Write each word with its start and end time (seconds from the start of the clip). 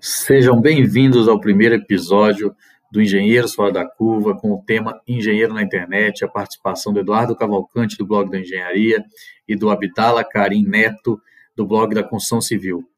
Sejam 0.00 0.60
bem-vindos 0.60 1.28
ao 1.28 1.40
primeiro 1.40 1.74
episódio 1.74 2.54
do 2.92 3.02
Engenheiros 3.02 3.54
Fora 3.54 3.72
da 3.72 3.84
Curva, 3.84 4.36
com 4.36 4.52
o 4.52 4.62
tema 4.64 5.00
Engenheiro 5.06 5.52
na 5.52 5.62
Internet, 5.62 6.24
a 6.24 6.28
participação 6.28 6.92
do 6.92 7.00
Eduardo 7.00 7.34
Cavalcante, 7.34 7.96
do 7.96 8.06
blog 8.06 8.30
da 8.30 8.38
Engenharia, 8.38 9.04
e 9.48 9.56
do 9.56 9.70
Abdala 9.70 10.24
Karim 10.24 10.64
Neto, 10.64 11.20
do 11.54 11.66
blog 11.66 11.94
da 11.94 12.02
Construção 12.02 12.40
Civil. 12.40 12.88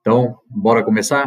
Então, 0.00 0.38
bora 0.48 0.82
começar? 0.82 1.26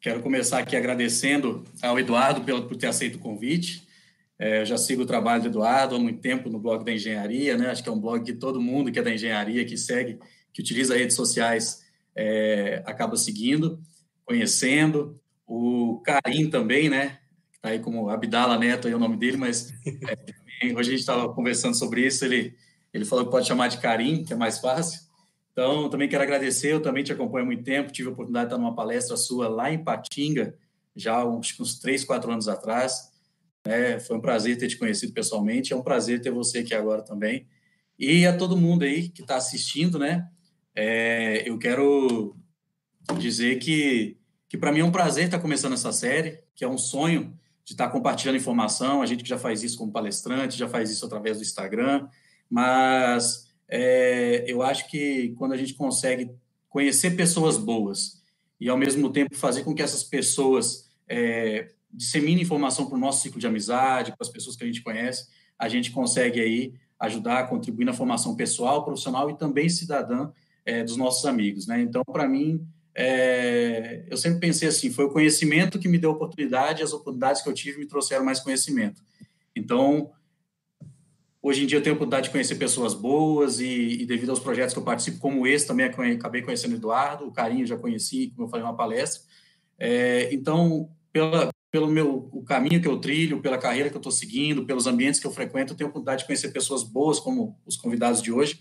Quero 0.00 0.20
começar 0.20 0.58
aqui 0.58 0.74
agradecendo 0.74 1.62
ao 1.80 1.98
Eduardo 1.98 2.40
por 2.40 2.76
ter 2.76 2.88
aceito 2.88 3.16
o 3.16 3.20
convite. 3.20 3.86
É, 4.38 4.60
eu 4.60 4.66
já 4.66 4.76
sigo 4.76 5.02
o 5.02 5.06
trabalho 5.06 5.42
do 5.42 5.48
Eduardo 5.48 5.94
há 5.94 5.98
muito 5.98 6.20
tempo 6.20 6.50
no 6.50 6.58
blog 6.58 6.84
da 6.84 6.92
Engenharia, 6.92 7.56
né? 7.56 7.70
Acho 7.70 7.82
que 7.82 7.88
é 7.88 7.92
um 7.92 8.00
blog 8.00 8.24
que 8.24 8.32
todo 8.32 8.60
mundo 8.60 8.90
que 8.90 8.98
é 8.98 9.02
da 9.02 9.12
engenharia, 9.12 9.64
que 9.64 9.76
segue, 9.76 10.18
que 10.52 10.60
utiliza 10.60 10.96
redes 10.96 11.14
sociais, 11.16 11.82
é, 12.14 12.82
acaba 12.86 13.16
seguindo, 13.16 13.80
conhecendo. 14.24 15.20
O 15.46 16.00
Karim 16.04 16.50
também, 16.50 16.88
né? 16.88 17.18
Está 17.54 17.68
aí 17.68 17.78
como 17.78 18.08
Abdala 18.08 18.58
Neto, 18.58 18.88
é 18.88 18.94
o 18.94 18.98
nome 18.98 19.16
dele, 19.16 19.36
mas 19.36 19.72
é, 20.60 20.66
hoje 20.66 20.78
a 20.78 20.82
gente 20.82 21.00
estava 21.00 21.32
conversando 21.32 21.74
sobre 21.76 22.06
isso. 22.06 22.24
Ele, 22.24 22.54
ele 22.92 23.04
falou 23.04 23.24
que 23.24 23.30
pode 23.30 23.46
chamar 23.46 23.68
de 23.68 23.78
Karim, 23.78 24.24
que 24.24 24.32
é 24.32 24.36
mais 24.36 24.58
fácil. 24.58 25.00
Então, 25.52 25.88
também 25.90 26.08
quero 26.08 26.22
agradecer, 26.22 26.72
eu 26.72 26.80
também 26.80 27.04
te 27.04 27.12
acompanho 27.12 27.44
há 27.44 27.46
muito 27.46 27.62
tempo, 27.62 27.92
tive 27.92 28.08
a 28.08 28.12
oportunidade 28.12 28.46
de 28.46 28.54
estar 28.54 28.58
numa 28.62 28.74
palestra 28.74 29.16
sua 29.18 29.48
lá 29.48 29.70
em 29.70 29.84
Patinga, 29.84 30.56
já 30.96 31.24
uns, 31.24 31.54
uns 31.60 31.78
três, 31.78 32.04
quatro 32.04 32.32
anos 32.32 32.48
atrás. 32.48 33.11
É, 33.64 34.00
foi 34.00 34.16
um 34.16 34.20
prazer 34.20 34.58
ter 34.58 34.68
te 34.68 34.76
conhecido 34.76 35.12
pessoalmente, 35.12 35.72
é 35.72 35.76
um 35.76 35.82
prazer 35.82 36.20
ter 36.20 36.30
você 36.30 36.58
aqui 36.58 36.74
agora 36.74 37.02
também. 37.02 37.46
E 37.98 38.26
a 38.26 38.36
todo 38.36 38.56
mundo 38.56 38.82
aí 38.84 39.08
que 39.08 39.22
está 39.22 39.36
assistindo, 39.36 39.98
né? 39.98 40.28
É, 40.74 41.48
eu 41.48 41.58
quero 41.58 42.36
dizer 43.18 43.58
que, 43.58 44.16
que 44.48 44.56
para 44.58 44.72
mim 44.72 44.80
é 44.80 44.84
um 44.84 44.90
prazer 44.90 45.26
estar 45.26 45.38
começando 45.38 45.74
essa 45.74 45.92
série, 45.92 46.40
que 46.54 46.64
é 46.64 46.68
um 46.68 46.78
sonho 46.78 47.38
de 47.64 47.74
estar 47.74 47.88
compartilhando 47.90 48.36
informação. 48.36 49.02
A 49.02 49.06
gente 49.06 49.22
que 49.22 49.28
já 49.28 49.38
faz 49.38 49.62
isso 49.62 49.78
como 49.78 49.92
palestrante, 49.92 50.58
já 50.58 50.68
faz 50.68 50.90
isso 50.90 51.04
através 51.06 51.36
do 51.36 51.42
Instagram, 51.42 52.08
mas 52.50 53.52
é, 53.68 54.44
eu 54.46 54.62
acho 54.62 54.88
que 54.88 55.34
quando 55.38 55.52
a 55.52 55.56
gente 55.56 55.74
consegue 55.74 56.30
conhecer 56.68 57.12
pessoas 57.12 57.56
boas 57.56 58.22
e, 58.58 58.68
ao 58.68 58.76
mesmo 58.76 59.10
tempo, 59.10 59.34
fazer 59.34 59.62
com 59.62 59.74
que 59.74 59.82
essas 59.82 60.02
pessoas 60.02 60.90
é, 61.08 61.70
disseminem 61.92 62.42
informação 62.42 62.86
para 62.86 62.96
o 62.96 62.98
nosso 62.98 63.22
ciclo 63.22 63.38
de 63.38 63.46
amizade, 63.46 64.12
para 64.12 64.26
as 64.26 64.28
pessoas 64.28 64.56
que 64.56 64.64
a 64.64 64.66
gente 64.66 64.82
conhece, 64.82 65.28
a 65.58 65.68
gente 65.68 65.90
consegue 65.90 66.40
aí 66.40 66.74
ajudar 66.98 67.48
contribuir 67.48 67.84
na 67.84 67.92
formação 67.92 68.34
pessoal, 68.34 68.84
profissional 68.84 69.28
e 69.28 69.36
também 69.36 69.68
cidadã 69.68 70.30
é, 70.64 70.82
dos 70.84 70.96
nossos 70.96 71.26
amigos. 71.26 71.66
Né? 71.66 71.80
Então, 71.80 72.02
para 72.04 72.28
mim, 72.28 72.66
é, 72.94 74.04
eu 74.08 74.16
sempre 74.16 74.38
pensei 74.38 74.68
assim, 74.68 74.90
foi 74.90 75.04
o 75.06 75.10
conhecimento 75.10 75.78
que 75.78 75.88
me 75.88 75.98
deu 75.98 76.10
oportunidade, 76.10 76.82
as 76.82 76.92
oportunidades 76.92 77.42
que 77.42 77.48
eu 77.48 77.52
tive 77.52 77.78
me 77.78 77.86
trouxeram 77.86 78.24
mais 78.24 78.40
conhecimento. 78.40 79.02
Então, 79.54 80.10
Hoje 81.44 81.64
em 81.64 81.66
dia 81.66 81.78
eu 81.78 81.82
tenho 81.82 81.94
a 81.94 81.96
oportunidade 81.96 82.28
de 82.28 82.30
conhecer 82.30 82.54
pessoas 82.54 82.94
boas 82.94 83.58
e, 83.58 84.02
e, 84.02 84.06
devido 84.06 84.30
aos 84.30 84.38
projetos 84.38 84.72
que 84.72 84.78
eu 84.78 84.84
participo, 84.84 85.18
como 85.18 85.44
esse, 85.44 85.66
também 85.66 85.86
acabei 85.86 86.40
conhecendo 86.40 86.74
o 86.74 86.76
Eduardo, 86.76 87.26
o 87.26 87.32
Carinho 87.32 87.66
já 87.66 87.76
conheci, 87.76 88.28
como 88.28 88.46
eu 88.46 88.48
falei 88.48 88.64
uma 88.64 88.76
palestra. 88.76 89.22
É, 89.76 90.32
então, 90.32 90.88
pela, 91.12 91.50
pelo 91.72 91.88
meu 91.88 92.28
o 92.30 92.42
caminho 92.42 92.82
que 92.82 92.86
eu 92.86 92.98
trilho, 92.98 93.40
pela 93.40 93.56
carreira 93.56 93.88
que 93.88 93.96
eu 93.96 93.98
estou 93.98 94.12
seguindo, 94.12 94.66
pelos 94.66 94.86
ambientes 94.86 95.18
que 95.18 95.26
eu 95.26 95.30
frequento, 95.30 95.72
eu 95.72 95.76
tenho 95.76 95.88
a 95.88 95.90
oportunidade 95.90 96.20
de 96.20 96.26
conhecer 96.26 96.52
pessoas 96.52 96.82
boas, 96.84 97.18
como 97.18 97.58
os 97.64 97.78
convidados 97.78 98.20
de 98.20 98.30
hoje, 98.30 98.60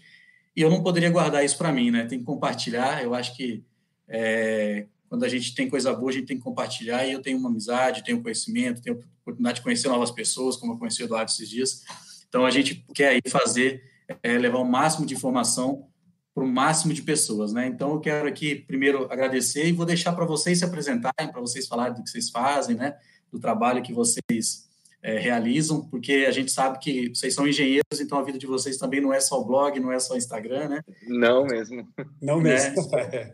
e 0.56 0.62
eu 0.62 0.70
não 0.70 0.82
poderia 0.82 1.10
guardar 1.10 1.44
isso 1.44 1.58
para 1.58 1.74
mim, 1.74 1.92
né? 1.92 2.06
Tem 2.06 2.20
que 2.20 2.26
compartilhar. 2.26 3.04
Eu 3.04 3.14
acho 3.14 3.36
que 3.36 3.66
é, 4.08 4.88
quando 5.10 5.26
a 5.26 5.28
gente 5.28 5.54
tem 5.54 5.70
coisa 5.70 5.94
boa, 5.94 6.10
a 6.10 6.14
gente 6.14 6.26
tem 6.26 6.38
que 6.38 6.44
compartilhar, 6.44 7.06
e 7.06 7.12
eu 7.12 7.22
tenho 7.22 7.38
uma 7.38 7.50
amizade, 7.50 8.02
tenho 8.02 8.22
conhecimento, 8.24 8.82
tenho 8.82 8.96
a 8.96 9.00
oportunidade 9.24 9.58
de 9.58 9.64
conhecer 9.64 9.90
novas 9.90 10.10
pessoas, 10.10 10.56
como 10.56 10.72
eu 10.74 10.78
conheci 10.78 11.04
o 11.04 11.06
Eduardo 11.06 11.30
esses 11.30 11.50
dias. 11.50 11.84
Então, 12.30 12.46
a 12.46 12.50
gente 12.50 12.86
quer 12.96 13.10
aí 13.10 13.22
fazer, 13.28 13.84
é, 14.24 14.38
levar 14.38 14.60
o 14.60 14.66
máximo 14.66 15.06
de 15.06 15.14
informação 15.14 15.91
para 16.34 16.44
o 16.44 16.48
máximo 16.48 16.94
de 16.94 17.02
pessoas, 17.02 17.52
né? 17.54 17.68
Então, 17.68 17.94
eu 17.94 18.00
quero 18.00 18.28
aqui, 18.28 18.56
primeiro, 18.56 19.12
agradecer 19.12 19.68
e 19.68 19.74
vou 19.74 19.86
deixar 19.86 20.14
para 20.14 20.26
vocês 20.26 20.60
se 20.60 20.66
apresentarem, 20.66 21.32
para 21.32 21.42
vocês 21.42 21.68
falarem 21.68 21.94
do 21.94 22.04
que 22.04 22.10
vocês 22.10 22.30
fazem, 22.30 22.76
né? 22.76 22.96
Do 23.32 23.40
trabalho 23.40 23.84
que 23.84 23.94
vocês 23.94 24.70
é, 25.04 25.18
realizam, 25.18 25.82
porque 25.88 26.26
a 26.28 26.32
gente 26.32 26.52
sabe 26.52 26.80
que 26.80 27.10
vocês 27.10 27.34
são 27.34 27.48
engenheiros, 27.48 28.00
então 28.00 28.20
a 28.20 28.24
vida 28.24 28.38
de 28.38 28.48
vocês 28.48 28.78
também 28.78 29.02
não 29.02 29.12
é 29.12 29.20
só 29.20 29.42
o 29.42 29.46
blog, 29.46 29.80
não 29.80 29.92
é 29.92 30.00
só 30.00 30.14
o 30.14 30.18
Instagram, 30.18 30.70
né? 30.70 30.82
Não 31.08 31.46
mesmo. 31.46 31.88
Não 32.22 32.40
mesmo. 32.40 32.76
É, 32.96 33.34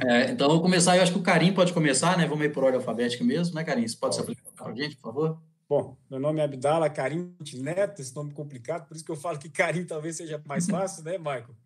é, 0.06 0.30
então, 0.30 0.48
vou 0.48 0.62
começar, 0.62 0.96
eu 0.96 1.02
acho 1.02 1.12
que 1.12 1.18
o 1.18 1.22
Karim 1.22 1.52
pode 1.52 1.72
começar, 1.72 2.16
né? 2.16 2.26
Vamos 2.26 2.44
ir 2.46 2.52
por 2.52 2.64
ordem 2.64 2.78
alfabética 2.78 3.24
mesmo, 3.24 3.54
né, 3.54 3.64
Karim? 3.64 3.86
Você 3.86 3.96
pode 3.96 4.14
se 4.14 4.20
apresentar 4.20 4.50
para 4.52 4.72
a 4.72 4.74
gente, 4.74 4.96
por 4.96 5.12
favor? 5.12 5.38
Bom, 5.68 5.96
meu 6.10 6.20
nome 6.20 6.40
é 6.40 6.44
Abdala 6.44 6.88
Karim 6.88 7.34
Neto, 7.54 8.00
esse 8.00 8.14
nome 8.14 8.32
complicado, 8.32 8.86
por 8.86 8.94
isso 8.94 9.04
que 9.04 9.10
eu 9.10 9.16
falo 9.16 9.38
que 9.38 9.48
Karim 9.48 9.84
talvez 9.84 10.16
seja 10.16 10.40
mais 10.46 10.66
fácil, 10.66 11.02
né, 11.02 11.18
Michael? 11.18 11.63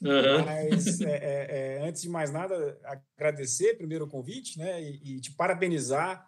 Uhum. 0.00 0.44
Mas, 0.44 1.00
é, 1.00 1.12
é, 1.12 1.78
é, 1.82 1.88
antes 1.88 2.02
de 2.02 2.08
mais 2.08 2.30
nada, 2.30 2.78
agradecer 3.16 3.76
primeiro 3.76 4.06
o 4.06 4.08
convite 4.08 4.58
né, 4.58 4.82
e, 4.82 5.16
e, 5.16 5.20
te 5.20 5.30
parabenizar 5.32 6.26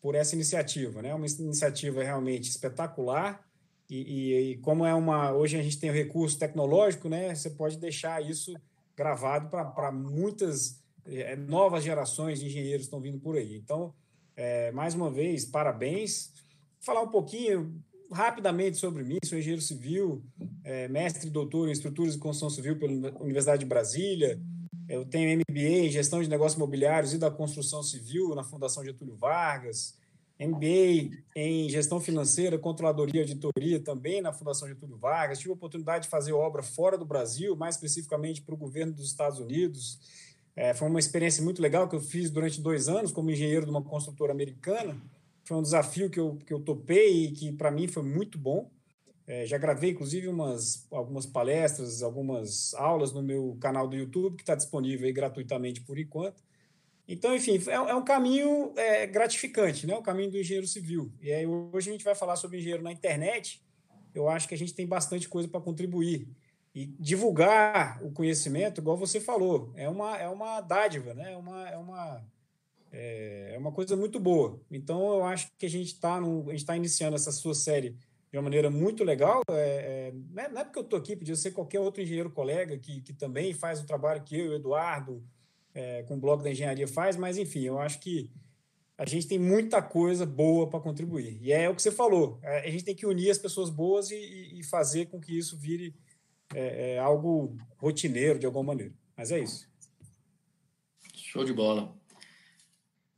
por 0.00 0.14
essa 0.14 0.34
iniciativa. 0.34 1.02
Né? 1.02 1.14
Uma 1.14 1.26
iniciativa 1.26 2.02
realmente 2.02 2.48
espetacular 2.48 3.44
e, 3.88 3.96
e, 3.96 4.50
e, 4.52 4.56
como 4.58 4.86
é 4.86 4.94
uma... 4.94 5.32
Hoje 5.32 5.58
a 5.58 5.62
gente 5.62 5.78
tem 5.78 5.90
o 5.90 5.94
recurso 5.94 6.38
tecnológico, 6.38 7.08
né, 7.08 7.34
você 7.34 7.50
pode 7.50 7.76
deixar 7.76 8.24
isso 8.24 8.54
gravado 8.96 9.48
para 9.48 9.92
muitas 9.92 10.82
é, 11.06 11.36
novas 11.36 11.84
gerações 11.84 12.40
de 12.40 12.46
engenheiros 12.46 12.82
que 12.82 12.86
estão 12.86 13.00
vindo 13.00 13.18
por 13.18 13.36
aí. 13.36 13.56
Então, 13.56 13.94
é, 14.36 14.70
mais 14.72 14.94
uma 14.94 15.10
vez, 15.10 15.44
parabéns 15.44 16.32
falar 16.80 17.02
um 17.02 17.10
pouquinho 17.10 17.82
rapidamente 18.12 18.76
sobre 18.76 19.04
mim. 19.04 19.18
Sou 19.24 19.38
engenheiro 19.38 19.62
civil, 19.62 20.22
é, 20.64 20.88
mestre 20.88 21.28
e 21.28 21.30
doutor 21.30 21.68
em 21.68 21.72
estruturas 21.72 22.14
de 22.14 22.18
construção 22.18 22.50
civil 22.50 22.78
pela 22.78 22.92
Universidade 23.20 23.60
de 23.60 23.66
Brasília. 23.66 24.40
Eu 24.88 25.04
tenho 25.04 25.38
MBA 25.38 25.86
em 25.86 25.90
gestão 25.90 26.20
de 26.20 26.28
negócios 26.28 26.56
imobiliários 26.56 27.14
e 27.14 27.18
da 27.18 27.30
construção 27.30 27.82
civil 27.82 28.34
na 28.34 28.42
Fundação 28.42 28.84
Getúlio 28.84 29.14
Vargas. 29.16 29.98
MBA 30.38 31.10
em 31.36 31.68
gestão 31.68 32.00
financeira, 32.00 32.58
controladoria 32.58 33.20
e 33.20 33.24
auditoria 33.24 33.78
também 33.78 34.22
na 34.22 34.32
Fundação 34.32 34.66
Getúlio 34.66 34.96
Vargas. 34.96 35.38
Tive 35.38 35.50
a 35.50 35.54
oportunidade 35.54 36.04
de 36.04 36.10
fazer 36.10 36.32
obra 36.32 36.62
fora 36.62 36.96
do 36.98 37.04
Brasil, 37.04 37.54
mais 37.54 37.76
especificamente 37.76 38.42
para 38.42 38.54
o 38.54 38.58
governo 38.58 38.92
dos 38.92 39.06
Estados 39.06 39.38
Unidos. 39.38 39.98
É, 40.56 40.74
foi 40.74 40.88
uma 40.88 40.98
experiência 40.98 41.44
muito 41.44 41.62
legal 41.62 41.88
que 41.88 41.94
eu 41.94 42.00
fiz 42.00 42.30
durante 42.30 42.60
dois 42.60 42.88
anos 42.88 43.12
como 43.12 43.30
engenheiro 43.30 43.66
de 43.66 43.70
uma 43.70 43.82
construtora 43.82 44.32
americana 44.32 44.96
foi 45.50 45.58
um 45.58 45.62
desafio 45.62 46.08
que 46.08 46.20
eu, 46.20 46.38
que 46.46 46.54
eu 46.54 46.60
topei 46.60 47.24
e 47.24 47.32
que 47.32 47.50
para 47.50 47.72
mim 47.72 47.88
foi 47.88 48.04
muito 48.04 48.38
bom. 48.38 48.70
É, 49.26 49.44
já 49.44 49.58
gravei, 49.58 49.90
inclusive, 49.90 50.28
umas, 50.28 50.86
algumas 50.92 51.26
palestras, 51.26 52.04
algumas 52.04 52.72
aulas 52.74 53.12
no 53.12 53.20
meu 53.20 53.58
canal 53.60 53.88
do 53.88 53.96
YouTube, 53.96 54.36
que 54.36 54.44
está 54.44 54.54
disponível 54.54 55.08
aí 55.08 55.12
gratuitamente 55.12 55.80
por 55.80 55.98
enquanto. 55.98 56.40
Então, 57.08 57.34
enfim, 57.34 57.60
é, 57.66 57.72
é 57.72 57.94
um 57.96 58.04
caminho 58.04 58.72
é, 58.76 59.08
gratificante, 59.08 59.88
né? 59.88 59.96
o 59.96 60.02
caminho 60.02 60.30
do 60.30 60.38
engenheiro 60.38 60.68
civil. 60.68 61.12
E 61.20 61.32
aí, 61.32 61.44
hoje 61.44 61.88
a 61.88 61.92
gente 61.92 62.04
vai 62.04 62.14
falar 62.14 62.36
sobre 62.36 62.58
engenheiro 62.58 62.84
na 62.84 62.92
internet. 62.92 63.60
Eu 64.14 64.28
acho 64.28 64.46
que 64.46 64.54
a 64.54 64.58
gente 64.58 64.72
tem 64.72 64.86
bastante 64.86 65.28
coisa 65.28 65.48
para 65.48 65.60
contribuir. 65.60 66.28
E 66.72 66.86
divulgar 66.86 68.00
o 68.04 68.12
conhecimento, 68.12 68.80
igual 68.80 68.96
você 68.96 69.20
falou, 69.20 69.72
é 69.74 69.88
uma, 69.88 70.16
é 70.16 70.28
uma 70.28 70.60
dádiva, 70.60 71.12
né? 71.12 71.32
é, 71.32 71.36
uma, 71.36 71.68
é 71.68 71.76
uma 71.76 72.24
é, 72.92 73.52
é 73.54 73.58
uma 73.58 73.72
coisa 73.72 73.96
muito 73.96 74.18
boa. 74.18 74.60
Então, 74.70 75.14
eu 75.14 75.24
acho 75.24 75.48
que 75.58 75.66
a 75.66 75.70
gente 75.70 75.92
está 75.92 76.20
tá 76.66 76.76
iniciando 76.76 77.16
essa 77.16 77.32
sua 77.32 77.54
série 77.54 77.96
de 78.30 78.36
uma 78.36 78.42
maneira 78.42 78.70
muito 78.70 79.04
legal. 79.04 79.42
É, 79.50 79.52
é, 79.52 80.12
não, 80.30 80.42
é, 80.42 80.48
não 80.48 80.60
é 80.60 80.64
porque 80.64 80.78
eu 80.78 80.84
estou 80.84 80.98
aqui, 80.98 81.16
podia 81.16 81.36
ser 81.36 81.50
qualquer 81.52 81.80
outro 81.80 82.02
engenheiro 82.02 82.30
colega 82.30 82.78
que, 82.78 83.00
que 83.00 83.12
também 83.12 83.52
faz 83.52 83.80
o 83.80 83.86
trabalho 83.86 84.22
que 84.22 84.38
eu, 84.38 84.50
o 84.50 84.54
Eduardo, 84.54 85.22
é, 85.74 86.02
com 86.04 86.14
o 86.14 86.20
Bloco 86.20 86.42
da 86.42 86.50
Engenharia 86.50 86.86
faz, 86.88 87.16
mas 87.16 87.38
enfim, 87.38 87.62
eu 87.62 87.78
acho 87.78 88.00
que 88.00 88.30
a 88.98 89.06
gente 89.06 89.26
tem 89.26 89.38
muita 89.38 89.80
coisa 89.80 90.26
boa 90.26 90.68
para 90.68 90.80
contribuir. 90.80 91.38
E 91.40 91.52
é 91.52 91.68
o 91.68 91.74
que 91.74 91.82
você 91.82 91.90
falou, 91.90 92.38
é, 92.42 92.68
a 92.68 92.70
gente 92.70 92.84
tem 92.84 92.94
que 92.94 93.06
unir 93.06 93.30
as 93.30 93.38
pessoas 93.38 93.70
boas 93.70 94.10
e, 94.10 94.58
e 94.58 94.62
fazer 94.64 95.06
com 95.06 95.20
que 95.20 95.36
isso 95.36 95.56
vire 95.56 95.94
algo 97.00 97.56
rotineiro 97.78 98.36
de 98.36 98.44
alguma 98.44 98.64
maneira. 98.64 98.92
Mas 99.16 99.30
é 99.30 99.38
isso. 99.38 99.70
Show 101.14 101.44
de 101.44 101.52
bola. 101.52 101.99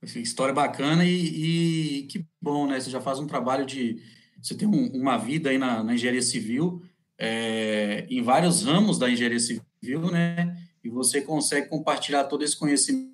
História 0.02 0.52
bacana 0.52 1.04
e, 1.04 2.00
e, 2.00 2.02
que 2.04 2.26
bom, 2.40 2.66
né? 2.66 2.81
Você 2.81 2.90
já 2.90 3.00
faz 3.00 3.20
um 3.20 3.26
trabalho 3.26 3.64
de. 3.64 4.02
Você 4.40 4.56
tem 4.56 4.66
um, 4.66 4.88
uma 4.88 5.16
vida 5.16 5.50
aí 5.50 5.58
na, 5.58 5.84
na 5.84 5.94
engenharia 5.94 6.22
civil, 6.22 6.82
é, 7.16 8.04
em 8.10 8.20
vários 8.20 8.64
ramos 8.64 8.99
da 8.99 9.08
engenharia 9.08 9.38
civil, 9.38 10.10
né? 10.10 10.56
E 10.82 10.88
você 10.90 11.20
consegue 11.20 11.69
compartilhar 11.69 12.25
todo 12.25 12.43
esse 12.43 12.58
conhecimento 12.58 13.12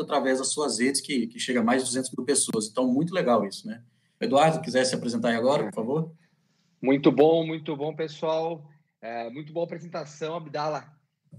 através 0.00 0.38
das 0.38 0.48
suas 0.48 0.78
redes, 0.78 1.02
que, 1.02 1.26
que 1.26 1.38
chega 1.38 1.60
a 1.60 1.62
mais 1.62 1.82
de 1.82 1.88
200 1.90 2.10
mil 2.16 2.24
pessoas. 2.24 2.66
Então, 2.66 2.90
muito 2.90 3.12
legal 3.12 3.46
isso, 3.46 3.66
né? 3.66 3.82
Eduardo, 4.18 4.62
quiser 4.62 4.86
se 4.86 4.94
apresentar 4.94 5.28
aí 5.28 5.36
agora, 5.36 5.64
por 5.64 5.74
favor. 5.74 6.12
Muito 6.80 7.12
bom, 7.12 7.46
muito 7.46 7.76
bom, 7.76 7.94
pessoal. 7.94 8.66
É, 9.02 9.28
muito 9.28 9.52
boa 9.52 9.66
apresentação, 9.66 10.36
Abdala. 10.36 10.90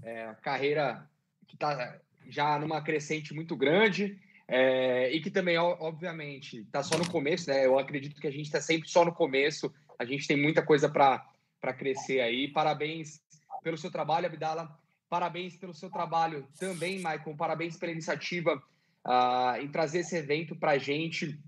é, 0.04 0.32
carreira 0.40 1.10
que 1.48 1.56
está 1.56 1.98
já 2.28 2.56
numa 2.60 2.80
crescente 2.80 3.34
muito 3.34 3.56
grande 3.56 4.20
é, 4.48 5.10
e 5.12 5.20
que 5.20 5.30
também, 5.30 5.58
obviamente, 5.58 6.58
está 6.58 6.82
só 6.82 6.96
no 6.96 7.10
começo, 7.10 7.50
né? 7.50 7.66
Eu 7.66 7.78
acredito 7.78 8.20
que 8.20 8.26
a 8.26 8.30
gente 8.30 8.46
está 8.46 8.60
sempre 8.60 8.88
só 8.88 9.04
no 9.04 9.12
começo, 9.12 9.72
a 9.98 10.04
gente 10.04 10.26
tem 10.26 10.36
muita 10.36 10.62
coisa 10.62 10.88
para 10.88 11.74
crescer 11.76 12.20
aí. 12.20 12.48
Parabéns 12.48 13.20
pelo 13.62 13.76
seu 13.76 13.90
trabalho, 13.90 14.26
Abdala. 14.26 14.78
Parabéns 15.08 15.56
pelo 15.56 15.74
seu 15.74 15.90
trabalho 15.90 16.46
também, 16.58 16.96
Michael. 16.96 17.36
Parabéns 17.36 17.76
pela 17.76 17.92
iniciativa 17.92 18.62
uh, 19.04 19.60
em 19.60 19.68
trazer 19.68 20.00
esse 20.00 20.16
evento 20.16 20.54
para 20.54 20.72
a 20.72 20.78
gente. 20.78 21.40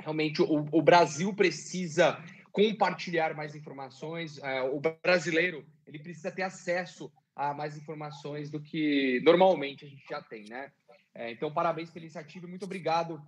Realmente, 0.00 0.42
o, 0.42 0.66
o, 0.72 0.82
Brasil 0.82 1.32
precisa 1.34 2.22
compartilhar 2.50 3.34
mais 3.34 3.54
informações. 3.54 4.38
Uh, 4.38 4.76
o 4.76 4.80
brasileiro 4.80 5.64
ele 5.86 5.98
precisa 5.98 6.30
ter 6.30 6.42
acesso 6.42 7.10
a 7.34 7.54
mais 7.54 7.76
informações 7.76 8.50
do 8.50 8.60
que 8.60 9.20
normalmente 9.24 9.84
a 9.84 9.88
gente 9.88 10.04
já 10.08 10.20
tem, 10.20 10.44
né? 10.44 10.70
É, 11.14 11.30
então, 11.30 11.52
parabéns 11.52 11.90
pela 11.90 12.04
iniciativa 12.04 12.46
e 12.46 12.50
muito 12.50 12.64
obrigado 12.64 13.22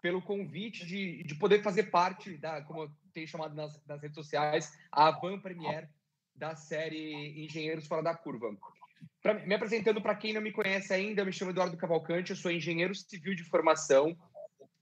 pelo 0.00 0.22
convite 0.22 0.86
de, 0.86 1.22
de 1.24 1.34
poder 1.34 1.62
fazer 1.62 1.84
parte 1.84 2.36
da, 2.36 2.62
como 2.62 2.82
eu 2.82 2.90
tenho 3.12 3.26
chamado 3.26 3.54
nas, 3.54 3.80
nas 3.86 4.00
redes 4.00 4.14
sociais, 4.14 4.72
a 4.92 5.10
Van 5.10 5.38
Premier 5.40 5.88
da 6.34 6.54
série 6.54 7.44
Engenheiros 7.44 7.86
Fora 7.86 8.02
da 8.02 8.14
Curva. 8.14 8.56
Pra, 9.22 9.34
me 9.34 9.54
apresentando 9.54 10.00
para 10.00 10.14
quem 10.14 10.32
não 10.32 10.40
me 10.40 10.52
conhece 10.52 10.92
ainda, 10.92 11.22
eu 11.22 11.26
me 11.26 11.32
chamo 11.32 11.50
Eduardo 11.50 11.76
Cavalcante, 11.76 12.30
eu 12.30 12.36
sou 12.36 12.50
engenheiro 12.50 12.94
civil 12.94 13.34
de 13.34 13.44
formação. 13.44 14.16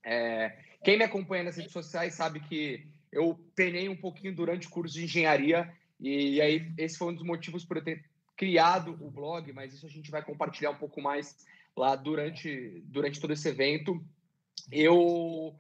É, 0.05 0.59
quem 0.85 0.99
me 0.99 1.05
acompanha 1.05 1.45
nas 1.45 1.57
redes 1.57 1.73
sociais 1.73 2.15
sabe 2.15 2.41
que 2.41 2.87
eu 3.11 3.39
penei 3.55 3.89
um 3.89 3.97
pouquinho 3.97 4.35
durante 4.35 4.67
o 4.67 4.71
curso 4.71 4.95
de 4.95 5.05
engenharia 5.05 5.73
e, 5.99 6.35
e 6.35 6.41
aí 6.41 6.73
esse 6.77 6.99
foi 6.99 7.09
um 7.09 7.15
dos 7.15 7.25
motivos 7.25 7.65
por 7.65 7.79
eu 7.79 7.85
ter 7.85 8.05
criado 8.37 8.97
o 9.01 9.11
blog, 9.11 9.51
mas 9.53 9.73
isso 9.73 9.87
a 9.87 9.89
gente 9.89 10.11
vai 10.11 10.23
compartilhar 10.23 10.71
um 10.71 10.77
pouco 10.77 11.01
mais 11.01 11.47
lá 11.77 11.95
durante, 11.95 12.83
durante 12.87 13.21
todo 13.21 13.33
esse 13.33 13.49
evento. 13.49 14.03
Eu, 14.73 15.55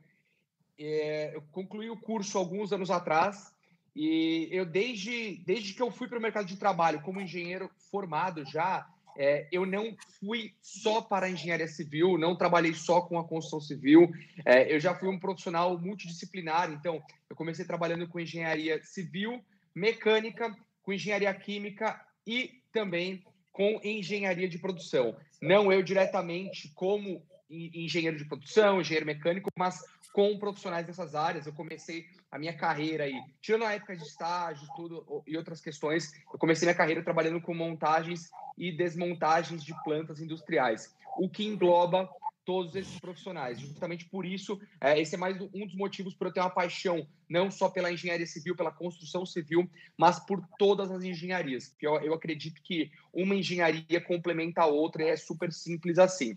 é, 0.78 1.36
eu 1.36 1.42
concluí 1.52 1.90
o 1.90 2.00
curso 2.00 2.38
alguns 2.38 2.72
anos 2.72 2.90
atrás 2.90 3.54
e 3.94 4.48
eu 4.50 4.64
desde, 4.64 5.42
desde 5.46 5.74
que 5.74 5.82
eu 5.82 5.90
fui 5.90 6.08
para 6.08 6.18
o 6.18 6.22
mercado 6.22 6.46
de 6.46 6.56
trabalho 6.56 7.02
como 7.02 7.20
engenheiro 7.20 7.70
formado 7.90 8.44
já, 8.44 8.86
é, 9.18 9.48
eu 9.50 9.64
não 9.64 9.96
fui 10.20 10.54
só 10.60 11.00
para 11.00 11.26
a 11.26 11.30
engenharia 11.30 11.66
civil, 11.66 12.18
não 12.18 12.36
trabalhei 12.36 12.74
só 12.74 13.00
com 13.00 13.18
a 13.18 13.26
construção 13.26 13.60
civil, 13.60 14.10
é, 14.44 14.72
eu 14.72 14.78
já 14.78 14.94
fui 14.94 15.08
um 15.08 15.18
profissional 15.18 15.78
multidisciplinar, 15.78 16.70
então 16.70 17.02
eu 17.28 17.34
comecei 17.34 17.64
trabalhando 17.64 18.06
com 18.06 18.20
engenharia 18.20 18.82
civil, 18.82 19.42
mecânica, 19.74 20.54
com 20.82 20.92
engenharia 20.92 21.32
química 21.32 21.98
e 22.26 22.60
também 22.70 23.24
com 23.56 23.80
engenharia 23.82 24.46
de 24.46 24.58
produção. 24.58 25.16
Não 25.40 25.72
eu 25.72 25.82
diretamente 25.82 26.70
como 26.74 27.22
engenheiro 27.48 28.18
de 28.18 28.26
produção, 28.26 28.82
engenheiro 28.82 29.06
mecânico, 29.06 29.48
mas 29.56 29.82
com 30.12 30.38
profissionais 30.38 30.86
dessas 30.86 31.14
áreas. 31.14 31.46
Eu 31.46 31.54
comecei 31.54 32.04
a 32.30 32.38
minha 32.38 32.52
carreira 32.52 33.04
aí, 33.04 33.18
tirando 33.40 33.64
a 33.64 33.72
época 33.72 33.96
de 33.96 34.02
estágio, 34.02 34.68
tudo 34.76 35.22
e 35.26 35.38
outras 35.38 35.62
questões, 35.62 36.12
eu 36.30 36.38
comecei 36.38 36.66
minha 36.66 36.76
carreira 36.76 37.02
trabalhando 37.02 37.40
com 37.40 37.54
montagens 37.54 38.28
e 38.58 38.70
desmontagens 38.70 39.64
de 39.64 39.72
plantas 39.84 40.20
industriais, 40.20 40.94
o 41.16 41.26
que 41.26 41.46
engloba 41.46 42.10
todos 42.46 42.74
esses 42.76 42.98
profissionais. 43.00 43.60
Justamente 43.60 44.06
por 44.06 44.24
isso, 44.24 44.58
é, 44.80 44.98
esse 44.98 45.16
é 45.16 45.18
mais 45.18 45.38
um 45.52 45.66
dos 45.66 45.74
motivos 45.74 46.14
para 46.14 46.28
eu 46.28 46.32
ter 46.32 46.40
uma 46.40 46.48
paixão, 46.48 47.06
não 47.28 47.50
só 47.50 47.68
pela 47.68 47.92
engenharia 47.92 48.26
civil, 48.26 48.56
pela 48.56 48.70
construção 48.70 49.26
civil, 49.26 49.68
mas 49.98 50.24
por 50.24 50.40
todas 50.56 50.90
as 50.90 51.02
engenharias. 51.02 51.74
Eu, 51.82 51.96
eu 51.96 52.14
acredito 52.14 52.62
que 52.62 52.90
uma 53.12 53.34
engenharia 53.34 54.00
complementa 54.00 54.62
a 54.62 54.66
outra 54.66 55.02
e 55.02 55.08
é 55.08 55.16
super 55.16 55.52
simples 55.52 55.98
assim. 55.98 56.32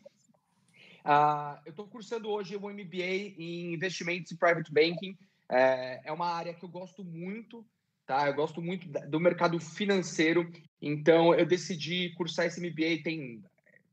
Uh, 1.06 1.56
eu 1.65 1.69
estou 1.69 1.88
cursando 1.88 2.27
hoje 2.29 2.56
o 2.56 2.69
MBA 2.69 3.35
em 3.38 3.73
investimentos 3.73 4.31
e 4.31 4.38
private 4.38 4.73
banking. 4.73 5.15
É, 5.47 6.01
é 6.06 6.11
uma 6.11 6.27
área 6.27 6.53
que 6.53 6.65
eu 6.65 6.69
gosto 6.69 7.03
muito, 7.03 7.65
tá? 8.06 8.27
Eu 8.27 8.33
gosto 8.33 8.61
muito 8.61 8.88
do 8.88 9.19
mercado 9.19 9.59
financeiro. 9.59 10.51
Então, 10.81 11.35
eu 11.35 11.45
decidi 11.45 12.13
cursar 12.15 12.47
esse 12.47 12.59
MBA 12.59 13.03
tem 13.03 13.44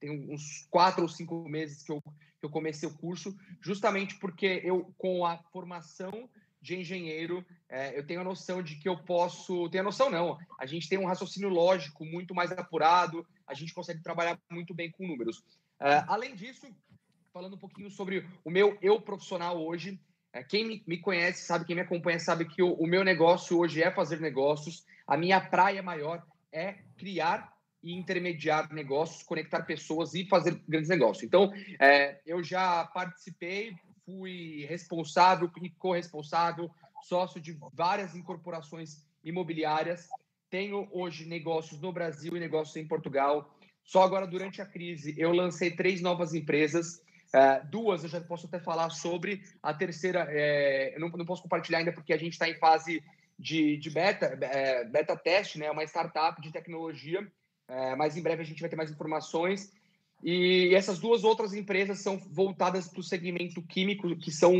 tem 0.00 0.32
uns 0.32 0.66
quatro 0.70 1.02
ou 1.02 1.08
cinco 1.08 1.48
meses 1.48 1.82
que 1.82 1.92
eu, 1.92 2.00
que 2.00 2.44
eu 2.44 2.50
comecei 2.50 2.88
o 2.88 2.96
curso, 2.96 3.36
justamente 3.60 4.16
porque 4.16 4.60
eu, 4.64 4.92
com 4.98 5.24
a 5.24 5.38
formação 5.52 6.28
de 6.60 6.80
engenheiro, 6.80 7.44
é, 7.68 7.96
eu 7.96 8.04
tenho 8.04 8.20
a 8.20 8.24
noção 8.24 8.62
de 8.62 8.76
que 8.76 8.88
eu 8.88 8.96
posso. 8.96 9.68
Tenho 9.70 9.82
a 9.82 9.84
noção, 9.84 10.10
não. 10.10 10.36
A 10.58 10.66
gente 10.66 10.88
tem 10.88 10.98
um 10.98 11.06
raciocínio 11.06 11.48
lógico 11.48 12.04
muito 12.04 12.34
mais 12.34 12.50
apurado, 12.50 13.26
a 13.46 13.54
gente 13.54 13.72
consegue 13.72 14.02
trabalhar 14.02 14.38
muito 14.50 14.74
bem 14.74 14.90
com 14.90 15.06
números. 15.06 15.44
É, 15.78 16.04
além 16.08 16.34
disso, 16.34 16.66
falando 17.32 17.54
um 17.54 17.58
pouquinho 17.58 17.90
sobre 17.90 18.26
o 18.44 18.50
meu 18.50 18.76
eu 18.82 19.00
profissional 19.00 19.62
hoje, 19.62 20.00
é, 20.32 20.42
quem 20.42 20.82
me, 20.86 20.98
conhece 20.98 21.44
sabe, 21.44 21.64
quem 21.64 21.76
me 21.76 21.82
acompanha 21.82 22.18
sabe 22.18 22.46
que 22.46 22.62
o, 22.62 22.74
o 22.74 22.86
meu 22.86 23.04
negócio 23.04 23.58
hoje 23.58 23.82
é 23.82 23.90
fazer 23.90 24.20
negócios, 24.20 24.84
a 25.06 25.16
minha 25.16 25.40
praia 25.40 25.82
maior 25.82 26.22
é 26.52 26.74
criar 26.96 27.55
e 27.82 27.92
intermediar 27.92 28.72
negócios, 28.72 29.22
conectar 29.22 29.62
pessoas 29.62 30.14
e 30.14 30.26
fazer 30.26 30.60
grandes 30.68 30.88
negócios. 30.88 31.24
Então, 31.24 31.52
é, 31.80 32.20
eu 32.26 32.42
já 32.42 32.84
participei, 32.86 33.74
fui 34.04 34.66
responsável 34.68 35.50
corresponsável, 35.78 36.70
sócio 37.02 37.40
de 37.40 37.56
várias 37.72 38.14
incorporações 38.14 39.04
imobiliárias. 39.22 40.08
Tenho 40.50 40.88
hoje 40.92 41.26
negócios 41.26 41.80
no 41.80 41.92
Brasil 41.92 42.36
e 42.36 42.40
negócios 42.40 42.76
em 42.76 42.86
Portugal. 42.86 43.56
Só 43.84 44.02
agora, 44.02 44.26
durante 44.26 44.60
a 44.60 44.66
crise, 44.66 45.14
eu 45.16 45.32
lancei 45.32 45.70
três 45.70 46.00
novas 46.00 46.34
empresas. 46.34 47.00
É, 47.32 47.60
duas 47.60 48.02
eu 48.02 48.08
já 48.08 48.20
posso 48.20 48.46
até 48.46 48.58
falar 48.58 48.90
sobre. 48.90 49.42
A 49.62 49.74
terceira, 49.74 50.26
é, 50.28 50.94
eu 50.94 51.00
não, 51.00 51.08
não, 51.08 51.26
posso 51.26 51.42
compartilhar 51.42 51.78
ainda 51.78 51.92
porque 51.92 52.12
a 52.12 52.16
gente 52.16 52.32
está 52.32 52.48
em 52.48 52.58
fase 52.58 53.02
de, 53.38 53.76
de 53.76 53.90
beta, 53.90 54.26
é, 54.40 54.84
beta 54.84 55.16
teste, 55.16 55.58
né? 55.58 55.70
uma 55.70 55.84
startup 55.84 56.40
de 56.40 56.50
tecnologia 56.50 57.26
é, 57.68 57.94
mas 57.96 58.16
em 58.16 58.22
breve 58.22 58.42
a 58.42 58.46
gente 58.46 58.60
vai 58.60 58.70
ter 58.70 58.76
mais 58.76 58.90
informações. 58.90 59.72
E 60.22 60.74
essas 60.74 60.98
duas 60.98 61.24
outras 61.24 61.52
empresas 61.52 61.98
são 62.00 62.18
voltadas 62.18 62.88
para 62.88 63.00
o 63.00 63.02
segmento 63.02 63.60
químico, 63.62 64.16
que 64.16 64.30
são 64.30 64.54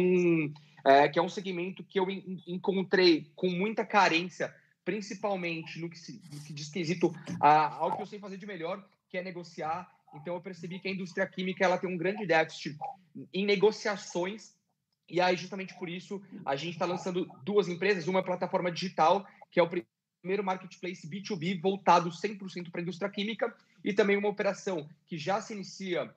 é, 0.84 1.08
que 1.08 1.18
é 1.18 1.22
um 1.22 1.28
segmento 1.28 1.82
que 1.82 1.98
eu 1.98 2.06
encontrei 2.46 3.30
com 3.34 3.48
muita 3.48 3.84
carência, 3.84 4.54
principalmente 4.84 5.80
no 5.80 5.90
que, 5.90 5.98
se, 5.98 6.18
que 6.46 6.52
diz 6.52 6.68
quesito 6.68 7.12
a, 7.40 7.74
ao 7.74 7.96
que 7.96 8.02
eu 8.02 8.06
sei 8.06 8.20
fazer 8.20 8.36
de 8.36 8.46
melhor, 8.46 8.86
que 9.08 9.18
é 9.18 9.22
negociar. 9.22 9.90
Então 10.14 10.34
eu 10.34 10.40
percebi 10.40 10.78
que 10.78 10.88
a 10.88 10.92
indústria 10.92 11.26
química 11.26 11.64
ela 11.64 11.78
tem 11.78 11.90
um 11.90 11.96
grande 11.96 12.24
déficit 12.24 12.78
em 13.32 13.44
negociações 13.44 14.54
e 15.08 15.20
aí 15.20 15.36
justamente 15.36 15.74
por 15.74 15.88
isso 15.88 16.22
a 16.44 16.54
gente 16.54 16.74
está 16.74 16.84
lançando 16.84 17.28
duas 17.42 17.68
empresas, 17.68 18.06
uma 18.06 18.22
plataforma 18.22 18.70
digital 18.70 19.26
que 19.50 19.58
é 19.58 19.62
o 19.62 19.68
primeiro 19.68 19.95
marketplace 20.42 21.06
B2B 21.06 21.60
voltado 21.60 22.10
100% 22.10 22.70
para 22.70 22.80
a 22.80 22.82
indústria 22.82 23.10
química 23.10 23.54
e 23.84 23.92
também 23.92 24.16
uma 24.16 24.28
operação 24.28 24.88
que 25.06 25.16
já 25.16 25.40
se 25.40 25.54
inicia 25.54 26.12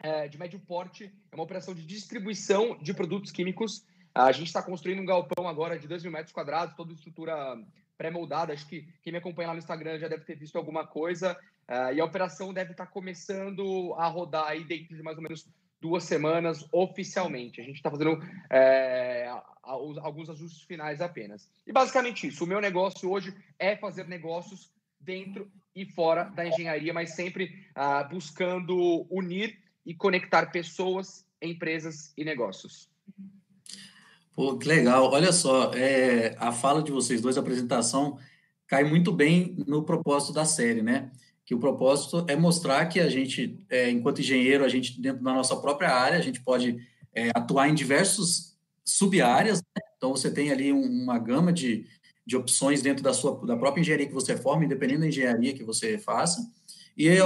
é, 0.00 0.28
de 0.28 0.38
médio 0.38 0.60
porte, 0.60 1.12
é 1.30 1.34
uma 1.34 1.44
operação 1.44 1.74
de 1.74 1.84
distribuição 1.84 2.78
de 2.80 2.94
produtos 2.94 3.32
químicos. 3.32 3.84
A 4.14 4.30
gente 4.32 4.48
está 4.48 4.62
construindo 4.62 5.00
um 5.00 5.06
galpão 5.06 5.48
agora 5.48 5.78
de 5.78 5.88
2 5.88 6.02
mil 6.02 6.12
metros 6.12 6.32
quadrados, 6.32 6.76
toda 6.76 6.92
estrutura 6.92 7.58
pré-moldada. 7.96 8.52
Acho 8.52 8.66
que 8.66 8.86
quem 9.02 9.12
me 9.12 9.18
acompanha 9.18 9.48
lá 9.48 9.54
no 9.54 9.58
Instagram 9.58 9.98
já 9.98 10.08
deve 10.08 10.24
ter 10.24 10.36
visto 10.36 10.56
alguma 10.56 10.86
coisa. 10.86 11.38
Uh, 11.68 11.92
e 11.94 12.00
a 12.00 12.04
operação 12.04 12.52
deve 12.52 12.72
estar 12.72 12.86
tá 12.86 12.90
começando 12.90 13.94
a 13.98 14.06
rodar 14.06 14.46
aí 14.46 14.64
dentro 14.64 14.96
de 14.96 15.02
mais 15.02 15.18
ou 15.18 15.22
menos 15.22 15.46
duas 15.80 16.04
semanas 16.04 16.66
oficialmente. 16.72 17.60
A 17.60 17.64
gente 17.64 17.76
está 17.76 17.90
fazendo 17.90 18.20
é, 18.50 19.30
alguns 19.62 20.28
ajustes 20.30 20.62
finais 20.62 21.00
apenas. 21.00 21.48
E 21.66 21.72
basicamente 21.72 22.26
isso. 22.26 22.44
O 22.44 22.46
meu 22.46 22.60
negócio 22.60 23.10
hoje 23.10 23.34
é 23.58 23.76
fazer 23.76 24.08
negócios 24.08 24.70
dentro 25.00 25.50
e 25.74 25.86
fora 25.86 26.24
da 26.24 26.46
engenharia, 26.46 26.92
mas 26.92 27.14
sempre 27.14 27.66
ah, 27.74 28.02
buscando 28.02 29.06
unir 29.10 29.58
e 29.86 29.94
conectar 29.94 30.46
pessoas, 30.46 31.24
empresas 31.40 32.12
e 32.16 32.24
negócios. 32.24 32.88
Pô, 34.34 34.58
que 34.58 34.68
legal. 34.68 35.10
Olha 35.10 35.32
só, 35.32 35.72
é, 35.74 36.36
a 36.38 36.52
fala 36.52 36.82
de 36.82 36.92
vocês 36.92 37.20
dois, 37.20 37.36
a 37.36 37.40
apresentação, 37.40 38.18
cai 38.66 38.84
muito 38.84 39.12
bem 39.12 39.56
no 39.66 39.82
propósito 39.82 40.32
da 40.32 40.44
série, 40.44 40.82
né? 40.82 41.10
Que 41.48 41.54
o 41.54 41.58
propósito 41.58 42.26
é 42.28 42.36
mostrar 42.36 42.84
que 42.90 43.00
a 43.00 43.08
gente, 43.08 43.58
é, 43.70 43.90
enquanto 43.90 44.20
engenheiro, 44.20 44.66
a 44.66 44.68
gente, 44.68 45.00
dentro 45.00 45.24
da 45.24 45.32
nossa 45.32 45.56
própria 45.56 45.88
área, 45.90 46.18
a 46.18 46.20
gente 46.20 46.42
pode 46.42 46.76
é, 47.14 47.30
atuar 47.34 47.70
em 47.70 47.74
diversos 47.74 48.54
sub-áreas. 48.84 49.62
Né? 49.62 49.82
Então, 49.96 50.10
você 50.10 50.30
tem 50.30 50.50
ali 50.50 50.74
um, 50.74 50.82
uma 50.82 51.18
gama 51.18 51.50
de, 51.50 51.86
de 52.26 52.36
opções 52.36 52.82
dentro 52.82 53.02
da 53.02 53.14
sua 53.14 53.46
da 53.46 53.56
própria 53.56 53.80
engenharia 53.80 54.06
que 54.06 54.12
você 54.12 54.36
forma, 54.36 54.66
independente 54.66 55.00
da 55.00 55.06
engenharia 55.06 55.54
que 55.54 55.64
você 55.64 55.96
faça. 55.96 56.46
E 56.94 57.08
aí, 57.08 57.18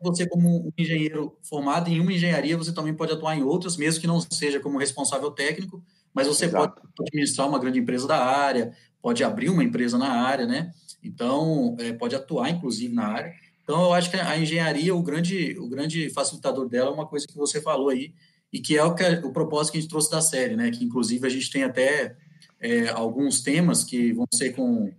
você, 0.00 0.26
como 0.26 0.68
um 0.68 0.72
engenheiro 0.78 1.36
formado 1.42 1.90
em 1.90 2.00
uma 2.00 2.14
engenharia, 2.14 2.56
você 2.56 2.72
também 2.72 2.94
pode 2.94 3.12
atuar 3.12 3.36
em 3.36 3.42
outras, 3.42 3.76
mesmo 3.76 4.00
que 4.00 4.06
não 4.06 4.22
seja 4.22 4.58
como 4.58 4.78
responsável 4.78 5.30
técnico, 5.30 5.84
mas 6.14 6.26
você 6.26 6.46
Exato. 6.46 6.80
pode 6.80 7.08
administrar 7.10 7.46
uma 7.46 7.58
grande 7.58 7.78
empresa 7.78 8.08
da 8.08 8.24
área, 8.24 8.72
pode 9.02 9.22
abrir 9.22 9.50
uma 9.50 9.62
empresa 9.62 9.98
na 9.98 10.12
área, 10.12 10.46
né? 10.46 10.72
Então, 11.02 11.76
é, 11.78 11.92
pode 11.92 12.16
atuar, 12.16 12.48
inclusive, 12.48 12.94
na 12.94 13.08
área. 13.08 13.45
Então, 13.66 13.82
eu 13.82 13.92
acho 13.92 14.12
que 14.12 14.16
a 14.16 14.38
engenharia, 14.38 14.94
o 14.94 15.02
grande, 15.02 15.58
o 15.58 15.68
grande 15.68 16.08
facilitador 16.10 16.68
dela 16.68 16.88
é 16.88 16.92
uma 16.92 17.04
coisa 17.04 17.26
que 17.26 17.36
você 17.36 17.60
falou 17.60 17.88
aí, 17.88 18.14
e 18.52 18.60
que 18.60 18.76
é 18.76 18.84
o, 18.84 18.94
que, 18.94 19.02
o 19.24 19.32
propósito 19.32 19.72
que 19.72 19.78
a 19.78 19.80
gente 19.80 19.90
trouxe 19.90 20.08
da 20.08 20.20
série, 20.20 20.54
né? 20.54 20.70
Que, 20.70 20.84
inclusive, 20.84 21.26
a 21.26 21.28
gente 21.28 21.50
tem 21.50 21.64
até 21.64 22.16
é, 22.60 22.90
alguns 22.90 23.42
temas 23.42 23.82
que 23.82 24.12
vão 24.12 24.24
ser 24.32 24.54
com 24.54 24.92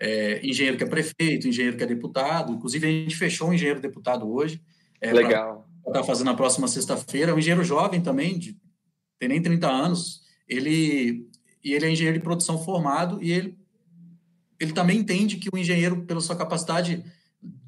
é, 0.00 0.40
engenheiro 0.42 0.78
que 0.78 0.84
é 0.84 0.86
prefeito, 0.86 1.46
engenheiro 1.46 1.76
que 1.76 1.84
é 1.84 1.86
deputado. 1.86 2.54
Inclusive, 2.54 2.86
a 2.86 2.90
gente 2.90 3.14
fechou 3.14 3.50
um 3.50 3.52
engenheiro 3.52 3.78
deputado 3.78 4.26
hoje. 4.26 4.58
É, 5.02 5.12
Legal. 5.12 5.68
Está 5.86 6.02
fazendo 6.02 6.28
na 6.28 6.34
próxima 6.34 6.66
sexta-feira. 6.66 7.34
Um 7.34 7.38
engenheiro 7.38 7.62
jovem 7.62 8.00
também, 8.00 8.38
de, 8.38 8.56
tem 9.18 9.28
nem 9.28 9.42
30 9.42 9.68
anos. 9.68 10.22
Ele, 10.48 11.28
e 11.62 11.74
ele 11.74 11.84
é 11.84 11.90
engenheiro 11.90 12.18
de 12.18 12.24
produção 12.24 12.58
formado 12.64 13.22
e 13.22 13.30
ele, 13.30 13.58
ele 14.58 14.72
também 14.72 14.98
entende 14.98 15.36
que 15.36 15.50
o 15.52 15.58
engenheiro, 15.58 16.06
pela 16.06 16.22
sua 16.22 16.36
capacidade 16.36 17.04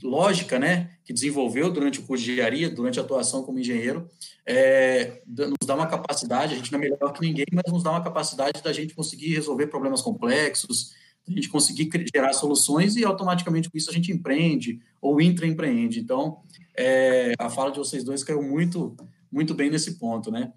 lógica, 0.02 0.58
né, 0.58 0.90
que 1.04 1.12
desenvolveu 1.12 1.70
durante 1.70 2.00
o 2.00 2.02
curso 2.02 2.24
de 2.24 2.32
engenharia, 2.32 2.68
durante 2.68 2.98
a 2.98 3.02
atuação 3.02 3.42
como 3.42 3.58
engenheiro, 3.58 4.08
é, 4.44 5.22
nos 5.26 5.66
dá 5.66 5.74
uma 5.74 5.86
capacidade, 5.86 6.54
a 6.54 6.56
gente 6.56 6.70
não 6.70 6.78
é 6.78 6.82
melhor 6.82 7.12
que 7.12 7.20
ninguém, 7.20 7.46
mas 7.52 7.72
nos 7.72 7.82
dá 7.82 7.90
uma 7.90 8.02
capacidade 8.02 8.62
da 8.62 8.72
gente 8.72 8.94
conseguir 8.94 9.34
resolver 9.34 9.66
problemas 9.68 10.02
complexos, 10.02 10.94
a 11.28 11.32
gente 11.32 11.48
conseguir 11.48 11.88
gerar 12.14 12.32
soluções 12.32 12.96
e 12.96 13.04
automaticamente 13.04 13.68
com 13.68 13.76
isso 13.76 13.90
a 13.90 13.92
gente 13.92 14.12
empreende 14.12 14.80
ou 15.00 15.20
intraempreende. 15.20 15.98
Então, 15.98 16.38
é, 16.76 17.32
a 17.38 17.50
fala 17.50 17.72
de 17.72 17.78
vocês 17.78 18.04
dois 18.04 18.22
caiu 18.22 18.42
muito, 18.42 18.96
muito 19.30 19.54
bem 19.54 19.70
nesse 19.70 19.98
ponto, 19.98 20.30
né? 20.30 20.52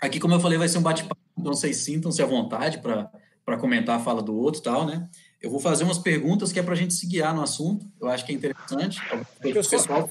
Aqui, 0.00 0.20
como 0.20 0.34
eu 0.34 0.40
falei, 0.40 0.58
vai 0.58 0.68
ser 0.68 0.78
um 0.78 0.82
bate-papo, 0.82 1.20
então 1.36 1.54
vocês 1.54 1.78
sintam-se 1.78 2.22
à 2.22 2.26
vontade 2.26 2.78
para 2.78 3.56
comentar 3.58 3.96
a 3.96 4.02
fala 4.02 4.22
do 4.22 4.36
outro 4.36 4.60
tal, 4.60 4.86
né? 4.86 5.08
Eu 5.40 5.50
vou 5.50 5.60
fazer 5.60 5.84
umas 5.84 5.98
perguntas 5.98 6.52
que 6.52 6.58
é 6.58 6.62
para 6.62 6.72
a 6.74 6.76
gente 6.76 6.92
se 6.94 7.06
guiar 7.06 7.34
no 7.34 7.42
assunto. 7.42 7.86
Eu 8.00 8.08
acho 8.08 8.26
que 8.26 8.32
é 8.32 8.34
interessante. 8.34 9.00
Eu 9.42 9.54
pessoal, 9.54 10.10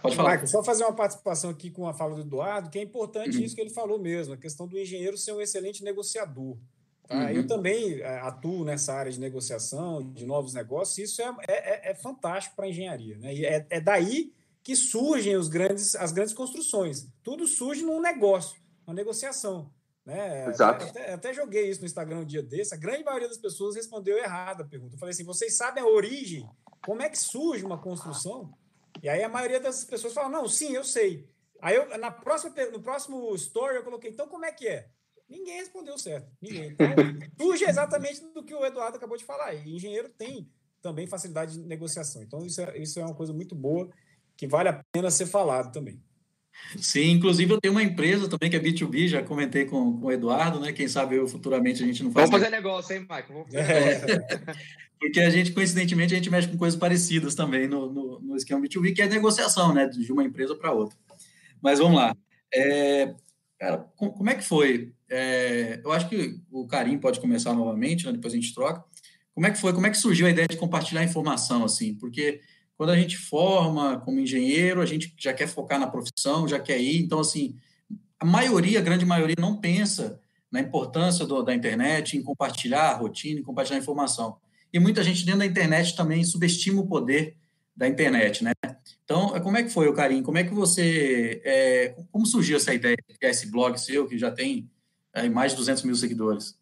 pode 0.00 0.14
falar. 0.14 0.30
Michael, 0.30 0.46
só 0.46 0.62
fazer 0.62 0.84
uma 0.84 0.92
participação 0.92 1.50
aqui 1.50 1.70
com 1.70 1.88
a 1.88 1.92
fala 1.92 2.14
do 2.14 2.20
Eduardo, 2.20 2.70
que 2.70 2.78
é 2.78 2.82
importante 2.82 3.36
uhum. 3.36 3.44
isso 3.44 3.54
que 3.54 3.60
ele 3.60 3.70
falou 3.70 3.98
mesmo, 3.98 4.34
a 4.34 4.36
questão 4.36 4.68
do 4.68 4.78
engenheiro 4.78 5.16
ser 5.16 5.32
um 5.32 5.40
excelente 5.40 5.82
negociador. 5.82 6.56
Tá? 7.08 7.16
Uhum. 7.16 7.28
Eu 7.30 7.46
também 7.46 8.00
é, 8.00 8.20
atuo 8.20 8.64
nessa 8.64 8.94
área 8.94 9.10
de 9.10 9.18
negociação, 9.18 10.02
de 10.12 10.24
novos 10.24 10.54
negócios, 10.54 10.98
e 10.98 11.02
isso 11.02 11.20
é, 11.20 11.34
é, 11.48 11.90
é 11.90 11.94
fantástico 11.94 12.54
para 12.54 12.66
a 12.66 12.68
engenharia. 12.68 13.18
Né? 13.18 13.34
E 13.34 13.44
é, 13.44 13.66
é 13.68 13.80
daí 13.80 14.32
que 14.62 14.76
surgem 14.76 15.36
os 15.36 15.48
grandes, 15.48 15.94
as 15.96 16.12
grandes 16.12 16.32
construções. 16.32 17.06
Tudo 17.22 17.46
surge 17.46 17.82
num 17.82 18.00
negócio, 18.00 18.60
uma 18.86 18.94
negociação. 18.94 19.70
Né? 20.04 20.48
Exato. 20.48 20.84
Até, 20.84 21.12
até, 21.14 21.32
joguei 21.32 21.68
isso 21.68 21.80
no 21.80 21.86
Instagram 21.86 22.18
um 22.18 22.24
dia 22.24 22.42
desse. 22.42 22.74
A 22.74 22.78
grande 22.78 23.02
maioria 23.04 23.28
das 23.28 23.38
pessoas 23.38 23.74
respondeu 23.74 24.18
errado 24.18 24.62
a 24.62 24.66
pergunta. 24.66 24.94
Eu 24.94 24.98
falei 24.98 25.12
assim: 25.12 25.24
vocês 25.24 25.56
sabem 25.56 25.82
a 25.82 25.86
origem? 25.86 26.48
Como 26.84 27.00
é 27.00 27.08
que 27.08 27.18
surge 27.18 27.64
uma 27.64 27.80
construção? 27.80 28.52
E 29.02 29.08
aí 29.08 29.22
a 29.22 29.28
maioria 29.28 29.60
das 29.60 29.84
pessoas 29.84 30.12
fala: 30.12 30.28
não, 30.28 30.46
sim, 30.46 30.74
eu 30.74 30.84
sei. 30.84 31.26
Aí 31.60 31.76
eu, 31.76 31.98
na 31.98 32.10
próxima, 32.10 32.54
no 32.70 32.82
próximo 32.82 33.34
story 33.34 33.76
eu 33.76 33.84
coloquei: 33.84 34.10
então 34.10 34.28
como 34.28 34.44
é 34.44 34.52
que 34.52 34.68
é? 34.68 34.88
Ninguém 35.28 35.56
respondeu 35.56 35.96
certo. 35.96 36.30
Ninguém. 36.40 36.72
Então, 36.72 36.86
surge 37.40 37.64
exatamente 37.64 38.20
do 38.32 38.44
que 38.44 38.54
o 38.54 38.64
Eduardo 38.64 38.98
acabou 38.98 39.16
de 39.16 39.24
falar. 39.24 39.54
E 39.54 39.74
engenheiro 39.74 40.10
tem 40.10 40.50
também 40.82 41.06
facilidade 41.06 41.54
de 41.54 41.66
negociação. 41.66 42.22
Então, 42.22 42.44
isso 42.44 42.60
é, 42.60 42.78
isso 42.78 43.00
é 43.00 43.04
uma 43.04 43.14
coisa 43.14 43.32
muito 43.32 43.54
boa 43.54 43.88
que 44.36 44.46
vale 44.46 44.68
a 44.68 44.84
pena 44.92 45.10
ser 45.10 45.26
falado 45.26 45.72
também. 45.72 46.02
Sim, 46.78 47.10
inclusive 47.10 47.52
eu 47.52 47.60
tenho 47.60 47.72
uma 47.72 47.82
empresa 47.82 48.28
também 48.28 48.50
que 48.50 48.56
é 48.56 48.60
B2B, 48.60 49.08
já 49.08 49.22
comentei 49.22 49.64
com, 49.64 49.98
com 49.98 50.06
o 50.06 50.12
Eduardo, 50.12 50.60
né? 50.60 50.72
Quem 50.72 50.88
sabe 50.88 51.16
eu 51.16 51.28
futuramente 51.28 51.82
a 51.82 51.86
gente 51.86 52.02
não 52.02 52.10
faz. 52.10 52.28
Vamos 52.28 52.44
fazer 52.44 52.54
negócio, 52.54 52.94
hein, 52.94 53.00
Michael? 53.00 53.46
É. 53.52 54.54
Porque 54.98 55.20
a 55.20 55.30
gente, 55.30 55.52
coincidentemente, 55.52 56.14
a 56.14 56.16
gente 56.16 56.30
mexe 56.30 56.48
com 56.48 56.56
coisas 56.56 56.78
parecidas 56.78 57.34
também 57.34 57.68
no, 57.68 57.92
no, 57.92 58.20
no 58.20 58.36
esquema 58.36 58.60
B2B, 58.62 58.94
que 58.94 59.02
é 59.02 59.06
negociação, 59.06 59.74
né? 59.74 59.86
De 59.86 60.10
uma 60.10 60.24
empresa 60.24 60.54
para 60.54 60.72
outra. 60.72 60.96
Mas 61.60 61.78
vamos 61.78 61.96
lá. 61.96 62.16
É, 62.52 63.14
cara, 63.58 63.78
como 63.96 64.30
é 64.30 64.34
que 64.34 64.44
foi? 64.44 64.92
É, 65.10 65.80
eu 65.84 65.92
acho 65.92 66.08
que 66.08 66.40
o 66.50 66.66
Karim 66.66 66.98
pode 66.98 67.20
começar 67.20 67.52
novamente, 67.52 68.06
né? 68.06 68.12
depois 68.12 68.32
a 68.32 68.36
gente 68.36 68.54
troca. 68.54 68.82
Como 69.34 69.46
é 69.46 69.50
que 69.50 69.58
foi? 69.58 69.72
Como 69.72 69.86
é 69.86 69.90
que 69.90 69.96
surgiu 69.98 70.26
a 70.26 70.30
ideia 70.30 70.48
de 70.48 70.56
compartilhar 70.56 71.04
informação, 71.04 71.64
assim? 71.64 71.94
Porque 71.94 72.40
quando 72.76 72.90
a 72.90 72.96
gente 72.96 73.16
forma 73.16 74.00
como 74.00 74.20
engenheiro, 74.20 74.80
a 74.80 74.86
gente 74.86 75.14
já 75.18 75.32
quer 75.32 75.46
focar 75.46 75.78
na 75.78 75.86
profissão, 75.86 76.48
já 76.48 76.58
quer 76.58 76.80
ir. 76.80 77.02
Então, 77.02 77.20
assim, 77.20 77.56
a 78.18 78.24
maioria, 78.24 78.78
a 78.78 78.82
grande 78.82 79.04
maioria, 79.04 79.36
não 79.38 79.56
pensa 79.56 80.20
na 80.50 80.60
importância 80.60 81.26
do, 81.26 81.42
da 81.42 81.54
internet, 81.54 82.16
em 82.16 82.22
compartilhar 82.22 82.90
a 82.90 82.94
rotina, 82.94 83.40
em 83.40 83.42
compartilhar 83.42 83.78
a 83.78 83.82
informação. 83.82 84.36
E 84.72 84.78
muita 84.78 85.02
gente 85.02 85.24
dentro 85.24 85.40
da 85.40 85.46
internet 85.46 85.94
também 85.94 86.24
subestima 86.24 86.80
o 86.80 86.86
poder 86.86 87.36
da 87.76 87.88
internet, 87.88 88.42
né? 88.42 88.52
Então, 89.04 89.28
como 89.40 89.56
é 89.56 89.62
que 89.62 89.68
foi, 89.68 89.88
o 89.88 89.94
Karim? 89.94 90.22
Como 90.22 90.38
é 90.38 90.44
que 90.44 90.54
você... 90.54 91.40
É, 91.44 91.94
como 92.10 92.26
surgiu 92.26 92.56
essa 92.56 92.72
ideia 92.72 92.96
de 92.96 93.18
criar 93.18 93.30
esse 93.30 93.50
blog 93.50 93.76
seu, 93.78 94.06
que 94.06 94.16
já 94.16 94.30
tem 94.30 94.70
é, 95.12 95.28
mais 95.28 95.52
de 95.52 95.58
200 95.58 95.82
mil 95.82 95.94
seguidores? 95.94 96.58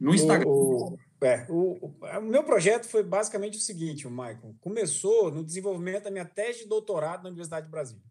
No 0.00 0.14
Instagram. 0.14 0.48
O, 0.48 0.98
é, 1.24 1.46
o, 1.48 1.86
o, 1.86 2.20
meu 2.22 2.44
projeto 2.44 2.86
foi 2.86 3.02
basicamente 3.02 3.56
o 3.56 3.60
seguinte, 3.60 4.06
o 4.06 4.10
Michael. 4.10 4.54
Começou 4.60 5.30
no 5.30 5.44
desenvolvimento 5.44 6.04
da 6.04 6.10
minha 6.10 6.24
tese 6.24 6.60
de 6.60 6.68
doutorado 6.68 7.22
na 7.22 7.28
Universidade 7.28 7.66
de 7.66 7.70
Brasília. 7.70 8.02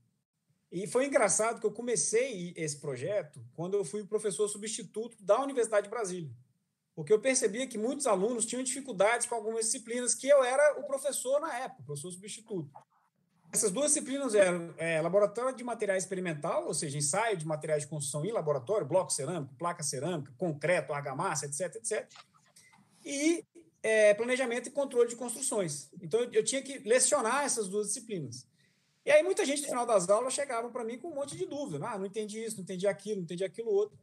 E 0.72 0.88
foi 0.88 1.06
engraçado 1.06 1.60
que 1.60 1.66
eu 1.66 1.72
comecei 1.72 2.54
esse 2.56 2.78
projeto 2.78 3.40
quando 3.54 3.76
eu 3.76 3.86
fui 3.86 4.04
professor 4.04 4.48
substituto 4.48 5.16
da 5.22 5.42
Universidade 5.42 5.86
de 5.86 5.90
Brasília. 5.90 6.32
Porque 6.96 7.12
eu 7.12 7.20
percebia 7.20 7.68
que 7.68 7.78
muitos 7.78 8.08
alunos 8.08 8.46
tinham 8.46 8.64
dificuldades 8.64 9.28
com 9.28 9.36
algumas 9.36 9.66
disciplinas 9.66 10.16
que 10.16 10.28
eu 10.28 10.44
era 10.44 10.80
o 10.80 10.84
professor 10.84 11.40
na 11.40 11.56
época, 11.60 11.84
professor 11.84 12.12
substituto. 12.12 12.72
Essas 13.52 13.70
duas 13.70 13.94
disciplinas 13.94 14.34
eram 14.34 14.74
é, 14.78 15.00
laboratório 15.00 15.56
de 15.56 15.64
material 15.64 15.96
experimental, 15.96 16.66
ou 16.66 16.74
seja, 16.74 16.98
ensaio 16.98 17.38
de 17.38 17.46
materiais 17.46 17.84
de 17.84 17.88
construção 17.88 18.26
em 18.26 18.32
laboratório, 18.32 18.88
bloco 18.88 19.12
cerâmico, 19.12 19.54
placa 19.56 19.84
cerâmica, 19.84 20.34
concreto, 20.38 20.92
argamassa, 20.92 21.46
etc, 21.46 21.76
etc 21.76 22.10
e 23.06 23.46
é, 23.82 24.14
planejamento 24.14 24.68
e 24.68 24.72
controle 24.72 25.10
de 25.10 25.16
construções. 25.16 25.90
Então, 26.02 26.22
eu, 26.22 26.32
eu 26.32 26.44
tinha 26.44 26.62
que 26.62 26.80
lecionar 26.80 27.44
essas 27.44 27.68
duas 27.68 27.88
disciplinas. 27.88 28.48
E 29.06 29.12
aí, 29.12 29.22
muita 29.22 29.46
gente, 29.46 29.62
no 29.62 29.68
final 29.68 29.86
das 29.86 30.10
aulas, 30.10 30.34
chegava 30.34 30.70
para 30.70 30.84
mim 30.84 30.98
com 30.98 31.10
um 31.10 31.16
monte 31.16 31.36
de 31.36 31.46
dúvida. 31.46 31.86
Ah, 31.86 31.98
não 31.98 32.06
entendi 32.06 32.42
isso, 32.42 32.56
não 32.56 32.64
entendi 32.64 32.88
aquilo, 32.88 33.18
não 33.18 33.24
entendi 33.24 33.44
aquilo 33.44 33.70
outro. 33.70 33.98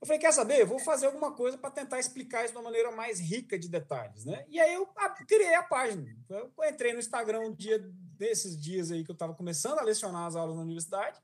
Eu 0.00 0.06
falei, 0.06 0.20
quer 0.20 0.32
saber? 0.32 0.60
Eu 0.60 0.66
vou 0.66 0.78
fazer 0.78 1.06
alguma 1.06 1.32
coisa 1.32 1.56
para 1.56 1.70
tentar 1.70 1.98
explicar 1.98 2.44
isso 2.44 2.52
de 2.52 2.58
uma 2.58 2.64
maneira 2.64 2.90
mais 2.90 3.18
rica 3.18 3.58
de 3.58 3.68
detalhes, 3.68 4.26
né? 4.26 4.44
E 4.48 4.60
aí 4.60 4.74
eu 4.74 4.86
criei 5.26 5.54
a 5.54 5.62
página. 5.62 6.14
Eu 6.28 6.52
entrei 6.68 6.92
no 6.92 6.98
Instagram 6.98 7.40
um 7.40 7.54
dia 7.54 7.78
desses 8.18 8.60
dias 8.60 8.90
aí 8.90 9.04
que 9.04 9.10
eu 9.10 9.14
estava 9.14 9.34
começando 9.34 9.78
a 9.78 9.82
lecionar 9.82 10.26
as 10.26 10.36
aulas 10.36 10.56
na 10.56 10.62
universidade, 10.62 11.18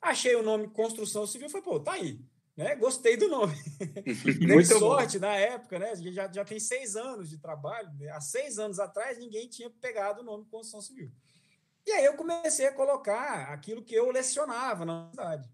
achei 0.00 0.34
o 0.36 0.42
nome 0.42 0.68
Construção 0.68 1.26
Civil, 1.26 1.50
falei, 1.50 1.64
pô, 1.64 1.80
tá 1.80 1.92
aí. 1.92 2.20
Né? 2.56 2.76
Gostei 2.76 3.16
do 3.16 3.28
nome. 3.28 3.54
Muito 4.40 4.78
sorte 4.78 5.18
bom. 5.18 5.26
na 5.26 5.34
época, 5.34 5.78
né? 5.78 5.90
A 5.90 5.94
gente 5.94 6.12
já, 6.12 6.30
já 6.30 6.44
tem 6.44 6.60
seis 6.60 6.94
anos 6.94 7.28
de 7.28 7.38
trabalho. 7.38 7.92
Né? 7.94 8.08
Há 8.10 8.20
seis 8.20 8.58
anos 8.58 8.78
atrás, 8.78 9.18
ninguém 9.18 9.48
tinha 9.48 9.68
pegado 9.68 10.20
o 10.20 10.24
nome 10.24 10.44
construção 10.44 10.80
civil. 10.80 11.10
E 11.86 11.90
aí 11.90 12.04
eu 12.04 12.14
comecei 12.14 12.66
a 12.66 12.72
colocar 12.72 13.52
aquilo 13.52 13.82
que 13.82 13.94
eu 13.94 14.10
lecionava 14.10 14.84
na 14.84 15.00
universidade. 15.00 15.50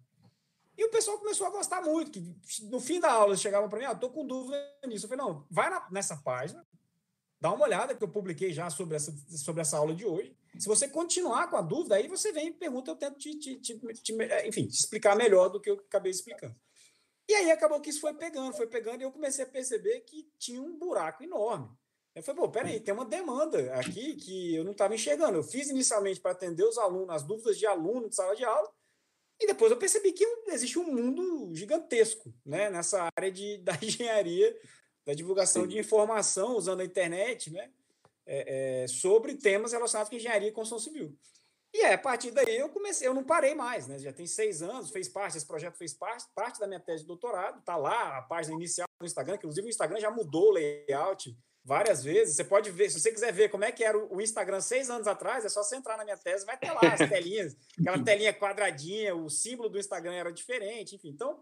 E 0.77 0.85
o 0.85 0.91
pessoal 0.91 1.19
começou 1.19 1.47
a 1.47 1.51
gostar 1.51 1.83
muito, 1.83 2.11
que 2.11 2.35
no 2.65 2.81
fim 2.81 3.01
da 3.01 3.13
aula 3.13 3.37
chegavam 3.37 3.69
para 3.69 3.79
mim, 3.79 3.85
ah, 3.85 3.95
tô 3.95 4.09
com 4.11 4.27
dúvida 4.27 4.57
nisso. 4.87 5.07
Eu 5.07 5.11
falei, 5.11 5.25
não, 5.25 5.47
vai 5.51 5.69
na, 5.69 5.87
nessa 5.91 6.17
página, 6.17 6.65
dá 7.41 7.53
uma 7.53 7.65
olhada 7.65 7.95
que 7.95 8.03
eu 8.03 8.09
publiquei 8.09 8.53
já 8.53 8.71
sobre 8.71 8.97
essa, 8.97 9.13
sobre 9.37 9.61
essa 9.61 9.77
aula 9.77 9.95
de 9.95 10.07
hoje. 10.07 10.35
Se 10.59 10.67
você 10.67 10.89
continuar 10.89 11.49
com 11.49 11.57
a 11.57 11.63
dúvida, 11.63 11.97
aí 11.97 12.09
você 12.09 12.33
vem 12.33 12.49
e 12.49 12.53
pergunta, 12.53 12.91
eu 12.91 12.97
tento 12.97 13.19
te, 13.19 13.39
te, 13.39 13.57
te, 13.57 13.79
te 13.79 14.13
enfim, 14.47 14.67
te 14.67 14.79
explicar 14.79 15.17
melhor 15.17 15.49
do 15.49 15.61
que 15.61 15.71
eu 15.71 15.75
acabei 15.75 16.11
explicando. 16.11 16.55
E 17.31 17.35
aí 17.37 17.51
acabou 17.53 17.81
que 17.81 17.91
isso 17.91 18.01
foi 18.01 18.13
pegando, 18.13 18.57
foi 18.57 18.67
pegando, 18.67 19.03
e 19.03 19.05
eu 19.05 19.13
comecei 19.13 19.45
a 19.45 19.49
perceber 19.49 20.01
que 20.01 20.29
tinha 20.37 20.61
um 20.61 20.77
buraco 20.77 21.23
enorme. 21.23 21.71
Eu 22.13 22.25
falei, 22.25 22.41
pô, 22.41 22.51
peraí, 22.51 22.81
tem 22.81 22.93
uma 22.93 23.05
demanda 23.05 23.73
aqui 23.75 24.17
que 24.17 24.57
eu 24.57 24.65
não 24.65 24.73
estava 24.73 24.97
enxergando. 24.97 25.39
Eu 25.39 25.45
fiz 25.45 25.71
inicialmente 25.71 26.19
para 26.19 26.33
atender 26.33 26.65
os 26.65 26.77
alunos, 26.77 27.15
as 27.15 27.23
dúvidas 27.23 27.57
de 27.57 27.67
aluno 27.67 28.09
de 28.09 28.17
sala 28.17 28.35
de 28.35 28.45
aula, 28.45 28.69
e 29.39 29.47
depois 29.47 29.71
eu 29.71 29.79
percebi 29.79 30.11
que 30.11 30.27
existe 30.49 30.77
um 30.77 30.93
mundo 30.93 31.55
gigantesco 31.55 32.35
né, 32.45 32.69
nessa 32.69 33.09
área 33.17 33.31
de, 33.31 33.59
da 33.63 33.79
engenharia, 33.81 34.53
da 35.07 35.15
divulgação 35.15 35.63
Sim. 35.63 35.69
de 35.69 35.79
informação 35.79 36.57
usando 36.57 36.81
a 36.81 36.85
internet, 36.85 37.53
né, 37.53 37.71
é, 38.27 38.83
é, 38.83 38.87
sobre 38.89 39.37
temas 39.37 39.71
relacionados 39.71 40.11
com 40.11 40.17
engenharia 40.17 40.49
e 40.49 40.53
construção 40.53 40.81
civil. 40.81 41.17
E 41.73 41.83
é, 41.83 41.95
a 41.95 41.99
partir 41.99 42.33
daí 42.33 42.59
eu 42.59 42.69
comecei, 42.69 43.07
eu 43.07 43.15
não 43.15 43.23
parei 43.23 43.55
mais, 43.55 43.87
né? 43.87 43.99
Já 43.99 44.13
tem 44.13 44.27
seis 44.27 44.61
anos, 44.61 44.91
fez 44.91 45.09
parte, 45.09 45.37
esse 45.37 45.47
projeto 45.47 45.77
fez 45.77 45.95
parte, 45.95 46.27
parte 46.35 46.59
da 46.59 46.67
minha 46.67 46.81
tese 46.81 47.03
de 47.03 47.07
doutorado, 47.07 47.63
tá 47.63 47.77
lá 47.77 48.19
a 48.19 48.23
página 48.23 48.57
inicial 48.57 48.89
do 49.01 49.07
Instagram, 49.07 49.37
que 49.37 49.47
inclusive 49.47 49.67
o 49.67 49.71
Instagram 49.71 50.01
já 50.01 50.11
mudou 50.11 50.49
o 50.49 50.53
layout 50.53 51.37
várias 51.63 52.03
vezes. 52.03 52.35
Você 52.35 52.43
pode 52.43 52.71
ver, 52.71 52.91
se 52.91 53.01
você 53.01 53.13
quiser 53.13 53.33
ver 53.33 53.51
como 53.51 53.65
é 53.65 53.71
que 53.71 53.85
era 53.85 53.97
o 53.97 54.21
Instagram 54.21 54.61
seis 54.61 54.91
anos 54.91 55.07
atrás, 55.07 55.45
é 55.45 55.49
só 55.49 55.63
você 55.63 55.77
entrar 55.77 55.97
na 55.97 56.05
minha 56.05 56.17
tese, 56.17 56.45
vai 56.45 56.59
ter 56.59 56.73
lá 56.73 56.81
as 56.93 57.09
telinhas, 57.09 57.57
aquela 57.79 58.03
telinha 58.03 58.35
quadradinha, 58.35 59.15
o 59.15 59.31
símbolo 59.31 59.69
do 59.69 59.79
Instagram 59.79 60.15
era 60.15 60.33
diferente, 60.33 60.97
enfim. 60.97 61.11
Então, 61.11 61.41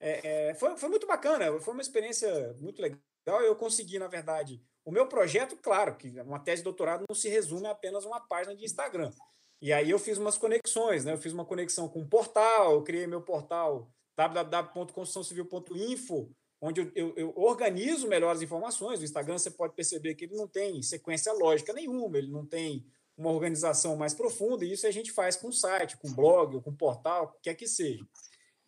é, 0.00 0.48
é, 0.48 0.54
foi, 0.54 0.76
foi 0.76 0.88
muito 0.88 1.06
bacana, 1.06 1.60
foi 1.60 1.74
uma 1.74 1.82
experiência 1.82 2.56
muito 2.58 2.82
legal. 2.82 2.98
Eu 3.42 3.54
consegui, 3.54 3.98
na 3.98 4.08
verdade, 4.08 4.60
O 4.84 4.90
meu 4.90 5.06
projeto, 5.06 5.56
claro, 5.56 5.94
que 5.94 6.08
uma 6.20 6.40
tese 6.40 6.62
de 6.62 6.64
doutorado 6.64 7.04
não 7.08 7.14
se 7.14 7.28
resume 7.28 7.66
a 7.66 7.72
apenas 7.72 8.04
uma 8.04 8.20
página 8.20 8.56
de 8.56 8.64
Instagram. 8.64 9.12
E 9.60 9.72
aí 9.72 9.90
eu 9.90 9.98
fiz 9.98 10.18
umas 10.18 10.38
conexões, 10.38 11.04
né? 11.04 11.12
Eu 11.12 11.18
fiz 11.18 11.32
uma 11.32 11.44
conexão 11.44 11.88
com 11.88 12.00
um 12.00 12.08
portal, 12.08 12.72
eu 12.72 12.82
criei 12.82 13.06
meu 13.06 13.20
portal 13.20 13.92
www.construçãocivil.info, 14.16 16.30
onde 16.60 16.92
eu, 16.94 17.14
eu, 17.16 17.32
organizo 17.36 18.08
melhor 18.08 18.32
as 18.32 18.42
informações. 18.42 19.00
O 19.00 19.04
Instagram 19.04 19.38
você 19.38 19.50
pode 19.50 19.74
perceber 19.74 20.14
que 20.14 20.24
ele 20.24 20.36
não 20.36 20.48
tem 20.48 20.82
sequência 20.82 21.32
lógica 21.32 21.72
nenhuma, 21.72 22.18
ele 22.18 22.30
não 22.30 22.46
tem 22.46 22.84
uma 23.16 23.30
organização 23.30 23.96
mais 23.96 24.14
profunda, 24.14 24.64
e 24.64 24.72
isso 24.72 24.86
a 24.86 24.90
gente 24.90 25.12
faz 25.12 25.36
com 25.36 25.52
site, 25.52 25.96
com 25.98 26.12
blog, 26.12 26.60
com 26.62 26.74
portal, 26.74 27.38
quer 27.42 27.54
que 27.54 27.66
seja. 27.66 28.04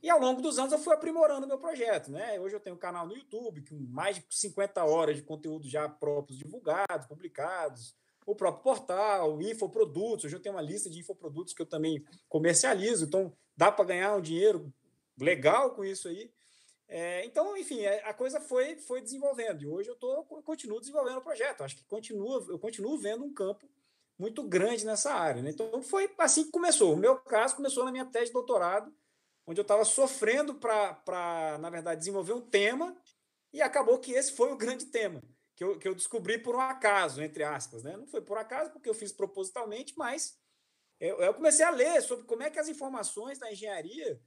E 0.03 0.11
ao 0.11 0.21
longo 0.21 0.43
dos 0.43 0.59
anos 0.59 0.73
eu 0.73 0.79
fui 0.79 0.93
aprimorando 0.93 1.47
o 1.47 1.49
meu 1.49 1.59
projeto. 1.59 2.11
Né? 2.11 2.39
Hoje 2.41 2.57
eu 2.57 2.61
tenho 2.61 2.77
um 2.77 2.79
canal 2.79 3.07
no 3.07 3.17
YouTube 3.17 3.65
com 3.69 3.77
mais 3.89 4.17
de 4.17 4.25
50 4.29 4.85
horas 4.85 5.17
de 5.17 5.23
conteúdo 5.23 5.69
já 5.69 5.89
próprios 5.89 6.39
divulgados, 6.39 7.07
publicados, 7.07 7.95
o 8.27 8.35
próprio 8.35 8.63
portal, 8.63 9.41
infoprodutos. 9.41 10.25
Hoje 10.25 10.37
eu 10.37 10.41
tenho 10.41 10.55
uma 10.55 10.63
lista 10.63 10.89
de 10.89 11.01
infoprodutos 11.01 11.55
que 11.55 11.63
eu 11.63 11.67
também 11.67 12.05
comercializo, 12.29 13.05
então 13.05 13.33
dá 13.57 13.71
para 13.71 13.85
ganhar 13.85 14.17
um 14.17 14.21
dinheiro 14.21 14.73
legal 15.19 15.75
com 15.75 15.85
isso 15.85 16.09
aí. 16.09 16.31
É, 16.89 17.25
então, 17.25 17.57
enfim, 17.57 17.81
é, 17.81 18.05
a 18.05 18.13
coisa 18.13 18.39
foi, 18.41 18.77
foi 18.77 19.01
desenvolvendo. 19.01 19.63
E 19.63 19.67
hoje 19.67 19.89
eu, 19.89 19.97
tô, 19.97 20.13
eu 20.13 20.43
continuo 20.43 20.79
desenvolvendo 20.79 21.19
o 21.19 21.23
projeto. 21.23 21.63
Acho 21.63 21.77
que 21.77 21.85
continua, 21.85 22.45
eu 22.49 22.59
continuo 22.59 22.99
vendo 22.99 23.25
um 23.25 23.33
campo 23.33 23.67
muito 24.19 24.43
grande 24.43 24.85
nessa 24.85 25.13
área. 25.13 25.43
Né? 25.43 25.51
Então, 25.51 25.83
foi 25.83 26.13
assim 26.19 26.45
que 26.45 26.51
começou. 26.51 26.93
O 26.93 26.97
meu 26.97 27.17
caso 27.17 27.57
começou 27.57 27.85
na 27.85 27.91
minha 27.91 28.05
tese 28.05 28.27
de 28.27 28.33
doutorado, 28.33 28.93
onde 29.47 29.59
eu 29.59 29.63
estava 29.63 29.85
sofrendo 29.85 30.55
para, 30.55 31.59
na 31.61 31.71
verdade, 31.71 32.01
desenvolver 32.01 32.35
um 32.35 32.41
tema, 32.41 32.97
e 33.53 33.61
acabou 33.61 33.99
que 33.99 34.13
esse 34.13 34.33
foi 34.33 34.53
o 34.53 34.57
grande 34.57 34.87
tema, 34.87 35.23
que 35.55 35.65
eu, 35.65 35.79
que 35.79 35.87
eu 35.87 35.95
descobri 35.95 36.39
por 36.39 36.55
um 36.57 36.61
acaso, 36.61 37.23
entre 37.23 37.43
aspas. 37.43 37.83
Né? 37.83 37.97
Não 37.97 38.07
foi 38.07 38.21
por 38.21 38.39
acaso, 38.39 38.71
porque 38.71 38.89
eu 38.89 38.95
fiz 38.95 39.13
propositalmente, 39.13 39.95
mas 39.97 40.39
eu, 41.01 41.19
eu 41.19 41.35
comecei 41.35 41.65
a 41.65 41.71
ler 41.71 42.01
sobre 42.03 42.25
como 42.25 42.43
é 42.43 42.51
que 42.51 42.59
as 42.59 42.69
informações 42.69 43.39
da 43.39 43.51
engenharia 43.51 44.21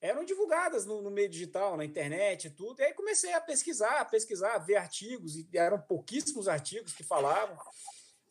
eram 0.00 0.24
divulgadas 0.24 0.84
no, 0.84 1.00
no, 1.00 1.10
meio 1.10 1.28
digital, 1.28 1.76
na 1.76 1.84
internet 1.84 2.46
e 2.46 2.50
tudo. 2.50 2.80
E 2.80 2.84
aí 2.84 2.92
comecei 2.92 3.32
a 3.34 3.40
pesquisar, 3.40 4.00
a 4.00 4.04
pesquisar, 4.04 4.54
a 4.54 4.58
ver 4.58 4.76
artigos, 4.76 5.36
e 5.36 5.48
eram 5.54 5.80
pouquíssimos 5.80 6.48
artigos 6.48 6.92
que 6.92 7.04
falavam. 7.04 7.56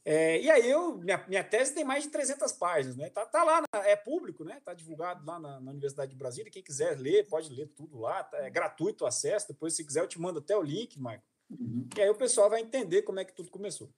É, 0.03 0.41
e 0.41 0.50
aí 0.50 0.70
eu, 0.70 0.98
minha, 0.98 1.24
minha 1.27 1.43
tese 1.43 1.74
tem 1.74 1.86
mais 1.86 2.03
de 2.03 2.10
300 2.10 2.51
páginas, 2.53 2.98
né? 2.98 3.10
Tá, 3.10 3.25
tá 3.25 3.43
lá, 3.43 3.62
na, 3.62 3.88
é 3.88 3.96
público, 3.96 4.43
né? 4.43 4.60
Tá 4.65 4.74
divulgado 4.74 5.24
lá 5.25 5.39
na, 5.39 5.62
na, 5.62 5.72
Universidade 5.72 6.12
de 6.12 6.17
Brasília. 6.17 6.51
Quem 6.51 6.63
quiser 6.63 7.00
ler, 7.00 7.27
pode 7.27 7.50
ler 7.53 7.67
tudo 7.67 8.00
lá. 8.00 8.24
Tá, 8.24 8.39
é 8.39 8.50
gratuito 8.50 9.03
o 9.03 9.08
acesso. 9.08 9.48
Depois, 9.48 9.75
se 9.75 9.86
quiser, 9.86 10.01
eu 10.01 10.08
te 10.08 10.20
mando 10.20 10.39
até 10.39 10.58
o 10.58 10.62
link, 10.62 10.98
Michael. 10.98 11.22
Uhum. 11.51 11.88
E 11.98 12.01
aí 12.01 12.10
o 12.10 12.15
pessoal 12.15 12.50
vai 12.50 12.62
entender 12.62 13.01
como 13.01 13.20
é 13.20 13.25
que 13.25 13.36
tudo 13.36 13.51
começou. 13.51 13.93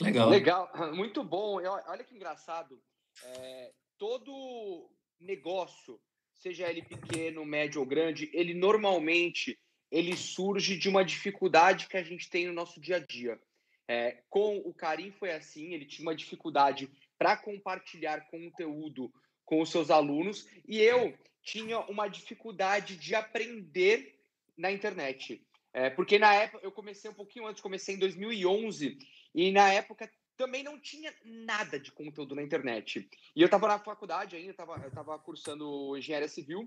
Legal. 0.00 0.28
Legal, 0.28 0.70
muito 0.94 1.24
bom. 1.24 1.56
Olha 1.56 2.04
que 2.04 2.14
engraçado. 2.14 2.82
É, 3.24 3.72
todo 3.96 4.90
negócio, 5.18 5.98
seja 6.34 6.68
ele 6.68 6.82
pequeno, 6.82 7.44
médio 7.44 7.80
ou 7.80 7.86
grande, 7.86 8.30
ele 8.32 8.52
normalmente 8.52 9.58
ele 9.90 10.16
surge 10.16 10.76
de 10.76 10.88
uma 10.88 11.04
dificuldade 11.04 11.88
que 11.88 11.96
a 11.96 12.02
gente 12.02 12.28
tem 12.28 12.46
no 12.46 12.52
nosso 12.52 12.80
dia 12.80 12.96
a 12.96 12.98
dia. 12.98 13.40
É, 13.88 14.22
com 14.28 14.58
o 14.58 14.74
Karim 14.74 15.12
foi 15.12 15.30
assim, 15.30 15.72
ele 15.72 15.86
tinha 15.86 16.06
uma 16.06 16.14
dificuldade 16.14 16.90
para 17.16 17.36
compartilhar 17.36 18.26
conteúdo 18.28 19.12
com 19.44 19.62
os 19.62 19.70
seus 19.70 19.90
alunos 19.90 20.46
e 20.66 20.80
eu 20.80 21.16
tinha 21.40 21.78
uma 21.80 22.08
dificuldade 22.08 22.96
de 22.96 23.14
aprender 23.14 24.18
na 24.56 24.72
internet. 24.72 25.45
É, 25.76 25.90
porque 25.90 26.18
na 26.18 26.32
época, 26.32 26.64
eu 26.64 26.72
comecei 26.72 27.10
um 27.10 27.12
pouquinho 27.12 27.46
antes, 27.46 27.60
comecei 27.60 27.94
em 27.94 27.98
2011 27.98 28.96
e 29.34 29.52
na 29.52 29.70
época 29.70 30.10
também 30.34 30.62
não 30.62 30.80
tinha 30.80 31.14
nada 31.22 31.78
de 31.78 31.92
conteúdo 31.92 32.34
na 32.34 32.42
internet. 32.42 33.06
E 33.34 33.42
eu 33.42 33.44
estava 33.44 33.68
na 33.68 33.78
faculdade 33.78 34.36
ainda, 34.36 34.54
tava, 34.54 34.78
eu 34.78 34.88
estava 34.88 35.18
cursando 35.18 35.94
engenharia 35.94 36.28
civil 36.28 36.66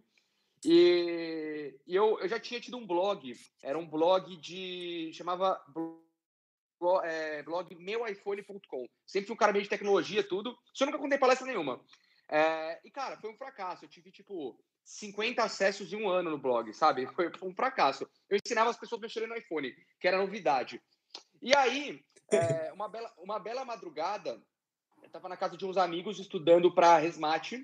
e, 0.63 1.73
e 1.87 1.95
eu, 1.95 2.19
eu 2.19 2.27
já 2.27 2.39
tinha 2.39 2.61
tido 2.61 2.77
um 2.77 2.85
blog, 2.85 3.33
era 3.63 3.79
um 3.79 3.89
blog 3.89 4.37
de. 4.37 5.11
chamava 5.11 5.59
blog, 5.69 7.03
é, 7.03 7.41
blog 7.41 7.73
meuiphone.com. 7.73 8.85
Sempre 9.07 9.25
fui 9.25 9.33
um 9.33 9.39
cara 9.39 9.51
meio 9.51 9.63
de 9.63 9.69
tecnologia, 9.71 10.23
tudo. 10.23 10.55
Só 10.71 10.85
nunca 10.85 10.99
contei 10.99 11.17
palestra 11.17 11.47
nenhuma. 11.47 11.83
É, 12.29 12.79
e, 12.85 12.91
cara, 12.91 13.17
foi 13.17 13.31
um 13.31 13.37
fracasso. 13.37 13.85
Eu 13.85 13.89
tive, 13.89 14.11
tipo, 14.11 14.55
50 14.89 15.43
acessos 15.43 15.93
em 15.93 15.97
um 15.97 16.09
ano 16.09 16.31
no 16.31 16.37
blog, 16.37 16.73
sabe? 16.73 17.07
Foi 17.13 17.31
um 17.43 17.53
fracasso. 17.53 18.09
Eu 18.27 18.39
ensinava 18.43 18.71
as 18.71 18.77
pessoas 18.77 18.99
a 18.99 19.03
mexerem 19.03 19.29
no 19.29 19.37
iPhone, 19.37 19.71
que 19.99 20.07
era 20.07 20.17
novidade. 20.17 20.81
E 21.39 21.55
aí, 21.55 22.03
é, 22.31 22.73
uma, 22.73 22.89
bela, 22.89 23.13
uma 23.19 23.39
bela 23.39 23.63
madrugada, 23.63 24.41
eu 24.99 25.05
estava 25.05 25.29
na 25.29 25.37
casa 25.37 25.55
de 25.55 25.63
uns 25.63 25.77
amigos 25.77 26.19
estudando 26.19 26.73
para 26.73 26.97
Resmate. 26.97 27.63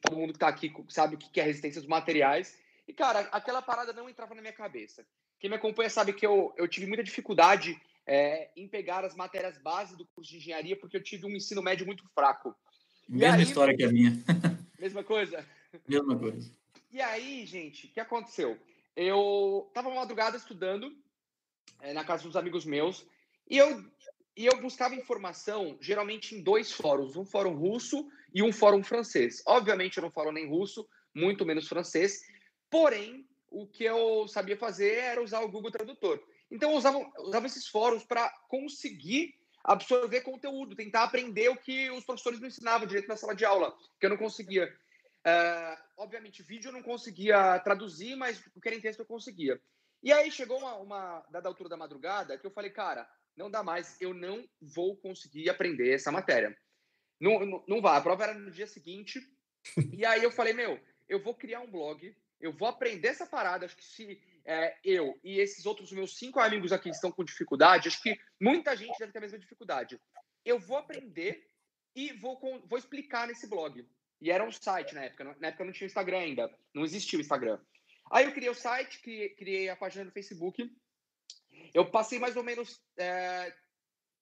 Todo 0.00 0.16
mundo 0.16 0.32
que 0.32 0.36
está 0.36 0.46
aqui 0.46 0.72
sabe 0.88 1.16
o 1.16 1.18
que 1.18 1.40
é 1.40 1.42
resistência 1.42 1.80
dos 1.80 1.90
materiais. 1.90 2.56
E, 2.86 2.92
cara, 2.92 3.20
aquela 3.32 3.60
parada 3.60 3.92
não 3.92 4.08
entrava 4.08 4.34
na 4.34 4.40
minha 4.40 4.52
cabeça. 4.52 5.04
Quem 5.40 5.50
me 5.50 5.56
acompanha 5.56 5.90
sabe 5.90 6.12
que 6.12 6.24
eu, 6.24 6.54
eu 6.56 6.68
tive 6.68 6.86
muita 6.86 7.02
dificuldade 7.02 7.76
é, 8.06 8.50
em 8.56 8.68
pegar 8.68 9.04
as 9.04 9.16
matérias 9.16 9.58
base 9.58 9.96
do 9.96 10.06
curso 10.06 10.30
de 10.30 10.36
engenharia, 10.36 10.78
porque 10.78 10.96
eu 10.96 11.02
tive 11.02 11.26
um 11.26 11.34
ensino 11.34 11.62
médio 11.62 11.84
muito 11.84 12.04
fraco. 12.14 12.54
Mesma 13.08 13.38
aí, 13.38 13.42
história 13.42 13.76
que 13.76 13.82
a 13.82 13.90
minha. 13.90 14.12
Mesma 14.78 15.02
coisa? 15.02 15.44
Mesma 15.86 16.18
coisa. 16.18 16.50
E 16.90 17.00
aí, 17.00 17.44
gente, 17.46 17.86
o 17.86 17.90
que 17.90 18.00
aconteceu? 18.00 18.58
Eu 18.96 19.66
estava 19.68 19.92
madrugada 19.92 20.36
estudando 20.36 20.96
é, 21.80 21.92
na 21.92 22.04
casa 22.04 22.22
dos 22.22 22.36
amigos 22.36 22.64
meus 22.64 23.06
e 23.48 23.58
eu, 23.58 23.84
e 24.36 24.46
eu 24.46 24.60
buscava 24.60 24.94
informação 24.94 25.76
geralmente 25.80 26.34
em 26.34 26.42
dois 26.42 26.72
fóruns, 26.72 27.16
um 27.16 27.26
fórum 27.26 27.54
russo 27.54 28.08
e 28.32 28.42
um 28.42 28.52
fórum 28.52 28.82
francês. 28.82 29.42
Obviamente 29.46 29.96
eu 29.96 30.02
não 30.02 30.10
falo 30.10 30.30
nem 30.30 30.48
russo, 30.48 30.88
muito 31.14 31.44
menos 31.44 31.68
francês, 31.68 32.20
porém 32.70 33.26
o 33.50 33.66
que 33.66 33.84
eu 33.84 34.26
sabia 34.28 34.56
fazer 34.56 34.94
era 34.94 35.22
usar 35.22 35.40
o 35.40 35.50
Google 35.50 35.70
Tradutor. 35.70 36.22
Então 36.50 36.70
eu 36.70 36.76
usava, 36.76 36.98
usava 37.18 37.46
esses 37.46 37.66
fóruns 37.66 38.04
para 38.04 38.28
conseguir 38.48 39.34
absorver 39.64 40.20
conteúdo, 40.20 40.76
tentar 40.76 41.04
aprender 41.04 41.48
o 41.48 41.56
que 41.56 41.90
os 41.90 42.04
professores 42.04 42.38
me 42.38 42.48
ensinavam 42.48 42.86
direito 42.86 43.08
na 43.08 43.16
sala 43.16 43.34
de 43.34 43.44
aula, 43.44 43.74
que 43.98 44.04
eu 44.04 44.10
não 44.10 44.16
conseguia. 44.16 44.72
Uh, 45.26 45.82
obviamente, 45.96 46.42
vídeo 46.42 46.68
eu 46.68 46.72
não 46.72 46.82
conseguia 46.82 47.58
traduzir, 47.60 48.14
mas 48.14 48.44
o 48.54 48.60
que 48.60 48.68
era 48.68 48.76
em 48.76 48.80
texto 48.80 49.00
eu 49.00 49.06
conseguia. 49.06 49.60
E 50.02 50.12
aí 50.12 50.30
chegou 50.30 50.58
uma, 50.58 50.76
uma 50.76 51.26
dada 51.30 51.48
altura 51.48 51.70
da 51.70 51.78
madrugada 51.78 52.36
que 52.36 52.46
eu 52.46 52.50
falei, 52.50 52.70
cara, 52.70 53.08
não 53.34 53.50
dá 53.50 53.62
mais, 53.62 53.98
eu 54.00 54.12
não 54.12 54.46
vou 54.60 54.96
conseguir 54.96 55.48
aprender 55.48 55.94
essa 55.94 56.12
matéria. 56.12 56.56
Não, 57.18 57.40
não, 57.40 57.64
não 57.66 57.80
vai, 57.80 57.96
a 57.96 58.02
prova 58.02 58.24
era 58.24 58.34
no 58.34 58.50
dia 58.50 58.66
seguinte. 58.66 59.20
E 59.92 60.04
aí 60.04 60.22
eu 60.22 60.30
falei, 60.30 60.52
meu, 60.52 60.78
eu 61.08 61.22
vou 61.22 61.34
criar 61.34 61.60
um 61.60 61.70
blog, 61.70 62.14
eu 62.38 62.52
vou 62.52 62.68
aprender 62.68 63.08
essa 63.08 63.26
parada. 63.26 63.64
Acho 63.64 63.76
que 63.76 63.84
se 63.84 64.20
é, 64.44 64.76
eu 64.84 65.18
e 65.24 65.40
esses 65.40 65.64
outros 65.64 65.90
meus 65.90 66.18
cinco 66.18 66.38
amigos 66.38 66.70
aqui 66.70 66.90
estão 66.90 67.10
com 67.10 67.24
dificuldade, 67.24 67.88
acho 67.88 68.02
que 68.02 68.14
muita 68.38 68.76
gente 68.76 68.98
deve 68.98 69.10
ter 69.10 69.18
a 69.18 69.22
mesma 69.22 69.38
dificuldade. 69.38 69.98
Eu 70.44 70.58
vou 70.58 70.76
aprender 70.76 71.48
e 71.96 72.12
vou, 72.12 72.38
vou 72.66 72.78
explicar 72.78 73.26
nesse 73.26 73.48
blog. 73.48 73.88
E 74.20 74.30
era 74.30 74.44
um 74.44 74.52
site 74.52 74.94
na 74.94 75.04
época. 75.04 75.36
Na 75.40 75.48
época 75.48 75.64
não 75.64 75.72
tinha 75.72 75.86
Instagram 75.86 76.18
ainda. 76.18 76.58
Não 76.72 76.84
existia 76.84 77.18
o 77.18 77.22
Instagram. 77.22 77.58
Aí 78.10 78.24
eu 78.24 78.32
criei 78.32 78.50
o 78.50 78.54
site, 78.54 79.00
criei, 79.00 79.28
criei 79.30 79.68
a 79.68 79.76
página 79.76 80.04
no 80.04 80.12
Facebook. 80.12 80.70
Eu 81.72 81.90
passei 81.90 82.18
mais 82.18 82.36
ou 82.36 82.42
menos 82.42 82.80
é, 82.96 83.52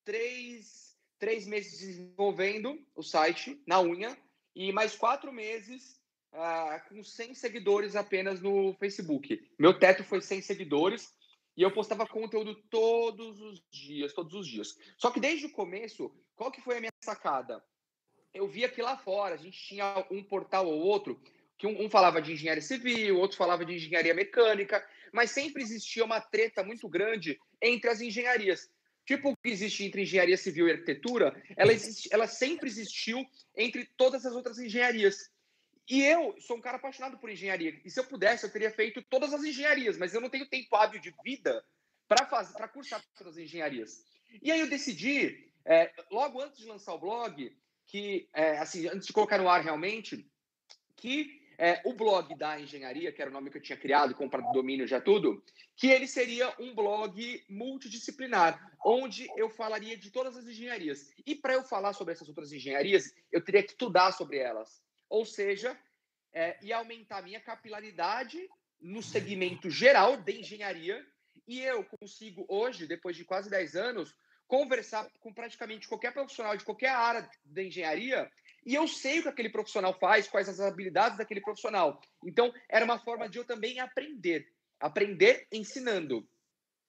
três, 0.05 0.97
três 1.19 1.47
meses 1.47 1.79
desenvolvendo 1.79 2.85
o 2.95 3.03
site 3.03 3.63
na 3.67 3.81
unha 3.81 4.17
e 4.55 4.73
mais 4.73 4.97
quatro 4.97 5.33
meses 5.33 6.01
uh, 6.33 6.89
com 6.89 7.03
100 7.03 7.35
seguidores 7.35 7.97
apenas 7.97 8.41
no 8.41 8.75
Facebook. 8.75 9.41
Meu 9.59 9.79
teto 9.79 10.05
foi 10.05 10.21
100 10.21 10.43
seguidores 10.43 11.15
e 11.57 11.63
eu 11.63 11.73
postava 11.73 12.07
conteúdo 12.07 12.55
todos 12.71 13.41
os 13.41 13.63
dias, 13.71 14.13
todos 14.13 14.35
os 14.35 14.47
dias. 14.47 14.77
Só 14.97 15.11
que 15.11 15.21
desde 15.21 15.47
o 15.47 15.53
começo, 15.53 16.15
qual 16.35 16.51
que 16.51 16.61
foi 16.61 16.77
a 16.77 16.81
minha 16.81 16.93
sacada? 17.05 17.63
Eu 18.35 18.49
via 18.49 18.69
que 18.69 18.81
lá 18.81 18.97
fora 18.97 19.35
a 19.35 19.39
gente 19.39 19.59
tinha 19.59 20.07
um 20.11 20.23
portal 20.23 20.67
ou 20.67 20.81
outro 20.81 21.21
que 21.59 21.67
um, 21.67 21.85
um 21.85 21.91
falava 21.91 22.21
de 22.21 22.33
engenharia 22.33 22.63
civil, 22.63 23.19
outro 23.19 23.37
falava 23.37 23.65
de 23.65 23.75
engenharia 23.75 24.15
mecânica, 24.15 24.85
mas 25.13 25.31
sempre 25.31 25.63
existia 25.63 26.05
uma 26.05 26.21
treta 26.21 26.65
muito 26.65 26.89
grande 26.89 27.39
entre 27.61 27.91
as 27.91 28.01
engenharias. 28.01 28.71
Tipo 29.05 29.31
o 29.31 29.37
que 29.37 29.51
existe 29.51 29.85
entre 29.85 30.03
engenharia 30.03 30.37
civil 30.37 30.69
e 30.69 30.73
arquitetura, 30.73 31.41
ela, 31.57 31.73
existe, 31.73 32.09
ela 32.13 32.27
sempre 32.27 32.69
existiu 32.69 33.25
entre 33.57 33.85
todas 33.97 34.25
as 34.25 34.35
outras 34.35 34.59
engenharias. 34.59 35.31
E 35.89 36.03
eu 36.03 36.35
sou 36.41 36.57
um 36.57 36.61
cara 36.61 36.79
apaixonado 36.79 37.19
por 37.19 37.29
engenharia. 37.29 37.81
E 37.85 37.91
se 37.91 38.01
eu 38.01 38.05
pudesse, 38.05 38.45
eu 38.45 38.51
teria 38.51 38.71
feito 38.71 39.03
todas 39.03 39.35
as 39.35 39.45
engenharias, 39.45 39.99
mas 39.99 40.15
eu 40.15 40.21
não 40.21 40.31
tenho 40.31 40.49
tempo 40.49 40.75
hábil 40.77 41.01
de 41.01 41.15
vida 41.25 41.65
para 42.09 42.27
fazer, 42.27 42.55
para 42.55 42.69
cursar 42.69 43.03
todas 43.17 43.35
as 43.35 43.43
engenharias. 43.43 44.05
E 44.41 44.51
aí 44.51 44.61
eu 44.61 44.69
decidi, 44.69 45.53
é, 45.65 45.93
logo 46.11 46.41
antes 46.41 46.59
de 46.59 46.67
lançar 46.67 46.95
o 46.95 46.99
blog, 46.99 47.55
que, 47.93 48.27
é, 48.33 48.57
assim, 48.57 48.89
antes 48.89 49.07
de 49.07 49.13
colocar 49.13 49.37
no 49.37 49.51
ar 49.51 49.63
realmente, 49.63 50.27
que 50.97 51.43
é, 51.59 51.83
o 51.85 51.93
blog 51.93 52.35
da 52.37 52.59
engenharia, 52.59 53.13
que 53.13 53.21
era 53.21 53.31
o 53.31 53.35
nome 53.35 53.51
que 53.51 53.59
eu 53.59 53.63
tinha 53.63 53.77
criado, 53.77 54.15
comprado 54.15 54.51
domínio 54.51 54.87
já 54.87 54.99
tudo, 54.99 55.45
que 55.77 55.89
ele 55.89 56.07
seria 56.07 56.55
um 56.59 56.75
blog 56.75 57.45
multidisciplinar, 57.51 58.59
onde 58.83 59.29
eu 59.37 59.51
falaria 59.51 59.95
de 59.95 60.11
todas 60.11 60.39
as 60.39 60.47
engenharias. 60.47 61.13
E 61.27 61.35
para 61.35 61.53
eu 61.53 61.63
falar 61.63 61.93
sobre 61.93 62.15
essas 62.15 62.29
outras 62.31 62.51
engenharias, 62.51 63.15
eu 63.31 63.45
teria 63.45 63.63
que 63.63 63.73
estudar 63.73 64.13
sobre 64.13 64.39
elas. 64.39 64.83
Ou 65.11 65.27
seja, 65.27 65.79
é, 66.33 66.59
ia 66.65 66.79
aumentar 66.79 67.19
a 67.19 67.23
minha 67.23 67.41
capilaridade 67.41 68.49
no 68.81 69.03
segmento 69.03 69.69
geral 69.69 70.17
de 70.17 70.41
engenharia. 70.41 71.07
E 71.47 71.61
eu 71.61 71.85
consigo 71.85 72.47
hoje, 72.49 72.87
depois 72.87 73.15
de 73.15 73.25
quase 73.27 73.51
10 73.51 73.77
anos, 73.77 74.17
conversar 74.53 75.11
com 75.21 75.33
praticamente 75.33 75.89
qualquer 75.89 76.13
profissional 76.13 76.55
de 76.55 76.63
qualquer 76.63 76.91
área 76.91 77.27
da 77.43 77.63
engenharia 77.63 78.31
e 78.67 78.75
eu 78.75 78.87
sei 78.87 79.19
o 79.19 79.23
que 79.23 79.29
aquele 79.31 79.49
profissional 79.49 79.99
faz, 79.99 80.29
quais 80.29 80.47
as 80.47 80.61
habilidades 80.61 81.17
daquele 81.17 81.41
profissional. 81.41 81.99
Então, 82.23 82.53
era 82.69 82.85
uma 82.85 82.99
forma 82.99 83.27
de 83.31 83.39
eu 83.39 83.47
também 83.47 83.81
aprender, 83.81 84.47
aprender 84.79 85.47
ensinando. 85.51 86.29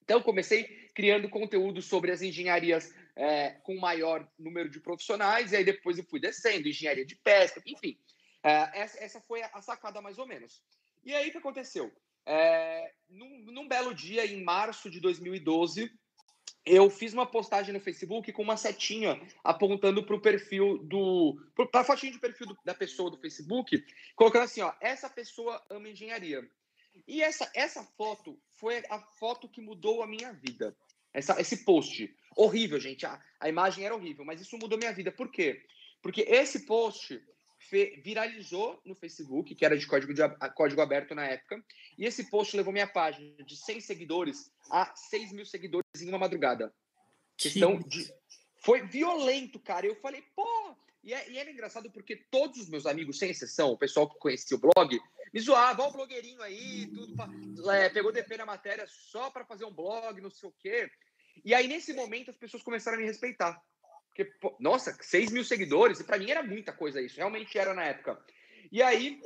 Então, 0.04 0.22
comecei 0.22 0.66
criando 0.94 1.30
conteúdo 1.30 1.82
sobre 1.82 2.12
as 2.12 2.22
engenharias 2.22 2.94
é, 3.16 3.52
com 3.64 3.80
maior 3.80 4.30
número 4.38 4.70
de 4.70 4.82
profissionais, 4.82 5.54
e 5.54 5.56
aí 5.56 5.64
depois 5.64 5.98
eu 5.98 6.04
fui 6.04 6.20
descendo, 6.20 6.68
engenharia 6.68 7.06
de 7.06 7.16
pesca, 7.16 7.64
enfim. 7.66 7.98
É, 8.44 8.82
essa, 8.82 9.02
essa, 9.02 9.22
foi 9.22 9.42
a 9.42 9.62
sacada 9.62 10.02
mais 10.02 10.20
ou 10.20 10.28
menos. 10.28 10.62
E 11.02 11.16
aí 11.16 11.30
o 11.30 11.32
que 11.32 11.38
aconteceu? 11.38 11.90
É, 12.26 12.92
num, 13.10 13.46
num 13.54 13.70
belo 13.70 13.96
dia, 13.96 14.26
em 14.26 14.44
março 14.44 14.90
de 14.90 15.00
2012, 15.00 15.90
eu 16.66 16.90
fiz 16.90 17.14
uma 17.14 17.26
postagem 17.26 17.74
no 17.74 17.80
Facebook 17.80 18.32
com 18.32 18.42
uma 18.42 18.56
setinha 18.56 19.20
apontando 19.44 20.04
para 20.04 20.16
o 20.16 20.22
perfil 20.22 20.78
do. 20.78 21.38
para 21.56 21.82
a 21.82 21.84
fotinha 21.84 22.12
de 22.12 22.20
perfil 22.20 22.48
do, 22.48 22.58
da 22.64 22.74
pessoa 22.74 23.12
do 23.12 23.18
Facebook, 23.18 23.84
colocando 24.16 24.44
assim: 24.44 24.62
ó, 24.62 24.74
essa 24.80 25.10
pessoa 25.10 25.62
ama 25.70 25.90
engenharia. 25.90 26.48
E 27.08 27.22
essa, 27.22 27.50
essa 27.56 27.84
foto 27.84 28.40
foi 28.54 28.84
a 28.90 29.00
foto 29.00 29.50
que 29.50 29.60
mudou 29.60 30.02
a 30.04 30.08
minha 30.08 30.32
vida. 30.32 30.76
Essa, 31.14 31.40
esse 31.40 31.66
post. 31.66 32.16
Horrível, 32.36 32.80
gente. 32.80 33.06
A, 33.06 33.22
a 33.40 33.50
imagem 33.50 33.86
era 33.86 33.96
horrível, 33.96 34.24
mas 34.24 34.40
isso 34.40 34.58
mudou 34.58 34.78
minha 34.78 34.94
vida. 34.94 35.12
Por 35.12 35.30
quê? 35.30 35.66
Porque 36.02 36.22
esse 36.22 36.66
post 36.66 37.22
viralizou 37.72 38.80
no 38.86 38.96
Facebook, 38.96 39.54
que 39.56 39.66
era 39.66 39.78
de 39.78 39.86
código, 39.88 40.14
de 40.14 40.22
código 40.56 40.82
aberto 40.82 41.16
na 41.16 41.26
época, 41.26 41.64
e 41.98 42.06
esse 42.06 42.30
post 42.30 42.56
levou 42.56 42.74
minha 42.74 42.88
página 42.88 43.44
de 43.44 43.56
100 43.56 43.82
seguidores 43.82 44.52
a 44.70 44.94
6 44.96 45.32
mil 45.32 45.46
seguidores 45.46 46.02
em 46.02 46.10
uma 46.10 46.18
madrugada. 46.18 46.74
Questão 47.38 47.80
de. 47.80 48.12
Foi 48.58 48.86
violento, 48.86 49.60
cara. 49.60 49.86
Eu 49.86 49.96
falei, 49.96 50.24
pô. 50.36 50.76
E, 51.04 51.14
é, 51.14 51.30
e 51.32 51.38
era 51.38 51.52
engraçado 51.52 51.92
porque 51.92 52.16
todos 52.32 52.60
os 52.62 52.70
meus 52.70 52.86
amigos, 52.86 53.20
sem 53.20 53.30
exceção, 53.30 53.72
o 53.72 53.78
pessoal 53.78 54.10
que 54.10 54.18
conhecia 54.18 54.56
o 54.56 54.60
blog, 54.60 54.98
me 55.34 55.40
zoava, 55.42 55.84
ó, 55.84 55.90
o 55.90 55.92
blogueirinho 55.92 56.42
aí, 56.42 56.88
tudo. 56.88 57.14
Pra, 57.16 57.76
é, 57.76 57.90
pegou 57.90 58.12
DP 58.12 58.38
na 58.38 58.46
matéria 58.46 58.86
só 58.88 59.30
para 59.30 59.44
fazer 59.44 59.66
um 59.66 59.74
blog, 59.74 60.22
não 60.22 60.30
sei 60.30 60.48
o 60.48 60.54
quê. 60.60 60.90
E 61.44 61.54
aí, 61.54 61.68
nesse 61.68 61.92
momento, 61.94 62.30
as 62.30 62.38
pessoas 62.38 62.64
começaram 62.64 62.98
a 62.98 63.02
me 63.02 63.08
respeitar. 63.08 63.62
Porque, 64.14 64.26
pô, 64.26 64.56
nossa, 64.60 64.96
6 65.02 65.32
mil 65.32 65.44
seguidores, 65.44 66.00
e 66.00 66.04
para 66.04 66.20
mim 66.20 66.30
era 66.30 66.44
muita 66.44 66.72
coisa 66.72 67.02
isso, 67.02 67.18
realmente 67.18 67.58
era 67.58 67.74
na 67.74 67.84
época. 67.84 68.24
E 68.72 68.82
aí, 68.82 69.20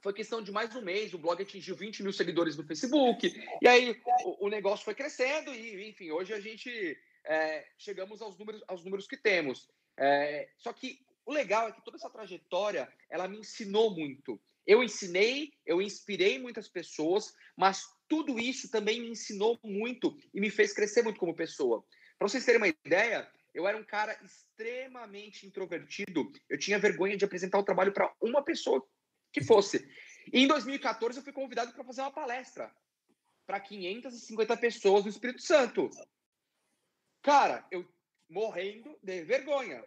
foi 0.00 0.12
questão 0.12 0.42
de 0.42 0.50
mais 0.50 0.74
um 0.74 0.82
mês, 0.82 1.14
o 1.14 1.18
blog 1.18 1.40
atingiu 1.40 1.76
20 1.76 2.02
mil 2.02 2.12
seguidores 2.12 2.56
no 2.56 2.66
Facebook, 2.66 3.32
e 3.62 3.68
aí 3.68 4.02
o, 4.24 4.46
o 4.46 4.48
negócio 4.48 4.84
foi 4.84 4.94
crescendo, 4.94 5.54
e 5.54 5.88
enfim, 5.88 6.10
hoje 6.10 6.34
a 6.34 6.40
gente 6.40 6.98
é, 7.24 7.66
chegamos 7.78 8.20
aos 8.20 8.36
números, 8.36 8.64
aos 8.66 8.82
números 8.82 9.06
que 9.06 9.16
temos. 9.16 9.68
É, 9.96 10.48
só 10.58 10.72
que 10.72 11.00
o 11.24 11.32
legal 11.32 11.68
é 11.68 11.72
que 11.72 11.84
toda 11.84 11.96
essa 11.96 12.10
trajetória, 12.10 12.92
ela 13.08 13.28
me 13.28 13.38
ensinou 13.38 13.94
muito. 13.94 14.40
Eu 14.66 14.82
ensinei, 14.82 15.52
eu 15.64 15.80
inspirei 15.80 16.40
muitas 16.40 16.68
pessoas, 16.68 17.32
mas 17.56 17.84
tudo 18.08 18.40
isso 18.40 18.68
também 18.70 19.00
me 19.00 19.10
ensinou 19.10 19.56
muito 19.62 20.18
e 20.34 20.40
me 20.40 20.50
fez 20.50 20.72
crescer 20.72 21.02
muito 21.02 21.20
como 21.20 21.34
pessoa. 21.34 21.84
Para 22.18 22.28
vocês 22.28 22.44
terem 22.44 22.60
uma 22.60 22.74
ideia, 22.84 23.28
eu 23.56 23.66
era 23.66 23.78
um 23.78 23.82
cara 23.82 24.12
extremamente 24.22 25.46
introvertido. 25.46 26.30
Eu 26.46 26.58
tinha 26.58 26.78
vergonha 26.78 27.16
de 27.16 27.24
apresentar 27.24 27.58
o 27.58 27.64
trabalho 27.64 27.90
para 27.90 28.14
uma 28.20 28.44
pessoa 28.44 28.86
que 29.32 29.42
fosse. 29.42 29.90
E 30.30 30.40
em 30.40 30.46
2014 30.46 31.18
eu 31.18 31.24
fui 31.24 31.32
convidado 31.32 31.72
para 31.72 31.82
fazer 31.82 32.02
uma 32.02 32.12
palestra 32.12 32.70
para 33.46 33.58
550 33.58 34.58
pessoas 34.58 35.04
no 35.04 35.10
Espírito 35.10 35.40
Santo. 35.40 35.88
Cara, 37.22 37.66
eu 37.70 37.88
morrendo 38.28 38.94
de 39.02 39.24
vergonha. 39.24 39.82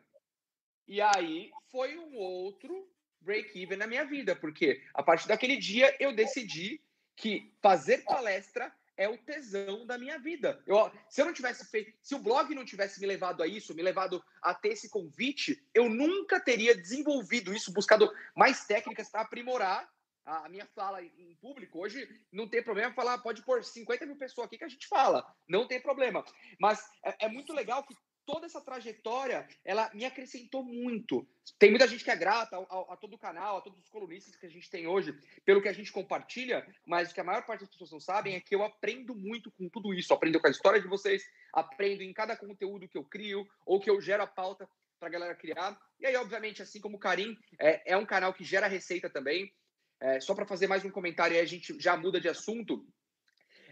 E 0.88 1.00
aí 1.00 1.52
foi 1.70 1.96
um 1.96 2.16
outro 2.16 2.92
break-even 3.22 3.78
na 3.78 3.86
minha 3.86 4.04
vida, 4.04 4.36
porque 4.36 4.84
a 4.96 5.04
partir 5.04 5.28
daquele 5.28 5.58
dia 5.58 5.96
eu 6.00 6.12
decidi 6.16 6.82
que 7.16 7.54
fazer 7.62 8.00
palestra 8.00 8.74
é 9.00 9.08
o 9.08 9.18
tesão 9.18 9.86
da 9.88 9.98
minha 9.98 10.20
vida. 10.20 10.62
Eu, 10.68 10.92
se 11.08 11.22
eu 11.22 11.26
não 11.26 11.34
tivesse 11.34 11.66
feito, 11.72 11.98
se 12.04 12.14
o 12.14 12.20
blog 12.20 12.54
não 12.54 12.66
tivesse 12.66 13.00
me 13.00 13.08
levado 13.08 13.42
a 13.42 13.48
isso, 13.48 13.74
me 13.74 13.82
levado 13.82 14.22
a 14.42 14.54
ter 14.54 14.74
esse 14.74 14.90
convite, 14.90 15.66
eu 15.74 15.90
nunca 15.90 16.38
teria 16.38 16.76
desenvolvido 16.76 17.54
isso, 17.54 17.72
buscado 17.72 18.12
mais 18.36 18.66
técnicas 18.66 19.10
para 19.10 19.22
aprimorar 19.22 19.90
a 20.26 20.50
minha 20.50 20.68
fala 20.76 21.02
em 21.02 21.34
público. 21.42 21.80
Hoje 21.80 22.08
não 22.30 22.48
tem 22.48 22.62
problema 22.62 22.94
falar, 22.94 23.18
pode 23.20 23.42
pôr 23.44 23.64
50 23.64 24.06
mil 24.06 24.18
pessoas 24.18 24.48
aqui 24.48 24.58
que 24.58 24.66
a 24.66 24.70
gente 24.70 24.86
fala, 24.86 25.26
não 25.48 25.66
tem 25.66 25.82
problema. 25.82 26.24
Mas 26.60 26.84
é, 27.04 27.26
é 27.26 27.30
muito 27.30 27.54
legal 27.54 27.86
que 27.86 27.96
toda 28.30 28.46
essa 28.46 28.62
trajetória, 28.62 29.48
ela 29.66 29.90
me 29.92 30.06
acrescentou 30.06 30.64
muito. 30.64 31.28
Tem 31.58 31.72
muita 31.72 31.88
gente 31.88 32.04
que 32.04 32.12
é 32.12 32.16
grata 32.16 32.58
a, 32.58 32.94
a, 32.94 32.96
todo 32.96 33.16
o 33.16 33.18
canal, 33.18 33.58
a 33.58 33.62
todos 33.62 33.80
os 33.80 33.90
colunistas 33.90 34.36
que 34.36 34.46
a 34.46 34.50
gente 34.50 34.70
tem 34.70 34.86
hoje, 34.86 35.18
pelo 35.44 35.64
que 35.64 35.68
a 35.68 35.74
gente 35.74 35.92
compartilha, 35.92 36.64
mas 36.86 37.10
o 37.10 37.14
que 37.16 37.20
a 37.20 37.24
maior 37.24 37.44
parte 37.44 37.62
das 37.62 37.70
pessoas 37.70 37.92
não 37.92 38.00
sabem 38.00 38.36
é 38.36 38.40
que 38.40 38.54
eu 38.54 38.62
aprendo 38.62 39.16
muito 39.16 39.50
com 39.50 39.68
tudo 39.68 39.96
isso. 39.96 40.14
aprendo 40.14 40.40
com 40.40 40.46
a 40.46 40.52
história 40.52 40.80
de 40.80 40.88
vocês, 40.88 41.24
aprendo 41.52 42.04
em 42.04 42.14
cada 42.14 42.38
conteúdo 42.38 42.88
que 42.88 43.00
eu 43.00 43.04
crio 43.04 43.48
ou 43.66 43.80
que 43.80 43.90
eu 43.90 44.00
gero 44.00 44.22
a 44.22 44.28
pauta 44.28 44.70
para 45.00 45.08
a 45.08 45.12
galera 45.12 45.34
criar. 45.34 45.76
E 46.00 46.06
aí, 46.06 46.16
obviamente, 46.16 46.62
assim 46.62 46.80
como 46.80 46.98
o 46.98 47.00
Karim, 47.00 47.36
é, 47.60 47.94
é 47.94 47.98
um 47.98 48.06
canal 48.06 48.32
que 48.32 48.44
gera 48.44 48.68
receita 48.68 49.10
também. 49.10 49.52
É, 50.00 50.20
só 50.20 50.36
para 50.36 50.46
fazer 50.46 50.68
mais 50.68 50.86
um 50.86 50.92
comentário 50.92 51.36
aí, 51.36 51.42
a 51.42 51.48
gente 51.48 51.80
já 51.80 51.98
muda 51.98 52.22
de 52.22 52.30
assunto. 52.30 52.86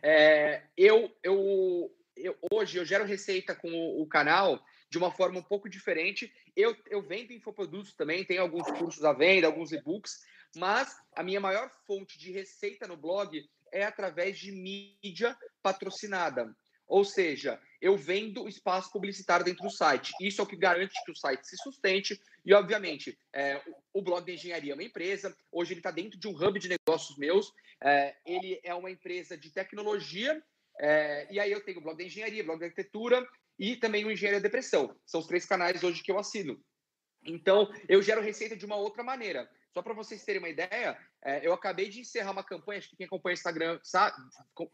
É, 0.02 0.64
eu, 0.76 1.16
eu 1.22 1.92
eu, 2.18 2.38
hoje 2.52 2.78
eu 2.78 2.86
gero 2.86 3.06
receita 3.06 3.56
com 3.56 3.70
o, 3.70 4.02
o, 4.02 4.08
canal 4.08 4.64
de 4.90 4.98
uma 4.98 5.12
forma 5.12 5.40
um 5.40 5.44
pouco 5.44 5.70
diferente. 5.70 6.32
Eu, 6.56 6.76
eu 6.90 7.02
vendo 7.02 7.34
infoprodutos 7.34 7.94
também, 7.94 8.26
tenho 8.26 8.42
alguns 8.42 8.70
cursos 8.72 9.04
à 9.04 9.14
venda, 9.14 9.48
alguns 9.48 9.72
e-books, 9.72 10.20
mas 10.56 10.96
a 11.16 11.24
minha 11.24 11.40
maior 11.40 11.72
fonte 11.86 12.18
de 12.18 12.32
receita 12.32 12.88
no 12.88 12.98
blog 12.98 13.44
é 13.72 13.84
através 13.84 14.38
de 14.40 14.52
mídia 14.52 15.38
patrocinada. 15.62 16.56
Ou 16.88 17.04
seja, 17.04 17.60
eu 17.82 17.98
vendo 17.98 18.48
espaço 18.48 18.92
publicitário 18.92 19.46
dentro 19.46 19.64
do 19.64 19.70
site. 19.70 20.14
Isso 20.22 20.40
é 20.40 20.44
o 20.44 20.48
que 20.48 20.56
garante 20.56 20.94
que 21.06 21.12
o 21.12 21.16
site 21.16 21.46
se 21.46 21.58
sustente. 21.58 22.20
E, 22.46 22.54
obviamente, 22.54 23.20
é, 23.34 23.62
o 23.94 24.02
blog 24.02 24.26
de 24.26 24.34
engenharia 24.34 24.72
é 24.72 24.74
uma 24.74 24.84
empresa. 24.84 25.36
Hoje 25.52 25.74
ele 25.74 25.82
está 25.82 25.92
dentro 25.92 26.18
de 26.18 26.28
um 26.30 26.32
hub 26.32 26.58
de 26.58 26.70
negócios 26.70 27.18
meus. 27.18 27.52
É, 27.84 28.16
ele 28.26 28.60
é 28.64 28.74
uma 28.74 28.90
empresa 28.90 29.38
de 29.38 29.52
tecnologia 29.52 30.42
é, 30.80 31.28
e 31.32 31.40
aí 31.40 31.52
eu 31.52 31.64
tenho 31.64 31.80
o 31.80 31.82
blog 31.82 31.98
da 31.98 32.04
engenharia, 32.04 32.44
blog 32.44 32.60
da 32.60 32.66
arquitetura 32.66 33.28
e 33.58 33.76
também 33.76 34.06
o 34.06 34.12
Engenharia 34.12 34.42
Depressão. 34.42 34.96
São 35.06 35.20
os 35.20 35.28
três 35.28 35.46
canais 35.46 35.84
hoje 35.84 36.04
que 36.04 36.12
eu 36.12 36.20
assino. 36.20 36.62
Então, 37.26 37.72
eu 37.90 38.02
gero 38.02 38.22
receita 38.22 38.56
de 38.56 38.66
uma 38.66 38.76
outra 38.76 39.04
maneira. 39.04 39.50
Só 39.74 39.82
para 39.82 39.94
vocês 39.94 40.24
terem 40.24 40.40
uma 40.40 40.50
ideia, 40.50 40.98
é, 41.24 41.46
eu 41.46 41.54
acabei 41.54 41.90
de 41.90 42.00
encerrar 42.00 42.32
uma 42.32 42.44
campanha, 42.44 42.80
acho 42.80 42.90
que 42.90 42.96
quem 42.96 43.06
acompanha 43.06 43.34
o 43.34 43.38
Instagram 43.38 43.80
sabe, 43.84 44.18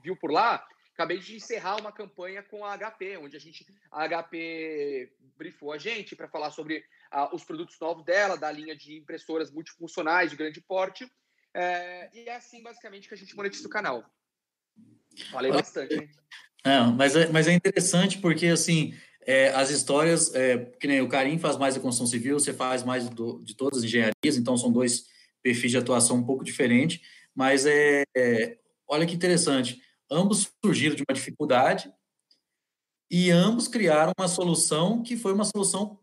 viu 0.02 0.16
por 0.16 0.32
lá, 0.32 0.66
acabei 0.94 1.20
de 1.20 1.36
encerrar 1.36 1.78
uma 1.78 1.92
campanha 1.92 2.44
com 2.44 2.64
a 2.64 2.78
HP, 2.78 3.18
onde 3.18 3.36
a 3.36 3.40
gente, 3.40 3.66
a 3.92 4.08
HP 4.08 5.12
briefou 5.36 5.74
a 5.74 5.78
gente 5.78 6.16
para 6.16 6.30
falar 6.30 6.52
sobre 6.52 6.86
os 7.32 7.44
produtos 7.44 7.78
novos 7.80 8.06
dela, 8.06 8.38
da 8.38 8.52
linha 8.52 8.76
de 8.76 8.98
impressoras 8.98 9.52
multifuncionais 9.52 10.32
de 10.32 10.38
grande 10.38 10.62
porte. 10.62 11.10
É, 11.54 12.10
e 12.14 12.30
é 12.30 12.36
assim, 12.36 12.62
basicamente, 12.64 13.08
que 13.08 13.14
a 13.14 13.18
gente 13.18 13.36
monetiza 13.36 13.68
o 13.68 13.72
canal. 13.72 14.04
Falei 15.32 15.52
bastante, 15.52 15.96
hein? 15.96 16.10
Não, 16.66 16.94
mas, 16.94 17.16
é, 17.16 17.28
mas 17.30 17.48
é 17.48 17.54
interessante 17.54 18.20
porque, 18.20 18.48
assim, 18.48 18.94
é, 19.26 19.50
as 19.50 19.70
histórias, 19.70 20.34
é, 20.34 20.58
que 20.80 20.88
nem 20.88 21.02
o 21.02 21.10
Karim 21.10 21.38
faz 21.38 21.58
mais 21.58 21.76
a 21.76 21.80
construção 21.80 22.08
civil, 22.08 22.40
você 22.40 22.54
faz 22.54 22.84
mais 22.84 23.10
do, 23.10 23.42
de 23.44 23.56
todas 23.56 23.80
as 23.80 23.86
engenharias, 23.86 24.38
então 24.38 24.58
são 24.58 24.72
dois 24.72 25.06
perfis 25.42 25.72
de 25.72 25.78
atuação 25.78 26.18
um 26.18 26.24
pouco 26.24 26.44
diferentes, 26.44 27.02
mas 27.36 27.66
é, 27.66 28.04
é, 28.16 28.58
olha 28.88 29.06
que 29.06 29.16
interessante, 29.16 29.82
ambos 30.10 30.50
surgiram 30.64 30.96
de 30.96 31.04
uma 31.08 31.14
dificuldade 31.14 31.92
e 33.12 33.30
ambos 33.30 33.68
criaram 33.68 34.14
uma 34.18 34.28
solução 34.28 35.04
que 35.04 35.18
foi 35.18 35.34
uma 35.34 35.46
solução 35.46 36.00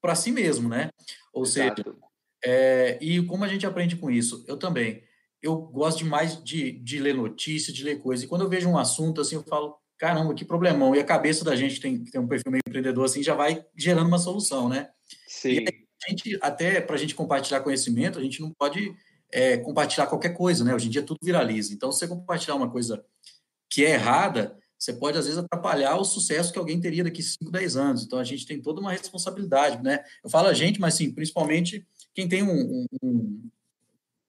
para 0.00 0.14
si 0.14 0.30
mesmo, 0.30 0.68
né? 0.68 0.90
Ou 1.32 1.42
Exato. 1.42 1.82
seja, 1.82 1.96
é, 2.44 2.98
e 3.00 3.24
como 3.24 3.44
a 3.44 3.48
gente 3.48 3.66
aprende 3.66 3.96
com 3.96 4.10
isso? 4.10 4.44
Eu 4.46 4.56
também 4.56 5.02
eu 5.44 5.58
gosto 5.58 5.98
demais 5.98 6.42
de, 6.42 6.72
de 6.72 6.98
ler 6.98 7.14
notícias, 7.14 7.76
de 7.76 7.84
ler 7.84 8.00
coisas. 8.00 8.24
E 8.24 8.26
quando 8.26 8.40
eu 8.40 8.48
vejo 8.48 8.66
um 8.66 8.78
assunto 8.78 9.20
assim, 9.20 9.34
eu 9.34 9.42
falo, 9.42 9.76
caramba, 9.98 10.32
que 10.32 10.42
problemão. 10.42 10.96
E 10.96 11.00
a 11.00 11.04
cabeça 11.04 11.44
da 11.44 11.54
gente 11.54 11.78
tem, 11.78 12.02
tem 12.02 12.18
um 12.18 12.26
perfil 12.26 12.50
meio 12.50 12.62
empreendedor 12.66 13.04
assim, 13.04 13.22
já 13.22 13.34
vai 13.34 13.62
gerando 13.76 14.08
uma 14.08 14.18
solução, 14.18 14.70
né? 14.70 14.88
Sim. 15.28 15.66
a 15.68 16.10
gente, 16.10 16.38
até 16.40 16.80
para 16.80 16.96
a 16.96 16.98
gente 16.98 17.14
compartilhar 17.14 17.60
conhecimento, 17.60 18.18
a 18.18 18.22
gente 18.22 18.40
não 18.40 18.50
pode 18.58 18.96
é, 19.30 19.58
compartilhar 19.58 20.06
qualquer 20.06 20.30
coisa, 20.30 20.64
né? 20.64 20.74
Hoje 20.74 20.86
em 20.86 20.90
dia 20.90 21.02
tudo 21.02 21.18
viraliza. 21.22 21.74
Então, 21.74 21.92
se 21.92 21.98
você 21.98 22.08
compartilhar 22.08 22.54
uma 22.54 22.70
coisa 22.70 23.04
que 23.68 23.84
é 23.84 23.90
errada, 23.90 24.56
você 24.78 24.94
pode, 24.94 25.18
às 25.18 25.26
vezes, 25.26 25.38
atrapalhar 25.38 25.96
o 25.96 26.04
sucesso 26.04 26.52
que 26.54 26.58
alguém 26.58 26.80
teria 26.80 27.04
daqui 27.04 27.22
5, 27.22 27.50
10 27.50 27.76
anos. 27.76 28.02
Então, 28.02 28.18
a 28.18 28.24
gente 28.24 28.46
tem 28.46 28.62
toda 28.62 28.80
uma 28.80 28.92
responsabilidade, 28.92 29.82
né? 29.82 30.02
Eu 30.22 30.30
falo 30.30 30.48
a 30.48 30.54
gente, 30.54 30.80
mas, 30.80 30.94
sim, 30.94 31.12
principalmente 31.12 31.86
quem 32.14 32.26
tem 32.26 32.42
um, 32.42 32.86
um, 33.02 33.50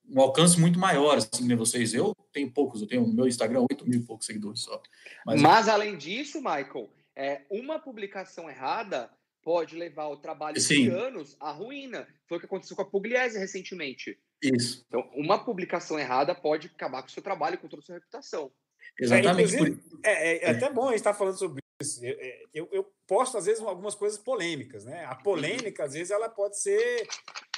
um 0.09 0.21
alcance 0.21 0.59
muito 0.59 0.79
maior, 0.79 1.17
assim, 1.17 1.47
né, 1.47 1.55
vocês. 1.55 1.93
Eu 1.93 2.15
tenho 2.31 2.51
poucos, 2.51 2.81
eu 2.81 2.87
tenho 2.87 3.05
no 3.05 3.13
meu 3.13 3.27
Instagram 3.27 3.65
8 3.69 3.87
mil 3.87 3.99
e 3.99 4.03
poucos 4.03 4.25
seguidores 4.25 4.61
só. 4.61 4.81
Mas, 5.25 5.41
mas 5.41 5.67
além 5.67 5.97
disso, 5.97 6.39
Michael, 6.39 6.89
é, 7.15 7.41
uma 7.49 7.79
publicação 7.79 8.49
errada 8.49 9.09
pode 9.41 9.75
levar 9.75 10.07
o 10.07 10.17
trabalho 10.17 10.59
Sim. 10.59 10.83
de 10.83 10.89
anos 10.89 11.37
à 11.39 11.51
ruína. 11.51 12.07
Foi 12.27 12.37
o 12.37 12.39
que 12.39 12.47
aconteceu 12.47 12.75
com 12.75 12.81
a 12.81 12.89
Pugliese 12.89 13.37
recentemente. 13.37 14.17
Isso. 14.41 14.83
Então, 14.87 15.09
uma 15.13 15.43
publicação 15.43 15.99
errada 15.99 16.33
pode 16.33 16.67
acabar 16.67 17.01
com 17.01 17.07
o 17.07 17.11
seu 17.11 17.21
trabalho, 17.21 17.57
com 17.57 17.67
toda 17.67 17.81
a 17.81 17.85
sua 17.85 17.95
reputação. 17.95 18.51
Exatamente. 18.99 19.55
É, 20.03 20.11
é, 20.31 20.45
é, 20.45 20.49
até 20.49 20.71
bom 20.71 20.85
a 20.85 20.91
gente 20.91 20.97
estar 20.97 21.13
falando 21.13 21.37
sobre 21.37 21.61
isso. 21.81 22.03
Eu, 22.03 22.17
é, 22.19 22.43
eu, 22.53 22.69
eu, 22.71 22.91
posto, 23.07 23.37
às 23.37 23.45
vezes, 23.45 23.61
algumas 23.61 23.95
coisas 23.95 24.17
polêmicas. 24.17 24.85
Né? 24.85 25.05
A 25.05 25.15
polêmica, 25.15 25.83
às 25.83 25.93
vezes, 25.93 26.11
ela 26.11 26.29
pode 26.29 26.59
ser. 26.59 27.07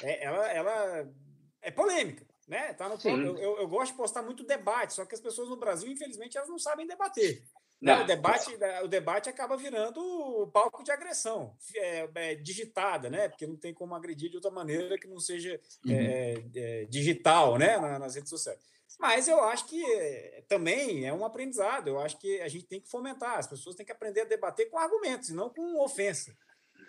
É, 0.02 0.24
ela, 0.24 0.52
ela 0.52 1.08
é 1.62 1.70
polêmica. 1.70 2.26
Né? 2.48 2.72
Tá 2.72 2.88
no, 2.88 2.96
eu, 3.04 3.38
eu, 3.38 3.58
eu, 3.58 3.68
gosto 3.68 3.92
de 3.92 3.98
postar 3.98 4.22
muito 4.22 4.42
debate, 4.42 4.94
só 4.94 5.04
que 5.04 5.14
as 5.14 5.20
pessoas 5.20 5.50
no 5.50 5.56
Brasil, 5.58 5.92
infelizmente, 5.92 6.38
elas 6.38 6.48
não 6.48 6.58
sabem 6.58 6.86
debater. 6.86 7.44
Né? 7.80 8.00
O, 8.00 8.06
debate, 8.06 8.58
o 8.82 8.88
debate 8.88 9.28
acaba 9.28 9.56
virando 9.56 10.50
palco 10.52 10.82
de 10.82 10.90
agressão 10.90 11.54
é, 11.76 12.08
é, 12.14 12.34
digitada, 12.34 13.08
né? 13.08 13.28
Porque 13.28 13.46
não 13.46 13.56
tem 13.56 13.72
como 13.72 13.94
agredir 13.94 14.30
de 14.30 14.36
outra 14.36 14.50
maneira 14.50 14.98
que 14.98 15.06
não 15.06 15.20
seja 15.20 15.60
uhum. 15.84 15.92
é, 15.92 16.42
é 16.56 16.84
digital, 16.86 17.56
né? 17.56 17.78
nas 17.98 18.16
redes 18.16 18.30
sociais. 18.30 18.58
Mas 18.98 19.28
eu 19.28 19.40
acho 19.44 19.66
que 19.66 19.84
é, 19.84 20.42
também 20.48 21.06
é 21.06 21.12
um 21.12 21.24
aprendizado. 21.24 21.86
Eu 21.86 22.00
acho 22.00 22.18
que 22.18 22.40
a 22.40 22.48
gente 22.48 22.66
tem 22.66 22.80
que 22.80 22.88
fomentar. 22.88 23.38
As 23.38 23.46
pessoas 23.46 23.76
têm 23.76 23.86
que 23.86 23.92
aprender 23.92 24.22
a 24.22 24.24
debater 24.24 24.68
com 24.70 24.78
argumentos, 24.78 25.28
e 25.28 25.34
não 25.34 25.48
com 25.48 25.80
ofensa. 25.80 26.36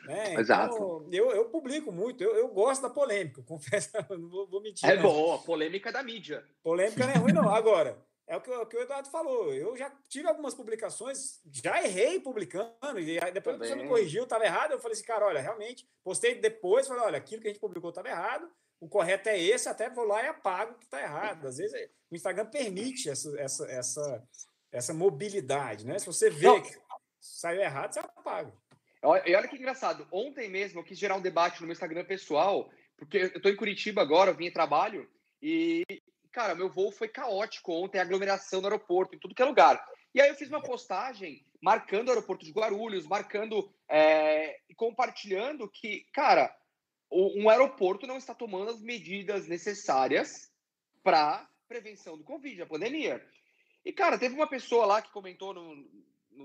Né? 0.06 0.36
Exato. 0.36 0.76
Então, 0.76 1.08
eu, 1.12 1.32
eu 1.32 1.46
publico 1.50 1.92
muito, 1.92 2.24
eu, 2.24 2.36
eu 2.36 2.48
gosto 2.50 2.82
da 2.82 2.90
polêmica, 2.90 3.42
confesso, 3.48 3.90
não 4.10 4.30
vou, 4.30 4.48
vou 4.48 4.62
mentir. 4.62 4.90
É 4.90 4.96
não. 4.96 5.04
boa, 5.04 5.40
polêmica 5.40 5.92
da 5.92 6.04
mídia. 6.04 6.44
Polêmica 6.64 7.06
não 7.06 7.14
é 7.14 7.18
ruim, 7.18 7.34
não. 7.34 7.50
Agora, 7.50 7.98
é 8.30 8.38
o 8.38 8.42
que, 8.42 8.52
o 8.52 8.66
que, 8.68 8.78
o 8.78 8.82
Eduardo 8.82 9.10
falou. 9.10 9.52
Eu 9.54 9.76
já 9.76 9.92
tive 10.08 10.28
algumas 10.28 10.54
publicações, 10.54 11.42
já 11.52 11.84
errei 11.84 12.20
publicando, 12.20 13.00
e 13.00 13.20
depois 13.32 13.56
a 13.56 13.60
pessoa 13.60 13.76
me 13.76 13.88
corrigiu, 13.88 14.24
estava 14.24 14.46
errado. 14.46 14.72
Eu 14.72 14.80
falei 14.80 14.94
assim, 14.94 15.06
cara, 15.06 15.26
olha, 15.26 15.42
realmente, 15.42 15.90
postei 16.04 16.36
depois, 16.36 16.88
falei, 16.88 17.04
olha, 17.04 17.18
aquilo 17.18 17.42
que 17.42 17.48
a 17.48 17.52
gente 17.52 17.60
publicou 17.60 17.90
estava 17.90 18.08
errado, 18.08 18.48
o 18.80 18.88
correto 18.88 19.30
é 19.30 19.40
esse, 19.40 19.68
até 19.68 19.90
vou 19.90 20.06
lá 20.06 20.24
e 20.24 20.28
apago 20.28 20.74
o 20.74 20.76
que 20.76 20.86
está 20.86 21.02
errado. 21.02 21.48
Às 21.48 21.58
vezes 21.58 21.90
o 22.10 22.16
Instagram 22.16 22.46
permite 22.46 23.10
essa, 23.10 23.40
essa, 23.40 23.66
essa, 23.66 24.28
essa 24.72 24.94
mobilidade, 24.94 25.86
né? 25.86 25.98
Se 26.00 26.06
você 26.06 26.30
vê 26.30 26.46
não. 26.46 26.62
que 26.62 26.78
saiu 27.20 27.62
errado, 27.62 27.94
você 27.94 28.00
apaga. 28.00 28.54
E 29.04 29.36
olha 29.36 29.48
que 29.48 29.56
engraçado. 29.56 30.08
Ontem 30.12 30.50
mesmo 30.50 30.80
eu 30.80 30.84
quis 30.84 30.98
gerar 30.98 31.16
um 31.16 31.22
debate 31.22 31.62
no 31.62 31.68
meu 31.68 31.74
Instagram 31.74 32.04
pessoal, 32.04 32.70
porque 32.98 33.18
eu 33.18 33.28
estou 33.28 33.52
em 33.52 33.56
Curitiba 33.56 34.02
agora, 34.02 34.32
eu 34.32 34.36
vim 34.36 34.48
em 34.48 34.54
trabalho, 34.54 35.10
e, 35.42 35.84
cara, 36.32 36.54
meu 36.54 36.70
voo 36.70 36.92
foi 36.92 37.08
caótico 37.08 37.72
ontem, 37.72 38.00
aglomeração 38.00 38.60
no 38.60 38.68
aeroporto, 38.68 39.16
em 39.16 39.20
tudo 39.20 39.34
que 39.34 39.42
é 39.42 39.46
lugar. 39.46 39.82
E 40.14 40.20
aí 40.20 40.30
eu 40.30 40.36
fiz 40.36 40.50
uma 40.50 40.62
postagem 40.62 41.46
marcando 41.62 42.08
o 42.08 42.12
aeroporto 42.12 42.46
de 42.46 42.52
Guarulhos, 42.52 43.08
marcando 43.08 43.74
é, 43.88 44.60
e 44.68 44.76
compartilhando 44.76 45.70
que, 45.70 46.06
cara, 46.14 46.54
um 47.12 47.50
aeroporto 47.50 48.06
não 48.06 48.18
está 48.18 48.36
tomando 48.36 48.72
as 48.72 48.82
medidas 48.82 49.48
necessárias 49.48 50.52
para 51.02 51.48
prevenção 51.68 52.18
do 52.18 52.24
Covid, 52.24 52.62
a 52.62 52.68
pandemia. 52.68 53.26
E, 53.86 53.94
cara, 53.94 54.18
teve 54.18 54.36
uma 54.36 54.48
pessoa 54.48 54.86
lá 54.86 55.02
que 55.02 55.12
comentou 55.12 55.54
no, 55.54 55.76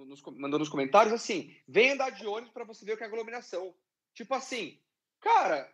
nos, 0.04 0.22
mandou 0.22 0.59
nos 0.59 0.68
comentários 0.68 1.12
assim: 1.12 1.54
vem 1.68 1.92
andar 1.92 2.11
de 2.11 2.26
ônibus 2.26 2.52
para 2.52 2.64
você 2.64 2.85
ver 2.85 2.94
o 2.94 2.96
que 2.96 3.04
é 3.04 3.07
aglomeração. 3.07 3.74
Tipo 4.14 4.35
assim, 4.35 4.80
cara, 5.20 5.70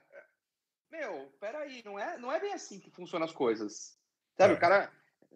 meu, 0.90 1.32
peraí, 1.38 1.82
não 1.84 1.98
é, 1.98 2.18
não 2.18 2.32
é 2.32 2.40
bem 2.40 2.52
assim 2.52 2.80
que 2.80 2.90
funcionam 2.90 3.26
as 3.26 3.32
coisas. 3.32 3.96
Sabe, 4.36 4.54
é. 4.54 4.56
o 4.56 4.60
cara. 4.60 4.92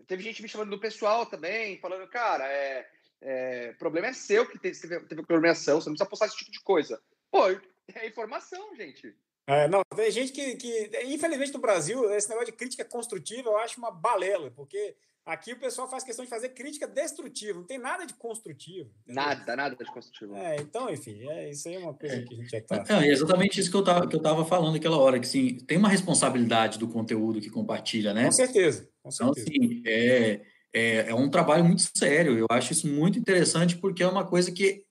Teve 0.09 0.25
gente 0.25 0.43
me 0.43 0.49
chamando 0.49 0.71
do 0.71 0.81
pessoal 0.81 1.25
também, 1.25 1.79
falando, 1.79 2.09
cara, 2.09 2.45
é, 2.49 2.91
é, 3.21 3.73
problema 3.75 4.09
é 4.09 4.13
seu 4.13 4.45
que 4.45 4.59
teve, 4.59 4.77
teve 5.07 5.21
aglomeração, 5.21 5.81
você 5.81 5.89
não 5.89 5.95
precisa 5.95 6.11
postar 6.11 6.27
esse 6.27 6.37
tipo 6.37 6.51
de 6.51 6.61
coisa. 6.61 7.01
Pô, 7.31 7.49
é 7.49 8.07
informação, 8.07 8.75
gente. 8.75 9.17
É, 9.47 9.69
não, 9.69 9.83
tem 9.95 10.11
gente 10.11 10.33
que, 10.33 10.57
que, 10.57 10.91
infelizmente 11.05 11.53
no 11.53 11.61
Brasil, 11.61 12.13
esse 12.13 12.29
negócio 12.29 12.51
de 12.51 12.57
crítica 12.57 12.85
construtiva 12.85 13.51
eu 13.51 13.59
acho 13.59 13.79
uma 13.79 13.91
balela, 13.91 14.51
porque 14.51 14.97
Aqui 15.27 15.55
o 15.55 15.59
pessoal 15.59 15.89
faz 15.89 16.05
questão 16.05 16.23
de 16.23 16.31
fazer 16.31 16.51
crítica 16.51 16.87
destrutiva, 16.87 17.59
não 17.59 17.67
tem 17.67 17.79
nada 17.79 18.05
de 18.05 18.13
construtivo. 18.13 18.91
Entendeu? 19.05 19.25
Nada, 19.25 19.57
nada 19.57 19.75
de 19.75 19.91
construtivo. 19.91 20.37
É, 20.37 20.57
então, 20.57 20.91
enfim, 20.91 21.27
é, 21.31 21.51
isso 21.51 21.67
aí 21.67 21.77
é 21.77 21.79
uma 21.79 21.95
coisa 21.95 22.23
que 22.23 22.35
a 22.35 22.37
gente 22.37 22.51
já 22.51 22.59
está. 22.59 22.85
É, 23.03 23.07
é 23.07 23.11
exatamente 23.11 23.59
isso 23.59 23.71
que 23.71 23.77
eu 23.77 23.81
estava 23.81 24.07
que 24.07 24.15
eu 24.15 24.21
tava 24.21 24.45
falando 24.45 24.75
naquela 24.75 24.99
hora, 24.99 25.19
que 25.19 25.27
sim, 25.27 25.57
tem 25.67 25.79
uma 25.79 25.89
responsabilidade 25.89 26.79
do 26.79 26.89
conteúdo 26.89 27.41
que 27.41 27.49
compartilha, 27.49 28.13
né? 28.13 28.27
Com 28.27 28.33
certeza. 28.33 28.87
Com 29.03 29.09
então, 29.09 29.33
certeza. 29.33 29.49
Então, 29.49 29.71
assim, 29.71 29.83
é, 29.87 30.43
é, 30.75 31.11
é 31.11 31.15
um 31.15 31.31
trabalho 31.31 31.65
muito 31.65 31.89
sério. 31.97 32.37
Eu 32.37 32.47
acho 32.51 32.75
isso 32.75 32.87
muito 32.87 33.19
interessante, 33.19 33.79
porque 33.79 34.03
é 34.03 34.09
uma 34.09 34.27
coisa 34.27 34.53
que 34.53 34.85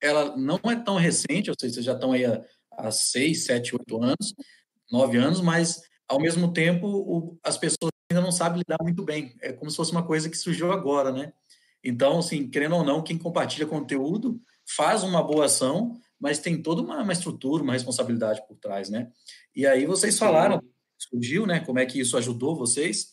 ela 0.00 0.36
não 0.36 0.60
é 0.70 0.76
tão 0.76 0.96
recente, 0.96 1.50
ou 1.50 1.56
seja, 1.58 1.74
vocês 1.74 1.86
já 1.86 1.94
estão 1.94 2.12
aí 2.12 2.24
há, 2.24 2.40
há 2.70 2.90
seis, 2.92 3.44
sete, 3.46 3.74
oito 3.74 4.00
anos, 4.00 4.32
nove 4.90 5.18
anos, 5.18 5.40
mas 5.40 5.80
ao 6.08 6.20
mesmo 6.20 6.52
tempo 6.52 6.86
o, 6.86 7.38
as 7.42 7.58
pessoas 7.58 7.90
ainda 8.12 8.24
não 8.24 8.32
sabe 8.32 8.58
lidar 8.58 8.78
muito 8.82 9.02
bem. 9.02 9.34
É 9.40 9.52
como 9.52 9.70
se 9.70 9.76
fosse 9.76 9.92
uma 9.92 10.02
coisa 10.02 10.28
que 10.28 10.36
surgiu 10.36 10.72
agora, 10.72 11.10
né? 11.10 11.32
Então, 11.82 12.18
assim, 12.18 12.48
querendo 12.48 12.76
ou 12.76 12.84
não, 12.84 13.02
quem 13.02 13.18
compartilha 13.18 13.66
conteúdo 13.66 14.40
faz 14.64 15.02
uma 15.02 15.22
boa 15.22 15.46
ação, 15.46 15.98
mas 16.18 16.38
tem 16.38 16.62
toda 16.62 16.80
uma, 16.82 17.02
uma 17.02 17.12
estrutura, 17.12 17.62
uma 17.62 17.72
responsabilidade 17.72 18.46
por 18.46 18.56
trás, 18.56 18.88
né? 18.88 19.10
E 19.54 19.66
aí 19.66 19.84
vocês 19.86 20.18
falaram, 20.18 20.62
surgiu, 20.96 21.46
né? 21.46 21.60
Como 21.60 21.78
é 21.78 21.86
que 21.86 22.00
isso 22.00 22.16
ajudou 22.16 22.54
vocês? 22.54 23.12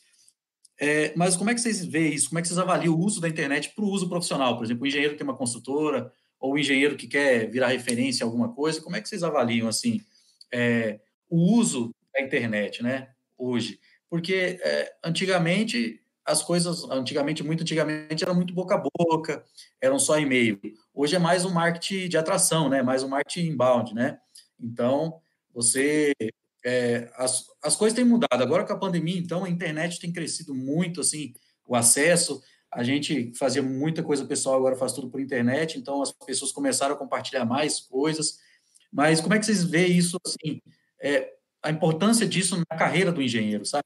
É, 0.79 1.11
mas 1.15 1.35
como 1.35 1.49
é 1.49 1.55
que 1.55 1.59
vocês 1.59 1.83
veem 1.83 2.13
isso? 2.13 2.29
Como 2.29 2.39
é 2.39 2.41
que 2.41 2.47
vocês 2.47 2.59
avaliam 2.59 2.93
o 2.93 2.99
uso 3.03 3.19
da 3.19 3.27
internet 3.27 3.73
para 3.75 3.83
o 3.83 3.89
uso 3.89 4.07
profissional? 4.07 4.55
Por 4.55 4.63
exemplo, 4.63 4.83
o 4.83 4.87
engenheiro 4.87 5.13
que 5.13 5.17
tem 5.17 5.27
uma 5.27 5.35
construtora 5.35 6.11
ou 6.39 6.53
o 6.53 6.57
engenheiro 6.57 6.95
que 6.95 7.07
quer 7.07 7.49
virar 7.49 7.67
referência 7.67 8.23
em 8.23 8.25
alguma 8.25 8.53
coisa, 8.53 8.79
como 8.81 8.95
é 8.95 9.01
que 9.01 9.09
vocês 9.09 9.23
avaliam 9.23 9.67
assim 9.67 10.01
é, 10.53 10.99
o 11.29 11.37
uso 11.57 11.93
da 12.13 12.21
internet, 12.21 12.81
né? 12.81 13.09
Hoje, 13.37 13.79
porque 14.09 14.59
é, 14.63 14.93
antigamente 15.03 16.01
as 16.25 16.43
coisas, 16.43 16.83
antigamente, 16.91 17.43
muito 17.43 17.61
antigamente, 17.61 18.23
eram 18.23 18.35
muito 18.35 18.53
boca 18.53 18.75
a 18.75 18.83
boca, 18.97 19.43
eram 19.81 19.97
só 19.97 20.19
e-mail. 20.19 20.59
Hoje 20.93 21.15
é 21.15 21.19
mais 21.19 21.43
um 21.43 21.49
marketing 21.49 22.07
de 22.07 22.17
atração, 22.17 22.69
né? 22.69 22.83
Mais 22.83 23.01
um 23.01 23.07
marketing 23.07 23.47
inbound, 23.47 23.93
né? 23.93 24.19
Então, 24.59 25.19
você... 25.53 26.13
É, 26.63 27.09
as, 27.15 27.45
as 27.63 27.75
coisas 27.75 27.95
têm 27.95 28.05
mudado. 28.05 28.43
Agora 28.43 28.65
com 28.65 28.73
a 28.73 28.77
pandemia, 28.77 29.17
então, 29.17 29.45
a 29.45 29.49
internet 29.49 29.99
tem 29.99 30.11
crescido 30.11 30.53
muito, 30.53 31.01
assim, 31.01 31.33
o 31.65 31.75
acesso. 31.75 32.43
A 32.71 32.83
gente 32.83 33.31
fazia 33.35 33.63
muita 33.63 34.03
coisa 34.03 34.25
pessoal, 34.25 34.57
agora 34.57 34.75
faz 34.75 34.91
tudo 34.91 35.09
por 35.09 35.21
internet, 35.21 35.79
então 35.79 36.01
as 36.01 36.11
pessoas 36.11 36.51
começaram 36.51 36.93
a 36.93 36.97
compartilhar 36.97 37.45
mais 37.45 37.79
coisas. 37.79 38.37
Mas 38.91 39.21
como 39.21 39.33
é 39.33 39.39
que 39.39 39.45
vocês 39.45 39.63
veem 39.63 39.97
isso, 39.97 40.17
assim, 40.25 40.61
é, 41.01 41.33
a 41.63 41.71
importância 41.71 42.27
disso 42.27 42.57
na 42.57 42.77
carreira 42.77 43.11
do 43.11 43.21
engenheiro, 43.21 43.65
sabe? 43.65 43.85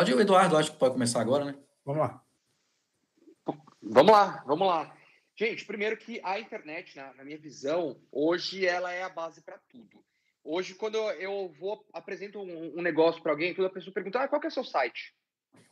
Pode 0.00 0.12
ir, 0.12 0.14
o 0.14 0.20
Eduardo, 0.22 0.56
acho 0.56 0.72
que 0.72 0.78
pode 0.78 0.94
começar 0.94 1.20
agora, 1.20 1.44
né? 1.44 1.54
Vamos 1.84 2.00
lá. 2.00 2.24
Vamos 3.82 4.10
lá, 4.10 4.42
vamos 4.46 4.66
lá. 4.66 4.96
Gente, 5.36 5.66
primeiro 5.66 5.94
que 5.94 6.18
a 6.24 6.40
internet, 6.40 6.96
na, 6.96 7.12
na 7.12 7.22
minha 7.22 7.36
visão, 7.36 8.00
hoje 8.10 8.64
ela 8.64 8.90
é 8.90 9.02
a 9.02 9.10
base 9.10 9.42
para 9.42 9.58
tudo. 9.68 10.02
Hoje, 10.42 10.74
quando 10.74 10.96
eu 10.96 11.54
vou 11.60 11.86
apresento 11.92 12.40
um, 12.40 12.78
um 12.78 12.80
negócio 12.80 13.22
para 13.22 13.32
alguém, 13.32 13.54
toda 13.54 13.68
pessoa 13.68 13.92
pergunta: 13.92 14.20
ah, 14.20 14.26
qual 14.26 14.40
que 14.40 14.46
é 14.46 14.48
o 14.48 14.52
seu 14.52 14.64
site? 14.64 15.14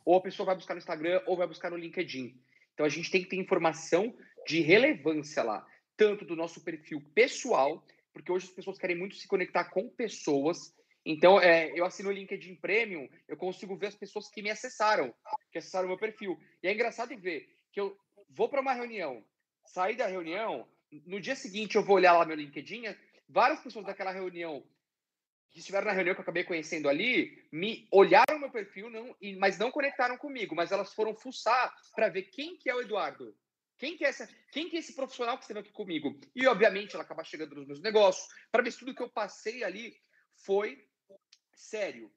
Ou 0.05 0.17
a 0.17 0.21
pessoa 0.21 0.45
vai 0.45 0.55
buscar 0.55 0.75
no 0.75 0.79
Instagram 0.79 1.23
ou 1.25 1.35
vai 1.35 1.47
buscar 1.47 1.71
no 1.71 1.77
LinkedIn. 1.77 2.39
Então 2.75 2.85
a 2.85 2.89
gente 2.89 3.09
tem 3.09 3.23
que 3.23 3.29
ter 3.29 3.37
informação 3.37 4.15
de 4.45 4.61
relevância 4.61 5.41
lá, 5.41 5.65
tanto 5.97 6.23
do 6.23 6.35
nosso 6.35 6.63
perfil 6.63 7.01
pessoal, 7.15 7.83
porque 8.13 8.31
hoje 8.31 8.45
as 8.45 8.53
pessoas 8.53 8.77
querem 8.77 8.95
muito 8.95 9.15
se 9.15 9.27
conectar 9.27 9.71
com 9.71 9.89
pessoas 9.89 10.71
então, 11.05 11.39
é, 11.39 11.71
eu 11.73 11.85
assino 11.85 12.09
o 12.09 12.11
LinkedIn 12.11 12.55
Premium, 12.55 13.07
eu 13.27 13.37
consigo 13.37 13.75
ver 13.75 13.87
as 13.87 13.95
pessoas 13.95 14.29
que 14.29 14.41
me 14.41 14.49
acessaram, 14.49 15.13
que 15.51 15.57
acessaram 15.57 15.85
o 15.85 15.89
meu 15.89 15.97
perfil. 15.97 16.39
E 16.61 16.67
é 16.67 16.73
engraçado 16.73 17.17
ver 17.17 17.49
que 17.71 17.79
eu 17.79 17.97
vou 18.29 18.49
para 18.49 18.61
uma 18.61 18.73
reunião, 18.73 19.23
sair 19.65 19.95
da 19.95 20.07
reunião, 20.07 20.67
no 21.05 21.19
dia 21.19 21.35
seguinte 21.35 21.75
eu 21.75 21.83
vou 21.83 21.95
olhar 21.95 22.13
lá 22.13 22.25
meu 22.25 22.35
LinkedIn, 22.35 22.83
várias 23.27 23.59
pessoas 23.61 23.85
daquela 23.85 24.11
reunião 24.11 24.63
que 25.51 25.59
estiveram 25.59 25.87
na 25.87 25.93
reunião 25.93 26.13
que 26.13 26.19
eu 26.19 26.23
acabei 26.23 26.43
conhecendo 26.43 26.87
ali, 26.87 27.43
me 27.51 27.87
olharam 27.91 28.37
meu 28.37 28.51
perfil, 28.51 28.89
não, 28.89 29.15
mas 29.39 29.57
não 29.57 29.71
conectaram 29.71 30.17
comigo, 30.17 30.55
mas 30.55 30.71
elas 30.71 30.93
foram 30.93 31.15
fuçar 31.15 31.73
para 31.95 32.09
ver 32.09 32.23
quem 32.23 32.55
que 32.55 32.69
é 32.69 32.75
o 32.75 32.81
Eduardo. 32.81 33.35
Quem 33.77 33.95
que, 33.95 34.03
é 34.03 34.09
essa, 34.09 34.29
quem 34.51 34.69
que 34.69 34.75
é 34.75 34.79
esse 34.79 34.93
profissional 34.93 35.37
que 35.37 35.43
esteve 35.43 35.61
aqui 35.61 35.71
comigo? 35.71 36.19
E, 36.35 36.45
obviamente, 36.45 36.93
ela 36.95 37.03
acaba 37.03 37.23
chegando 37.23 37.55
nos 37.55 37.65
meus 37.65 37.81
negócios, 37.81 38.27
para 38.51 38.61
ver 38.61 38.71
se 38.71 38.79
tudo 38.79 38.93
que 38.93 39.01
eu 39.01 39.09
passei 39.09 39.63
ali 39.63 39.95
foi 40.35 40.85
sério. 41.59 42.11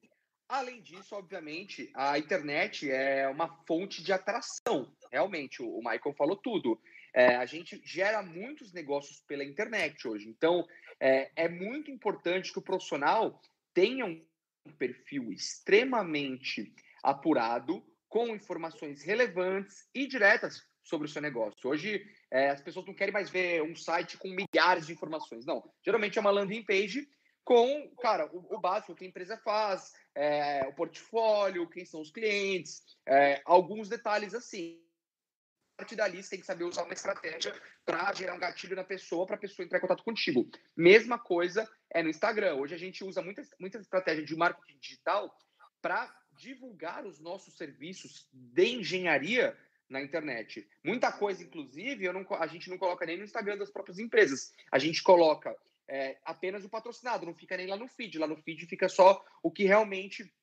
Além 0.47 0.81
disso, 0.81 1.15
obviamente, 1.15 1.91
a 1.93 2.17
internet 2.17 2.89
é 2.89 3.27
uma 3.27 3.47
fonte 3.65 4.03
de 4.03 4.13
atração. 4.13 4.95
Realmente, 5.11 5.61
o 5.61 5.77
Michael 5.77 6.15
falou 6.17 6.35
tudo. 6.35 6.79
É, 7.13 7.35
a 7.35 7.45
gente 7.45 7.81
gera 7.83 8.21
muitos 8.21 8.71
negócios 8.73 9.21
pela 9.21 9.43
internet 9.43 10.07
hoje. 10.07 10.27
Então, 10.29 10.67
é, 10.99 11.31
é 11.35 11.49
muito 11.49 11.91
importante 11.91 12.51
que 12.51 12.59
o 12.59 12.63
profissional 12.63 13.41
tenha 13.73 14.05
um 14.05 14.23
perfil 14.77 15.31
extremamente 15.31 16.73
apurado, 17.03 17.83
com 18.07 18.27
informações 18.27 19.01
relevantes 19.01 19.89
e 19.93 20.05
diretas 20.05 20.61
sobre 20.83 21.07
o 21.07 21.09
seu 21.09 21.21
negócio. 21.21 21.67
Hoje, 21.67 22.05
é, 22.29 22.49
as 22.49 22.61
pessoas 22.61 22.85
não 22.85 22.93
querem 22.93 23.13
mais 23.13 23.29
ver 23.29 23.63
um 23.63 23.75
site 23.75 24.17
com 24.17 24.27
milhares 24.29 24.85
de 24.85 24.93
informações. 24.93 25.45
Não. 25.45 25.63
Geralmente 25.83 26.17
é 26.17 26.21
uma 26.21 26.29
landing 26.29 26.63
page 26.63 27.07
com, 27.43 27.89
cara, 28.01 28.29
o, 28.33 28.55
o 28.55 28.59
básico 28.59 28.95
que 28.95 29.05
a 29.05 29.07
empresa 29.07 29.37
faz, 29.37 29.93
é, 30.15 30.65
o 30.67 30.73
portfólio, 30.73 31.69
quem 31.69 31.85
são 31.85 32.01
os 32.01 32.11
clientes, 32.11 32.83
é, 33.05 33.41
alguns 33.45 33.89
detalhes 33.89 34.33
assim. 34.33 34.81
A 35.75 35.83
partir 35.83 35.95
dali, 35.95 36.21
você 36.21 36.29
tem 36.31 36.39
que 36.39 36.45
saber 36.45 36.63
usar 36.65 36.83
uma 36.83 36.93
estratégia 36.93 37.53
para 37.83 38.13
gerar 38.13 38.35
um 38.35 38.39
gatilho 38.39 38.75
na 38.75 38.83
pessoa, 38.83 39.25
para 39.25 39.35
a 39.35 39.39
pessoa 39.39 39.65
entrar 39.65 39.79
em 39.79 39.81
contato 39.81 40.03
contigo. 40.03 40.47
Mesma 40.77 41.17
coisa 41.17 41.69
é 41.89 42.03
no 42.03 42.09
Instagram. 42.09 42.55
Hoje 42.55 42.75
a 42.75 42.77
gente 42.77 43.03
usa 43.03 43.21
muita, 43.21 43.41
muita 43.59 43.79
estratégia 43.79 44.23
de 44.23 44.35
marketing 44.35 44.77
digital 44.79 45.35
para 45.81 46.15
divulgar 46.37 47.05
os 47.05 47.19
nossos 47.19 47.57
serviços 47.57 48.27
de 48.31 48.65
engenharia 48.67 49.57
na 49.89 50.01
internet. 50.01 50.67
Muita 50.83 51.11
coisa, 51.11 51.43
inclusive, 51.43 52.11
não, 52.11 52.25
a 52.35 52.47
gente 52.47 52.69
não 52.69 52.77
coloca 52.77 53.05
nem 53.05 53.17
no 53.17 53.23
Instagram 53.23 53.57
das 53.57 53.71
próprias 53.71 53.99
empresas. 53.99 54.53
A 54.71 54.79
gente 54.79 55.01
coloca 55.01 55.55
é, 55.93 56.17
apenas 56.25 56.65
o 56.65 56.69
patrocinado, 56.69 57.23
não 57.23 57.35
fica 57.35 57.55
nem 57.55 57.67
lá 57.67 57.77
no 57.77 57.87
feed. 57.87 58.17
Lá 58.17 58.25
no 58.25 58.35
feed 58.35 58.65
fica 58.65 58.89
só 58.89 59.23
o 59.43 59.51
que 59.51 59.63
realmente 59.63 60.33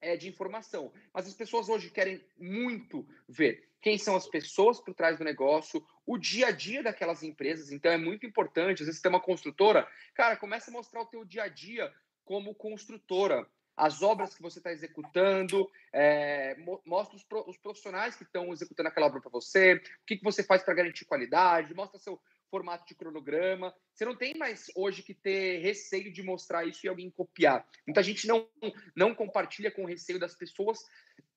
é 0.00 0.16
de 0.16 0.28
informação. 0.28 0.92
Mas 1.14 1.28
as 1.28 1.34
pessoas 1.34 1.68
hoje 1.68 1.88
querem 1.88 2.20
muito 2.36 3.08
ver 3.28 3.70
quem 3.80 3.96
são 3.96 4.16
as 4.16 4.26
pessoas 4.26 4.80
por 4.80 4.92
trás 4.92 5.16
do 5.16 5.22
negócio, 5.22 5.86
o 6.04 6.18
dia 6.18 6.48
a 6.48 6.50
dia 6.50 6.82
daquelas 6.82 7.22
empresas. 7.22 7.70
Então 7.70 7.92
é 7.92 7.96
muito 7.96 8.26
importante. 8.26 8.82
Às 8.82 8.86
vezes 8.86 8.96
você 8.96 9.02
tem 9.02 9.12
uma 9.12 9.20
construtora, 9.20 9.86
cara, 10.16 10.36
começa 10.36 10.68
a 10.68 10.72
mostrar 10.72 11.02
o 11.02 11.06
teu 11.06 11.24
dia 11.24 11.44
a 11.44 11.48
dia 11.48 11.94
como 12.24 12.52
construtora. 12.52 13.46
As 13.76 14.02
obras 14.02 14.34
que 14.34 14.42
você 14.42 14.58
está 14.58 14.72
executando, 14.72 15.70
é, 15.92 16.56
mostra 16.84 17.16
os, 17.16 17.24
os, 17.46 17.56
profissionais 17.56 18.16
que 18.16 18.24
estão 18.24 18.52
executando 18.52 18.88
aquela 18.88 19.06
obra 19.06 19.20
para 19.20 19.30
você, 19.30 19.74
o 19.74 20.04
que, 20.04 20.16
que 20.16 20.24
você 20.24 20.42
faz 20.42 20.64
para 20.64 20.74
garantir 20.74 21.04
qualidade, 21.04 21.72
mostra 21.72 22.00
seu 22.00 22.20
formato 22.50 22.86
de 22.86 22.94
cronograma. 22.94 23.74
Você 23.92 24.04
não 24.04 24.16
tem 24.16 24.36
mais 24.36 24.66
hoje 24.74 25.02
que 25.02 25.14
ter 25.14 25.58
receio 25.60 26.12
de 26.12 26.22
mostrar 26.22 26.66
isso 26.66 26.84
e 26.84 26.88
alguém 26.88 27.10
copiar. 27.10 27.66
Muita 27.86 28.02
gente 28.02 28.26
não, 28.26 28.48
não 28.94 29.14
compartilha 29.14 29.70
com 29.70 29.84
receio 29.84 30.18
das 30.18 30.34
pessoas, 30.34 30.78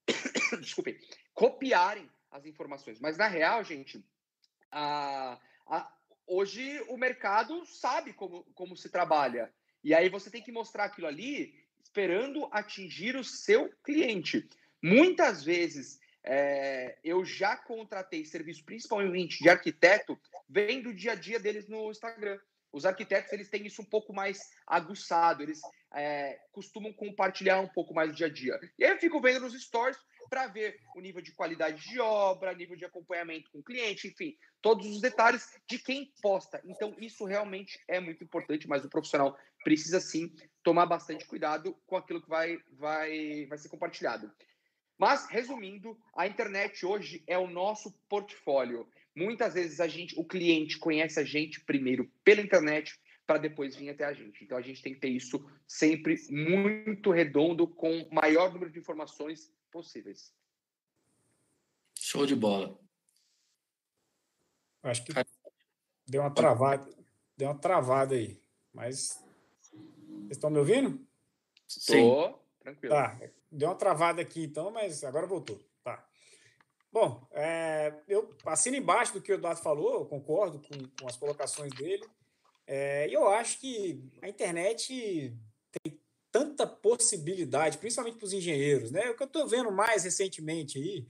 desculpe, 0.62 1.00
copiarem 1.34 2.10
as 2.32 2.46
informações. 2.46 3.00
Mas 3.00 3.18
na 3.18 3.28
real, 3.28 3.64
gente, 3.64 4.04
a, 4.72 5.40
a, 5.68 5.98
hoje 6.26 6.82
o 6.88 6.98
mercado 6.98 7.66
sabe 7.66 8.14
como, 8.14 8.44
como 8.54 8.76
se 8.76 8.90
trabalha. 8.90 9.54
E 9.84 9.94
aí 9.94 10.10
você 10.10 10.30
tem 10.30 10.42
que 10.42 10.52
mostrar 10.52 10.86
aquilo 10.86 11.08
ali 11.08 11.54
esperando 11.84 12.48
atingir 12.52 13.16
o 13.16 13.24
seu 13.24 13.70
cliente. 13.84 14.48
Muitas 14.82 15.44
vezes 15.44 16.00
é, 16.24 16.98
eu 17.04 17.26
já 17.26 17.56
contratei 17.56 18.26
serviço, 18.26 18.64
principalmente 18.64 19.42
de 19.42 19.50
arquiteto, 19.50 20.20
vem 20.48 20.82
do 20.82 20.94
dia 20.94 21.14
a 21.14 21.16
dia 21.16 21.40
deles 21.40 21.68
no 21.68 21.90
Instagram. 21.90 22.40
Os 22.72 22.86
arquitetos 22.86 23.34
eles 23.34 23.50
têm 23.50 23.66
isso 23.66 23.82
um 23.82 23.86
pouco 23.86 24.14
mais 24.14 24.40
aguçado, 24.66 25.44
eles 25.44 25.60
é, 25.94 26.40
costumam 26.52 26.94
compartilhar 26.94 27.60
um 27.60 27.68
pouco 27.68 27.94
mais 27.94 28.12
do 28.12 28.16
dia 28.16 28.28
a 28.28 28.30
dia. 28.30 28.60
E 28.80 28.86
aí 28.86 28.92
eu 28.92 29.00
fico 29.00 29.20
vendo 29.20 29.42
nos 29.42 29.62
stories 29.62 29.98
para 30.30 30.48
ver 30.48 30.80
o 30.96 31.02
nível 31.02 31.22
de 31.22 31.34
qualidade 31.34 31.84
de 31.90 32.00
obra, 32.00 32.54
nível 32.54 32.78
de 32.78 32.86
acompanhamento 32.86 33.52
com 33.52 33.60
o 33.60 33.64
cliente, 33.64 34.08
enfim, 34.08 34.38
todos 34.62 34.88
os 34.88 35.02
detalhes 35.02 35.46
de 35.68 35.78
quem 35.78 36.14
posta. 36.22 36.62
Então, 36.64 36.96
isso 36.98 37.26
realmente 37.26 37.78
é 37.86 38.00
muito 38.00 38.24
importante, 38.24 38.66
mas 38.68 38.86
o 38.86 38.90
profissional 38.90 39.38
precisa 39.62 40.00
sim 40.00 40.34
tomar 40.64 40.86
bastante 40.86 41.26
cuidado 41.26 41.78
com 41.86 41.98
aquilo 41.98 42.22
que 42.22 42.30
vai, 42.30 42.58
vai, 42.72 43.46
vai 43.48 43.58
ser 43.58 43.68
compartilhado. 43.68 44.32
Mas, 45.02 45.28
resumindo, 45.28 45.98
a 46.16 46.28
internet 46.28 46.86
hoje 46.86 47.24
é 47.26 47.36
o 47.36 47.48
nosso 47.48 47.92
portfólio. 48.08 48.88
Muitas 49.16 49.56
vezes 49.56 49.80
a 49.80 49.88
gente, 49.88 50.14
o 50.16 50.24
cliente 50.24 50.78
conhece 50.78 51.20
a 51.20 51.24
gente 51.24 51.60
primeiro 51.62 52.08
pela 52.24 52.40
internet 52.40 53.02
para 53.26 53.40
depois 53.40 53.76
vir 53.76 53.90
até 53.90 54.06
a 54.06 54.14
gente. 54.14 54.44
Então 54.44 54.56
a 54.56 54.62
gente 54.62 54.80
tem 54.80 54.94
que 54.94 55.00
ter 55.00 55.10
isso 55.10 55.44
sempre 55.68 56.18
muito 56.30 57.10
redondo 57.10 57.68
com 57.68 58.00
o 58.00 58.14
maior 58.14 58.54
número 58.54 58.70
de 58.70 58.78
informações 58.78 59.52
possíveis. 59.72 60.32
Show 61.98 62.28
de 62.28 62.36
bola. 62.36 62.80
Acho 64.84 65.04
que 65.04 65.14
deu 66.06 66.22
uma 66.22 66.32
travada, 66.32 66.88
deu 67.36 67.48
uma 67.48 67.58
travada 67.58 68.14
aí, 68.14 68.40
mas 68.72 69.20
vocês 69.64 70.30
estão 70.30 70.52
me 70.52 70.60
ouvindo? 70.60 71.04
Sim. 71.68 72.02
Tô, 72.04 72.40
tranquilo. 72.60 72.94
Tá. 72.94 73.20
Deu 73.52 73.70
uma 73.70 73.76
travada 73.76 74.22
aqui 74.22 74.44
então, 74.44 74.72
mas 74.72 75.04
agora 75.04 75.28
voltou. 75.28 75.60
Tá. 75.84 76.08
Bom, 76.92 77.28
é, 77.32 77.94
eu 78.08 78.34
assino 78.46 78.78
embaixo 78.78 79.14
do 79.14 79.22
que 79.22 79.32
o 79.32 79.36
Eduardo 79.36 79.62
falou, 79.62 80.06
concordo 80.06 80.60
com, 80.60 80.88
com 81.00 81.08
as 81.08 81.18
colocações 81.18 81.74
dele. 81.74 82.06
É, 82.66 83.08
eu 83.10 83.28
acho 83.28 83.60
que 83.60 84.10
a 84.22 84.30
internet 84.30 85.36
tem 85.84 86.00
tanta 86.32 86.66
possibilidade, 86.66 87.78
principalmente 87.78 88.18
para 88.18 88.26
os 88.26 88.34
engenheiros. 88.34 88.92
Né? 88.92 89.10
O 89.10 89.16
que 89.16 89.24
eu 89.24 89.28
estou 89.28 89.46
vendo 89.46 89.72
mais 89.72 90.06
recentemente 90.06 90.78
aí 90.78 91.08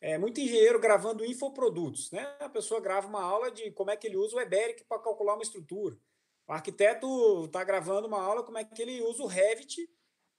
é 0.00 0.16
muito 0.16 0.40
engenheiro 0.40 0.80
gravando 0.80 1.24
infoprodutos. 1.24 2.10
Né? 2.12 2.22
A 2.38 2.48
pessoa 2.48 2.80
grava 2.80 3.08
uma 3.08 3.22
aula 3.22 3.50
de 3.50 3.70
como 3.72 3.90
é 3.90 3.96
que 3.96 4.06
ele 4.06 4.16
usa 4.16 4.36
o 4.36 4.40
Eberic 4.40 4.84
para 4.84 5.02
calcular 5.02 5.34
uma 5.34 5.42
estrutura. 5.42 5.96
O 6.46 6.52
arquiteto 6.52 7.44
está 7.46 7.62
gravando 7.64 8.06
uma 8.06 8.22
aula 8.22 8.42
como 8.44 8.58
é 8.58 8.64
que 8.64 8.80
ele 8.80 9.02
usa 9.02 9.22
o 9.22 9.26
Revit 9.26 9.88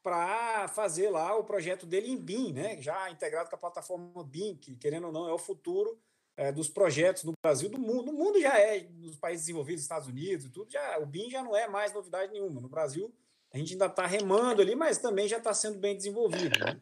para 0.04 0.68
fazer 0.70 1.10
lá 1.10 1.36
o 1.36 1.44
projeto 1.44 1.86
dele 1.86 2.10
em 2.10 2.18
BIM, 2.18 2.54
né? 2.54 2.82
já 2.82 3.10
integrado 3.10 3.50
com 3.50 3.56
a 3.56 3.60
plataforma 3.60 4.24
BIM, 4.24 4.56
que, 4.56 4.76
querendo 4.76 5.08
ou 5.08 5.14
não, 5.14 5.30
é 5.30 5.34
o 5.34 5.38
futuro 5.38 6.00
é, 6.36 6.52
dos 6.52 6.70
projetos 6.70 7.24
no 7.24 7.34
Brasil, 7.44 7.70
do 7.70 7.80
mundo. 7.80 8.12
No 8.12 8.14
mundo 8.14 8.40
já 8.40 8.58
é, 8.58 8.82
nos 8.82 9.16
países 9.16 9.46
desenvolvidos, 9.46 9.84
Estados 9.84 10.08
Unidos, 10.08 10.50
tudo, 10.52 10.72
já, 10.72 10.98
o 11.00 11.06
BIM 11.06 11.30
já 11.30 11.44
não 11.44 11.56
é 11.56 11.68
mais 11.68 11.94
novidade 11.94 12.32
nenhuma. 12.32 12.60
No 12.60 12.70
Brasil, 12.70 13.14
a 13.54 13.58
gente 13.58 13.74
ainda 13.74 13.88
está 13.88 14.08
remando 14.08 14.62
ali, 14.62 14.76
mas 14.76 14.98
também 14.98 15.28
já 15.28 15.38
está 15.38 15.54
sendo 15.54 15.78
bem 15.78 15.96
desenvolvido. 15.96 16.58
Né? 16.60 16.82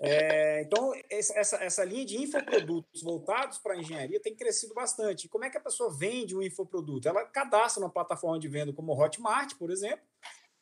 É, 0.00 0.62
então, 0.62 0.92
essa, 1.10 1.56
essa 1.56 1.84
linha 1.84 2.04
de 2.04 2.18
infoprodutos 2.18 3.02
voltados 3.02 3.58
para 3.58 3.74
a 3.74 3.78
engenharia 3.78 4.20
tem 4.20 4.36
crescido 4.36 4.74
bastante. 4.74 5.28
Como 5.28 5.44
é 5.44 5.50
que 5.50 5.56
a 5.56 5.60
pessoa 5.60 5.90
vende 5.90 6.36
um 6.36 6.42
infoproduto? 6.42 7.08
Ela 7.08 7.24
cadastra 7.24 7.82
uma 7.82 7.90
plataforma 7.90 8.38
de 8.38 8.48
venda 8.48 8.72
como 8.72 8.92
o 8.92 9.00
Hotmart, 9.00 9.54
por 9.56 9.70
exemplo, 9.70 10.06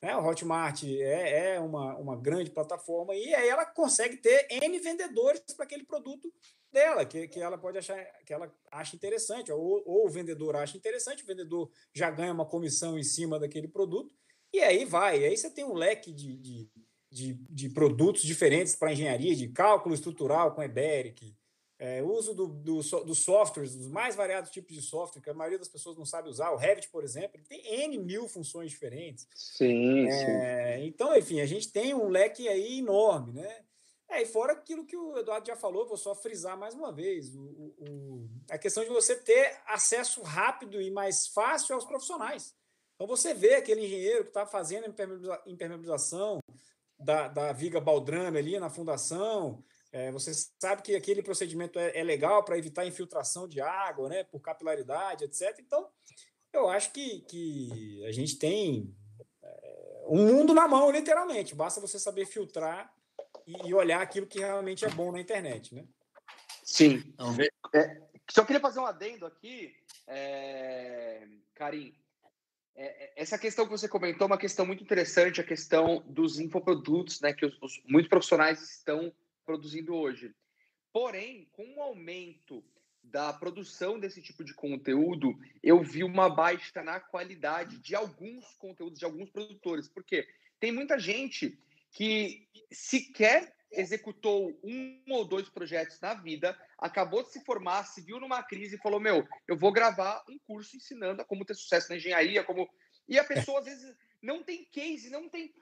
né? 0.02 0.16
O 0.16 0.24
Hotmart 0.24 0.84
é, 0.84 1.54
é 1.54 1.60
uma, 1.60 1.96
uma 1.96 2.16
grande 2.16 2.50
plataforma 2.50 3.14
e 3.14 3.34
aí 3.34 3.48
ela 3.48 3.64
consegue 3.64 4.16
ter 4.16 4.46
N 4.50 4.78
vendedores 4.78 5.40
para 5.54 5.64
aquele 5.64 5.84
produto 5.84 6.32
dela, 6.72 7.04
que, 7.06 7.26
que 7.28 7.40
ela 7.40 7.56
pode 7.56 7.78
achar, 7.78 7.96
que 8.24 8.32
ela 8.32 8.52
acha 8.70 8.94
interessante, 8.94 9.50
ou, 9.50 9.82
ou 9.86 10.06
o 10.06 10.10
vendedor 10.10 10.56
acha 10.56 10.76
interessante, 10.76 11.22
o 11.22 11.26
vendedor 11.26 11.70
já 11.94 12.10
ganha 12.10 12.32
uma 12.32 12.44
comissão 12.44 12.98
em 12.98 13.02
cima 13.02 13.38
daquele 13.38 13.68
produto, 13.68 14.14
e 14.52 14.60
aí 14.60 14.84
vai. 14.84 15.20
E 15.20 15.24
aí 15.24 15.36
você 15.36 15.50
tem 15.50 15.64
um 15.64 15.72
leque 15.72 16.12
de, 16.12 16.36
de, 16.36 16.70
de, 17.10 17.34
de 17.48 17.68
produtos 17.70 18.22
diferentes 18.22 18.76
para 18.76 18.92
engenharia, 18.92 19.34
de 19.34 19.48
cálculo 19.48 19.94
estrutural 19.94 20.54
com 20.54 20.62
Eberic, 20.62 21.34
é, 21.78 22.02
uso 22.02 22.34
do, 22.34 22.46
do, 22.46 22.80
do 22.80 23.14
softwares, 23.14 23.76
dos 23.76 23.88
mais 23.88 24.16
variados 24.16 24.50
tipos 24.50 24.74
de 24.74 24.80
software, 24.80 25.20
que 25.20 25.30
a 25.30 25.34
maioria 25.34 25.58
das 25.58 25.68
pessoas 25.68 25.96
não 25.96 26.06
sabe 26.06 26.28
usar. 26.28 26.50
O 26.50 26.56
Revit, 26.56 26.88
por 26.88 27.04
exemplo, 27.04 27.40
tem 27.48 27.60
N 27.84 27.98
mil 27.98 28.28
funções 28.28 28.70
diferentes. 28.70 29.28
Sim, 29.34 30.08
é, 30.08 30.78
sim. 30.78 30.86
Então, 30.86 31.16
enfim, 31.16 31.40
a 31.40 31.46
gente 31.46 31.70
tem 31.70 31.94
um 31.94 32.08
leque 32.08 32.48
aí 32.48 32.78
enorme, 32.78 33.32
né? 33.32 33.64
É, 34.08 34.22
e 34.22 34.26
fora 34.26 34.52
aquilo 34.52 34.86
que 34.86 34.96
o 34.96 35.18
Eduardo 35.18 35.46
já 35.46 35.56
falou, 35.56 35.86
vou 35.86 35.96
só 35.96 36.14
frisar 36.14 36.56
mais 36.56 36.74
uma 36.74 36.92
vez: 36.92 37.34
o, 37.34 37.74
o, 37.78 38.28
a 38.48 38.56
questão 38.56 38.84
de 38.84 38.88
você 38.88 39.16
ter 39.16 39.58
acesso 39.66 40.22
rápido 40.22 40.80
e 40.80 40.90
mais 40.90 41.26
fácil 41.26 41.74
aos 41.74 41.84
profissionais. 41.84 42.54
Então, 42.94 43.06
você 43.06 43.34
vê 43.34 43.56
aquele 43.56 43.84
engenheiro 43.84 44.22
que 44.22 44.30
está 44.30 44.46
fazendo 44.46 44.86
impermeabilização 45.46 46.38
da, 46.98 47.28
da 47.28 47.52
viga 47.52 47.78
baldrame 47.78 48.38
ali 48.38 48.58
na 48.58 48.70
fundação, 48.70 49.62
é, 49.96 50.12
você 50.12 50.30
sabe 50.60 50.82
que 50.82 50.94
aquele 50.94 51.22
procedimento 51.22 51.78
é, 51.78 51.98
é 51.98 52.04
legal 52.04 52.44
para 52.44 52.58
evitar 52.58 52.84
infiltração 52.84 53.48
de 53.48 53.62
água, 53.62 54.10
né, 54.10 54.24
por 54.24 54.40
capilaridade, 54.40 55.24
etc. 55.24 55.58
Então, 55.58 55.88
eu 56.52 56.68
acho 56.68 56.92
que, 56.92 57.20
que 57.20 58.04
a 58.04 58.12
gente 58.12 58.38
tem 58.38 58.94
é, 59.42 60.04
um 60.06 60.26
mundo 60.26 60.52
na 60.52 60.68
mão, 60.68 60.90
literalmente. 60.90 61.54
Basta 61.54 61.80
você 61.80 61.98
saber 61.98 62.26
filtrar 62.26 62.92
e, 63.46 63.68
e, 63.68 63.74
olhar 63.74 64.02
aquilo 64.02 64.26
que 64.26 64.38
realmente 64.38 64.84
é 64.84 64.90
bom 64.90 65.10
na 65.10 65.18
internet, 65.18 65.74
né? 65.74 65.86
Sim. 66.62 67.14
É, 67.74 68.02
só 68.30 68.44
queria 68.44 68.60
fazer 68.60 68.80
um 68.80 68.86
adendo 68.86 69.24
aqui, 69.24 69.74
é, 70.06 71.26
Karim. 71.54 71.98
É, 72.74 73.04
é, 73.04 73.12
essa 73.16 73.38
questão 73.38 73.64
que 73.64 73.70
você 73.70 73.88
comentou 73.88 74.26
é 74.26 74.30
uma 74.30 74.36
questão 74.36 74.66
muito 74.66 74.84
interessante, 74.84 75.40
a 75.40 75.44
questão 75.44 76.04
dos 76.06 76.38
infoprodutos, 76.38 77.18
né, 77.22 77.32
que 77.32 77.46
os, 77.46 77.56
os, 77.62 77.80
muitos 77.86 78.10
profissionais 78.10 78.60
estão 78.60 79.10
produzindo 79.46 79.94
hoje. 79.94 80.34
Porém, 80.92 81.48
com 81.52 81.76
o 81.76 81.80
aumento 81.80 82.62
da 83.02 83.32
produção 83.32 83.98
desse 84.00 84.20
tipo 84.20 84.42
de 84.42 84.52
conteúdo, 84.52 85.32
eu 85.62 85.82
vi 85.82 86.02
uma 86.02 86.28
baixa 86.28 86.82
na 86.82 86.98
qualidade 86.98 87.78
de 87.78 87.94
alguns 87.94 88.44
conteúdos 88.56 88.98
de 88.98 89.04
alguns 89.04 89.30
produtores. 89.30 89.88
Por 89.88 90.02
quê? 90.02 90.26
Tem 90.58 90.72
muita 90.72 90.98
gente 90.98 91.56
que 91.92 92.48
sequer 92.72 93.54
executou 93.70 94.58
um 94.62 95.02
ou 95.10 95.24
dois 95.24 95.48
projetos 95.48 96.00
na 96.00 96.14
vida, 96.14 96.58
acabou 96.78 97.22
de 97.22 97.32
se 97.32 97.44
formar, 97.44 97.84
se 97.84 98.00
viu 98.00 98.18
numa 98.18 98.42
crise 98.42 98.76
e 98.76 98.80
falou: 98.80 99.00
Meu, 99.00 99.26
eu 99.46 99.56
vou 99.56 99.72
gravar 99.72 100.24
um 100.28 100.38
curso 100.38 100.76
ensinando 100.76 101.22
a 101.22 101.24
como 101.24 101.44
ter 101.44 101.54
sucesso 101.54 101.88
na 101.88 101.96
engenharia, 101.96 102.44
como. 102.44 102.68
E 103.08 103.18
a 103.18 103.24
pessoa, 103.24 103.60
às 103.60 103.66
vezes, 103.66 103.96
não 104.20 104.42
tem 104.42 104.64
case, 104.64 105.10
não 105.10 105.28
tem. 105.28 105.54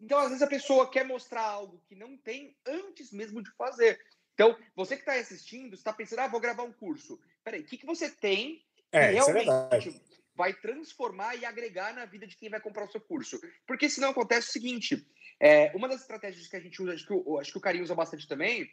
Então, 0.00 0.18
às 0.18 0.28
vezes, 0.28 0.42
a 0.42 0.46
pessoa 0.46 0.90
quer 0.90 1.04
mostrar 1.04 1.42
algo 1.42 1.82
que 1.88 1.94
não 1.94 2.16
tem 2.16 2.56
antes 2.66 3.12
mesmo 3.12 3.42
de 3.42 3.50
fazer. 3.52 3.98
Então, 4.34 4.56
você 4.74 4.96
que 4.96 5.02
está 5.02 5.14
assistindo, 5.14 5.74
está 5.74 5.92
pensando, 5.92 6.20
ah, 6.20 6.28
vou 6.28 6.40
gravar 6.40 6.62
um 6.62 6.72
curso. 6.72 7.20
Peraí, 7.44 7.60
o 7.60 7.64
que, 7.64 7.78
que 7.78 7.86
você 7.86 8.10
tem 8.10 8.64
que 8.90 8.96
é, 8.96 9.06
é 9.06 9.10
realmente 9.10 9.48
é 9.48 10.20
vai 10.34 10.54
transformar 10.54 11.36
e 11.36 11.44
agregar 11.44 11.92
na 11.92 12.06
vida 12.06 12.26
de 12.26 12.36
quem 12.36 12.48
vai 12.48 12.60
comprar 12.60 12.84
o 12.84 12.90
seu 12.90 13.00
curso? 13.00 13.38
Porque 13.66 13.90
senão 13.90 14.10
acontece 14.10 14.48
o 14.48 14.52
seguinte: 14.52 15.06
é, 15.38 15.70
uma 15.76 15.88
das 15.88 16.00
estratégias 16.00 16.46
que 16.46 16.56
a 16.56 16.60
gente 16.60 16.80
usa, 16.82 16.94
acho 16.94 17.06
que, 17.06 17.12
o, 17.12 17.38
acho 17.38 17.52
que 17.52 17.58
o 17.58 17.60
Carinho 17.60 17.84
usa 17.84 17.94
bastante 17.94 18.26
também, 18.26 18.70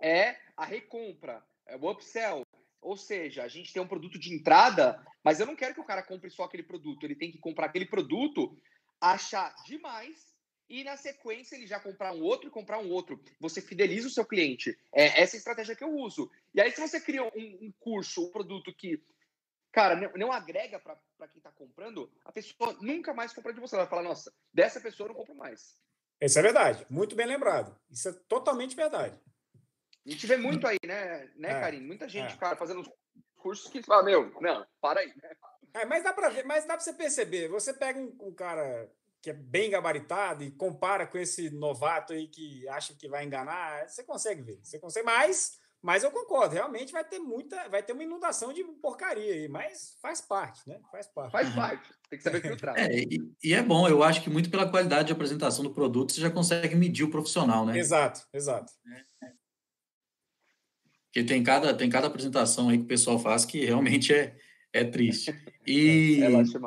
é 0.00 0.36
a 0.56 0.64
recompra, 0.64 1.44
é 1.66 1.76
o 1.76 1.90
upsell. 1.90 2.42
Ou 2.80 2.96
seja, 2.96 3.42
a 3.42 3.48
gente 3.48 3.72
tem 3.72 3.82
um 3.82 3.88
produto 3.88 4.16
de 4.16 4.32
entrada, 4.32 5.04
mas 5.24 5.40
eu 5.40 5.46
não 5.46 5.56
quero 5.56 5.74
que 5.74 5.80
o 5.80 5.84
cara 5.84 6.04
compre 6.04 6.30
só 6.30 6.44
aquele 6.44 6.62
produto. 6.62 7.02
Ele 7.02 7.16
tem 7.16 7.32
que 7.32 7.38
comprar 7.38 7.66
aquele 7.66 7.86
produto, 7.86 8.56
achar 9.00 9.54
demais 9.64 10.34
e 10.68 10.82
na 10.82 10.96
sequência 10.96 11.54
ele 11.54 11.66
já 11.66 11.78
comprar 11.78 12.12
um 12.12 12.22
outro 12.22 12.48
e 12.48 12.50
comprar 12.50 12.78
um 12.78 12.90
outro. 12.90 13.22
Você 13.40 13.60
fideliza 13.60 14.08
o 14.08 14.10
seu 14.10 14.24
cliente. 14.24 14.76
É 14.92 15.22
essa 15.22 15.36
estratégia 15.36 15.76
que 15.76 15.84
eu 15.84 15.94
uso. 15.94 16.30
E 16.52 16.60
aí, 16.60 16.72
se 16.72 16.80
você 16.80 17.00
cria 17.00 17.22
um, 17.22 17.30
um 17.34 17.72
curso, 17.78 18.26
um 18.26 18.30
produto 18.30 18.74
que, 18.74 19.00
cara, 19.70 19.94
não, 19.94 20.12
não 20.16 20.32
agrega 20.32 20.80
para 20.80 21.28
quem 21.28 21.38
está 21.38 21.52
comprando, 21.52 22.10
a 22.24 22.32
pessoa 22.32 22.76
nunca 22.80 23.14
mais 23.14 23.32
compra 23.32 23.52
de 23.52 23.60
você. 23.60 23.76
Ela 23.76 23.84
vai 23.84 23.90
falar, 23.90 24.02
nossa, 24.02 24.32
dessa 24.52 24.80
pessoa 24.80 25.06
eu 25.06 25.08
não 25.10 25.20
compro 25.20 25.34
mais. 25.34 25.78
Isso 26.20 26.38
é 26.38 26.42
verdade. 26.42 26.84
Muito 26.90 27.14
bem 27.14 27.26
lembrado. 27.26 27.78
Isso 27.90 28.08
é 28.08 28.12
totalmente 28.12 28.74
verdade. 28.74 29.16
A 30.04 30.10
gente 30.10 30.26
vê 30.26 30.36
muito 30.36 30.66
aí, 30.66 30.78
né, 30.84 31.30
né, 31.36 31.50
é, 31.50 31.60
Karim? 31.60 31.80
Muita 31.80 32.08
gente, 32.08 32.34
é. 32.34 32.36
cara, 32.36 32.56
fazendo 32.56 32.82
cursos 33.36 33.70
que 33.70 33.82
fala, 33.82 34.02
meu, 34.02 34.32
não, 34.40 34.66
para 34.80 35.00
aí. 35.00 35.12
É, 35.74 35.84
mas 35.84 36.02
dá 36.02 36.12
para 36.12 36.28
ver, 36.28 36.44
mas 36.44 36.64
dá 36.64 36.74
para 36.74 36.84
você 36.84 36.92
perceber. 36.92 37.48
Você 37.48 37.72
pega 37.72 37.98
um, 37.98 38.16
um 38.20 38.32
cara 38.32 38.90
que 39.26 39.30
é 39.30 39.32
bem 39.32 39.70
gabaritado 39.70 40.44
e 40.44 40.52
compara 40.52 41.04
com 41.04 41.18
esse 41.18 41.50
novato 41.50 42.12
aí 42.12 42.28
que 42.28 42.68
acha 42.68 42.94
que 42.94 43.08
vai 43.08 43.24
enganar, 43.24 43.88
você 43.88 44.04
consegue 44.04 44.40
ver. 44.40 44.60
Você 44.62 44.78
consegue, 44.78 45.04
mas, 45.04 45.58
mas 45.82 46.04
eu 46.04 46.12
concordo, 46.12 46.54
realmente 46.54 46.92
vai 46.92 47.04
ter 47.04 47.18
muita, 47.18 47.68
vai 47.68 47.82
ter 47.82 47.92
uma 47.92 48.04
inundação 48.04 48.52
de 48.52 48.62
porcaria 48.80 49.32
aí, 49.32 49.48
mas 49.48 49.96
faz 50.00 50.20
parte, 50.20 50.68
né? 50.68 50.78
Faz 50.92 51.08
parte. 51.08 51.32
Faz 51.32 51.52
parte. 51.52 51.90
Tem 52.08 52.18
que 52.18 52.22
saber 52.22 52.40
filtrar. 52.40 52.76
É, 52.78 52.98
e, 52.98 53.18
e, 53.42 53.52
é 53.52 53.60
bom, 53.62 53.88
eu 53.88 54.04
acho 54.04 54.22
que 54.22 54.30
muito 54.30 54.48
pela 54.48 54.70
qualidade 54.70 55.08
de 55.08 55.12
apresentação 55.12 55.64
do 55.64 55.74
produto, 55.74 56.12
você 56.12 56.20
já 56.20 56.30
consegue 56.30 56.76
medir 56.76 57.02
o 57.02 57.10
profissional, 57.10 57.66
né? 57.66 57.76
Exato, 57.76 58.24
exato. 58.32 58.72
É. 59.20 59.32
Porque 61.06 61.24
tem 61.24 61.42
cada, 61.42 61.74
tem 61.74 61.90
cada 61.90 62.06
apresentação 62.06 62.68
aí 62.68 62.78
que 62.78 62.84
o 62.84 62.88
pessoal 62.88 63.18
faz 63.18 63.44
que 63.44 63.64
realmente 63.64 64.14
é, 64.14 64.36
é 64.72 64.84
triste. 64.84 65.32
E 65.66 66.22
é, 66.22 66.26
acho 66.26 66.52
que 66.52 66.58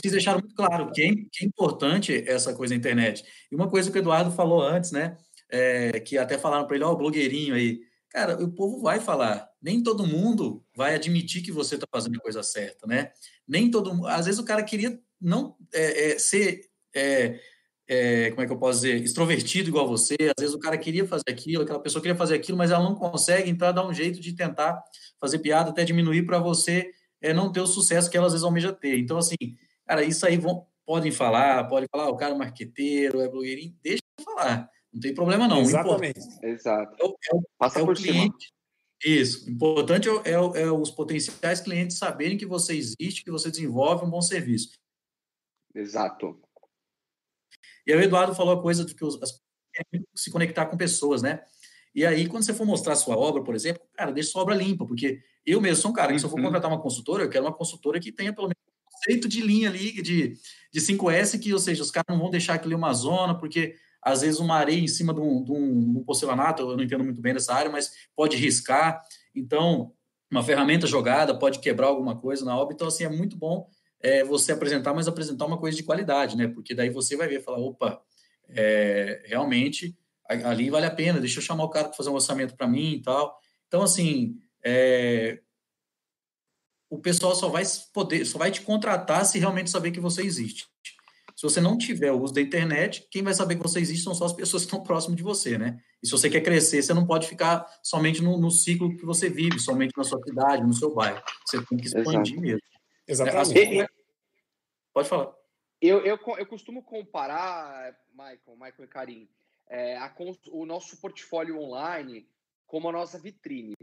vocês 0.00 0.12
deixaram 0.12 0.40
muito 0.40 0.54
claro 0.54 0.90
que 0.92 1.02
é, 1.02 1.14
que 1.14 1.44
é, 1.44 1.46
importante 1.46 2.24
essa 2.26 2.54
coisa 2.54 2.72
da 2.74 2.78
internet. 2.78 3.24
E 3.50 3.54
uma 3.54 3.68
coisa 3.68 3.90
que 3.90 3.98
o 3.98 4.00
Eduardo 4.00 4.30
falou 4.30 4.62
antes, 4.62 4.92
né? 4.92 5.16
É, 5.50 6.00
que 6.00 6.16
até 6.16 6.38
falaram 6.38 6.66
para 6.66 6.76
ele, 6.76 6.84
ó, 6.84 6.90
oh, 6.90 6.94
o 6.94 6.96
blogueirinho 6.96 7.54
aí. 7.54 7.80
Cara, 8.10 8.42
o 8.42 8.50
povo 8.50 8.80
vai 8.80 8.98
falar. 8.98 9.46
Nem 9.60 9.82
todo 9.82 10.06
mundo 10.06 10.64
vai 10.74 10.94
admitir 10.94 11.42
que 11.42 11.52
você 11.52 11.74
está 11.74 11.86
fazendo 11.90 12.16
a 12.16 12.22
coisa 12.22 12.42
certa, 12.42 12.86
né? 12.86 13.10
Nem 13.46 13.70
todo 13.70 13.94
mundo. 13.94 14.06
Às 14.06 14.24
vezes 14.24 14.40
o 14.40 14.44
cara 14.44 14.62
queria 14.62 14.98
não 15.20 15.56
é, 15.72 16.12
é, 16.12 16.18
ser. 16.18 16.62
É, 16.94 17.38
é, 17.88 18.30
como 18.30 18.42
é 18.42 18.46
que 18.46 18.52
eu 18.52 18.58
posso 18.58 18.80
dizer, 18.80 19.00
extrovertido 19.00 19.68
igual 19.68 19.86
você, 19.86 20.16
às 20.36 20.40
vezes 20.40 20.54
o 20.54 20.58
cara 20.58 20.76
queria 20.76 21.06
fazer 21.06 21.30
aquilo, 21.30 21.62
aquela 21.62 21.78
pessoa 21.78 22.02
queria 22.02 22.16
fazer 22.16 22.34
aquilo, 22.34 22.58
mas 22.58 22.72
ela 22.72 22.82
não 22.82 22.96
consegue, 22.96 23.48
então 23.48 23.68
ela 23.68 23.74
dá 23.74 23.86
um 23.86 23.94
jeito 23.94 24.18
de 24.18 24.32
tentar 24.32 24.82
fazer 25.20 25.38
piada, 25.38 25.70
até 25.70 25.84
diminuir 25.84 26.26
para 26.26 26.40
você 26.40 26.90
é, 27.20 27.32
não 27.32 27.52
ter 27.52 27.60
o 27.60 27.66
sucesso 27.66 28.10
que 28.10 28.16
ela 28.16 28.26
às 28.26 28.32
vezes 28.32 28.44
almeja 28.44 28.72
ter. 28.72 28.98
Então, 28.98 29.18
assim, 29.18 29.36
cara, 29.86 30.02
isso 30.02 30.26
aí 30.26 30.36
vão, 30.36 30.66
podem 30.84 31.10
falar, 31.10 31.64
podem 31.64 31.88
falar, 31.90 32.08
o 32.08 32.16
cara 32.16 32.34
é 32.34 32.38
marqueteiro, 32.38 33.20
é 33.20 33.28
blogueirinho, 33.28 33.76
deixa 33.82 34.02
eu 34.18 34.24
falar, 34.24 34.70
não 34.92 35.00
tem 35.00 35.14
problema 35.14 35.46
não. 35.46 35.60
Exatamente. 35.60 36.20
Exato. 36.42 36.96
É 36.98 37.04
o, 37.04 37.08
é 37.08 37.36
o, 37.36 37.42
Passa 37.58 37.80
é 37.80 37.84
por 37.84 37.96
cliente. 37.96 38.46
Cima. 38.46 38.56
Isso. 39.04 39.46
O 39.46 39.50
importante 39.50 40.08
é, 40.08 40.30
é, 40.30 40.32
é, 40.32 40.70
os 40.70 40.90
potenciais 40.90 41.60
clientes 41.60 41.98
saberem 41.98 42.38
que 42.38 42.46
você 42.46 42.74
existe, 42.74 43.22
que 43.22 43.30
você 43.30 43.50
desenvolve 43.50 44.04
um 44.04 44.10
bom 44.10 44.22
serviço. 44.22 44.70
Exato. 45.74 46.40
E 47.86 47.92
aí 47.92 47.98
o 47.98 48.02
Eduardo 48.02 48.34
falou 48.34 48.58
a 48.58 48.62
coisa 48.62 48.84
de 48.84 48.94
que 48.94 49.04
os, 49.04 49.22
as, 49.22 49.38
se 50.14 50.30
conectar 50.30 50.66
com 50.66 50.76
pessoas, 50.76 51.22
né? 51.22 51.44
E 51.96 52.04
aí, 52.04 52.28
quando 52.28 52.42
você 52.42 52.52
for 52.52 52.66
mostrar 52.66 52.92
a 52.92 52.96
sua 52.96 53.16
obra, 53.16 53.42
por 53.42 53.54
exemplo, 53.54 53.82
cara, 53.96 54.12
deixa 54.12 54.30
sua 54.30 54.42
obra 54.42 54.54
limpa, 54.54 54.84
porque 54.84 55.18
eu 55.46 55.62
mesmo 55.62 55.80
sou 55.80 55.90
um 55.90 55.94
cara 55.94 56.12
que, 56.12 56.18
se 56.18 56.26
eu 56.26 56.28
for 56.28 56.36
uhum. 56.36 56.44
contratar 56.44 56.70
uma 56.70 56.78
consultora, 56.78 57.24
eu 57.24 57.30
quero 57.30 57.46
uma 57.46 57.54
consultora 57.54 57.98
que 57.98 58.12
tenha 58.12 58.34
pelo 58.34 58.48
menos 58.48 58.58
um 58.68 58.90
conceito 58.92 59.26
de 59.26 59.40
linha 59.40 59.70
ali, 59.70 60.02
de, 60.02 60.34
de 60.70 60.80
5S, 60.80 61.40
que, 61.40 61.54
ou 61.54 61.58
seja, 61.58 61.82
os 61.82 61.90
caras 61.90 62.04
não 62.10 62.18
vão 62.18 62.28
deixar 62.28 62.52
aquilo 62.52 62.76
uma 62.76 62.92
zona, 62.92 63.34
porque 63.34 63.76
às 64.02 64.20
vezes 64.20 64.38
uma 64.38 64.56
areia 64.56 64.78
em 64.78 64.86
cima 64.86 65.14
de 65.14 65.20
um, 65.20 65.42
de, 65.42 65.50
um, 65.50 65.92
de 65.94 65.98
um 65.98 66.04
porcelanato, 66.04 66.64
eu 66.64 66.76
não 66.76 66.84
entendo 66.84 67.02
muito 67.02 67.22
bem 67.22 67.32
dessa 67.32 67.54
área, 67.54 67.70
mas 67.72 67.90
pode 68.14 68.36
riscar. 68.36 69.00
Então, 69.34 69.90
uma 70.30 70.42
ferramenta 70.42 70.86
jogada 70.86 71.38
pode 71.38 71.60
quebrar 71.60 71.86
alguma 71.86 72.14
coisa 72.14 72.44
na 72.44 72.58
obra. 72.58 72.74
Então, 72.74 72.88
assim, 72.88 73.04
é 73.04 73.08
muito 73.08 73.38
bom 73.38 73.70
é, 74.02 74.22
você 74.22 74.52
apresentar, 74.52 74.92
mas 74.92 75.08
apresentar 75.08 75.46
uma 75.46 75.56
coisa 75.56 75.74
de 75.74 75.82
qualidade, 75.82 76.36
né? 76.36 76.46
Porque 76.46 76.74
daí 76.74 76.90
você 76.90 77.16
vai 77.16 77.26
ver 77.26 77.40
e 77.40 77.42
falar, 77.42 77.58
opa, 77.58 78.02
é, 78.50 79.22
realmente 79.24 79.96
ali 80.28 80.70
vale 80.70 80.86
a 80.86 80.90
pena, 80.90 81.20
deixa 81.20 81.38
eu 81.38 81.42
chamar 81.42 81.64
o 81.64 81.70
cara 81.70 81.88
para 81.88 81.96
fazer 81.96 82.10
um 82.10 82.14
orçamento 82.14 82.56
para 82.56 82.66
mim 82.66 82.94
e 82.94 83.02
tal. 83.02 83.38
Então, 83.66 83.82
assim, 83.82 84.38
é, 84.64 85.40
o 86.90 86.98
pessoal 86.98 87.34
só 87.34 87.48
vai 87.48 87.64
poder, 87.92 88.24
só 88.24 88.38
vai 88.38 88.50
te 88.50 88.62
contratar 88.62 89.24
se 89.24 89.38
realmente 89.38 89.70
saber 89.70 89.90
que 89.90 90.00
você 90.00 90.22
existe. 90.22 90.66
Se 91.36 91.42
você 91.42 91.60
não 91.60 91.76
tiver 91.76 92.10
o 92.10 92.20
uso 92.20 92.32
da 92.32 92.40
internet, 92.40 93.06
quem 93.10 93.22
vai 93.22 93.34
saber 93.34 93.56
que 93.56 93.62
você 93.62 93.78
existe 93.78 94.02
são 94.02 94.14
só 94.14 94.24
as 94.24 94.32
pessoas 94.32 94.62
que 94.62 94.68
estão 94.68 94.82
próximas 94.82 95.18
de 95.18 95.22
você, 95.22 95.58
né? 95.58 95.78
E 96.02 96.06
se 96.06 96.12
você 96.12 96.30
quer 96.30 96.40
crescer, 96.40 96.82
você 96.82 96.94
não 96.94 97.06
pode 97.06 97.28
ficar 97.28 97.66
somente 97.82 98.22
no, 98.22 98.38
no 98.38 98.50
ciclo 98.50 98.96
que 98.96 99.04
você 99.04 99.28
vive, 99.28 99.58
somente 99.58 99.92
na 99.94 100.02
sua 100.02 100.18
cidade, 100.22 100.62
no 100.62 100.72
seu 100.72 100.94
bairro. 100.94 101.22
Você 101.44 101.62
tem 101.66 101.76
que 101.76 101.86
expandir 101.88 102.20
Exato. 102.20 102.40
mesmo. 102.40 102.60
Exatamente. 103.06 103.58
Assim, 103.58 103.86
pode 104.94 105.08
falar. 105.08 105.34
Eu, 105.78 106.00
eu, 106.06 106.18
eu 106.38 106.46
costumo 106.46 106.82
comparar, 106.82 107.94
Michael, 108.12 108.56
Michael 108.56 108.84
e 108.84 108.88
Karim, 108.88 109.28
é, 109.68 109.96
a, 109.96 110.14
o 110.50 110.64
nosso 110.66 111.00
portfólio 111.00 111.58
online 111.58 112.28
como 112.66 112.88
a 112.88 112.92
nossa 112.92 113.18
vitrine. 113.18 113.74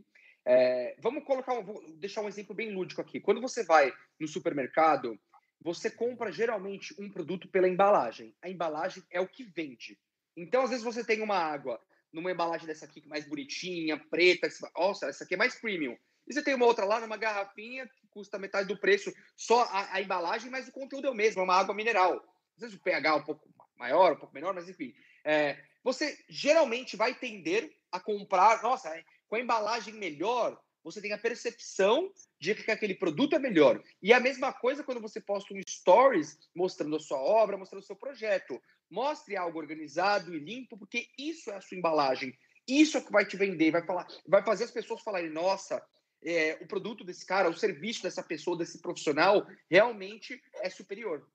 É, 0.45 0.95
vamos 0.99 1.23
colocar, 1.23 1.59
vou 1.61 1.81
deixar 1.97 2.21
um 2.21 2.27
exemplo 2.27 2.53
bem 2.53 2.73
lúdico 2.73 3.01
aqui. 3.01 3.19
Quando 3.19 3.41
você 3.41 3.63
vai 3.63 3.93
no 4.19 4.27
supermercado, 4.27 5.17
você 5.61 5.89
compra 5.89 6.31
geralmente 6.31 6.93
um 6.99 7.09
produto 7.09 7.47
pela 7.47 7.69
embalagem. 7.69 8.35
A 8.41 8.49
embalagem 8.49 9.03
é 9.09 9.21
o 9.21 9.27
que 9.27 9.43
vende. 9.43 9.97
Então, 10.35 10.63
às 10.63 10.69
vezes, 10.69 10.83
você 10.83 11.03
tem 11.03 11.21
uma 11.21 11.37
água 11.37 11.79
numa 12.11 12.31
embalagem 12.31 12.67
dessa 12.67 12.85
aqui 12.85 13.07
mais 13.07 13.25
bonitinha, 13.25 13.97
preta, 13.97 14.47
nossa, 14.77 15.07
essa 15.07 15.23
aqui 15.23 15.33
é 15.33 15.37
mais 15.37 15.55
premium. 15.55 15.97
E 16.27 16.33
você 16.33 16.43
tem 16.43 16.53
uma 16.53 16.65
outra 16.65 16.85
lá 16.85 16.99
numa 16.99 17.17
garrafinha 17.17 17.87
que 17.87 18.07
custa 18.07 18.37
metade 18.37 18.67
do 18.67 18.79
preço, 18.79 19.11
só 19.35 19.63
a, 19.63 19.95
a 19.95 20.01
embalagem, 20.01 20.49
mas 20.49 20.67
o 20.67 20.71
conteúdo 20.71 21.07
é 21.07 21.09
o 21.09 21.15
mesmo, 21.15 21.41
é 21.41 21.43
uma 21.43 21.55
água 21.55 21.73
mineral. 21.73 22.15
Às 22.55 22.61
vezes 22.61 22.75
o 22.75 22.81
pH 22.83 23.09
é 23.09 23.13
um 23.13 23.23
pouco 23.23 23.49
maior, 23.77 24.13
um 24.13 24.17
pouco 24.17 24.33
menor, 24.33 24.53
mas 24.53 24.69
enfim. 24.69 24.93
É, 25.23 25.57
você 25.83 26.17
geralmente 26.29 26.95
vai 26.95 27.13
tender 27.13 27.71
a 27.91 27.99
comprar, 27.99 28.61
nossa, 28.63 28.91
com 29.27 29.35
a 29.35 29.39
embalagem 29.39 29.93
melhor, 29.93 30.59
você 30.83 31.01
tem 31.01 31.13
a 31.13 31.17
percepção 31.17 32.11
de 32.39 32.53
que 32.53 32.69
aquele 32.69 32.93
produto 32.93 33.35
é 33.35 33.39
melhor. 33.39 33.81
E 34.01 34.11
a 34.11 34.19
mesma 34.19 34.51
coisa 34.51 34.83
quando 34.83 34.99
você 34.99 35.21
posta 35.21 35.53
um 35.53 35.61
stories 35.67 36.37
mostrando 36.53 36.95
a 36.95 36.99
sua 36.99 37.17
obra, 37.17 37.57
mostrando 37.57 37.81
o 37.81 37.85
seu 37.85 37.95
projeto. 37.95 38.61
Mostre 38.89 39.37
algo 39.37 39.57
organizado 39.57 40.35
e 40.35 40.39
limpo, 40.39 40.77
porque 40.77 41.07
isso 41.17 41.49
é 41.51 41.55
a 41.55 41.61
sua 41.61 41.77
embalagem. 41.77 42.37
Isso 42.67 42.97
é 42.97 42.99
o 42.99 43.05
que 43.05 43.11
vai 43.11 43.25
te 43.25 43.37
vender, 43.37 43.71
vai 43.71 43.85
falar, 43.85 44.07
vai 44.27 44.43
fazer 44.43 44.65
as 44.65 44.71
pessoas 44.71 45.01
falarem, 45.01 45.29
nossa, 45.29 45.81
é, 46.23 46.57
o 46.61 46.67
produto 46.67 47.03
desse 47.03 47.25
cara, 47.25 47.49
o 47.49 47.57
serviço 47.57 48.03
dessa 48.03 48.23
pessoa, 48.23 48.57
desse 48.57 48.79
profissional, 48.79 49.45
realmente 49.69 50.41
é 50.61 50.69
superior. 50.69 51.27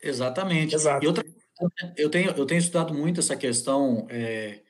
Exatamente. 0.00 0.74
Exato. 0.74 1.04
E 1.04 1.08
outra 1.08 1.24
eu 1.96 2.10
tenho, 2.10 2.30
eu 2.30 2.46
tenho 2.46 2.58
estudado 2.58 2.94
muito 2.94 3.20
essa 3.20 3.36
questão 3.36 4.06
é, 4.10 4.60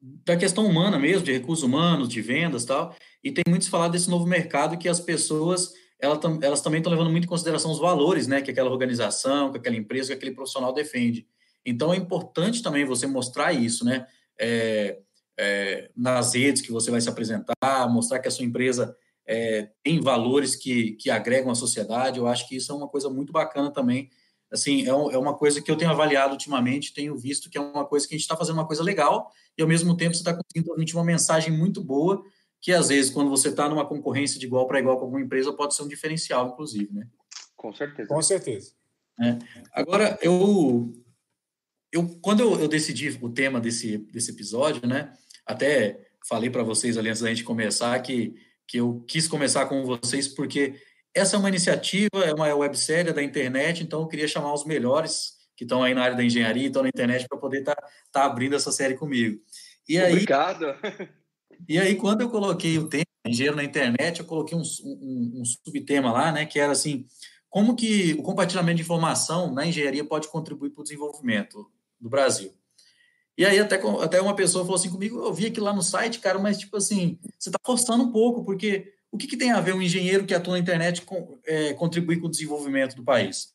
da 0.00 0.36
questão 0.36 0.66
humana 0.66 0.98
mesmo, 0.98 1.24
de 1.24 1.32
recursos 1.32 1.64
humanos, 1.64 2.08
de 2.08 2.20
vendas 2.20 2.64
tal, 2.64 2.94
e 3.22 3.30
tem 3.30 3.44
muito 3.48 3.64
se 3.64 3.70
falado 3.70 3.92
desse 3.92 4.10
novo 4.10 4.26
mercado 4.26 4.76
que 4.76 4.88
as 4.88 5.00
pessoas 5.00 5.72
elas 6.02 6.60
também 6.60 6.78
estão 6.78 6.90
levando 6.90 7.12
muito 7.12 7.24
em 7.24 7.28
consideração 7.28 7.70
os 7.70 7.78
valores, 7.78 8.26
né, 8.26 8.42
que 8.42 8.50
aquela 8.50 8.68
organização, 8.68 9.52
que 9.52 9.58
aquela 9.58 9.76
empresa, 9.76 10.08
que 10.08 10.14
aquele 10.14 10.34
profissional 10.34 10.72
defende. 10.72 11.28
Então 11.64 11.94
é 11.94 11.96
importante 11.96 12.60
também 12.60 12.84
você 12.84 13.06
mostrar 13.06 13.52
isso, 13.52 13.84
né, 13.84 14.04
é, 14.36 14.98
é, 15.38 15.90
nas 15.96 16.34
redes 16.34 16.60
que 16.60 16.72
você 16.72 16.90
vai 16.90 17.00
se 17.00 17.08
apresentar, 17.08 17.88
mostrar 17.88 18.18
que 18.18 18.26
a 18.26 18.32
sua 18.32 18.44
empresa 18.44 18.96
é, 19.24 19.70
tem 19.82 20.00
valores 20.00 20.56
que, 20.56 20.92
que 20.92 21.08
agregam 21.08 21.52
a 21.52 21.54
sociedade. 21.54 22.18
Eu 22.18 22.26
acho 22.26 22.48
que 22.48 22.56
isso 22.56 22.72
é 22.72 22.74
uma 22.74 22.88
coisa 22.88 23.08
muito 23.08 23.32
bacana 23.32 23.70
também. 23.70 24.10
Assim, 24.52 24.86
é, 24.86 24.94
um, 24.94 25.10
é 25.10 25.16
uma 25.16 25.34
coisa 25.34 25.62
que 25.62 25.70
eu 25.70 25.76
tenho 25.76 25.90
avaliado 25.90 26.32
ultimamente, 26.32 26.92
tenho 26.92 27.16
visto 27.16 27.48
que 27.48 27.56
é 27.56 27.60
uma 27.60 27.86
coisa 27.86 28.06
que 28.06 28.14
a 28.14 28.16
gente 28.16 28.24
está 28.24 28.36
fazendo 28.36 28.56
uma 28.56 28.66
coisa 28.66 28.82
legal 28.82 29.32
e 29.56 29.62
ao 29.62 29.68
mesmo 29.68 29.96
tempo 29.96 30.14
você 30.14 30.20
está 30.20 30.34
conseguindo 30.34 30.66
transmitir 30.66 30.96
uma 30.96 31.04
mensagem 31.04 31.50
muito 31.50 31.82
boa 31.82 32.22
que 32.62 32.72
às 32.72 32.88
vezes, 32.88 33.10
quando 33.10 33.28
você 33.28 33.48
está 33.48 33.68
numa 33.68 33.84
concorrência 33.84 34.38
de 34.38 34.46
igual 34.46 34.68
para 34.68 34.78
igual 34.78 34.96
com 34.96 35.02
alguma 35.02 35.20
empresa, 35.20 35.52
pode 35.52 35.74
ser 35.74 35.82
um 35.82 35.88
diferencial, 35.88 36.50
inclusive, 36.50 36.94
né? 36.94 37.08
Com 37.56 37.74
certeza. 37.74 38.08
Com 38.08 38.22
certeza. 38.22 38.72
É. 39.20 39.36
Agora, 39.72 40.16
eu, 40.22 40.92
eu 41.90 42.08
quando 42.22 42.40
eu, 42.40 42.60
eu, 42.60 42.68
decidi 42.68 43.18
o 43.20 43.28
tema 43.28 43.60
desse, 43.60 43.98
desse 43.98 44.30
episódio, 44.30 44.86
né? 44.86 45.12
Até 45.44 46.08
falei 46.28 46.48
para 46.50 46.62
vocês 46.62 46.96
ali 46.96 47.08
antes 47.08 47.20
da 47.20 47.28
gente 47.28 47.42
começar 47.42 47.98
que, 48.00 48.36
que 48.64 48.78
eu 48.78 49.04
quis 49.08 49.26
começar 49.26 49.66
com 49.66 49.84
vocês 49.84 50.28
porque 50.28 50.80
essa 51.14 51.36
é 51.36 51.38
uma 51.38 51.48
iniciativa, 51.48 52.24
é 52.24 52.32
uma 52.32 52.54
websérie 52.54 53.12
da 53.12 53.22
internet, 53.22 53.82
então 53.82 54.00
eu 54.00 54.08
queria 54.08 54.28
chamar 54.28 54.52
os 54.54 54.64
melhores 54.64 55.34
que 55.56 55.64
estão 55.64 55.82
aí 55.82 55.94
na 55.94 56.02
área 56.02 56.16
da 56.16 56.24
engenharia, 56.24 56.66
estão 56.66 56.82
na 56.82 56.88
internet, 56.88 57.28
para 57.28 57.38
poder 57.38 57.60
estar 57.60 57.74
tá, 57.74 57.88
tá 58.10 58.24
abrindo 58.24 58.56
essa 58.56 58.72
série 58.72 58.94
comigo. 58.94 59.40
E 59.88 59.98
aí, 59.98 60.12
Obrigado. 60.12 60.74
E 61.68 61.78
aí, 61.78 61.94
quando 61.94 62.22
eu 62.22 62.30
coloquei 62.30 62.76
o 62.78 62.88
tema 62.88 63.04
engenheiro 63.24 63.56
na 63.56 63.62
internet, 63.62 64.18
eu 64.18 64.26
coloquei 64.26 64.56
um, 64.56 64.62
um, 64.84 65.40
um 65.40 65.44
subtema 65.44 66.10
lá, 66.10 66.32
né, 66.32 66.44
que 66.44 66.58
era 66.58 66.72
assim, 66.72 67.06
como 67.48 67.76
que 67.76 68.14
o 68.14 68.22
compartilhamento 68.22 68.76
de 68.76 68.82
informação 68.82 69.52
na 69.52 69.66
engenharia 69.66 70.04
pode 70.04 70.28
contribuir 70.28 70.70
para 70.70 70.80
o 70.80 70.84
desenvolvimento 70.84 71.70
do 72.00 72.08
Brasil. 72.08 72.52
E 73.36 73.44
aí 73.46 73.58
até, 73.58 73.80
até 74.02 74.20
uma 74.20 74.34
pessoa 74.34 74.64
falou 74.64 74.78
assim 74.78 74.90
comigo, 74.90 75.18
eu 75.18 75.32
vi 75.32 75.46
aqui 75.46 75.60
lá 75.60 75.72
no 75.72 75.82
site, 75.82 76.18
cara, 76.18 76.38
mas 76.38 76.58
tipo 76.58 76.76
assim, 76.76 77.18
você 77.38 77.48
está 77.48 77.58
forçando 77.64 78.04
um 78.04 78.12
pouco, 78.12 78.44
porque 78.44 78.92
o 79.12 79.16
que, 79.16 79.28
que, 79.28 79.36
tem 79.36 79.52
a 79.52 79.60
ver 79.60 79.74
um 79.74 79.82
engenheiro 79.82 80.26
que 80.26 80.34
atua 80.34 80.54
na 80.54 80.58
internet 80.58 81.02
com, 81.02 81.38
é, 81.46 81.72
contribuir 81.74 82.18
com 82.18 82.26
o 82.26 82.30
desenvolvimento 82.30 82.96
do 82.96 83.04
país? 83.04 83.48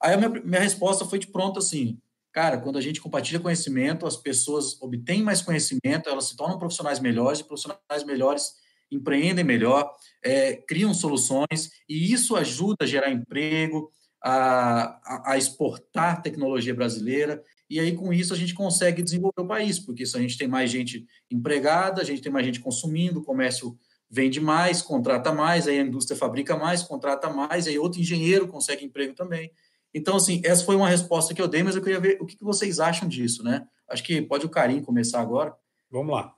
Aí 0.00 0.14
a 0.14 0.16
minha, 0.16 0.28
minha 0.28 0.60
resposta 0.60 1.04
foi 1.04 1.18
de 1.18 1.26
pronto 1.26 1.58
assim, 1.58 1.98
Cara, 2.32 2.56
quando 2.56 2.78
a 2.78 2.80
gente 2.80 3.00
compartilha 3.00 3.38
conhecimento, 3.38 4.06
as 4.06 4.16
pessoas 4.16 4.80
obtêm 4.80 5.22
mais 5.22 5.42
conhecimento, 5.42 6.08
elas 6.08 6.28
se 6.28 6.36
tornam 6.36 6.58
profissionais 6.58 6.98
melhores, 6.98 7.40
e 7.40 7.44
profissionais 7.44 8.04
melhores 8.06 8.54
empreendem 8.90 9.44
melhor, 9.44 9.90
é, 10.24 10.54
criam 10.56 10.94
soluções, 10.94 11.70
e 11.88 12.12
isso 12.12 12.34
ajuda 12.34 12.84
a 12.84 12.86
gerar 12.86 13.10
emprego, 13.10 13.90
a, 14.22 14.98
a, 15.04 15.32
a, 15.32 15.38
exportar 15.38 16.22
tecnologia 16.22 16.74
brasileira, 16.74 17.42
e 17.68 17.80
aí 17.80 17.94
com 17.94 18.12
isso 18.12 18.32
a 18.32 18.36
gente 18.36 18.54
consegue 18.54 19.02
desenvolver 19.02 19.40
o 19.40 19.46
país, 19.46 19.78
porque 19.78 20.06
se 20.06 20.16
a 20.16 20.20
gente 20.20 20.38
tem 20.38 20.48
mais 20.48 20.70
gente 20.70 21.06
empregada, 21.30 22.00
a 22.00 22.04
gente 22.04 22.22
tem 22.22 22.32
mais 22.32 22.46
gente 22.46 22.60
consumindo, 22.60 23.20
o 23.20 23.24
comércio 23.24 23.78
vende 24.14 24.38
mais, 24.38 24.82
contrata 24.82 25.32
mais, 25.32 25.66
aí 25.66 25.78
a 25.78 25.82
indústria 25.82 26.18
fabrica 26.18 26.54
mais, 26.54 26.82
contrata 26.82 27.30
mais, 27.30 27.66
aí 27.66 27.78
outro 27.78 27.98
engenheiro 27.98 28.46
consegue 28.46 28.84
emprego 28.84 29.14
também. 29.14 29.50
Então, 29.94 30.16
assim, 30.16 30.42
essa 30.44 30.66
foi 30.66 30.76
uma 30.76 30.88
resposta 30.88 31.32
que 31.32 31.40
eu 31.40 31.48
dei, 31.48 31.62
mas 31.62 31.74
eu 31.74 31.82
queria 31.82 31.98
ver 31.98 32.18
o 32.20 32.26
que, 32.26 32.36
vocês 32.44 32.78
acham 32.78 33.08
disso, 33.08 33.42
né? 33.42 33.66
Acho 33.88 34.04
que 34.04 34.20
pode 34.20 34.44
o 34.44 34.50
Karim 34.50 34.82
começar 34.82 35.18
agora. 35.18 35.56
Vamos 35.90 36.14
lá. 36.14 36.34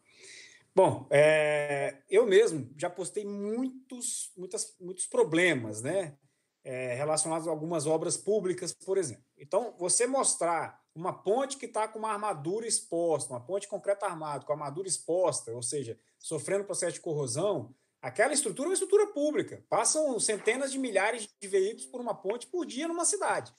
Bom, 0.72 1.08
é, 1.10 1.98
eu 2.08 2.24
mesmo 2.26 2.70
já 2.78 2.88
postei 2.88 3.24
muitos, 3.24 4.30
muitas, 4.36 4.76
muitos 4.80 5.06
problemas, 5.06 5.82
né? 5.82 6.14
É, 6.62 6.94
relacionados 6.94 7.48
a 7.48 7.50
algumas 7.50 7.86
obras 7.86 8.16
públicas, 8.16 8.72
por 8.72 8.98
exemplo. 8.98 9.24
Então, 9.36 9.74
você 9.78 10.06
mostrar 10.06 10.80
uma 10.94 11.12
ponte 11.12 11.56
que 11.56 11.66
está 11.66 11.88
com 11.88 11.98
uma 11.98 12.12
armadura 12.12 12.66
exposta, 12.66 13.32
uma 13.32 13.44
ponte 13.44 13.66
concreta 13.66 14.06
armada, 14.06 14.44
com 14.44 14.52
a 14.52 14.54
armadura 14.54 14.86
exposta, 14.86 15.52
ou 15.52 15.62
seja, 15.62 15.98
sofrendo 16.18 16.64
processo 16.64 16.94
de 16.94 17.00
corrosão, 17.00 17.74
Aquela 18.04 18.34
estrutura 18.34 18.66
é 18.66 18.68
uma 18.68 18.74
estrutura 18.74 19.06
pública. 19.06 19.64
Passam 19.66 20.20
centenas 20.20 20.70
de 20.70 20.78
milhares 20.78 21.26
de 21.40 21.48
veículos 21.48 21.86
por 21.86 22.02
uma 22.02 22.14
ponte 22.14 22.46
por 22.46 22.66
dia 22.66 22.86
numa 22.86 23.06
cidade. 23.06 23.50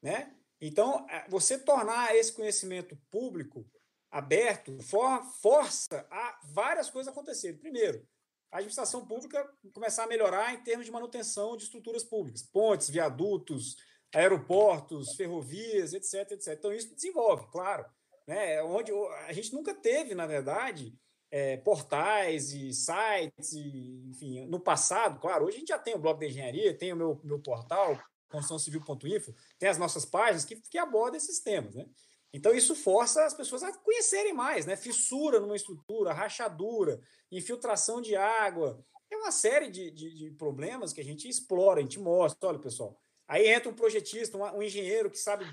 Né? 0.00 0.32
Então, 0.60 1.04
é, 1.10 1.28
você 1.28 1.58
tornar 1.58 2.14
esse 2.14 2.32
conhecimento 2.32 2.96
público 3.10 3.68
aberto 4.08 4.80
for, 4.80 5.24
força 5.42 6.06
a 6.08 6.38
várias 6.44 6.88
coisas 6.88 7.12
acontecerem. 7.12 7.58
Primeiro, 7.58 8.06
a 8.52 8.58
administração 8.58 9.04
pública 9.04 9.44
começar 9.74 10.04
a 10.04 10.06
melhorar 10.06 10.54
em 10.54 10.62
termos 10.62 10.86
de 10.86 10.92
manutenção 10.92 11.56
de 11.56 11.64
estruturas 11.64 12.04
públicas, 12.04 12.42
pontes, 12.42 12.88
viadutos, 12.88 13.76
aeroportos, 14.14 15.14
ferrovias, 15.14 15.92
etc, 15.92 16.32
etc. 16.32 16.54
Então, 16.58 16.72
isso 16.72 16.94
desenvolve, 16.94 17.46
claro. 17.50 17.84
Né? 18.26 18.62
Onde 18.62 18.92
a 19.26 19.32
gente 19.32 19.52
nunca 19.52 19.74
teve, 19.74 20.14
na 20.14 20.26
verdade, 20.26 20.94
é, 21.30 21.56
portais 21.58 22.52
e 22.52 22.72
sites, 22.72 23.52
e, 23.52 24.08
enfim, 24.10 24.46
no 24.46 24.58
passado, 24.58 25.20
claro, 25.20 25.44
hoje 25.44 25.56
a 25.56 25.60
gente 25.60 25.68
já 25.68 25.78
tem 25.78 25.94
o 25.94 25.98
blog 25.98 26.18
da 26.18 26.26
engenharia, 26.26 26.76
tem 26.76 26.92
o 26.92 26.96
meu, 26.96 27.20
meu 27.22 27.40
portal, 27.40 27.98
construçãocivil.info, 28.28 29.34
tem 29.58 29.68
as 29.68 29.78
nossas 29.78 30.04
páginas 30.04 30.44
que, 30.44 30.56
que 30.56 30.78
abordam 30.78 31.16
esses 31.16 31.40
temas, 31.40 31.74
né? 31.74 31.86
Então, 32.32 32.54
isso 32.54 32.76
força 32.76 33.24
as 33.24 33.34
pessoas 33.34 33.62
a 33.64 33.76
conhecerem 33.78 34.32
mais, 34.32 34.64
né? 34.64 34.76
Fissura 34.76 35.40
numa 35.40 35.56
estrutura, 35.56 36.12
rachadura, 36.12 37.00
infiltração 37.30 38.00
de 38.00 38.14
água. 38.14 38.80
É 39.10 39.16
uma 39.16 39.32
série 39.32 39.68
de, 39.68 39.90
de, 39.90 40.14
de 40.14 40.30
problemas 40.32 40.92
que 40.92 41.00
a 41.00 41.04
gente 41.04 41.28
explora, 41.28 41.80
a 41.80 41.82
gente 41.82 41.98
mostra. 41.98 42.48
Olha, 42.48 42.58
pessoal, 42.60 42.96
aí 43.30 43.48
entra 43.48 43.70
um 43.70 43.74
projetista, 43.74 44.36
um, 44.36 44.62
engenheiro 44.62 45.08
que 45.08 45.18
sabe 45.18 45.46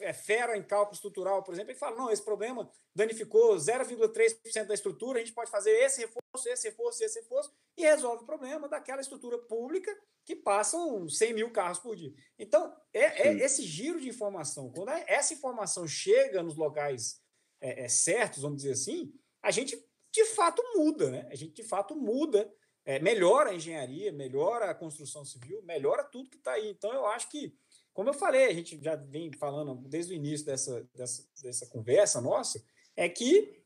é 0.00 0.12
fera 0.12 0.56
em 0.56 0.62
cálculo 0.62 0.94
estrutural, 0.94 1.42
por 1.42 1.52
exemplo, 1.52 1.72
ele 1.72 1.78
fala: 1.78 1.96
não, 1.96 2.10
esse 2.10 2.22
problema 2.22 2.70
danificou 2.94 3.56
0,3% 3.56 4.66
da 4.66 4.74
estrutura, 4.74 5.18
a 5.18 5.24
gente 5.24 5.34
pode 5.34 5.50
fazer 5.50 5.72
esse 5.72 6.00
reforço, 6.00 6.48
esse 6.48 6.68
reforço, 6.68 7.02
esse 7.02 7.20
reforço, 7.20 7.52
e 7.76 7.82
resolve 7.82 8.22
o 8.22 8.26
problema 8.26 8.68
daquela 8.68 9.00
estrutura 9.00 9.36
pública 9.38 9.92
que 10.24 10.36
passam 10.36 11.08
100 11.08 11.34
mil 11.34 11.50
carros 11.50 11.80
por 11.80 11.96
dia. 11.96 12.12
Então, 12.38 12.72
é, 12.92 13.28
é 13.28 13.34
esse 13.38 13.62
giro 13.62 14.00
de 14.00 14.08
informação, 14.08 14.70
quando 14.70 14.90
essa 14.90 15.34
informação 15.34 15.88
chega 15.88 16.40
nos 16.42 16.56
locais 16.56 17.20
é, 17.60 17.84
é, 17.84 17.88
certos, 17.88 18.42
vamos 18.42 18.58
dizer 18.58 18.74
assim, 18.74 19.12
a 19.42 19.50
gente 19.50 19.76
de 20.12 20.24
fato 20.26 20.62
muda, 20.76 21.10
né? 21.10 21.28
A 21.30 21.34
gente 21.34 21.54
de 21.54 21.64
fato 21.64 21.96
muda, 21.96 22.52
é, 22.84 22.98
melhora 22.98 23.50
a 23.50 23.54
engenharia, 23.54 24.12
melhora 24.12 24.70
a 24.70 24.74
construção 24.74 25.24
civil, 25.24 25.62
melhora 25.62 26.04
tudo 26.04 26.30
que 26.30 26.36
está 26.36 26.52
aí. 26.52 26.70
Então, 26.70 26.92
eu 26.92 27.06
acho 27.06 27.28
que 27.30 27.54
como 27.98 28.10
eu 28.10 28.14
falei, 28.14 28.44
a 28.44 28.54
gente 28.54 28.80
já 28.80 28.94
vem 28.94 29.32
falando 29.32 29.74
desde 29.88 30.12
o 30.12 30.14
início 30.14 30.46
dessa, 30.46 30.88
dessa, 30.94 31.28
dessa 31.42 31.66
conversa 31.66 32.20
nossa, 32.20 32.62
é 32.94 33.08
que 33.08 33.60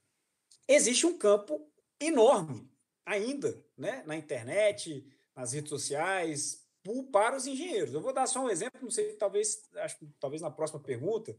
existe 0.66 1.04
um 1.04 1.18
campo 1.18 1.70
enorme 2.00 2.66
ainda 3.04 3.62
né, 3.76 4.02
na 4.06 4.16
internet, 4.16 5.06
nas 5.36 5.52
redes 5.52 5.68
sociais, 5.68 6.66
para 7.12 7.36
os 7.36 7.46
engenheiros. 7.46 7.92
Eu 7.92 8.00
vou 8.00 8.14
dar 8.14 8.26
só 8.26 8.40
um 8.40 8.48
exemplo, 8.48 8.80
não 8.80 8.90
sei, 8.90 9.12
talvez, 9.16 9.68
acho 9.76 9.98
talvez 10.18 10.40
na 10.40 10.50
próxima 10.50 10.80
pergunta. 10.80 11.38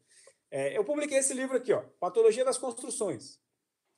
É, 0.51 0.78
eu 0.78 0.86
publiquei 0.86 1.17
esse 1.17 1.34
livro 1.34 1.57
aqui, 1.57 1.74
ó, 1.74 1.82
Patologia 1.99 2.45
das 2.45 2.59
Construções, 2.59 3.39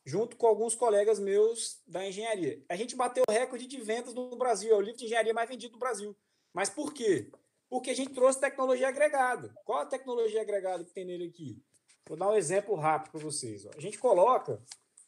junto 0.05 0.37
com 0.37 0.47
alguns 0.47 0.75
colegas 0.75 1.19
meus 1.19 1.81
da 1.87 2.05
engenharia. 2.05 2.63
A 2.69 2.75
gente 2.75 2.95
bateu 2.95 3.23
o 3.27 3.31
recorde 3.31 3.65
de 3.65 3.81
vendas 3.81 4.13
no 4.13 4.35
Brasil, 4.35 4.71
é 4.71 4.77
o 4.77 4.81
livro 4.81 4.99
de 4.99 5.05
engenharia 5.05 5.33
mais 5.33 5.49
vendido 5.49 5.73
do 5.73 5.79
Brasil. 5.79 6.15
Mas 6.53 6.69
por 6.69 6.93
quê? 6.93 7.29
porque 7.69 7.89
a 7.89 7.93
gente 7.93 8.13
trouxe 8.13 8.39
tecnologia 8.39 8.87
agregada. 8.87 9.53
Qual 9.65 9.79
a 9.79 9.85
tecnologia 9.85 10.41
agregada 10.41 10.83
que 10.83 10.93
tem 10.93 11.05
nele 11.05 11.27
aqui? 11.27 11.61
Vou 12.07 12.17
dar 12.17 12.29
um 12.29 12.35
exemplo 12.35 12.75
rápido 12.75 13.11
para 13.11 13.21
vocês. 13.21 13.65
Ó. 13.65 13.71
A 13.75 13.81
gente 13.81 13.97
coloca 13.97 14.61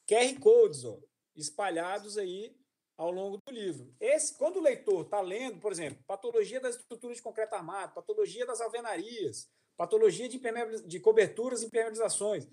QR 0.08 0.40
Codes 0.40 0.84
ó, 0.84 1.00
espalhados 1.36 2.18
aí 2.18 2.56
ao 2.98 3.12
longo 3.12 3.38
do 3.38 3.54
livro. 3.54 3.94
Esse, 4.00 4.36
quando 4.36 4.58
o 4.58 4.62
leitor 4.62 5.06
está 5.06 5.22
lendo, 5.22 5.60
por 5.60 5.72
exemplo, 5.72 6.04
patologia 6.08 6.60
das 6.60 6.76
estruturas 6.76 7.18
de 7.18 7.24
concreto 7.24 7.56
armado, 7.56 7.94
patologia 7.94 8.46
das 8.46 8.60
alvenarias, 8.60 9.48
patologia 9.78 10.28
de, 10.28 10.40
de 10.88 11.00
coberturas 11.00 11.62
e 11.62 11.68
impermeabilizações, 11.68 12.48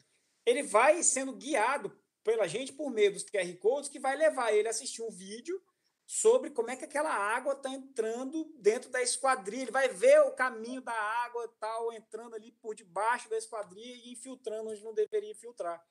ele 0.45 0.63
vai 0.63 1.03
sendo 1.03 1.33
guiado 1.33 1.91
pela 2.25 2.49
gente 2.49 2.73
por 2.73 2.91
meio 2.91 3.13
dos 3.13 3.23
QR 3.23 3.55
Codes 3.59 3.91
que 3.91 4.01
vai 4.01 4.17
levar 4.17 4.53
ele 4.53 4.67
a 4.67 4.71
assistir 4.71 5.03
um 5.03 5.11
vídeo 5.11 5.63
sobre 6.07 6.51
como 6.51 6.71
é 6.71 6.77
que 6.77 6.85
aquela 6.85 7.15
água 7.15 7.53
está 7.53 7.71
entrando 7.71 8.53
dentro 8.59 8.91
da 8.91 9.03
esquadrilha. 9.03 9.63
Ele 9.63 9.71
vai 9.71 9.89
ver 9.89 10.21
o 10.21 10.33
caminho 10.33 10.81
da 10.81 10.93
água 10.93 11.49
tal 11.61 11.93
entrando 11.93 12.35
ali 12.35 12.53
por 12.53 12.75
debaixo 12.75 13.29
da 13.29 13.37
esquadrilha 13.37 13.95
e 13.95 14.13
infiltrando 14.13 14.71
onde 14.71 14.83
não 14.83 14.95
deveria 14.95 15.31
infiltrar. 15.31 15.83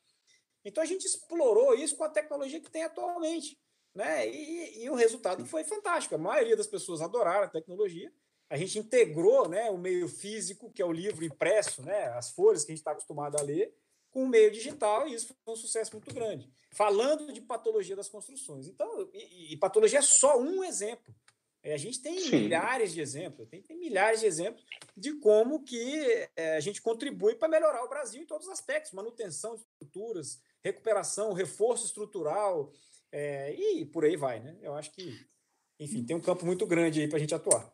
Então 0.65 0.83
a 0.83 0.85
gente 0.85 1.05
explorou 1.05 1.75
isso 1.75 1.95
com 1.95 2.03
a 2.03 2.09
tecnologia 2.09 2.61
que 2.61 2.71
tem 2.71 2.83
atualmente, 2.83 3.59
né? 3.93 4.27
E, 4.27 4.83
e 4.83 4.89
o 4.89 4.95
resultado 4.95 5.45
foi 5.45 5.63
fantástico. 5.63 6.15
A 6.15 6.19
maioria 6.19 6.55
das 6.55 6.67
pessoas 6.67 7.01
adoraram 7.01 7.45
a 7.45 7.49
tecnologia. 7.49 8.11
A 8.49 8.57
gente 8.57 8.77
integrou, 8.77 9.49
né, 9.49 9.71
o 9.71 9.77
meio 9.77 10.07
físico, 10.07 10.71
que 10.71 10.81
é 10.81 10.85
o 10.85 10.91
livro 10.91 11.25
impresso, 11.25 11.81
né, 11.81 12.09
as 12.09 12.29
folhas 12.29 12.63
que 12.63 12.71
a 12.71 12.75
gente 12.75 12.81
está 12.81 12.91
acostumado 12.91 13.35
a 13.35 13.41
ler, 13.41 13.73
com 14.13 14.23
o 14.23 14.29
meio 14.29 14.51
digital, 14.51 15.07
e 15.07 15.15
isso 15.15 15.35
foi 15.43 15.53
um 15.53 15.57
sucesso 15.57 15.91
muito 15.93 16.13
grande. 16.13 16.47
Falando 16.71 17.33
de 17.33 17.41
patologia 17.41 17.95
das 17.95 18.07
construções. 18.07 18.67
Então, 18.67 19.09
e, 19.11 19.53
e 19.53 19.57
patologia 19.57 19.99
é 19.99 20.03
só 20.03 20.39
um 20.39 20.63
exemplo. 20.63 21.13
A 21.65 21.77
gente 21.77 22.01
tem 22.01 22.19
Sim. 22.19 22.41
milhares 22.41 22.93
de 22.93 22.99
exemplos, 23.01 23.47
tem, 23.47 23.61
tem, 23.61 23.79
milhares 23.79 24.19
de 24.19 24.25
exemplos 24.25 24.63
de 24.97 25.13
como 25.19 25.63
que 25.63 26.27
é, 26.35 26.57
a 26.57 26.59
gente 26.59 26.81
contribui 26.81 27.35
para 27.35 27.47
melhorar 27.47 27.83
o 27.83 27.89
Brasil 27.89 28.21
em 28.21 28.25
todos 28.25 28.47
os 28.47 28.53
aspectos, 28.53 28.91
manutenção 28.91 29.55
de 29.55 29.61
estruturas, 29.61 30.41
recuperação, 30.61 31.31
reforço 31.31 31.85
estrutural, 31.85 32.69
é, 33.11 33.55
e 33.55 33.85
por 33.85 34.03
aí 34.03 34.17
vai, 34.17 34.41
né? 34.41 34.57
Eu 34.61 34.73
acho 34.73 34.91
que, 34.91 35.17
enfim, 35.79 36.03
tem 36.03 36.15
um 36.15 36.21
campo 36.21 36.45
muito 36.45 36.67
grande 36.67 36.99
aí 36.99 37.07
para 37.07 37.17
a 37.17 37.19
gente 37.19 37.33
atuar. 37.33 37.71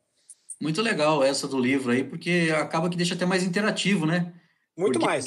Muito 0.61 0.81
legal 0.83 1.23
essa 1.23 1.47
do 1.47 1.57
livro 1.57 1.91
aí, 1.91 2.03
porque 2.03 2.49
acaba 2.55 2.89
que 2.89 2.97
deixa 2.97 3.15
até 3.15 3.25
mais 3.25 3.43
interativo, 3.43 4.05
né? 4.05 4.39
Muito 4.77 4.93
porque 4.93 5.05
mais. 5.05 5.25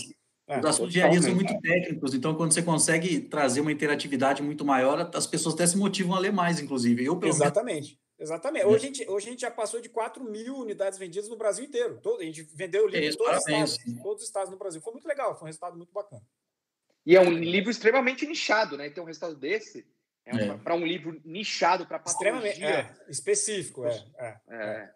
É, 0.52 0.58
os 0.58 0.64
assuntos 0.66 0.92
de 0.92 0.98
engenharia 0.98 1.22
são 1.22 1.34
muito 1.34 1.60
técnicos, 1.60 2.14
então 2.14 2.34
quando 2.34 2.52
você 2.52 2.62
consegue 2.62 3.20
trazer 3.20 3.60
uma 3.60 3.72
interatividade 3.72 4.42
muito 4.42 4.64
maior, 4.64 5.10
as 5.14 5.26
pessoas 5.26 5.54
até 5.54 5.66
se 5.66 5.76
motivam 5.76 6.14
a 6.14 6.18
ler 6.18 6.32
mais, 6.32 6.60
inclusive. 6.60 7.04
Eu, 7.04 7.18
Exatamente. 7.22 7.98
Exatamente. 8.18 8.66
Hoje 8.66 8.76
a, 8.76 8.78
gente, 8.78 9.10
hoje 9.10 9.26
a 9.26 9.30
gente 9.30 9.40
já 9.40 9.50
passou 9.50 9.80
de 9.80 9.88
4 9.88 10.22
mil 10.22 10.56
unidades 10.56 10.98
vendidas 10.98 11.28
no 11.28 11.36
Brasil 11.36 11.64
inteiro. 11.64 11.98
Todo, 12.00 12.20
a 12.20 12.24
gente 12.24 12.42
vendeu 12.54 12.84
o 12.84 12.88
livro 12.88 13.04
em 13.04 13.16
todos, 13.16 13.38
estados, 13.38 13.78
todos 14.00 14.22
os 14.22 14.28
estados 14.28 14.50
no 14.50 14.56
Brasil. 14.56 14.80
Foi 14.80 14.92
muito 14.92 15.08
legal, 15.08 15.34
foi 15.34 15.44
um 15.44 15.46
resultado 15.46 15.76
muito 15.76 15.92
bacana. 15.92 16.22
E 17.04 17.16
é 17.16 17.20
um 17.20 17.30
livro 17.30 17.70
extremamente 17.70 18.24
nichado, 18.26 18.76
né? 18.76 18.86
Então, 18.86 19.02
um 19.02 19.06
resultado 19.08 19.34
desse 19.34 19.84
é, 20.24 20.36
é. 20.36 20.56
para 20.58 20.74
um 20.74 20.86
livro 20.86 21.20
nichado 21.24 21.84
para 21.84 21.98
patologia. 21.98 22.50
Extremamente 22.50 22.64
é, 22.64 23.10
específico, 23.10 23.84
é, 23.84 24.06
é, 24.16 24.38
é, 24.50 24.94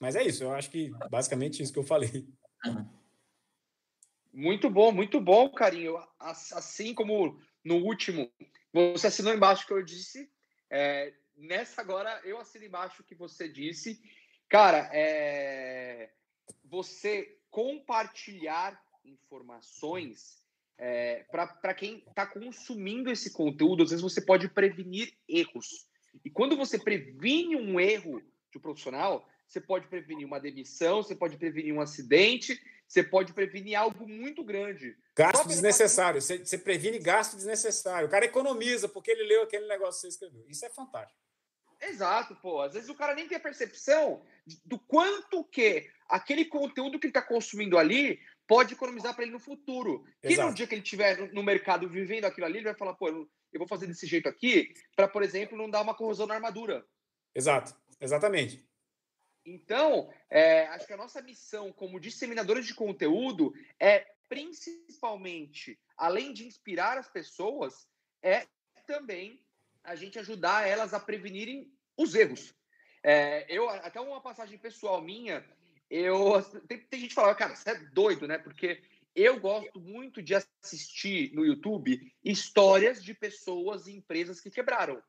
Mas 0.00 0.16
é 0.16 0.24
isso, 0.24 0.42
eu 0.42 0.50
acho 0.50 0.70
que 0.70 0.90
basicamente 1.08 1.62
isso 1.62 1.72
que 1.72 1.78
eu 1.78 1.84
falei. 1.84 2.26
Muito 4.32 4.68
bom, 4.68 4.90
muito 4.90 5.20
bom, 5.20 5.48
carinho. 5.48 5.96
Assim 6.18 6.92
como 6.92 7.40
no 7.64 7.76
último, 7.76 8.30
você 8.72 9.06
assinou 9.06 9.32
embaixo 9.32 9.66
que 9.66 9.72
eu 9.72 9.82
disse. 9.82 10.30
É, 10.68 11.14
nessa 11.36 11.80
agora, 11.80 12.20
eu 12.24 12.38
assino 12.38 12.64
embaixo 12.64 13.02
o 13.02 13.04
que 13.04 13.14
você 13.14 13.48
disse. 13.48 14.00
Cara, 14.48 14.90
é, 14.92 16.10
você 16.64 17.38
compartilhar 17.50 18.82
informações 19.04 20.42
é, 20.76 21.24
para 21.30 21.74
quem 21.74 21.98
está 21.98 22.26
consumindo 22.26 23.10
esse 23.10 23.32
conteúdo, 23.32 23.84
às 23.84 23.90
vezes 23.90 24.02
você 24.02 24.20
pode 24.20 24.48
prevenir 24.48 25.14
erros. 25.28 25.86
E 26.24 26.30
quando 26.30 26.56
você 26.56 26.78
previne 26.78 27.56
um 27.56 27.78
erro 27.78 28.20
de 28.50 28.58
um 28.58 28.60
profissional, 28.60 29.28
você 29.46 29.60
pode 29.60 29.86
prevenir 29.88 30.26
uma 30.26 30.40
demissão, 30.40 31.02
você 31.02 31.14
pode 31.14 31.36
prevenir 31.36 31.74
um 31.74 31.80
acidente, 31.80 32.60
você 32.86 33.02
pode 33.02 33.32
prevenir 33.32 33.78
algo 33.78 34.06
muito 34.06 34.44
grande. 34.44 34.96
Gasto 35.16 35.46
desnecessário, 35.48 36.20
você, 36.20 36.38
você 36.38 36.58
previne 36.58 36.98
gasto 36.98 37.36
desnecessário. 37.36 38.08
O 38.08 38.10
cara 38.10 38.24
economiza 38.24 38.88
porque 38.88 39.10
ele 39.10 39.24
leu 39.24 39.42
aquele 39.42 39.66
negócio 39.66 40.00
que 40.00 40.00
você 40.00 40.08
escreveu. 40.08 40.44
Isso 40.48 40.64
é 40.64 40.70
fantástico. 40.70 41.18
Exato, 41.80 42.34
pô. 42.36 42.60
Às 42.62 42.74
vezes 42.74 42.88
o 42.88 42.94
cara 42.94 43.14
nem 43.14 43.28
tem 43.28 43.36
a 43.36 43.40
percepção 43.40 44.22
do 44.64 44.78
quanto 44.78 45.44
que 45.44 45.88
aquele 46.08 46.44
conteúdo 46.44 46.98
que 46.98 47.06
ele 47.06 47.10
está 47.10 47.22
consumindo 47.22 47.78
ali 47.78 48.18
pode 48.46 48.74
economizar 48.74 49.14
para 49.14 49.24
ele 49.24 49.32
no 49.32 49.40
futuro. 49.40 50.04
Que 50.22 50.36
no 50.36 50.54
dia 50.54 50.66
que 50.66 50.74
ele 50.74 50.82
estiver 50.82 51.32
no 51.32 51.42
mercado 51.42 51.88
vivendo 51.88 52.24
aquilo 52.24 52.46
ali, 52.46 52.58
ele 52.58 52.66
vai 52.66 52.74
falar, 52.74 52.94
pô, 52.94 53.08
eu 53.08 53.28
vou 53.58 53.68
fazer 53.68 53.86
desse 53.86 54.06
jeito 54.06 54.28
aqui 54.28 54.72
para, 54.96 55.08
por 55.08 55.22
exemplo, 55.22 55.56
não 55.56 55.70
dar 55.70 55.82
uma 55.82 55.94
corrosão 55.94 56.26
na 56.26 56.34
armadura. 56.34 56.84
Exato, 57.34 57.74
exatamente. 58.00 58.64
Então, 59.44 60.10
é, 60.30 60.66
acho 60.68 60.86
que 60.86 60.92
a 60.92 60.96
nossa 60.96 61.20
missão 61.20 61.72
como 61.72 62.00
disseminadores 62.00 62.66
de 62.66 62.74
conteúdo 62.74 63.52
é 63.78 64.06
principalmente, 64.28 65.78
além 65.96 66.32
de 66.32 66.46
inspirar 66.46 66.96
as 66.96 67.08
pessoas, 67.08 67.86
é 68.22 68.46
também 68.86 69.40
a 69.82 69.94
gente 69.94 70.18
ajudar 70.18 70.66
elas 70.66 70.94
a 70.94 71.00
prevenirem 71.00 71.70
os 71.96 72.14
erros. 72.14 72.54
É, 73.02 73.44
eu 73.54 73.68
até 73.68 74.00
uma 74.00 74.20
passagem 74.20 74.58
pessoal 74.58 75.02
minha, 75.02 75.44
eu 75.90 76.42
tem, 76.66 76.80
tem 76.80 77.00
gente 77.00 77.10
que 77.10 77.14
fala, 77.14 77.34
cara, 77.34 77.54
você 77.54 77.70
é 77.70 77.74
doido, 77.74 78.26
né? 78.26 78.38
Porque 78.38 78.82
eu 79.14 79.38
gosto 79.38 79.78
muito 79.78 80.22
de 80.22 80.34
assistir 80.34 81.32
no 81.34 81.44
YouTube 81.44 82.12
histórias 82.24 83.04
de 83.04 83.14
pessoas 83.14 83.86
e 83.86 83.92
empresas 83.92 84.40
que 84.40 84.50
quebraram. 84.50 85.02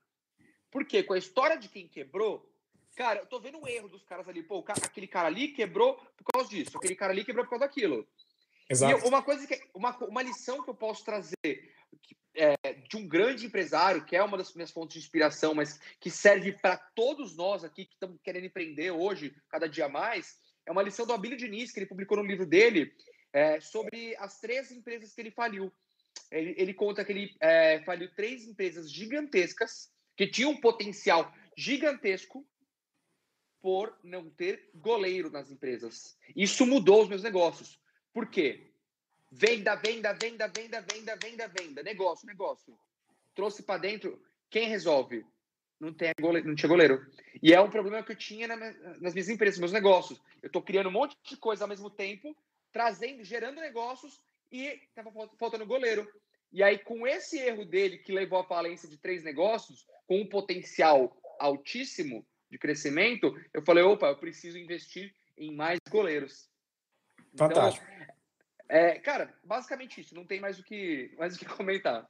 Porque 0.69 1.01
com 1.01 1.13
a 1.13 1.17
história 1.17 1.57
de 1.57 1.69
quem 1.69 1.87
quebrou, 1.87 2.47
cara, 2.95 3.19
eu 3.19 3.25
tô 3.25 3.39
vendo 3.39 3.59
um 3.59 3.67
erro 3.67 3.89
dos 3.89 4.03
caras 4.03 4.27
ali. 4.27 4.41
Pô, 4.41 4.63
cara, 4.63 4.79
aquele 4.83 5.07
cara 5.07 5.27
ali 5.27 5.49
quebrou 5.49 5.95
por 6.17 6.31
causa 6.31 6.49
disso, 6.49 6.77
aquele 6.77 6.95
cara 6.95 7.11
ali 7.11 7.23
quebrou 7.23 7.45
por 7.45 7.51
causa 7.51 7.65
daquilo. 7.65 8.07
Exato. 8.69 9.05
E 9.05 9.07
uma 9.07 9.21
coisa 9.21 9.45
que 9.45 9.61
uma, 9.73 9.95
uma 10.05 10.23
lição 10.23 10.63
que 10.63 10.69
eu 10.69 10.75
posso 10.75 11.03
trazer 11.03 11.71
é, 12.33 12.55
de 12.73 12.97
um 12.97 13.07
grande 13.07 13.45
empresário, 13.45 14.03
que 14.03 14.15
é 14.15 14.23
uma 14.23 14.37
das 14.37 14.53
minhas 14.53 14.71
fontes 14.71 14.93
de 14.93 14.99
inspiração, 14.99 15.53
mas 15.53 15.79
que 15.99 16.09
serve 16.09 16.53
para 16.53 16.77
todos 16.77 17.35
nós 17.35 17.63
aqui 17.63 17.85
que 17.85 17.93
estamos 17.93 18.19
querendo 18.21 18.45
empreender 18.45 18.91
hoje, 18.91 19.35
cada 19.49 19.69
dia 19.69 19.87
mais, 19.87 20.37
é 20.65 20.71
uma 20.71 20.81
lição 20.81 21.05
do 21.05 21.13
Abílio 21.13 21.37
Diniz, 21.37 21.71
que 21.71 21.79
ele 21.79 21.85
publicou 21.85 22.17
no 22.17 22.23
livro 22.23 22.45
dele, 22.45 22.91
é, 23.31 23.59
sobre 23.59 24.15
as 24.17 24.39
três 24.39 24.71
empresas 24.71 25.13
que 25.13 25.21
ele 25.21 25.31
faliu. 25.31 25.71
Ele, 26.31 26.55
ele 26.57 26.73
conta 26.73 27.05
que 27.05 27.11
ele 27.11 27.35
é, 27.39 27.81
faliu 27.83 28.09
três 28.15 28.47
empresas 28.47 28.91
gigantescas, 28.91 29.91
que 30.17 30.27
tinham 30.27 30.51
um 30.51 30.59
potencial 30.59 31.31
gigantesco, 31.57 32.45
por 33.65 33.97
não 34.03 34.29
ter 34.29 34.69
goleiro 34.75 35.31
nas 35.31 35.49
empresas. 35.49 36.15
Isso 36.35 36.67
mudou 36.67 37.01
os 37.01 37.09
meus 37.09 37.23
negócios. 37.23 37.79
Por 38.13 38.29
quê? 38.29 38.69
Venda, 39.31 39.73
venda, 39.73 40.13
venda, 40.13 40.47
venda, 40.47 40.81
venda, 40.81 41.15
venda, 41.15 41.47
venda. 41.47 41.81
Negócio, 41.81 42.27
negócio. 42.27 42.77
Trouxe 43.33 43.63
para 43.63 43.79
dentro. 43.79 44.21
Quem 44.51 44.69
resolve? 44.69 45.25
não, 45.79 45.91
tem 45.91 46.11
goleiro, 46.21 46.47
não 46.47 46.53
tinha 46.53 46.69
goleiro. 46.69 47.03
E 47.41 47.55
é 47.55 47.59
um 47.59 47.71
problema 47.71 48.03
que 48.03 48.11
eu 48.11 48.15
tinha 48.15 48.47
na, 48.47 48.55
nas 49.01 49.15
minhas 49.15 49.29
empresas, 49.29 49.59
meus 49.59 49.71
negócios. 49.71 50.21
Eu 50.43 50.47
estou 50.47 50.61
criando 50.61 50.89
um 50.89 50.91
monte 50.91 51.17
de 51.23 51.35
coisa 51.35 51.63
ao 51.63 51.67
mesmo 51.67 51.89
tempo, 51.89 52.37
trazendo, 52.71 53.23
gerando 53.23 53.59
negócios 53.59 54.21
e 54.51 54.67
estava 54.67 55.11
faltando 55.39 55.65
goleiro. 55.65 56.07
E 56.53 56.61
aí, 56.61 56.77
com 56.77 57.07
esse 57.07 57.39
erro 57.39 57.65
dele, 57.65 57.97
que 57.97 58.13
levou 58.13 58.37
à 58.37 58.43
falência 58.43 58.87
de 58.87 58.99
três 58.99 59.23
negócios, 59.23 59.87
com 60.05 60.21
um 60.21 60.29
potencial 60.29 61.17
altíssimo 61.39 62.23
de 62.55 62.59
crescimento, 62.59 63.35
eu 63.53 63.61
falei: 63.61 63.83
opa, 63.83 64.07
eu 64.07 64.17
preciso 64.17 64.57
investir 64.57 65.13
em 65.37 65.53
mais 65.53 65.77
goleiros. 65.89 66.49
Então, 67.33 67.49
Fantástico. 67.49 67.85
Então, 67.85 68.15
é, 68.69 68.99
cara, 68.99 69.37
basicamente 69.43 70.01
isso, 70.01 70.15
não 70.15 70.25
tem 70.25 70.39
mais 70.39 70.57
o 70.57 70.63
que, 70.63 71.13
mais 71.17 71.35
o 71.35 71.39
que 71.39 71.45
comentar. 71.45 72.09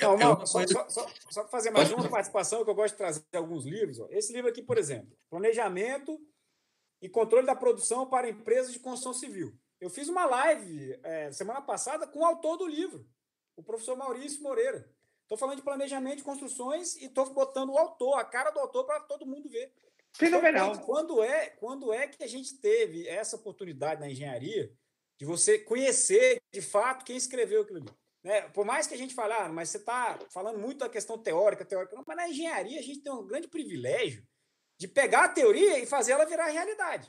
Não, 0.00 0.16
não, 0.16 0.46
só, 0.46 0.64
só, 0.66 0.88
só, 0.88 1.10
só 1.30 1.42
para 1.42 1.50
fazer 1.50 1.70
mais 1.70 1.90
uma 1.90 2.08
participação, 2.08 2.64
que 2.64 2.70
eu 2.70 2.74
gosto 2.74 2.94
de 2.94 2.98
trazer 2.98 3.24
alguns 3.34 3.66
livros. 3.66 3.98
Ó. 3.98 4.06
Esse 4.10 4.32
livro 4.32 4.48
aqui, 4.48 4.62
por 4.62 4.78
exemplo, 4.78 5.16
Planejamento 5.28 6.18
e 7.02 7.08
Controle 7.08 7.46
da 7.46 7.56
Produção 7.56 8.08
para 8.08 8.28
Empresas 8.28 8.72
de 8.72 8.78
Construção 8.78 9.12
Civil. 9.12 9.52
Eu 9.80 9.90
fiz 9.90 10.08
uma 10.08 10.26
live 10.26 10.98
é, 11.02 11.32
semana 11.32 11.60
passada 11.60 12.06
com 12.06 12.20
o 12.20 12.24
autor 12.24 12.56
do 12.56 12.68
livro, 12.68 13.06
o 13.56 13.62
professor 13.62 13.96
Maurício 13.96 14.42
Moreira. 14.42 14.88
Estou 15.30 15.38
falando 15.38 15.58
de 15.58 15.62
planejamento 15.62 16.16
de 16.16 16.24
construções 16.24 16.96
e 16.96 17.04
estou 17.04 17.32
botando 17.32 17.70
o 17.70 17.78
autor, 17.78 18.18
a 18.18 18.24
cara 18.24 18.50
do 18.50 18.58
autor, 18.58 18.84
para 18.84 18.98
todo 18.98 19.24
mundo 19.24 19.48
ver. 19.48 19.72
Fenomenal. 20.12 20.76
Quando 20.80 21.22
é, 21.22 21.50
quando 21.50 21.92
é 21.92 22.08
que 22.08 22.24
a 22.24 22.26
gente 22.26 22.58
teve 22.58 23.06
essa 23.06 23.36
oportunidade 23.36 24.00
na 24.00 24.10
engenharia 24.10 24.72
de 25.16 25.24
você 25.24 25.56
conhecer 25.56 26.42
de 26.52 26.60
fato 26.60 27.04
quem 27.04 27.16
escreveu 27.16 27.62
aquilo 27.62 27.78
ali? 27.78 27.88
Né? 28.24 28.42
Por 28.48 28.64
mais 28.64 28.88
que 28.88 28.94
a 28.94 28.98
gente 28.98 29.14
fale, 29.14 29.32
ah, 29.34 29.48
mas 29.48 29.68
você 29.68 29.76
está 29.76 30.18
falando 30.32 30.58
muito 30.58 30.78
da 30.78 30.88
questão 30.88 31.16
teórica, 31.16 31.64
teórica, 31.64 31.94
não, 31.94 32.02
mas 32.04 32.16
na 32.16 32.28
engenharia 32.28 32.80
a 32.80 32.82
gente 32.82 33.00
tem 33.00 33.12
um 33.12 33.24
grande 33.24 33.46
privilégio 33.46 34.26
de 34.76 34.88
pegar 34.88 35.26
a 35.26 35.28
teoria 35.28 35.78
e 35.78 35.86
fazer 35.86 36.10
ela 36.10 36.26
virar 36.26 36.46
realidade. 36.46 37.08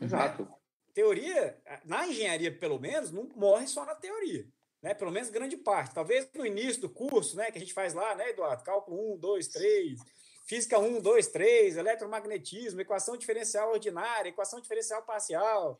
Exato. 0.00 0.42
Né? 0.42 0.48
Teoria, 0.92 1.62
na 1.84 2.08
engenharia, 2.08 2.58
pelo 2.58 2.80
menos, 2.80 3.12
não 3.12 3.28
morre 3.36 3.68
só 3.68 3.86
na 3.86 3.94
teoria. 3.94 4.48
Né? 4.82 4.94
Pelo 4.94 5.12
menos 5.12 5.30
grande 5.30 5.56
parte. 5.56 5.94
Talvez 5.94 6.28
no 6.34 6.44
início 6.44 6.82
do 6.82 6.90
curso, 6.90 7.36
né, 7.36 7.50
que 7.50 7.58
a 7.58 7.60
gente 7.60 7.72
faz 7.72 7.94
lá, 7.94 8.14
né, 8.14 8.30
Eduardo? 8.30 8.64
Cálculo 8.64 9.14
1, 9.14 9.18
2, 9.18 9.48
3, 9.48 10.00
física 10.46 10.78
1, 10.78 11.00
2, 11.00 11.26
3, 11.28 11.76
eletromagnetismo, 11.76 12.80
equação 12.80 13.16
diferencial 13.16 13.70
ordinária, 13.70 14.28
equação 14.28 14.60
diferencial 14.60 15.02
parcial, 15.02 15.78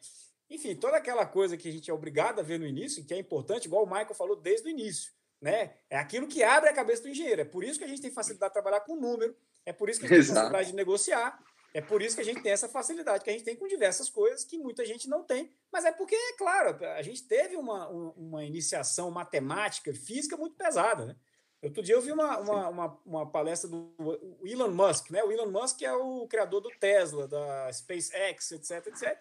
enfim, 0.52 0.76
toda 0.76 0.98
aquela 0.98 1.24
coisa 1.24 1.56
que 1.56 1.68
a 1.68 1.72
gente 1.72 1.90
é 1.90 1.94
obrigado 1.94 2.38
a 2.38 2.42
ver 2.42 2.58
no 2.58 2.66
início, 2.66 3.04
que 3.04 3.14
é 3.14 3.18
importante, 3.18 3.64
igual 3.64 3.84
o 3.84 3.86
Michael 3.86 4.14
falou 4.14 4.36
desde 4.36 4.68
o 4.68 4.70
início, 4.70 5.10
né? 5.40 5.74
É 5.88 5.96
aquilo 5.96 6.28
que 6.28 6.42
abre 6.42 6.68
a 6.68 6.74
cabeça 6.74 7.02
do 7.02 7.08
engenheiro. 7.08 7.40
É 7.40 7.44
por 7.44 7.64
isso 7.64 7.78
que 7.78 7.84
a 7.86 7.88
gente 7.88 8.02
tem 8.02 8.10
facilidade 8.10 8.50
de 8.50 8.52
trabalhar 8.52 8.80
com 8.80 8.94
número, 8.94 9.34
é 9.64 9.72
por 9.72 9.88
isso 9.88 9.98
que 9.98 10.06
a 10.06 10.08
gente 10.10 10.26
tem 10.26 10.34
facilidade 10.34 10.68
de 10.68 10.76
negociar, 10.76 11.42
é 11.74 11.80
por 11.80 12.02
isso 12.02 12.16
que 12.16 12.20
a 12.20 12.24
gente 12.24 12.42
tem 12.42 12.52
essa 12.52 12.68
facilidade 12.68 13.24
que 13.24 13.30
a 13.30 13.32
gente 13.32 13.44
tem 13.44 13.56
com 13.56 13.66
diversas 13.66 14.10
coisas 14.10 14.44
que 14.44 14.58
muita 14.58 14.84
gente 14.84 15.08
não 15.08 15.24
tem. 15.24 15.50
Mas 15.72 15.84
é 15.84 15.92
porque, 15.92 16.14
é 16.14 16.36
claro, 16.36 16.84
a 16.84 17.02
gente 17.02 17.26
teve 17.26 17.56
uma, 17.56 17.88
uma 17.88 18.44
iniciação 18.44 19.10
matemática, 19.10 19.92
física 19.94 20.36
muito 20.36 20.54
pesada, 20.54 21.06
né? 21.06 21.16
Outro 21.62 21.80
dia 21.80 21.94
eu 21.94 22.02
vi 22.02 22.10
uma, 22.10 22.38
uma, 22.38 22.68
uma, 22.68 23.00
uma, 23.06 23.30
palestra 23.30 23.70
do 23.70 23.94
Elon 24.44 24.72
Musk, 24.72 25.10
né? 25.10 25.22
O 25.22 25.30
Elon 25.30 25.48
Musk 25.48 25.80
é 25.82 25.92
o 25.92 26.26
criador 26.26 26.60
do 26.60 26.70
Tesla, 26.80 27.28
da 27.28 27.72
SpaceX, 27.72 28.50
etc, 28.50 28.88
etc. 28.88 29.16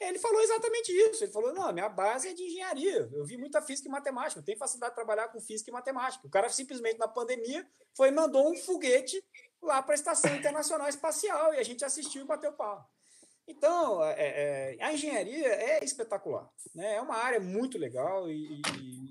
Ele 0.00 0.18
falou 0.18 0.40
exatamente 0.40 0.90
isso. 0.90 1.22
Ele 1.22 1.32
falou: 1.32 1.52
não, 1.52 1.70
minha 1.70 1.90
base 1.90 2.28
é 2.28 2.32
de 2.32 2.44
engenharia. 2.44 3.10
Eu 3.12 3.26
vi 3.26 3.36
muita 3.36 3.60
física 3.60 3.88
e 3.88 3.92
matemática. 3.92 4.40
Eu 4.40 4.44
tenho 4.44 4.58
facilidade 4.58 4.92
de 4.92 4.96
trabalhar 4.96 5.28
com 5.28 5.38
física 5.38 5.70
e 5.70 5.72
matemática. 5.72 6.26
O 6.26 6.30
cara 6.30 6.48
simplesmente, 6.48 6.98
na 6.98 7.06
pandemia, 7.06 7.66
foi 7.94 8.08
e 8.08 8.10
mandou 8.10 8.50
um 8.50 8.56
foguete 8.56 9.22
lá 9.62 9.82
para 9.82 9.94
a 9.94 9.94
Estação 9.94 10.34
Internacional 10.34 10.88
Espacial 10.88 11.54
e 11.54 11.58
a 11.58 11.62
gente 11.62 11.84
assistiu 11.84 12.22
e 12.22 12.26
bateu 12.26 12.52
pau. 12.52 12.88
Então, 13.46 14.04
é, 14.04 14.76
é, 14.76 14.84
a 14.84 14.92
engenharia 14.92 15.48
é 15.48 15.84
espetacular, 15.84 16.48
né? 16.74 16.94
é 16.94 17.00
uma 17.00 17.16
área 17.16 17.40
muito 17.40 17.76
legal 17.76 18.30
e, 18.30 18.62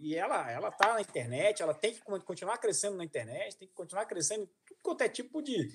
e, 0.02 0.16
ela 0.16 0.70
está 0.70 0.93
na 0.93 1.02
internet, 1.02 1.62
ela 1.62 1.74
tem 1.74 1.93
que 1.93 2.02
continuar 2.02 2.58
crescendo 2.58 2.95
na 2.95 3.04
internet, 3.04 3.58
tem 3.58 3.68
que 3.68 3.74
continuar 3.74 4.06
crescendo 4.06 4.43
em 4.43 4.49
tudo 4.66 4.80
quanto 4.82 5.02
é 5.02 5.10
tipo 5.10 5.41
de, 5.41 5.70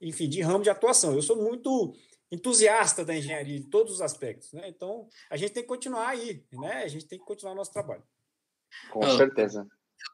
enfim, 0.00 0.28
de 0.28 0.42
ramo 0.42 0.62
de 0.62 0.70
atuação. 0.70 1.14
Eu 1.14 1.22
sou 1.22 1.36
muito 1.36 1.94
entusiasta 2.30 3.04
da 3.04 3.16
engenharia 3.16 3.56
em 3.56 3.62
todos 3.62 3.94
os 3.94 4.00
aspectos, 4.02 4.52
né? 4.52 4.68
Então, 4.68 5.08
a 5.30 5.36
gente 5.36 5.52
tem 5.52 5.62
que 5.62 5.68
continuar 5.68 6.08
aí, 6.08 6.44
né? 6.52 6.82
A 6.82 6.88
gente 6.88 7.06
tem 7.06 7.18
que 7.18 7.24
continuar 7.24 7.54
nosso 7.54 7.72
trabalho. 7.72 8.02
Com 8.90 9.02
certeza. 9.16 9.66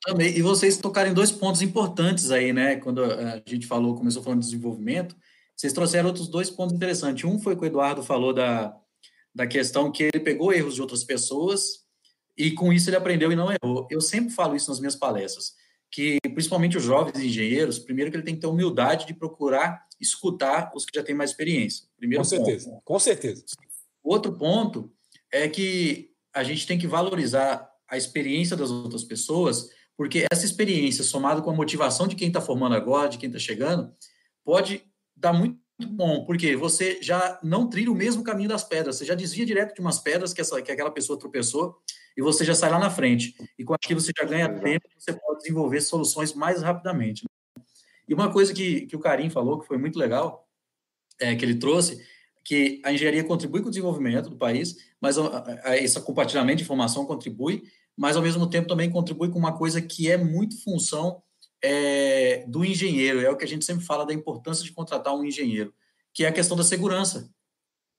Também. 0.02 0.36
E 0.36 0.42
vocês 0.42 0.78
tocaram 0.78 1.10
em 1.10 1.14
dois 1.14 1.30
pontos 1.30 1.62
importantes 1.62 2.30
aí, 2.30 2.52
né? 2.52 2.76
Quando 2.76 3.04
a 3.04 3.42
gente 3.46 3.66
falou, 3.66 3.94
começou 3.94 4.22
falando 4.22 4.40
de 4.40 4.46
desenvolvimento, 4.46 5.14
vocês 5.56 5.72
trouxeram 5.72 6.08
outros 6.08 6.28
dois 6.28 6.48
pontos 6.48 6.74
interessantes. 6.74 7.24
Um 7.24 7.38
foi 7.38 7.54
que 7.54 7.62
o 7.62 7.66
Eduardo 7.66 8.02
falou 8.02 8.32
da, 8.32 8.74
da 9.34 9.46
questão 9.46 9.92
que 9.92 10.04
ele 10.04 10.20
pegou 10.20 10.52
erros 10.52 10.74
de 10.74 10.80
outras 10.80 11.04
pessoas 11.04 11.84
e 12.36 12.52
com 12.52 12.72
isso 12.72 12.88
ele 12.88 12.96
aprendeu 12.96 13.30
e 13.30 13.36
não 13.36 13.50
errou. 13.52 13.86
Eu 13.90 14.00
sempre 14.00 14.32
falo 14.32 14.56
isso 14.56 14.70
nas 14.70 14.80
minhas 14.80 14.96
palestras, 14.96 15.52
que 15.90 16.18
principalmente 16.32 16.78
os 16.78 16.82
jovens 16.82 17.22
engenheiros, 17.22 17.78
primeiro 17.78 18.10
que 18.10 18.16
ele 18.16 18.24
tem 18.24 18.34
que 18.34 18.40
ter 18.40 18.46
humildade 18.46 19.06
de 19.06 19.12
procurar 19.12 19.86
escutar 20.00 20.72
os 20.74 20.86
que 20.86 20.98
já 20.98 21.04
têm 21.04 21.14
mais 21.14 21.30
experiência. 21.30 21.86
Primeiro 21.98 22.24
com 22.24 22.28
certeza, 22.28 22.70
ponto. 22.70 22.82
com 22.82 22.98
certeza. 22.98 23.44
Outro 24.02 24.32
ponto 24.32 24.90
é 25.30 25.46
que 25.46 26.10
a 26.32 26.42
gente 26.42 26.66
tem 26.66 26.78
que 26.78 26.86
valorizar 26.86 27.70
a 27.86 27.96
experiência 27.96 28.56
das 28.56 28.70
outras 28.70 29.04
pessoas, 29.04 29.68
porque 30.00 30.24
essa 30.32 30.46
experiência, 30.46 31.04
somada 31.04 31.42
com 31.42 31.50
a 31.50 31.54
motivação 31.54 32.08
de 32.08 32.16
quem 32.16 32.28
está 32.28 32.40
formando 32.40 32.74
agora, 32.74 33.10
de 33.10 33.18
quem 33.18 33.26
está 33.26 33.38
chegando, 33.38 33.94
pode 34.42 34.82
dá 35.14 35.30
muito 35.30 35.60
bom, 35.90 36.24
porque 36.24 36.56
você 36.56 37.02
já 37.02 37.38
não 37.42 37.68
trilha 37.68 37.92
o 37.92 37.94
mesmo 37.94 38.24
caminho 38.24 38.48
das 38.48 38.64
pedras, 38.64 38.96
você 38.96 39.04
já 39.04 39.14
desvia 39.14 39.44
direto 39.44 39.74
de 39.74 39.80
umas 39.82 39.98
pedras 39.98 40.32
que, 40.32 40.40
essa, 40.40 40.62
que 40.62 40.72
aquela 40.72 40.90
pessoa 40.90 41.18
tropeçou 41.18 41.82
e 42.16 42.22
você 42.22 42.46
já 42.46 42.54
sai 42.54 42.70
lá 42.70 42.78
na 42.78 42.88
frente. 42.88 43.34
E 43.58 43.62
com 43.62 43.74
aquilo 43.74 44.00
você 44.00 44.10
já 44.18 44.24
ganha 44.24 44.48
tempo, 44.48 44.88
você 44.98 45.12
pode 45.12 45.40
desenvolver 45.40 45.82
soluções 45.82 46.32
mais 46.32 46.62
rapidamente. 46.62 47.26
E 48.08 48.14
uma 48.14 48.32
coisa 48.32 48.54
que, 48.54 48.86
que 48.86 48.96
o 48.96 49.00
Karim 49.00 49.28
falou, 49.28 49.60
que 49.60 49.66
foi 49.66 49.76
muito 49.76 49.98
legal, 49.98 50.48
é, 51.20 51.36
que 51.36 51.44
ele 51.44 51.56
trouxe, 51.56 52.02
que 52.42 52.80
a 52.86 52.90
engenharia 52.90 53.22
contribui 53.22 53.60
com 53.60 53.66
o 53.68 53.70
desenvolvimento 53.70 54.30
do 54.30 54.36
país, 54.38 54.78
mas 54.98 55.18
a, 55.18 55.44
a, 55.62 55.76
esse 55.76 56.00
compartilhamento 56.00 56.56
de 56.56 56.62
informação 56.62 57.04
contribui, 57.04 57.64
mas 58.00 58.16
ao 58.16 58.22
mesmo 58.22 58.48
tempo 58.48 58.66
também 58.66 58.88
contribui 58.88 59.28
com 59.28 59.38
uma 59.38 59.54
coisa 59.54 59.82
que 59.82 60.10
é 60.10 60.16
muito 60.16 60.64
função 60.64 61.22
é, 61.62 62.46
do 62.48 62.64
engenheiro, 62.64 63.20
é 63.20 63.28
o 63.28 63.36
que 63.36 63.44
a 63.44 63.46
gente 63.46 63.62
sempre 63.62 63.84
fala 63.84 64.06
da 64.06 64.14
importância 64.14 64.64
de 64.64 64.72
contratar 64.72 65.14
um 65.14 65.22
engenheiro, 65.22 65.74
que 66.14 66.24
é 66.24 66.28
a 66.28 66.32
questão 66.32 66.56
da 66.56 66.64
segurança, 66.64 67.30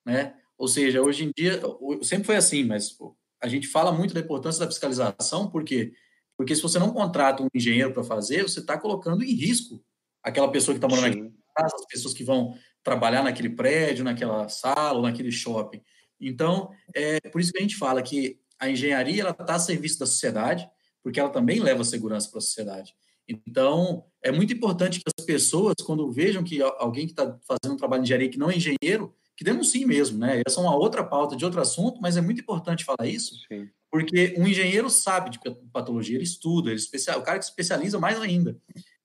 né? 0.03 0.33
Ou 0.57 0.67
seja, 0.67 1.03
hoje 1.03 1.25
em 1.25 1.31
dia, 1.37 1.61
sempre 2.01 2.25
foi 2.25 2.35
assim, 2.35 2.63
mas 2.63 2.97
a 3.39 3.47
gente 3.47 3.67
fala 3.67 3.91
muito 3.91 4.11
da 4.11 4.19
importância 4.19 4.65
da 4.65 4.71
fiscalização, 4.71 5.51
porque 5.51 5.93
porque 6.35 6.55
se 6.55 6.63
você 6.63 6.79
não 6.79 6.91
contrata 6.91 7.43
um 7.43 7.47
engenheiro 7.53 7.93
para 7.93 8.03
fazer, 8.03 8.41
você 8.41 8.59
está 8.59 8.75
colocando 8.79 9.23
em 9.23 9.31
risco 9.31 9.85
aquela 10.23 10.49
pessoa 10.51 10.73
que 10.73 10.83
está 10.83 10.87
morando 10.87 11.13
Sim. 11.13 11.19
naquela 11.19 11.53
casa, 11.55 11.75
as 11.75 11.85
pessoas 11.85 12.15
que 12.15 12.23
vão 12.23 12.57
trabalhar 12.81 13.21
naquele 13.21 13.51
prédio, 13.51 14.03
naquela 14.03 14.49
sala 14.49 14.97
ou 14.97 15.03
naquele 15.03 15.31
shopping. 15.31 15.83
Então, 16.19 16.71
é 16.95 17.19
por 17.29 17.39
isso 17.39 17.51
que 17.51 17.59
a 17.59 17.61
gente 17.61 17.75
fala 17.75 18.01
que 18.01 18.40
a 18.61 18.69
engenharia 18.69 19.23
ela 19.23 19.31
está 19.31 19.55
a 19.55 19.59
serviço 19.59 19.99
da 19.99 20.05
sociedade, 20.05 20.69
porque 21.03 21.19
ela 21.19 21.29
também 21.29 21.59
leva 21.59 21.83
segurança 21.83 22.29
para 22.29 22.37
a 22.37 22.41
sociedade. 22.41 22.93
Então, 23.27 24.05
é 24.21 24.31
muito 24.31 24.53
importante 24.53 24.99
que 24.99 25.11
as 25.17 25.25
pessoas, 25.25 25.73
quando 25.83 26.11
vejam 26.11 26.43
que 26.43 26.61
alguém 26.61 27.07
que 27.07 27.13
está 27.13 27.37
fazendo 27.47 27.73
um 27.73 27.77
trabalho 27.77 28.03
de 28.03 28.07
engenharia 28.07 28.29
que 28.29 28.37
não 28.37 28.51
é 28.51 28.55
engenheiro, 28.55 29.13
que 29.35 29.43
denuncie 29.43 29.85
mesmo, 29.85 30.19
né? 30.19 30.41
Essa 30.45 30.59
é 30.59 30.63
uma 30.63 30.75
outra 30.75 31.03
pauta 31.03 31.35
de 31.35 31.43
outro 31.43 31.59
assunto, 31.59 31.99
mas 31.99 32.17
é 32.17 32.21
muito 32.21 32.41
importante 32.41 32.85
falar 32.85 33.07
isso, 33.07 33.35
Sim. 33.47 33.67
porque 33.89 34.35
um 34.37 34.47
engenheiro 34.47 34.89
sabe 34.89 35.31
de 35.31 35.39
patologia, 35.73 36.15
ele 36.15 36.23
estuda, 36.23 36.69
ele 36.69 36.79
especial, 36.79 37.19
o 37.19 37.23
cara 37.23 37.39
que 37.39 37.45
especializa 37.45 37.99
mais 37.99 38.19
ainda. 38.21 38.55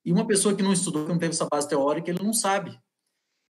E 0.05 0.13
uma 0.13 0.27
pessoa 0.27 0.55
que 0.55 0.63
não 0.63 0.73
estudou, 0.73 1.05
que 1.05 1.13
não 1.13 1.19
teve 1.19 1.33
essa 1.33 1.49
base 1.51 1.69
teórica, 1.69 2.11
ele 2.11 2.23
não 2.23 2.35
sabe. 2.35 2.79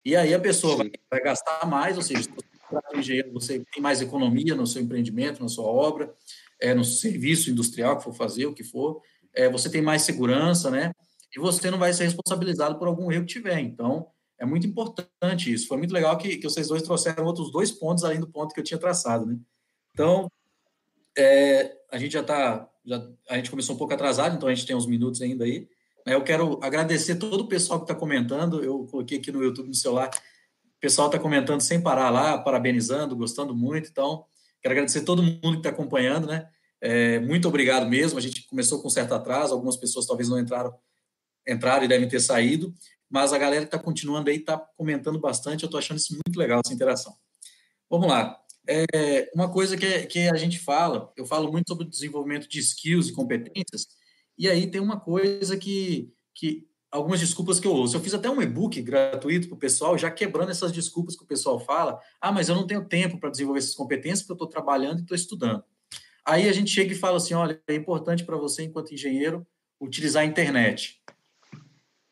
E 0.05 0.15
aí 0.15 0.33
a 0.33 0.39
pessoa 0.39 0.77
vai, 0.77 0.91
vai, 1.11 1.21
gastar 1.21 1.67
mais, 1.67 1.97
ou 1.97 2.03
seja, 2.03 2.29
você 2.71 2.99
engenheiro, 2.99 3.33
você 3.33 3.65
tem 3.73 3.83
mais 3.83 4.01
economia 4.01 4.55
no 4.55 4.67
seu 4.67 4.83
empreendimento, 4.83 5.43
na 5.43 5.49
sua 5.49 5.67
obra, 5.67 6.13
é, 6.61 6.75
no 6.75 6.85
serviço 6.85 7.51
industrial 7.51 7.97
que 7.97 8.05
for 8.05 8.15
fazer, 8.15 8.47
o 8.47 8.55
que 8.55 8.65
for, 8.65 9.01
é, 9.35 9.49
você 9.49 9.71
tem 9.71 9.83
mais 9.83 10.03
segurança, 10.03 10.71
né? 10.71 10.93
E 11.35 11.39
você 11.39 11.71
não 11.71 11.79
vai 11.79 11.93
ser 11.93 12.05
responsabilizado 12.05 12.79
por 12.79 12.89
algum 12.89 13.13
erro 13.13 13.27
que 13.27 13.35
tiver. 13.35 13.59
Então, 13.61 14.09
é 14.39 14.47
muito 14.47 14.67
importante 14.67 15.53
isso. 15.53 15.69
Foi 15.69 15.77
muito 15.77 15.93
legal 15.93 16.17
que, 16.17 16.37
que 16.37 16.45
vocês 16.45 16.69
dois 16.69 16.83
trouxeram 16.83 17.25
outros 17.25 17.51
dois 17.51 17.71
pontos 17.71 18.05
além 18.05 18.21
do 18.21 18.29
ponto 18.29 18.55
que 18.55 18.61
eu 18.61 18.65
tinha 18.65 18.79
traçado, 18.79 19.27
né? 19.27 19.39
Então, 19.93 20.31
é, 21.17 21.77
a 21.91 21.99
gente 21.99 22.13
já 22.13 22.21
está, 22.21 22.69
a 23.29 23.37
gente 23.37 23.51
começou 23.51 23.75
um 23.75 23.79
pouco 23.79 23.95
atrasado, 23.95 24.37
então 24.37 24.49
a 24.49 24.55
gente 24.55 24.67
tem 24.67 24.77
uns 24.77 24.87
minutos 24.87 25.23
ainda 25.23 25.45
aí. 25.45 25.69
Eu 26.07 26.23
quero 26.23 26.61
agradecer 26.63 27.17
todo 27.17 27.41
o 27.41 27.49
pessoal 27.49 27.81
que 27.81 27.85
está 27.85 27.95
comentando. 27.95 28.63
Eu 28.63 28.87
coloquei 28.87 29.19
aqui 29.19 29.33
no 29.33 29.43
YouTube, 29.43 29.69
no 29.69 29.75
celular, 29.75 30.09
pessoal 30.87 31.09
está 31.09 31.19
comentando 31.19 31.61
sem 31.61 31.81
parar 31.81 32.11
lá, 32.11 32.39
parabenizando, 32.39 33.17
gostando 33.17 33.53
muito. 33.57 33.91
Então, 33.91 34.25
quero 34.63 34.73
agradecer 34.73 35.01
todo 35.01 35.21
mundo 35.21 35.55
que 35.55 35.57
está 35.57 35.71
acompanhando, 35.71 36.29
né? 36.29 36.49
É, 36.81 37.19
muito 37.19 37.49
obrigado 37.49 37.89
mesmo. 37.89 38.17
A 38.17 38.23
gente 38.23 38.47
começou 38.47 38.81
com 38.81 38.89
certo 38.89 39.13
atraso, 39.13 39.53
algumas 39.53 39.77
pessoas 39.77 40.07
talvez 40.07 40.29
não 40.29 40.39
entraram, 40.39 40.73
entraram 41.45 41.85
e 41.85 41.89
devem 41.89 42.09
ter 42.09 42.21
saído, 42.21 42.73
mas 43.11 43.33
a 43.33 43.39
galera 43.39 43.63
que 43.63 43.75
está 43.75 43.81
continuando 43.81 44.31
aí 44.31 44.37
está 44.37 44.57
comentando 44.77 45.19
bastante. 45.19 45.65
Eu 45.65 45.67
estou 45.67 45.79
achando 45.79 45.99
isso 45.99 46.13
muito 46.13 46.39
legal, 46.39 46.61
essa 46.65 46.73
interação. 46.73 47.17
Vamos 47.91 48.07
lá. 48.07 48.39
É, 48.69 49.29
uma 49.35 49.51
coisa 49.51 49.77
que, 49.77 50.07
que 50.07 50.29
a 50.29 50.37
gente 50.37 50.61
fala, 50.61 51.13
eu 51.17 51.27
falo 51.27 51.51
muito 51.51 51.69
sobre 51.69 51.85
o 51.85 51.91
desenvolvimento 51.91 52.49
de 52.49 52.61
skills 52.61 53.09
e 53.09 53.13
competências, 53.13 53.89
e 54.39 54.49
aí 54.49 54.71
tem 54.71 54.81
uma 54.81 55.01
coisa 55.01 55.57
que, 55.57 56.13
que 56.33 56.65
algumas 56.97 57.21
desculpas 57.21 57.61
que 57.61 57.67
eu 57.67 57.73
ouço. 57.73 57.97
Eu 57.97 58.01
fiz 58.01 58.15
até 58.15 58.29
um 58.29 58.41
e-book 58.41 58.81
gratuito 58.83 59.49
para 59.49 59.55
o 59.55 59.59
pessoal, 59.59 59.97
já 59.97 60.11
quebrando 60.11 60.51
essas 60.51 60.73
desculpas 60.73 61.17
que 61.17 61.23
o 61.23 61.27
pessoal 61.27 61.61
fala. 61.61 62.01
Ah, 62.21 62.33
mas 62.33 62.49
eu 62.49 62.55
não 62.55 62.67
tenho 62.67 62.85
tempo 62.85 63.19
para 63.19 63.31
desenvolver 63.31 63.59
essas 63.59 63.75
competências 63.75 64.23
porque 64.23 64.33
eu 64.33 64.47
estou 64.47 64.49
trabalhando 64.49 64.99
e 64.99 65.03
estou 65.03 65.15
estudando. 65.15 65.63
Aí 66.25 66.49
a 66.49 66.53
gente 66.53 66.71
chega 66.71 66.93
e 66.93 66.97
fala 66.97 67.19
assim: 67.19 67.35
olha, 67.35 67.61
é 67.69 67.75
importante 67.75 68.25
para 68.25 68.37
você, 68.37 68.65
enquanto 68.65 68.93
engenheiro, 68.93 69.47
utilizar 69.81 70.23
a 70.23 70.27
internet. 70.27 71.01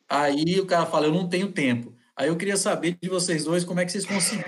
Aí 0.08 0.60
o 0.60 0.66
cara 0.66 0.86
fala: 0.86 1.06
eu 1.06 1.12
não 1.12 1.28
tenho 1.28 1.50
tempo. 1.50 1.94
Aí 2.14 2.28
eu 2.28 2.36
queria 2.36 2.56
saber 2.56 2.96
de 3.00 3.08
vocês 3.08 3.44
dois 3.44 3.64
como 3.64 3.80
é 3.80 3.84
que 3.84 3.90
vocês 3.90 4.06
conseguem 4.06 4.44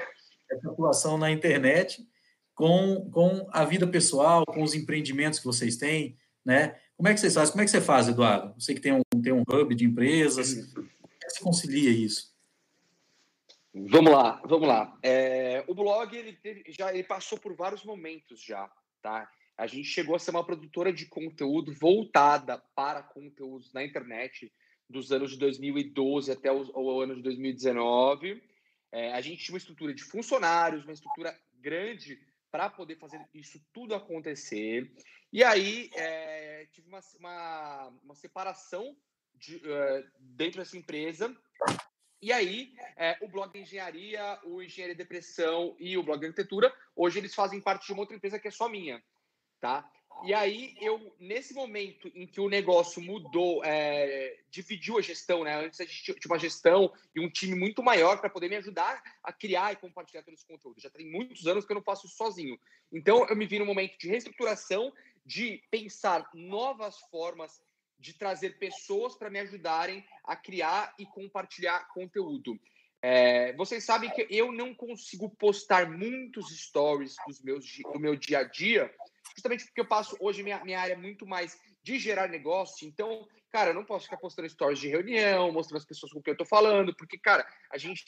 essa 0.51 0.71
atuação 0.71 1.19
na 1.19 1.31
internet 1.31 2.07
com, 2.55 3.11
com 3.11 3.49
a 3.51 3.65
vida 3.65 3.87
pessoal, 3.87 4.45
com 4.47 4.63
os 4.63 4.75
empreendimentos 4.75 5.41
que 5.41 5.45
vocês 5.45 5.77
têm, 5.77 6.17
né? 6.45 6.77
Como 6.97 7.09
é 7.09 7.15
que 7.15 7.21
vocês 7.21 7.35
fazem? 7.35 7.53
Como 7.53 7.63
é 7.63 7.65
que 7.65 7.71
você 7.71 7.81
faz, 7.81 8.09
Eduardo? 8.09 8.55
Você 8.59 8.73
que 8.73 8.81
tem 8.81 8.93
um, 8.93 9.01
tem 9.27 9.33
um 9.33 9.43
hub 9.43 9.75
de 9.75 9.85
empresas, 9.85 10.73
como 10.73 10.87
é 11.21 11.27
que 11.27 11.33
você 11.33 11.43
concilia 11.43 11.91
isso? 11.91 12.33
Vamos 13.75 14.13
lá, 14.13 14.41
vamos 14.45 14.69
lá. 14.69 14.97
É, 15.03 15.65
o 15.67 15.75
blog 15.75 16.17
ele 16.17 16.33
teve, 16.33 16.63
já 16.69 16.95
ele 16.95 17.03
passou 17.03 17.37
por 17.37 17.53
vários 17.57 17.83
momentos 17.83 18.41
já, 18.41 18.71
tá? 19.03 19.29
A 19.59 19.67
gente 19.67 19.89
chegou 19.89 20.15
a 20.15 20.19
ser 20.21 20.31
uma 20.31 20.45
produtora 20.45 20.93
de 20.93 21.07
conteúdo 21.07 21.75
voltada 21.75 22.57
para 22.77 23.03
conteúdos 23.03 23.73
na 23.73 23.83
internet 23.83 24.53
dos 24.89 25.11
anos 25.11 25.33
de 25.33 25.39
2012 25.39 26.31
até 26.31 26.53
o, 26.53 26.65
o 26.73 27.01
ano 27.01 27.17
de 27.17 27.23
2019. 27.23 28.41
É, 28.93 29.13
a 29.13 29.21
gente 29.21 29.43
tinha 29.43 29.55
uma 29.55 29.59
estrutura 29.59 29.93
de 29.93 30.05
funcionários, 30.05 30.85
uma 30.85 30.93
estrutura 30.93 31.37
grande 31.59 32.21
para 32.49 32.71
poder 32.71 32.97
fazer 32.97 33.21
isso 33.35 33.61
tudo 33.73 33.93
acontecer. 33.93 34.89
E 35.33 35.43
aí 35.43 35.91
é, 35.97 36.69
tive 36.71 36.87
uma, 36.87 37.01
uma, 37.19 37.93
uma 38.05 38.15
separação 38.15 38.97
de, 39.39 39.57
uh, 39.57 40.11
dentro 40.19 40.59
dessa 40.59 40.77
empresa. 40.77 41.37
E 42.21 42.33
aí, 42.33 42.75
é, 42.97 43.17
o 43.21 43.29
blog 43.29 43.57
engenharia, 43.59 44.39
o 44.45 44.63
engenharia 44.63 44.95
de 44.95 45.03
depressão 45.03 45.77
e 45.79 45.97
o 45.99 46.03
blog 46.03 46.25
arquitetura, 46.25 46.75
hoje 46.95 47.19
eles 47.19 47.35
fazem 47.35 47.61
parte 47.61 47.87
de 47.87 47.93
uma 47.93 48.01
outra 48.01 48.17
empresa 48.17 48.39
que 48.39 48.49
é 48.49 48.51
só 48.51 48.69
minha 48.69 49.03
tá? 49.61 49.91
E 50.25 50.33
aí, 50.33 50.75
eu, 50.81 51.15
nesse 51.21 51.53
momento 51.53 52.11
em 52.15 52.27
que 52.27 52.41
o 52.41 52.49
negócio 52.49 53.03
mudou, 53.03 53.63
é, 53.63 54.39
dividiu 54.49 54.97
a 54.97 55.03
gestão, 55.03 55.45
né? 55.45 55.55
Antes 55.63 55.79
a 55.79 55.85
gente 55.85 56.03
tinha 56.03 56.17
uma 56.25 56.39
gestão 56.39 56.91
e 57.15 57.21
um 57.21 57.29
time 57.29 57.55
muito 57.55 57.83
maior 57.83 58.19
para 58.19 58.31
poder 58.31 58.49
me 58.49 58.57
ajudar 58.57 59.03
a 59.23 59.31
criar 59.31 59.73
e 59.73 59.77
compartilhar 59.77 60.23
todos 60.23 60.41
os 60.41 60.47
conteúdos. 60.47 60.83
Já 60.83 60.89
tem 60.89 61.11
muitos 61.11 61.47
anos 61.47 61.67
que 61.67 61.73
eu 61.73 61.75
não 61.75 61.83
faço 61.83 62.07
isso 62.07 62.17
sozinho. 62.17 62.59
Então, 62.91 63.27
eu 63.27 63.37
me 63.37 63.47
vi 63.47 63.59
num 63.59 63.67
momento 63.67 63.99
de 63.99 64.09
reestruturação, 64.09 64.91
de 65.25 65.63
pensar 65.71 66.27
novas 66.33 66.99
formas 67.11 67.61
de 67.99 68.15
trazer 68.15 68.59
pessoas 68.59 69.17
para 69.17 69.31
me 69.31 69.39
ajudarem 69.41 70.05
a 70.25 70.37
criar 70.37 70.95
e 70.99 71.07
compartilhar 71.07 71.89
conteúdo. 71.89 72.59
É, 73.03 73.53
vocês 73.55 73.85
sabem 73.85 74.11
que 74.11 74.27
eu 74.31 74.51
não 74.51 74.75
consigo 74.75 75.29
postar 75.37 75.91
muitos 75.91 76.49
stories 76.59 77.15
dos 77.27 77.41
meus, 77.43 77.65
do 77.93 78.01
meu 78.01 78.17
dia 78.17 78.41
a 78.41 78.43
dia, 78.43 78.93
justamente 79.35 79.65
porque 79.65 79.81
eu 79.81 79.87
passo 79.87 80.17
hoje 80.19 80.43
minha, 80.43 80.65
minha 80.65 80.81
área 80.81 80.95
é 80.95 80.97
muito 80.97 81.27
mais 81.27 81.59
de 81.83 81.99
gerar 81.99 82.29
negócio. 82.29 82.87
Então, 82.87 83.27
cara, 83.51 83.71
eu 83.71 83.75
não 83.75 83.85
posso 83.85 84.07
ficar 84.07 84.17
postando 84.17 84.49
stories 84.49 84.81
de 84.81 84.89
reunião, 84.89 85.53
mostrando 85.53 85.79
as 85.79 85.87
pessoas 85.87 86.13
com 86.13 86.21
quem 86.21 86.33
eu 86.33 86.39
tô 86.39 86.45
falando, 86.45 86.95
porque, 86.97 87.19
cara, 87.19 87.47
a 87.71 87.79
gente. 87.79 88.05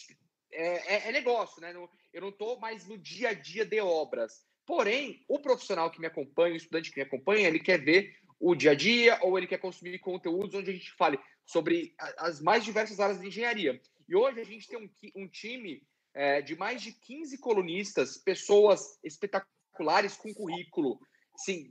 É, 0.51 0.95
é, 0.95 1.09
é 1.09 1.13
negócio, 1.13 1.61
né? 1.61 1.75
Eu 2.13 2.23
não 2.23 2.33
tô 2.33 2.59
mais 2.59 2.87
no 2.87 2.97
dia 2.97 3.29
a 3.29 3.35
dia 3.35 3.67
de 3.67 3.81
obras. 3.81 4.45
Porém, 4.67 5.25
o 5.29 5.39
profissional 5.39 5.91
que 5.91 6.01
me 6.01 6.07
acompanha, 6.07 6.55
o 6.55 6.57
estudante 6.57 6.91
que 6.91 6.99
me 6.99 7.07
acompanha, 7.07 7.47
ele 7.47 7.61
quer 7.61 7.79
ver 7.79 8.17
o 8.41 8.55
dia 8.55 8.73
a 8.73 8.75
dia 8.75 9.19
ou 9.23 9.37
ele 9.37 9.47
quer 9.47 9.59
consumir 9.59 9.99
conteúdos 9.99 10.55
onde 10.55 10.71
a 10.71 10.73
gente 10.73 10.93
fale 10.93 11.19
sobre 11.45 11.95
as 12.19 12.41
mais 12.41 12.65
diversas 12.65 13.01
áreas 13.01 13.21
de 13.21 13.27
engenharia. 13.27 13.81
E 14.09 14.15
hoje 14.15 14.41
a 14.41 14.45
gente 14.45 14.69
tem 14.69 14.79
um, 14.79 14.91
um 15.23 15.29
time 15.29 15.83
é, 16.15 16.41
de 16.41 16.57
mais 16.57 16.83
de 16.83 16.93
15 16.93 17.39
colunistas, 17.39 18.17
pessoas 18.17 18.99
espetaculares 19.03 20.17
com 20.17 20.33
currículo. 20.33 20.99
Sim, 21.37 21.71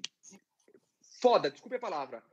foda, 1.21 1.49
desculpe 1.49 1.75
a 1.75 1.79
palavra. 1.79 2.23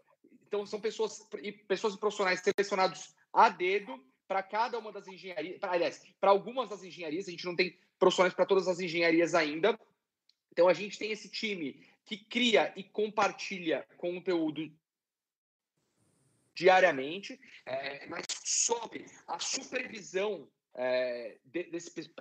Então, 0.46 0.64
são 0.66 0.80
pessoas, 0.80 1.26
pessoas 1.66 1.96
profissionais 1.96 2.40
selecionados 2.40 3.14
a 3.32 3.48
dedo 3.48 4.00
para 4.28 4.42
cada 4.42 4.78
uma 4.78 4.92
das 4.92 5.06
engenharias. 5.08 5.58
Pra, 5.58 5.72
aliás, 5.72 6.00
para 6.20 6.30
algumas 6.30 6.68
das 6.68 6.82
engenharias, 6.82 7.26
a 7.26 7.30
gente 7.30 7.44
não 7.44 7.56
tem 7.56 7.78
profissionais 7.98 8.34
para 8.34 8.46
todas 8.46 8.68
as 8.68 8.78
engenharias 8.78 9.34
ainda. 9.34 9.78
Então, 10.52 10.68
a 10.68 10.74
gente 10.74 10.98
tem 10.98 11.10
esse 11.10 11.28
time 11.28 11.84
que 12.04 12.16
cria 12.16 12.72
e 12.76 12.82
compartilha 12.82 13.86
conteúdo 13.96 14.70
diariamente, 16.54 17.38
é, 17.66 18.06
mas 18.06 18.24
sob 18.44 19.04
a 19.26 19.38
supervisão 19.38 20.48
é, 20.74 21.38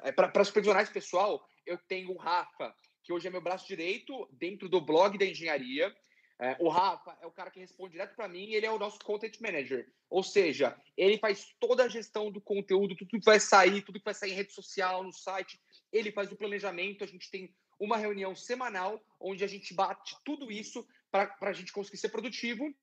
é, 0.04 0.12
para 0.12 0.44
supervisionar 0.44 0.84
esse 0.84 0.94
pessoal, 0.94 1.48
eu 1.66 1.78
tenho 1.78 2.12
o 2.12 2.18
Rafa, 2.18 2.74
que 3.04 3.12
hoje 3.12 3.28
é 3.28 3.32
meu 3.32 3.42
braço 3.42 3.68
direito 3.68 4.28
dentro 4.32 4.70
do 4.70 4.82
blog 4.82 5.18
da 5.18 5.26
engenharia. 5.26 5.94
É, 6.40 6.58
o 6.60 6.70
Rafa 6.70 7.18
é 7.22 7.28
o 7.28 7.32
cara 7.32 7.52
que 7.52 7.60
responde 7.60 7.94
direto 7.94 8.16
para 8.16 8.28
mim, 8.28 8.54
ele 8.54 8.66
é 8.66 8.72
o 8.72 8.80
nosso 8.80 9.00
content 9.00 9.40
manager. 9.40 9.88
Ou 10.10 10.24
seja, 10.24 10.80
ele 10.98 11.18
faz 11.18 11.54
toda 11.60 11.84
a 11.84 11.90
gestão 11.90 12.32
do 12.32 12.42
conteúdo, 12.42 12.96
tudo 12.96 13.10
que 13.10 13.26
vai 13.26 13.40
sair, 13.40 13.82
tudo 13.82 14.00
que 14.00 14.06
vai 14.06 14.14
sair 14.14 14.32
em 14.32 14.36
rede 14.36 14.52
social, 14.52 15.04
no 15.04 15.12
site, 15.12 15.60
ele 15.92 16.12
faz 16.12 16.32
o 16.32 16.36
planejamento. 16.36 17.04
A 17.04 17.08
gente 17.08 17.30
tem 17.30 17.54
uma 17.80 17.98
reunião 17.98 18.36
semanal 18.36 19.04
onde 19.20 19.44
a 19.44 19.48
gente 19.48 19.74
bate 19.74 20.16
tudo 20.24 20.52
isso 20.52 20.88
para 21.12 21.36
a 21.42 21.54
gente 21.54 21.72
conseguir 21.72 21.98
ser 21.98 22.10
produtivo. 22.10 22.74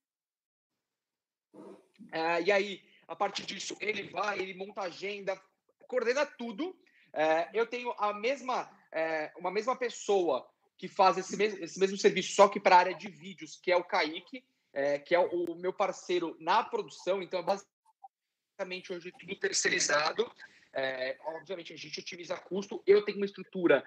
É, 2.13 2.43
e 2.43 2.53
aí, 2.53 2.83
a 3.09 3.17
partir 3.17 3.45
disso, 3.45 3.77
ele 3.81 4.05
vai, 4.05 4.39
ele 4.39 4.55
monta 4.55 4.83
agenda, 4.83 5.41
coordena 5.87 6.25
tudo. 6.25 6.79
É, 7.13 7.51
eu 7.53 7.67
tenho 7.67 7.93
a 7.99 8.15
mesma, 8.15 8.71
é, 8.93 9.33
uma 9.37 9.51
mesma 9.51 9.77
pessoa 9.77 10.49
que 10.79 10.89
faz 10.89 11.19
esse 11.19 11.37
mesmo, 11.37 11.63
esse 11.63 11.79
mesmo 11.79 11.99
serviço, 11.99 12.35
só 12.35 12.49
que 12.49 12.59
para 12.59 12.77
a 12.77 12.79
área 12.79 12.95
de 12.95 13.09
vídeos, 13.09 13.57
que 13.57 13.71
é 13.71 13.77
o 13.77 13.85
Kaique, 13.85 14.45
é, 14.73 14.99
que 14.99 15.15
é 15.15 15.19
o, 15.19 15.53
o, 15.53 15.55
meu 15.57 15.73
parceiro 15.73 16.37
na 16.41 16.63
produção. 16.63 17.21
Então, 17.21 17.41
é 17.41 17.43
basicamente 17.43 18.93
hoje 18.93 19.13
tudo 19.19 19.37
terceirizado. 19.37 20.31
É, 20.73 21.19
obviamente, 21.25 21.73
a 21.73 21.77
gente 21.77 22.01
otimiza 22.01 22.37
custo. 22.37 22.83
Eu 22.87 23.05
tenho 23.05 23.19
uma 23.19 23.27
estrutura 23.27 23.85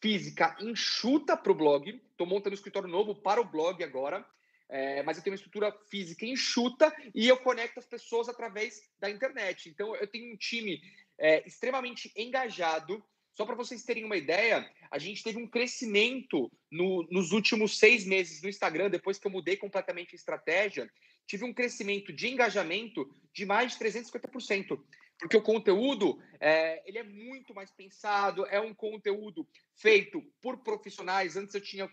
física 0.00 0.56
enxuta 0.60 1.36
para 1.36 1.52
o 1.52 1.54
blog. 1.54 1.88
Estou 1.88 2.26
montando 2.26 2.54
um 2.54 2.54
escritório 2.54 2.88
novo 2.88 3.14
para 3.14 3.40
o 3.40 3.44
blog 3.44 3.82
agora. 3.84 4.24
É, 4.68 5.02
mas 5.02 5.16
eu 5.16 5.24
tenho 5.24 5.32
uma 5.32 5.36
estrutura 5.36 5.76
física 5.90 6.24
enxuta 6.24 6.94
e 7.12 7.26
eu 7.26 7.36
conecto 7.38 7.80
as 7.80 7.86
pessoas 7.86 8.28
através 8.28 8.88
da 9.00 9.10
internet. 9.10 9.68
Então, 9.68 9.96
eu 9.96 10.06
tenho 10.06 10.32
um 10.32 10.36
time 10.36 10.80
é, 11.18 11.46
extremamente 11.46 12.12
engajado. 12.16 13.02
Só 13.32 13.44
para 13.44 13.56
vocês 13.56 13.84
terem 13.84 14.04
uma 14.04 14.16
ideia, 14.16 14.68
a 14.90 14.98
gente 14.98 15.24
teve 15.24 15.38
um 15.38 15.46
crescimento 15.46 16.50
no, 16.70 17.06
nos 17.10 17.32
últimos 17.32 17.78
seis 17.78 18.04
meses 18.04 18.42
no 18.42 18.48
Instagram, 18.48 18.90
depois 18.90 19.18
que 19.18 19.26
eu 19.26 19.30
mudei 19.30 19.56
completamente 19.56 20.14
a 20.14 20.16
estratégia, 20.16 20.88
tive 21.26 21.44
um 21.44 21.54
crescimento 21.54 22.12
de 22.12 22.28
engajamento 22.28 23.08
de 23.32 23.44
mais 23.44 23.72
de 23.72 23.84
350% 23.84 24.80
porque 25.20 25.36
o 25.36 25.42
conteúdo 25.42 26.20
é, 26.40 26.82
ele 26.88 26.98
é 26.98 27.02
muito 27.02 27.54
mais 27.54 27.70
pensado, 27.70 28.46
é 28.46 28.58
um 28.58 28.74
conteúdo 28.74 29.46
feito 29.76 30.22
por 30.40 30.62
profissionais. 30.62 31.36
Antes 31.36 31.54
eu 31.54 31.60
tinha 31.60 31.90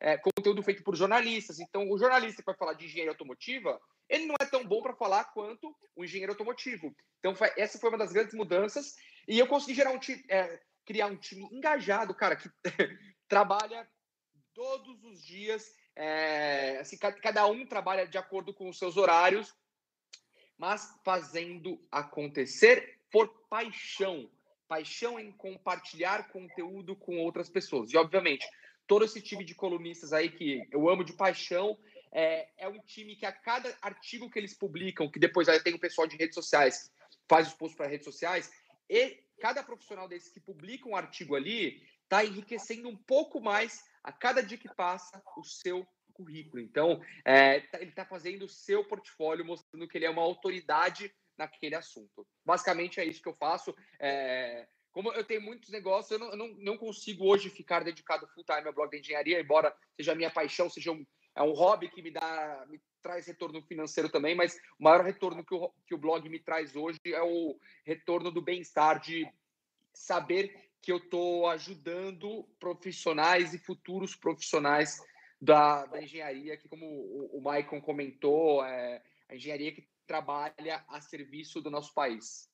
é, 0.00 0.18
conteúdo 0.18 0.62
feito 0.62 0.82
por 0.82 0.96
jornalistas, 0.96 1.60
então 1.60 1.88
o 1.90 1.96
jornalista 1.98 2.42
que 2.42 2.46
vai 2.46 2.56
falar 2.56 2.74
de 2.74 2.86
engenharia 2.86 3.12
automotiva, 3.12 3.80
ele 4.08 4.26
não 4.26 4.34
é 4.40 4.44
tão 4.44 4.66
bom 4.66 4.82
para 4.82 4.94
falar 4.94 5.24
quanto 5.32 5.74
o 5.94 6.04
engenheiro 6.04 6.32
automotivo. 6.32 6.94
Então 7.20 7.32
essa 7.56 7.78
foi 7.78 7.88
uma 7.90 7.98
das 7.98 8.12
grandes 8.12 8.34
mudanças 8.34 8.94
e 9.28 9.38
eu 9.38 9.46
consegui 9.46 9.74
gerar 9.74 9.92
um 9.92 10.00
é, 10.28 10.60
criar 10.84 11.06
um 11.06 11.16
time 11.16 11.48
engajado, 11.52 12.14
cara, 12.14 12.36
que 12.36 12.50
trabalha 13.28 13.88
todos 14.52 15.02
os 15.04 15.24
dias. 15.24 15.64
É, 15.96 16.78
assim, 16.80 16.98
cada 16.98 17.46
um 17.46 17.64
trabalha 17.64 18.04
de 18.04 18.18
acordo 18.18 18.52
com 18.52 18.68
os 18.68 18.78
seus 18.78 18.96
horários 18.96 19.54
mas 20.58 20.88
fazendo 21.04 21.80
acontecer 21.90 23.00
por 23.10 23.28
paixão. 23.48 24.30
Paixão 24.66 25.18
em 25.18 25.30
compartilhar 25.32 26.28
conteúdo 26.28 26.96
com 26.96 27.18
outras 27.18 27.48
pessoas. 27.48 27.92
E, 27.92 27.96
obviamente, 27.96 28.46
todo 28.86 29.04
esse 29.04 29.20
time 29.20 29.44
de 29.44 29.54
colunistas 29.54 30.12
aí 30.12 30.30
que 30.30 30.66
eu 30.70 30.88
amo 30.88 31.04
de 31.04 31.12
paixão 31.12 31.78
é, 32.12 32.48
é 32.56 32.68
um 32.68 32.78
time 32.80 33.16
que 33.16 33.26
a 33.26 33.32
cada 33.32 33.76
artigo 33.82 34.30
que 34.30 34.38
eles 34.38 34.56
publicam, 34.56 35.10
que 35.10 35.18
depois 35.18 35.48
aí 35.48 35.60
tem 35.60 35.74
o 35.74 35.80
pessoal 35.80 36.06
de 36.06 36.16
redes 36.16 36.34
sociais 36.34 36.92
faz 37.28 37.48
os 37.48 37.54
posts 37.54 37.76
para 37.76 37.86
redes 37.86 38.04
sociais, 38.04 38.50
e 38.88 39.18
cada 39.40 39.62
profissional 39.62 40.08
desse 40.08 40.32
que 40.32 40.40
publica 40.40 40.88
um 40.88 40.96
artigo 40.96 41.34
ali 41.34 41.82
está 42.02 42.24
enriquecendo 42.24 42.88
um 42.88 42.96
pouco 42.96 43.40
mais 43.40 43.82
a 44.02 44.12
cada 44.12 44.42
dia 44.42 44.58
que 44.58 44.72
passa 44.74 45.22
o 45.36 45.44
seu 45.44 45.86
currículo. 46.14 46.62
Então, 46.62 47.02
é, 47.24 47.56
ele 47.74 47.90
está 47.90 48.06
fazendo 48.06 48.44
o 48.44 48.48
seu 48.48 48.84
portfólio, 48.84 49.44
mostrando 49.44 49.86
que 49.86 49.98
ele 49.98 50.06
é 50.06 50.10
uma 50.10 50.22
autoridade 50.22 51.12
naquele 51.36 51.74
assunto. 51.74 52.26
Basicamente 52.44 53.00
é 53.00 53.04
isso 53.04 53.20
que 53.20 53.28
eu 53.28 53.34
faço. 53.34 53.74
É, 54.00 54.66
como 54.92 55.12
eu 55.12 55.24
tenho 55.24 55.42
muitos 55.42 55.70
negócios, 55.70 56.12
eu 56.12 56.18
não, 56.18 56.36
não, 56.36 56.48
não 56.58 56.78
consigo 56.78 57.26
hoje 57.26 57.50
ficar 57.50 57.82
dedicado 57.82 58.28
full 58.28 58.44
time 58.44 58.66
ao 58.66 58.72
blog 58.72 58.90
da 58.90 58.98
engenharia, 58.98 59.40
embora 59.40 59.74
seja 59.96 60.12
a 60.12 60.14
minha 60.14 60.30
paixão, 60.30 60.70
seja 60.70 60.92
um, 60.92 61.04
é 61.34 61.42
um 61.42 61.52
hobby 61.52 61.88
que 61.90 62.00
me 62.00 62.12
dá, 62.12 62.64
me 62.68 62.80
traz 63.02 63.26
retorno 63.26 63.60
financeiro 63.62 64.08
também, 64.08 64.36
mas 64.36 64.54
o 64.78 64.84
maior 64.84 65.04
retorno 65.04 65.44
que 65.44 65.54
o, 65.54 65.72
que 65.86 65.94
o 65.94 65.98
blog 65.98 66.28
me 66.28 66.38
traz 66.38 66.76
hoje 66.76 66.98
é 67.06 67.22
o 67.22 67.58
retorno 67.84 68.30
do 68.30 68.40
bem-estar, 68.40 69.00
de 69.00 69.28
saber 69.92 70.70
que 70.80 70.92
eu 70.92 70.98
estou 70.98 71.48
ajudando 71.48 72.44
profissionais 72.60 73.52
e 73.52 73.58
futuros 73.58 74.14
profissionais 74.14 75.00
da, 75.44 75.84
da 75.84 76.02
engenharia, 76.02 76.56
que 76.56 76.68
como 76.68 76.86
o, 76.86 77.38
o 77.38 77.42
Maicon 77.42 77.80
comentou, 77.80 78.64
é 78.64 79.02
a 79.28 79.36
engenharia 79.36 79.72
que 79.72 79.86
trabalha 80.06 80.82
a 80.88 81.00
serviço 81.00 81.60
do 81.60 81.70
nosso 81.70 81.92
país. 81.92 82.48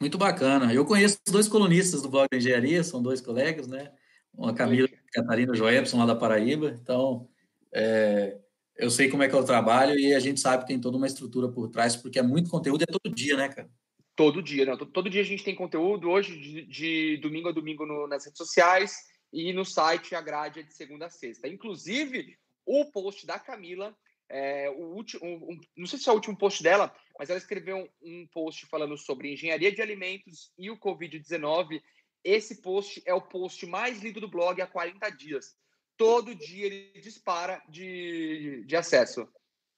Muito 0.00 0.16
bacana. 0.16 0.72
Eu 0.72 0.84
conheço 0.84 1.18
dois 1.28 1.46
colunistas 1.46 2.02
do 2.02 2.08
blog 2.08 2.26
da 2.30 2.38
engenharia, 2.38 2.82
são 2.82 3.02
dois 3.02 3.20
colegas, 3.20 3.66
né? 3.68 3.92
A 4.38 4.52
Camila 4.52 4.88
e 4.90 4.94
a 4.94 5.12
Catarina 5.12 5.54
Joepson, 5.54 5.98
lá 5.98 6.06
da 6.06 6.16
Paraíba. 6.16 6.78
Então, 6.82 7.28
é, 7.70 8.38
eu 8.76 8.90
sei 8.90 9.10
como 9.10 9.22
é 9.22 9.28
que 9.28 9.34
é 9.34 9.38
o 9.38 9.44
trabalho 9.44 9.98
e 9.98 10.14
a 10.14 10.20
gente 10.20 10.40
sabe 10.40 10.62
que 10.62 10.68
tem 10.68 10.80
toda 10.80 10.96
uma 10.96 11.06
estrutura 11.06 11.48
por 11.48 11.68
trás, 11.68 11.94
porque 11.94 12.18
é 12.18 12.22
muito 12.22 12.50
conteúdo, 12.50 12.82
é 12.82 12.86
todo 12.86 13.14
dia, 13.14 13.36
né, 13.36 13.48
cara? 13.48 13.70
Todo 14.16 14.42
dia, 14.42 14.64
não. 14.64 14.76
Todo, 14.76 15.10
dia 15.10 15.20
a 15.20 15.24
gente 15.24 15.44
tem 15.44 15.54
conteúdo, 15.54 16.08
hoje, 16.08 16.38
de, 16.38 16.66
de 16.66 17.16
domingo 17.18 17.48
a 17.48 17.52
domingo 17.52 17.84
no, 17.84 18.06
nas 18.06 18.24
redes 18.24 18.38
sociais 18.38 19.11
e 19.32 19.52
no 19.52 19.64
site 19.64 20.14
a 20.14 20.20
grade 20.20 20.60
é 20.60 20.62
de 20.62 20.74
segunda 20.74 21.06
a 21.06 21.10
sexta. 21.10 21.48
Inclusive, 21.48 22.38
o 22.66 22.84
post 22.90 23.26
da 23.26 23.38
Camila, 23.38 23.96
é, 24.28 24.68
o 24.70 24.94
último, 24.94 25.24
um, 25.24 25.58
não 25.76 25.86
sei 25.86 25.98
se 25.98 26.08
é 26.08 26.12
o 26.12 26.14
último 26.14 26.36
post 26.36 26.62
dela, 26.62 26.94
mas 27.18 27.30
ela 27.30 27.38
escreveu 27.38 27.78
um, 27.78 27.88
um 28.02 28.26
post 28.28 28.66
falando 28.66 28.96
sobre 28.98 29.32
engenharia 29.32 29.72
de 29.72 29.80
alimentos 29.80 30.52
e 30.58 30.70
o 30.70 30.78
Covid-19. 30.78 31.82
Esse 32.22 32.60
post 32.60 33.02
é 33.06 33.14
o 33.14 33.22
post 33.22 33.64
mais 33.66 34.00
lido 34.02 34.20
do 34.20 34.28
blog 34.28 34.60
há 34.60 34.66
40 34.66 35.08
dias. 35.10 35.56
Todo 35.96 36.34
dia 36.34 36.66
ele 36.66 37.00
dispara 37.00 37.62
de, 37.68 38.64
de 38.66 38.76
acesso. 38.76 39.26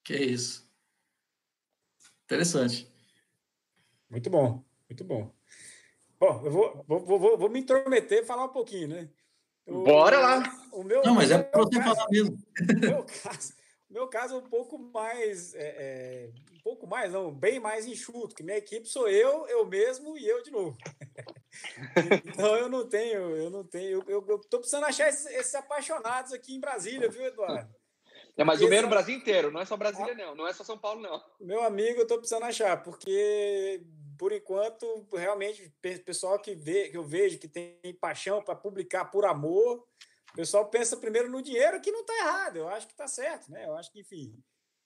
Que 0.02 0.16
isso. 0.16 0.68
Interessante. 2.24 2.92
Muito 4.10 4.30
bom, 4.30 4.64
muito 4.88 5.04
bom. 5.04 5.34
Bom, 6.18 6.42
eu 6.44 6.50
vou, 6.50 6.84
vou, 6.86 7.18
vou, 7.18 7.38
vou 7.38 7.50
me 7.50 7.60
intrometer 7.60 8.22
e 8.22 8.26
falar 8.26 8.44
um 8.44 8.52
pouquinho, 8.52 8.88
né? 8.88 9.10
Bora 9.66 10.18
lá! 10.18 10.42
O 10.72 10.82
meu, 10.82 11.02
não, 11.02 11.14
mas 11.14 11.30
é 11.30 11.42
para 11.42 11.62
você 11.62 11.78
caso, 11.78 11.94
falar 11.94 12.08
mesmo. 12.10 12.36
O 12.36 12.80
meu 12.80 13.04
caso, 13.04 13.54
meu 13.88 14.08
caso 14.08 14.34
é 14.34 14.38
um 14.38 14.48
pouco 14.48 14.78
mais. 14.78 15.54
É, 15.54 15.62
é, 15.62 16.30
um 16.52 16.60
pouco 16.62 16.86
mais, 16.86 17.12
não, 17.12 17.32
bem 17.32 17.60
mais 17.60 17.86
enxuto, 17.86 18.34
que 18.34 18.42
minha 18.42 18.58
equipe 18.58 18.86
sou 18.88 19.08
eu, 19.08 19.46
eu 19.46 19.64
mesmo 19.66 20.18
e 20.18 20.26
eu 20.26 20.42
de 20.42 20.50
novo. 20.50 20.76
então 22.26 22.56
eu 22.56 22.68
não 22.68 22.88
tenho, 22.88 23.36
eu 23.36 23.50
não 23.50 23.64
tenho. 23.64 24.02
Eu, 24.06 24.24
eu, 24.28 24.38
tô 24.38 24.58
precisando 24.58 24.84
achar 24.84 25.08
esses, 25.08 25.26
esses 25.26 25.54
apaixonados 25.54 26.32
aqui 26.32 26.54
em 26.54 26.60
Brasília, 26.60 27.08
viu, 27.08 27.24
Eduardo? 27.24 27.72
É, 28.36 28.42
mas 28.42 28.60
o 28.60 28.68
meu 28.68 28.82
no 28.82 28.88
Brasil 28.88 29.14
inteiro, 29.14 29.52
não 29.52 29.60
é 29.60 29.64
só 29.64 29.76
Brasília, 29.76 30.12
ah. 30.12 30.16
não. 30.16 30.34
Não 30.34 30.46
é 30.46 30.52
só 30.52 30.64
São 30.64 30.76
Paulo, 30.76 31.00
não. 31.00 31.22
Meu 31.40 31.62
amigo, 31.62 32.00
eu 32.00 32.06
tô 32.06 32.18
precisando 32.18 32.44
achar, 32.44 32.82
porque 32.82 33.80
por 34.18 34.32
enquanto, 34.32 35.06
realmente, 35.12 35.72
pessoal 36.04 36.38
que, 36.38 36.54
vê, 36.54 36.88
que 36.88 36.96
eu 36.96 37.04
vejo 37.04 37.38
que 37.38 37.48
tem 37.48 37.78
paixão 38.00 38.42
para 38.42 38.54
publicar 38.54 39.06
por 39.06 39.24
amor, 39.24 39.86
o 40.32 40.36
pessoal 40.36 40.68
pensa 40.68 40.96
primeiro 40.96 41.30
no 41.30 41.42
dinheiro, 41.42 41.80
que 41.80 41.92
não 41.92 42.00
está 42.00 42.16
errado, 42.18 42.56
eu 42.56 42.68
acho 42.68 42.86
que 42.86 42.92
está 42.92 43.06
certo, 43.06 43.50
né? 43.50 43.66
Eu 43.66 43.76
acho 43.76 43.92
que, 43.92 44.00
enfim. 44.00 44.36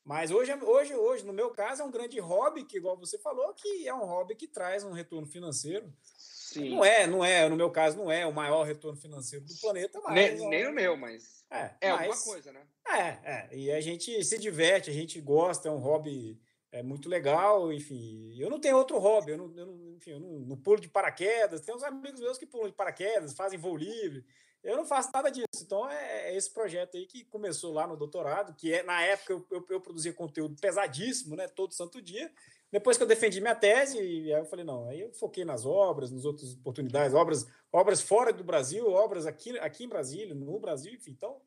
Mas 0.04 0.30
hoje, 0.30 0.54
hoje, 0.54 0.94
hoje, 0.94 1.26
no 1.26 1.32
meu 1.32 1.50
caso, 1.50 1.82
é 1.82 1.84
um 1.84 1.90
grande 1.90 2.18
hobby, 2.18 2.64
que, 2.64 2.78
igual 2.78 2.96
você 2.96 3.18
falou, 3.18 3.52
que 3.52 3.86
é 3.86 3.94
um 3.94 4.06
hobby 4.06 4.34
que 4.34 4.48
traz 4.48 4.82
um 4.82 4.92
retorno 4.92 5.26
financeiro. 5.26 5.92
Sim. 6.02 6.76
Não 6.76 6.84
é, 6.84 7.06
não 7.06 7.22
é, 7.22 7.46
no 7.46 7.56
meu 7.56 7.70
caso, 7.70 7.98
não 7.98 8.10
é 8.10 8.24
o 8.24 8.32
maior 8.32 8.62
retorno 8.62 8.98
financeiro 8.98 9.44
do 9.44 9.54
planeta, 9.60 10.00
mas. 10.02 10.14
Nem, 10.14 10.48
nem 10.48 10.66
o 10.66 10.72
meu, 10.72 10.96
mas. 10.96 11.44
É, 11.50 11.74
é 11.80 11.92
mas, 11.92 12.00
alguma 12.00 12.24
coisa, 12.24 12.52
né? 12.52 12.66
É, 12.86 13.30
é. 13.30 13.48
E 13.52 13.70
a 13.70 13.80
gente 13.82 14.24
se 14.24 14.38
diverte, 14.38 14.88
a 14.88 14.94
gente 14.94 15.20
gosta, 15.20 15.68
é 15.68 15.70
um 15.70 15.78
hobby 15.78 16.40
é 16.70 16.82
muito 16.82 17.08
legal, 17.08 17.72
enfim. 17.72 18.34
Eu 18.38 18.50
não 18.50 18.60
tenho 18.60 18.76
outro 18.76 18.98
hobby, 18.98 19.32
eu 19.32 19.38
não, 19.38 19.56
eu 19.56 19.66
não 19.66 19.96
enfim, 19.96 20.10
eu 20.12 20.20
não, 20.20 20.40
não, 20.40 20.56
pulo 20.56 20.80
de 20.80 20.88
paraquedas. 20.88 21.60
Tem 21.60 21.74
uns 21.74 21.82
amigos 21.82 22.20
meus 22.20 22.38
que 22.38 22.46
pulam 22.46 22.68
de 22.68 22.74
paraquedas, 22.74 23.34
fazem 23.34 23.58
voo 23.58 23.76
livre. 23.76 24.24
Eu 24.62 24.76
não 24.76 24.84
faço 24.84 25.10
nada 25.12 25.30
disso. 25.30 25.46
Então 25.62 25.88
é, 25.88 26.30
é 26.30 26.36
esse 26.36 26.52
projeto 26.52 26.96
aí 26.96 27.06
que 27.06 27.24
começou 27.24 27.72
lá 27.72 27.86
no 27.86 27.96
doutorado, 27.96 28.54
que 28.54 28.72
é 28.72 28.82
na 28.82 29.00
época 29.02 29.32
eu, 29.32 29.46
eu, 29.50 29.66
eu, 29.70 29.80
produzia 29.80 30.12
conteúdo 30.12 30.56
pesadíssimo, 30.60 31.36
né? 31.36 31.48
Todo 31.48 31.74
santo 31.74 32.02
dia. 32.02 32.30
Depois 32.70 32.98
que 32.98 33.02
eu 33.02 33.08
defendi 33.08 33.40
minha 33.40 33.54
tese, 33.54 33.98
aí 33.98 34.30
eu 34.30 34.44
falei, 34.44 34.64
não, 34.64 34.86
aí 34.88 35.00
eu 35.00 35.10
foquei 35.14 35.42
nas 35.42 35.64
obras, 35.64 36.10
nas 36.10 36.26
outras 36.26 36.52
oportunidades, 36.52 37.14
obras, 37.14 37.46
obras 37.72 38.02
fora 38.02 38.30
do 38.30 38.44
Brasil, 38.44 38.86
obras 38.86 39.26
aqui, 39.26 39.58
aqui 39.58 39.84
em 39.84 39.88
Brasília, 39.88 40.34
no 40.34 40.60
Brasil, 40.60 40.92
enfim. 40.92 41.12
Então, 41.12 41.40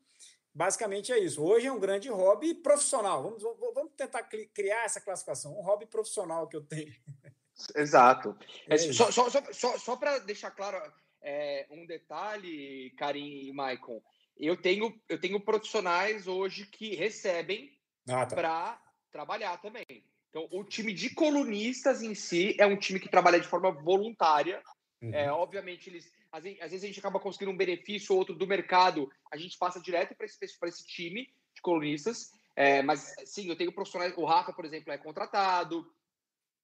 Basicamente 0.54 1.14
é 1.14 1.20
isso. 1.20 1.42
Hoje 1.42 1.68
é 1.68 1.72
um 1.72 1.80
grande 1.80 2.10
hobby 2.10 2.54
profissional. 2.54 3.24
Vamos, 3.24 3.42
vamos 3.42 3.94
tentar 3.96 4.24
criar 4.24 4.84
essa 4.84 5.00
classificação. 5.00 5.58
Um 5.58 5.62
hobby 5.62 5.86
profissional 5.86 6.48
que 6.48 6.58
eu 6.58 6.62
tenho. 6.62 6.94
Exato. 7.76 8.38
É 8.68 8.78
só 8.78 9.12
só, 9.12 9.30
só, 9.30 9.42
só, 9.54 9.78
só 9.78 9.96
para 9.96 10.20
deixar 10.20 10.52
claro 10.52 10.78
é, 11.22 11.68
um 11.70 11.86
detalhe, 11.86 12.90
Karim 12.98 13.48
e 13.48 13.54
Maicon. 13.54 14.02
Eu 14.38 14.58
tenho, 14.58 15.00
eu 15.08 15.20
tenho 15.20 15.40
profissionais 15.40 16.28
hoje 16.28 16.66
que 16.66 16.96
recebem 16.96 17.72
ah, 18.10 18.26
tá. 18.26 18.36
para 18.36 18.82
trabalhar 19.12 19.62
também. 19.62 19.86
Então, 20.30 20.48
o 20.52 20.64
time 20.64 20.94
de 20.94 21.14
colunistas 21.14 22.02
em 22.02 22.16
si 22.16 22.56
é 22.58 22.66
um 22.66 22.78
time 22.78 23.00
que 23.00 23.10
trabalha 23.10 23.40
de 23.40 23.48
forma 23.48 23.72
voluntária. 23.72 24.62
Uhum. 25.02 25.14
É, 25.14 25.32
obviamente, 25.32 25.90
eles 25.90 26.12
às 26.32 26.44
vezes, 26.44 26.62
às 26.62 26.72
vezes 26.72 26.84
a 26.84 26.88
gente 26.88 27.00
acaba 27.00 27.20
conseguindo 27.20 27.52
um 27.52 27.58
benefício 27.58 28.14
ou 28.14 28.20
outro 28.20 28.36
do 28.36 28.48
mercado, 28.48 29.12
a 29.32 29.38
gente 29.38 29.58
passa 29.58 29.82
direto 29.82 30.16
para 30.16 30.26
esse, 30.26 30.38
esse 30.44 30.88
time 30.88 31.26
de 31.54 31.62
colunistas. 31.62 32.32
É, 32.56 32.82
mas 32.82 33.14
sim, 33.26 33.48
eu 33.48 33.56
tenho 33.56 33.72
profissionais, 33.72 34.14
o 34.18 34.26
Rafa, 34.26 34.54
por 34.54 34.66
exemplo, 34.66 34.92
é 34.92 34.98
contratado. 34.98 35.86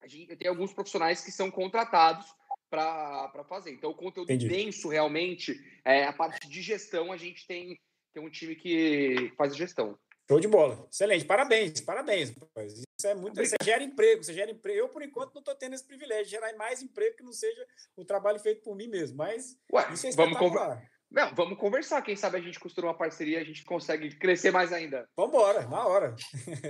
A 0.02 0.08
gente, 0.08 0.30
eu 0.30 0.38
tenho 0.38 0.52
alguns 0.52 0.74
profissionais 0.74 1.24
que 1.24 1.32
são 1.32 1.50
contratados 1.50 2.28
para 2.70 3.44
fazer. 3.48 3.72
Então, 3.72 3.92
o 3.92 3.96
conteúdo 3.96 4.32
Entendi. 4.32 4.48
denso, 4.48 4.90
realmente, 4.90 5.60
é, 5.84 6.06
a 6.06 6.14
parte 6.14 6.50
de 6.50 6.62
gestão, 6.62 7.12
a 7.12 7.18
gente 7.18 7.48
tem, 7.48 7.80
tem 8.14 8.24
um 8.24 8.30
time 8.30 8.56
que 8.56 9.34
faz 9.38 9.54
a 9.54 9.56
gestão. 9.56 9.98
Show 10.30 10.40
de 10.40 10.48
bola. 10.48 10.86
Excelente. 10.92 11.24
Parabéns, 11.24 11.80
parabéns. 11.80 12.34
Isso 12.58 13.08
é 13.08 13.16
muito. 13.16 13.36
Você 13.36 13.56
gera 13.64 13.82
emprego, 13.82 14.24
você 14.24 14.34
gera 14.34 14.52
emprego. 14.52 14.80
Eu, 14.80 14.90
por 14.90 15.02
enquanto, 15.02 15.34
não 15.34 15.40
estou 15.40 15.56
tendo 15.56 15.74
esse 15.74 15.86
privilégio 15.86 16.26
de 16.26 16.32
gerar 16.32 16.54
mais 16.58 16.82
emprego 16.82 17.16
que 17.16 17.24
não 17.24 17.32
seja 17.32 17.66
o 17.96 18.04
trabalho 18.04 18.40
feito 18.40 18.62
por 18.62 18.76
mim 18.76 18.88
mesmo. 18.88 19.18
Mas 19.18 19.58
Ué, 19.72 19.88
isso 19.94 20.08
é 20.08 20.12
vamos 20.12 20.38
conversar. 20.38 20.84
Não, 21.10 21.34
vamos 21.34 21.58
conversar. 21.58 22.02
Quem 22.02 22.18
sabe 22.18 22.38
a 22.38 22.42
gente 22.42 22.60
costura 22.60 22.88
uma 22.88 22.94
parceria, 22.94 23.40
a 23.40 23.44
gente 23.44 23.64
consegue 23.64 24.10
crescer 24.18 24.52
mais 24.52 24.74
ainda. 24.74 25.08
Vamos 25.16 25.34
embora, 25.34 25.66
na 25.66 25.88
hora. 25.88 26.16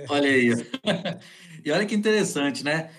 Olha 0.08 0.30
aí. 0.30 0.50
E 1.64 1.72
olha 1.72 1.84
que 1.84 1.94
interessante, 1.94 2.62
né? 2.62 2.90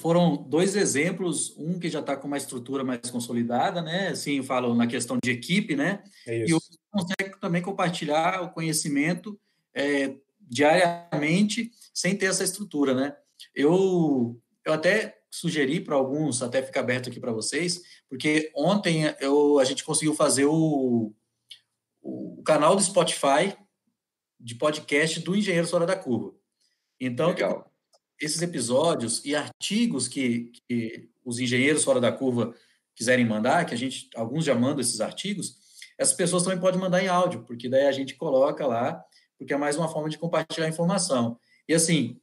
foram 0.00 0.36
dois 0.36 0.76
exemplos, 0.76 1.52
um 1.58 1.80
que 1.80 1.90
já 1.90 1.98
está 1.98 2.16
com 2.16 2.28
uma 2.28 2.36
estrutura 2.36 2.84
mais 2.84 3.10
consolidada, 3.10 3.82
né? 3.82 4.08
Assim, 4.08 4.40
falo 4.40 4.72
na 4.72 4.86
questão 4.86 5.18
de 5.22 5.32
equipe, 5.32 5.74
né? 5.74 6.00
É 6.24 6.46
e 6.46 6.54
o 6.54 6.60
consegue 6.92 7.40
também 7.40 7.60
compartilhar 7.60 8.42
o 8.42 8.52
conhecimento 8.52 9.38
é, 9.74 10.14
diariamente 10.40 11.70
sem 11.92 12.16
ter 12.16 12.26
essa 12.26 12.44
estrutura, 12.44 12.94
né? 12.94 13.16
Eu, 13.54 14.40
eu 14.64 14.72
até 14.72 15.18
sugeri 15.30 15.80
para 15.80 15.96
alguns, 15.96 16.42
até 16.42 16.62
ficar 16.62 16.80
aberto 16.80 17.08
aqui 17.08 17.18
para 17.18 17.32
vocês, 17.32 17.82
porque 18.08 18.52
ontem 18.54 19.02
eu, 19.20 19.58
a 19.58 19.64
gente 19.64 19.82
conseguiu 19.82 20.14
fazer 20.14 20.44
o, 20.46 21.12
o 22.00 22.42
canal 22.44 22.76
do 22.76 22.82
Spotify 22.82 23.56
de 24.38 24.54
podcast 24.54 25.20
do 25.20 25.34
Engenheiro 25.34 25.66
Fora 25.66 25.86
da 25.86 25.96
Curva. 25.96 26.34
Então, 27.00 27.28
Legal. 27.28 27.72
esses 28.20 28.42
episódios 28.42 29.24
e 29.24 29.34
artigos 29.34 30.06
que, 30.06 30.52
que 30.68 31.10
os 31.24 31.38
engenheiros 31.38 31.82
fora 31.82 32.00
da 32.00 32.12
curva 32.12 32.54
quiserem 32.94 33.26
mandar, 33.26 33.64
que 33.64 33.74
a 33.74 33.78
gente, 33.78 34.08
alguns 34.14 34.44
já 34.44 34.54
mandam 34.54 34.80
esses 34.80 35.00
artigos, 35.00 35.56
essas 35.98 36.14
pessoas 36.14 36.42
também 36.42 36.60
podem 36.60 36.80
mandar 36.80 37.02
em 37.02 37.08
áudio, 37.08 37.42
porque 37.44 37.68
daí 37.68 37.86
a 37.86 37.92
gente 37.92 38.14
coloca 38.14 38.66
lá 38.66 39.02
porque 39.44 39.52
é 39.52 39.58
mais 39.58 39.76
uma 39.76 39.88
forma 39.88 40.08
de 40.08 40.16
compartilhar 40.16 40.66
informação. 40.66 41.38
E 41.68 41.74
assim, 41.74 42.18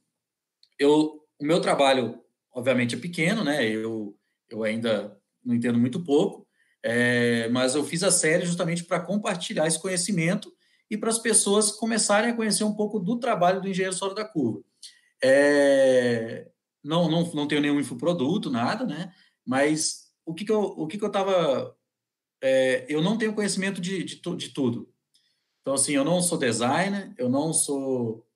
eu, 0.76 1.24
o 1.40 1.44
meu 1.44 1.60
trabalho, 1.60 2.20
obviamente, 2.52 2.96
é 2.96 2.98
pequeno, 2.98 3.44
né? 3.44 3.64
Eu, 3.64 4.18
eu 4.50 4.64
ainda 4.64 5.16
não 5.44 5.54
entendo 5.54 5.78
muito 5.78 6.02
pouco, 6.02 6.46
é, 6.82 7.48
mas 7.50 7.76
eu 7.76 7.84
fiz 7.84 8.02
a 8.02 8.10
série 8.10 8.44
justamente 8.44 8.82
para 8.82 8.98
compartilhar 8.98 9.68
esse 9.68 9.80
conhecimento 9.80 10.52
e 10.90 10.96
para 10.96 11.10
as 11.10 11.18
pessoas 11.18 11.70
começarem 11.70 12.32
a 12.32 12.34
conhecer 12.34 12.64
um 12.64 12.74
pouco 12.74 12.98
do 12.98 13.18
trabalho 13.18 13.60
do 13.60 13.68
engenheiro 13.68 13.96
fora 13.96 14.14
da 14.14 14.24
curva. 14.24 14.60
É, 15.22 16.48
não, 16.82 17.08
não, 17.08 17.32
não 17.32 17.46
tenho 17.46 17.60
nenhum 17.60 17.78
infoproduto, 17.78 18.50
nada, 18.50 18.84
né? 18.84 19.12
Mas 19.46 20.08
o 20.26 20.34
que, 20.34 20.44
que 20.44 20.50
eu 20.50 20.60
o 20.60 20.88
que, 20.88 20.98
que 20.98 21.04
eu 21.04 21.08
estava 21.08 21.72
é, 22.42 22.84
eu 22.88 23.00
não 23.00 23.16
tenho 23.16 23.32
conhecimento 23.32 23.80
de, 23.80 24.02
de, 24.02 24.16
de 24.16 24.48
tudo. 24.48 24.91
Então, 25.62 25.74
assim, 25.74 25.92
eu 25.92 26.04
não 26.04 26.20
sou 26.20 26.36
designer, 26.36 27.14
eu 27.16 27.28
não 27.28 27.52
sou 27.52 28.26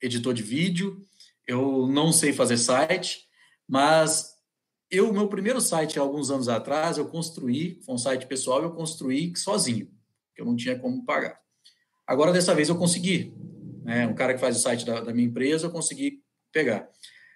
editor 0.00 0.34
de 0.34 0.42
vídeo, 0.42 1.00
eu 1.46 1.86
não 1.86 2.12
sei 2.12 2.32
fazer 2.32 2.58
site, 2.58 3.26
mas 3.66 4.34
eu, 4.90 5.12
meu 5.12 5.28
primeiro 5.28 5.60
site, 5.60 5.98
alguns 5.98 6.30
anos 6.30 6.48
atrás, 6.48 6.98
eu 6.98 7.08
construí, 7.08 7.80
foi 7.84 7.94
um 7.94 7.98
site 7.98 8.26
pessoal, 8.26 8.62
eu 8.62 8.72
construí 8.72 9.34
sozinho, 9.34 9.90
que 10.34 10.42
eu 10.42 10.46
não 10.46 10.54
tinha 10.54 10.78
como 10.78 11.04
pagar. 11.04 11.40
Agora, 12.06 12.32
dessa 12.32 12.54
vez, 12.54 12.68
eu 12.68 12.76
consegui. 12.76 13.34
Né? 13.82 14.06
Um 14.06 14.14
cara 14.14 14.34
que 14.34 14.40
faz 14.40 14.56
o 14.56 14.60
site 14.60 14.84
da, 14.84 15.00
da 15.00 15.12
minha 15.12 15.26
empresa, 15.26 15.66
eu 15.66 15.70
consegui 15.70 16.22
pegar. 16.52 16.88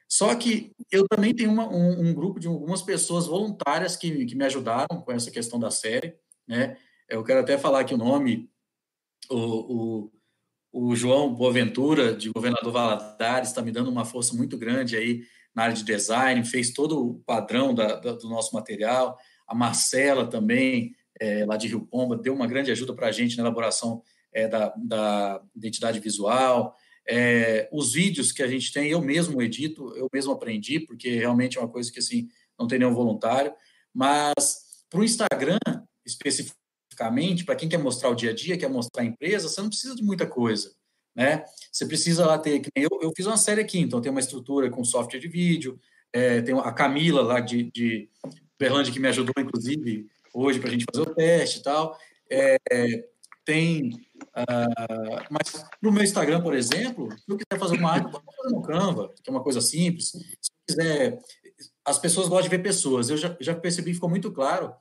Só 0.07 0.35
que 0.35 0.73
eu 0.91 1.07
também 1.09 1.35
tenho 1.35 1.51
uma, 1.51 1.69
um, 1.69 2.09
um, 2.09 2.15
grupo 2.15 2.39
de 2.39 2.49
algumas 2.49 2.81
pessoas 2.81 3.27
voluntárias 3.27 3.97
que, 3.97 4.25
que 4.25 4.35
me 4.35 4.45
ajudaram 4.45 5.03
com 5.03 5.13
essa 5.13 5.31
questão 5.31 5.59
da 5.59 5.71
série. 5.71 6.15
Né? 6.47 6.77
Eu 7.09 7.23
quero 7.23 7.41
até 7.41 7.59
falar 7.59 7.81
aqui 7.81 7.93
o 7.95 7.99
nome, 7.99 8.51
o, 9.31 10.11
o, 10.73 10.91
o 10.91 10.97
João 10.97 11.35
Boaventura, 11.35 12.15
de 12.15 12.31
Governador 12.31 12.73
Valadares, 12.73 13.49
está 13.49 13.63
me 13.63 13.71
dando 13.73 13.91
uma 13.91 14.05
força 14.05 14.35
muito 14.35 14.57
grande 14.57 14.97
aí 14.97 15.23
na 15.55 15.65
área 15.65 15.75
de 15.75 15.85
design, 15.85 16.45
fez 16.45 16.71
todo 16.71 17.05
o 17.05 17.15
padrão 17.21 17.75
da, 17.75 17.97
da, 17.97 18.13
do 18.13 18.29
nosso 18.29 18.55
material. 18.55 19.19
A 19.47 19.55
Marcela 19.55 20.27
também, 20.27 20.95
é, 21.21 21.45
lá 21.45 21.57
de 21.57 21.69
Rio 21.69 21.87
Pomba, 21.87 22.17
deu 22.17 22.35
uma 22.35 22.47
grande 22.47 22.71
ajuda 22.71 22.95
para 22.95 23.09
a 23.09 23.13
gente 23.13 23.37
na 23.37 23.43
elaboração 23.43 24.03
é, 24.33 24.47
da, 24.47 24.73
da, 24.77 25.43
identidade 25.57 25.99
visual. 26.01 26.77
É, 27.09 27.69
os 27.73 27.95
vídeos 27.95 28.31
que 28.31 28.43
a 28.43 28.47
gente 28.47 28.73
tem, 28.73 28.91
eu 28.91 29.01
mesmo 29.01 29.41
edito, 29.41 29.97
eu 29.97 30.09
mesmo 30.13 30.33
aprendi, 30.33 30.79
porque 30.79 31.17
realmente 31.17 31.57
é 31.57 31.61
uma 31.61 31.71
coisa 31.71 31.91
que 31.91 31.99
assim 31.99 32.29
não 32.59 32.67
tem 32.67 32.79
nenhum 32.79 32.95
voluntário. 32.95 33.53
Mas 33.93 34.85
para 34.91 35.01
o 35.01 35.05
Instagram, 35.05 35.59
especificamente, 36.07 36.58
especificamente, 36.99 37.45
para 37.45 37.55
quem 37.55 37.69
quer 37.69 37.79
mostrar 37.79 38.11
o 38.11 38.15
dia 38.15 38.31
a 38.31 38.35
dia, 38.35 38.59
quer 38.59 38.69
mostrar 38.69 39.03
a 39.03 39.07
empresa, 39.07 39.49
você 39.49 39.61
não 39.61 39.69
precisa 39.69 39.95
de 39.95 40.03
muita 40.03 40.27
coisa, 40.27 40.73
né? 41.15 41.45
Você 41.71 41.87
precisa 41.87 42.27
lá 42.27 42.39
ter, 42.39 42.63
eu, 42.75 42.89
eu 43.01 43.13
fiz 43.17 43.27
uma 43.27 43.37
série 43.37 43.61
aqui, 43.61 43.79
então 43.79 44.01
tem 44.01 44.11
uma 44.11 44.21
estrutura 44.21 44.69
com 44.69 44.85
software 44.85 45.21
de 45.21 45.29
vídeo, 45.29 45.79
é, 46.13 46.43
tem 46.43 46.59
a 46.59 46.73
Camila 46.73 47.23
lá 47.23 47.41
de, 47.41 47.71
de 47.71 48.09
Berlândia 48.59 48.93
que 48.93 49.01
me 49.01 49.09
ajudou, 49.09 49.35
inclusive, 49.39 50.07
hoje 50.35 50.59
para 50.59 50.69
a 50.69 50.73
gente 50.73 50.85
fazer 50.91 51.09
o 51.09 51.15
teste 51.15 51.61
e 51.61 51.63
tal. 51.63 51.97
É, 52.31 52.59
tem, 53.45 53.91
uh, 54.37 55.25
mas 55.31 55.65
no 55.81 55.91
meu 55.91 56.03
Instagram, 56.03 56.43
por 56.43 56.55
exemplo, 56.55 57.09
se 57.13 57.25
eu 57.27 57.37
quiser 57.37 57.59
fazer 57.59 57.79
uma 57.79 57.93
arte, 57.93 58.11
pode 58.11 58.25
fazer 58.25 58.55
no 58.55 58.63
Canva, 58.63 59.15
que 59.23 59.31
é 59.31 59.33
uma 59.33 59.43
coisa 59.43 59.61
simples. 59.61 60.11
Se 60.11 60.19
eu 60.19 60.57
quiser, 60.67 61.19
as 61.85 61.99
pessoas 61.99 62.29
gostam 62.29 62.51
de 62.51 62.57
ver 62.57 62.63
pessoas. 62.63 63.09
Eu 63.09 63.17
já, 63.17 63.35
já 63.41 63.55
percebi, 63.55 63.95
ficou 63.95 64.09
muito 64.09 64.31
claro 64.31 64.75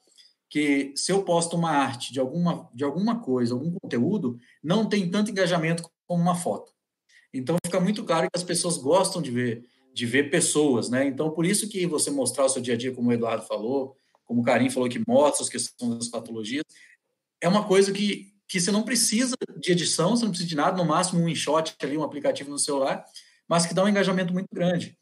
que 0.50 0.94
se 0.96 1.12
eu 1.12 1.24
posto 1.24 1.58
uma 1.58 1.72
arte 1.72 2.14
de 2.14 2.20
alguma, 2.20 2.70
de 2.74 2.84
alguma 2.84 3.20
coisa, 3.20 3.54
algum 3.54 3.72
conteúdo, 3.72 4.40
não 4.64 4.88
tem 4.88 5.10
tanto 5.10 5.32
engajamento 5.32 5.90
como 6.06 6.22
uma 6.22 6.36
foto. 6.36 6.72
Então 7.34 7.58
fica 7.64 7.80
muito 7.80 8.04
claro 8.04 8.28
que 8.32 8.38
as 8.38 8.44
pessoas 8.44 8.78
gostam 8.78 9.22
de 9.22 9.30
ver, 9.30 9.66
de 9.94 10.06
ver 10.06 10.30
pessoas, 10.30 10.90
né? 10.90 11.06
Então 11.06 11.32
por 11.32 11.46
isso 11.46 11.68
que 11.68 11.86
você 11.86 12.10
mostrar 12.10 12.46
o 12.46 12.50
seu 12.50 12.62
dia 12.62 12.76
a 12.76 12.78
dia, 12.78 12.94
como 12.94 13.10
o 13.10 13.14
Eduardo 13.14 13.46
falou, 13.46 13.96
como 14.24 14.42
o 14.42 14.44
Karim 14.44 14.70
falou 14.70 14.90
que 14.90 15.04
mostra 15.08 15.44
as 15.44 15.50
questões 15.50 15.98
das 15.98 16.08
patologias, 16.08 16.64
é 17.42 17.48
uma 17.48 17.66
coisa 17.66 17.92
que, 17.92 18.34
que 18.48 18.60
você 18.60 18.72
não 18.72 18.84
precisa 18.84 19.36
de 19.60 19.72
edição, 19.72 20.12
você 20.16 20.24
não 20.24 20.32
precisa 20.32 20.50
de 20.50 20.56
nada, 20.56 20.78
no 20.78 20.86
máximo 20.86 21.22
um 21.22 21.30
InShot 21.30 21.76
ali, 21.82 21.98
um 21.98 22.04
aplicativo 22.04 22.50
no 22.50 22.58
celular, 22.60 23.04
mas 23.48 23.66
que 23.66 23.74
dá 23.74 23.84
um 23.84 23.88
engajamento 23.88 24.34
muito 24.34 24.50
grande. 24.52 24.98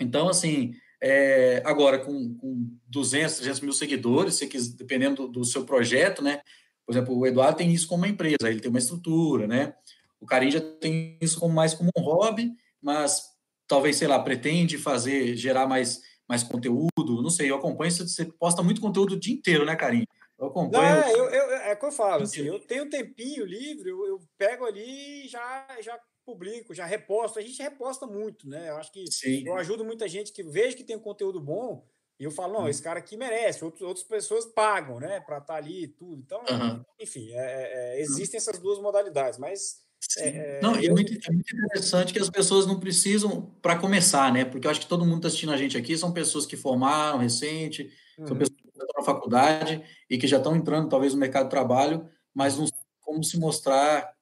Então, 0.00 0.28
assim, 0.28 0.74
é, 1.06 1.60
agora, 1.66 1.98
com, 1.98 2.34
com 2.38 2.66
200, 2.88 3.36
300 3.36 3.60
mil 3.60 3.74
seguidores, 3.74 4.36
se 4.36 4.46
quiser, 4.46 4.74
dependendo 4.74 5.26
do, 5.26 5.40
do, 5.40 5.44
seu 5.44 5.62
projeto, 5.66 6.22
né? 6.22 6.40
Por 6.86 6.92
exemplo, 6.92 7.14
o 7.14 7.26
Eduardo 7.26 7.58
tem 7.58 7.70
isso 7.70 7.86
como 7.86 8.04
uma 8.04 8.08
empresa, 8.08 8.48
ele 8.48 8.58
tem 8.58 8.70
uma 8.70 8.78
estrutura, 8.78 9.46
né? 9.46 9.74
O 10.18 10.24
Karim 10.24 10.50
já 10.50 10.62
tem 10.62 11.18
isso 11.20 11.38
como 11.38 11.52
mais 11.52 11.74
como 11.74 11.90
um 11.94 12.00
hobby, 12.00 12.52
mas 12.80 13.22
talvez, 13.68 13.96
sei 13.96 14.08
lá, 14.08 14.18
pretende 14.18 14.78
fazer, 14.78 15.36
gerar 15.36 15.66
mais, 15.66 16.00
mais 16.26 16.42
conteúdo, 16.42 17.22
não 17.22 17.28
sei, 17.28 17.50
eu 17.50 17.56
acompanho, 17.56 17.92
você 17.92 18.24
posta 18.24 18.62
muito 18.62 18.80
conteúdo 18.80 19.12
o 19.12 19.20
dia 19.20 19.34
inteiro, 19.34 19.66
né, 19.66 19.76
Carinho? 19.76 20.06
Eu 20.38 20.46
acompanho. 20.46 21.00
Não, 21.00 21.02
é, 21.02 21.12
eu, 21.12 21.28
eu, 21.28 21.50
é 21.56 21.74
o 21.74 21.78
que 21.78 21.84
eu 21.84 21.92
falo, 21.92 22.22
assim, 22.22 22.46
eu 22.46 22.58
tenho 22.60 22.84
um 22.84 22.88
tempinho 22.88 23.44
livre, 23.44 23.90
eu, 23.90 24.06
eu 24.06 24.20
pego 24.38 24.64
ali 24.64 25.26
e 25.26 25.28
já, 25.28 25.66
já 25.82 26.00
publico, 26.24 26.74
já 26.74 26.84
reposto. 26.84 27.38
A 27.38 27.42
gente 27.42 27.62
reposta 27.62 28.06
muito, 28.06 28.48
né? 28.48 28.70
Eu 28.70 28.76
acho 28.76 28.92
que 28.92 29.06
Sim. 29.10 29.46
eu 29.46 29.54
ajudo 29.56 29.84
muita 29.84 30.08
gente 30.08 30.32
que 30.32 30.42
vejo 30.42 30.76
que 30.76 30.84
tem 30.84 30.96
um 30.96 31.00
conteúdo 31.00 31.40
bom 31.40 31.86
e 32.18 32.24
eu 32.24 32.30
falo, 32.30 32.52
não, 32.52 32.60
uhum. 32.60 32.68
esse 32.68 32.82
cara 32.82 32.98
aqui 32.98 33.16
merece. 33.16 33.64
Outros, 33.64 33.82
outras 33.82 34.06
pessoas 34.06 34.44
pagam, 34.44 35.00
né, 35.00 35.20
para 35.20 35.38
estar 35.38 35.54
tá 35.54 35.58
ali 35.58 35.84
e 35.84 35.88
tudo. 35.88 36.22
Então, 36.24 36.40
uhum. 36.48 36.84
enfim, 37.00 37.32
é, 37.32 37.36
é, 37.36 37.98
é 37.98 38.02
existem 38.02 38.38
essas 38.38 38.58
duas 38.58 38.78
modalidades, 38.78 39.38
mas. 39.38 39.82
É, 40.18 40.60
não, 40.62 40.76
eu... 40.76 40.90
é, 40.90 40.94
muito, 40.94 41.12
é 41.12 41.32
muito 41.32 41.56
interessante 41.56 42.12
que 42.12 42.18
as 42.18 42.28
pessoas 42.28 42.66
não 42.66 42.78
precisam 42.78 43.54
para 43.62 43.78
começar, 43.78 44.32
né? 44.32 44.44
Porque 44.44 44.66
eu 44.66 44.70
acho 44.70 44.80
que 44.80 44.86
todo 44.86 45.04
mundo 45.04 45.16
está 45.16 45.28
assistindo 45.28 45.52
a 45.52 45.56
gente 45.56 45.76
aqui 45.76 45.96
são 45.96 46.12
pessoas 46.12 46.46
que 46.46 46.56
formaram 46.56 47.18
recente, 47.18 47.90
uhum. 48.18 48.26
são 48.26 48.36
pessoas 48.36 48.60
que 48.60 48.68
estão 48.68 48.86
na 48.96 49.02
faculdade 49.02 49.82
e 50.08 50.18
que 50.18 50.26
já 50.26 50.36
estão 50.36 50.54
entrando, 50.54 50.88
talvez, 50.88 51.14
no 51.14 51.18
mercado 51.18 51.44
de 51.44 51.50
trabalho, 51.50 52.08
mas 52.34 52.56
não 52.56 52.66
como 53.00 53.24
se 53.24 53.38
mostrar 53.38 54.13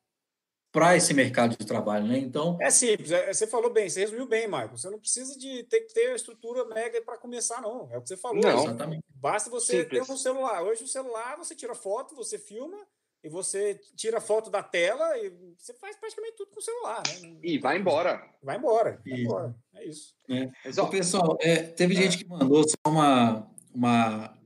para 0.73 0.97
esse 0.97 1.13
mercado 1.13 1.55
de 1.57 1.67
trabalho, 1.67 2.07
né? 2.07 2.19
Então 2.19 2.57
é 2.61 2.71
simples. 2.71 3.13
É, 3.13 3.33
você 3.33 3.47
falou 3.47 3.71
bem, 3.71 3.89
você 3.89 4.01
resumiu 4.01 4.27
bem, 4.27 4.49
Marco. 4.49 4.79
Você 4.79 4.89
não 4.89 4.99
precisa 4.99 5.39
de 5.39 5.63
ter 5.65 5.81
que 5.81 5.93
ter 5.93 6.09
a 6.09 6.17
estrutura 6.17 6.65
mega 6.65 7.01
para 7.03 7.19
começar, 7.19 7.61
não. 7.61 7.91
É 7.93 7.99
o 7.99 8.03
que 8.03 8.09
você 8.09 8.17
falou. 8.17 8.41
Não, 8.41 8.65
exatamente. 8.65 9.05
Basta 9.15 9.51
você 9.51 9.83
simples. 9.83 10.07
ter 10.07 10.13
um 10.13 10.17
celular. 10.17 10.63
Hoje 10.63 10.83
o 10.83 10.89
celular 10.89 11.37
você 11.37 11.55
tira 11.55 11.75
foto, 11.75 12.17
você 12.17 12.39
filma 12.39 12.79
e 13.23 13.29
você 13.29 13.79
tira 13.95 14.19
foto 14.21 14.51
da 14.51 14.63
tela 14.63 15.17
e 15.19 15.31
você 15.59 15.75
faz 15.75 15.95
praticamente 15.97 16.37
tudo 16.37 16.51
com 16.51 16.59
o 16.59 16.63
celular, 16.63 17.03
né? 17.21 17.37
E 17.43 17.59
vai 17.59 17.79
embora. 17.79 18.25
Vai 18.43 18.57
embora. 18.57 19.01
Vai 19.07 19.21
embora. 19.21 19.55
É 19.77 19.85
isso. 19.85 20.15
É. 20.31 20.51
Mas, 20.65 20.79
ó, 20.79 20.87
pessoal, 20.87 21.37
é, 21.41 21.63
teve 21.63 21.95
é. 21.95 22.03
gente 22.03 22.19
que 22.19 22.25
mandou 22.27 22.65
só 22.65 22.91
uma, 22.91 23.47
uma, 23.75 24.39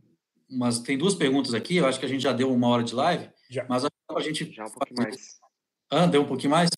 umas, 0.51 0.81
tem 0.81 0.99
duas 0.99 1.15
perguntas 1.15 1.55
aqui. 1.55 1.77
Eu 1.77 1.87
acho 1.87 2.01
que 2.01 2.05
a 2.05 2.09
gente 2.09 2.23
já 2.23 2.33
deu 2.33 2.53
uma 2.53 2.69
hora 2.69 2.83
de 2.83 2.95
live, 2.95 3.31
já. 3.49 3.65
mas 3.69 3.85
a 3.85 4.21
gente 4.21 4.53
já 4.53 4.67
um 4.67 4.71
pouquinho 4.71 5.03
mais 5.03 5.39
ah, 5.91 6.07
deu 6.07 6.23
um 6.23 6.27
pouquinho 6.27 6.51
mais? 6.51 6.71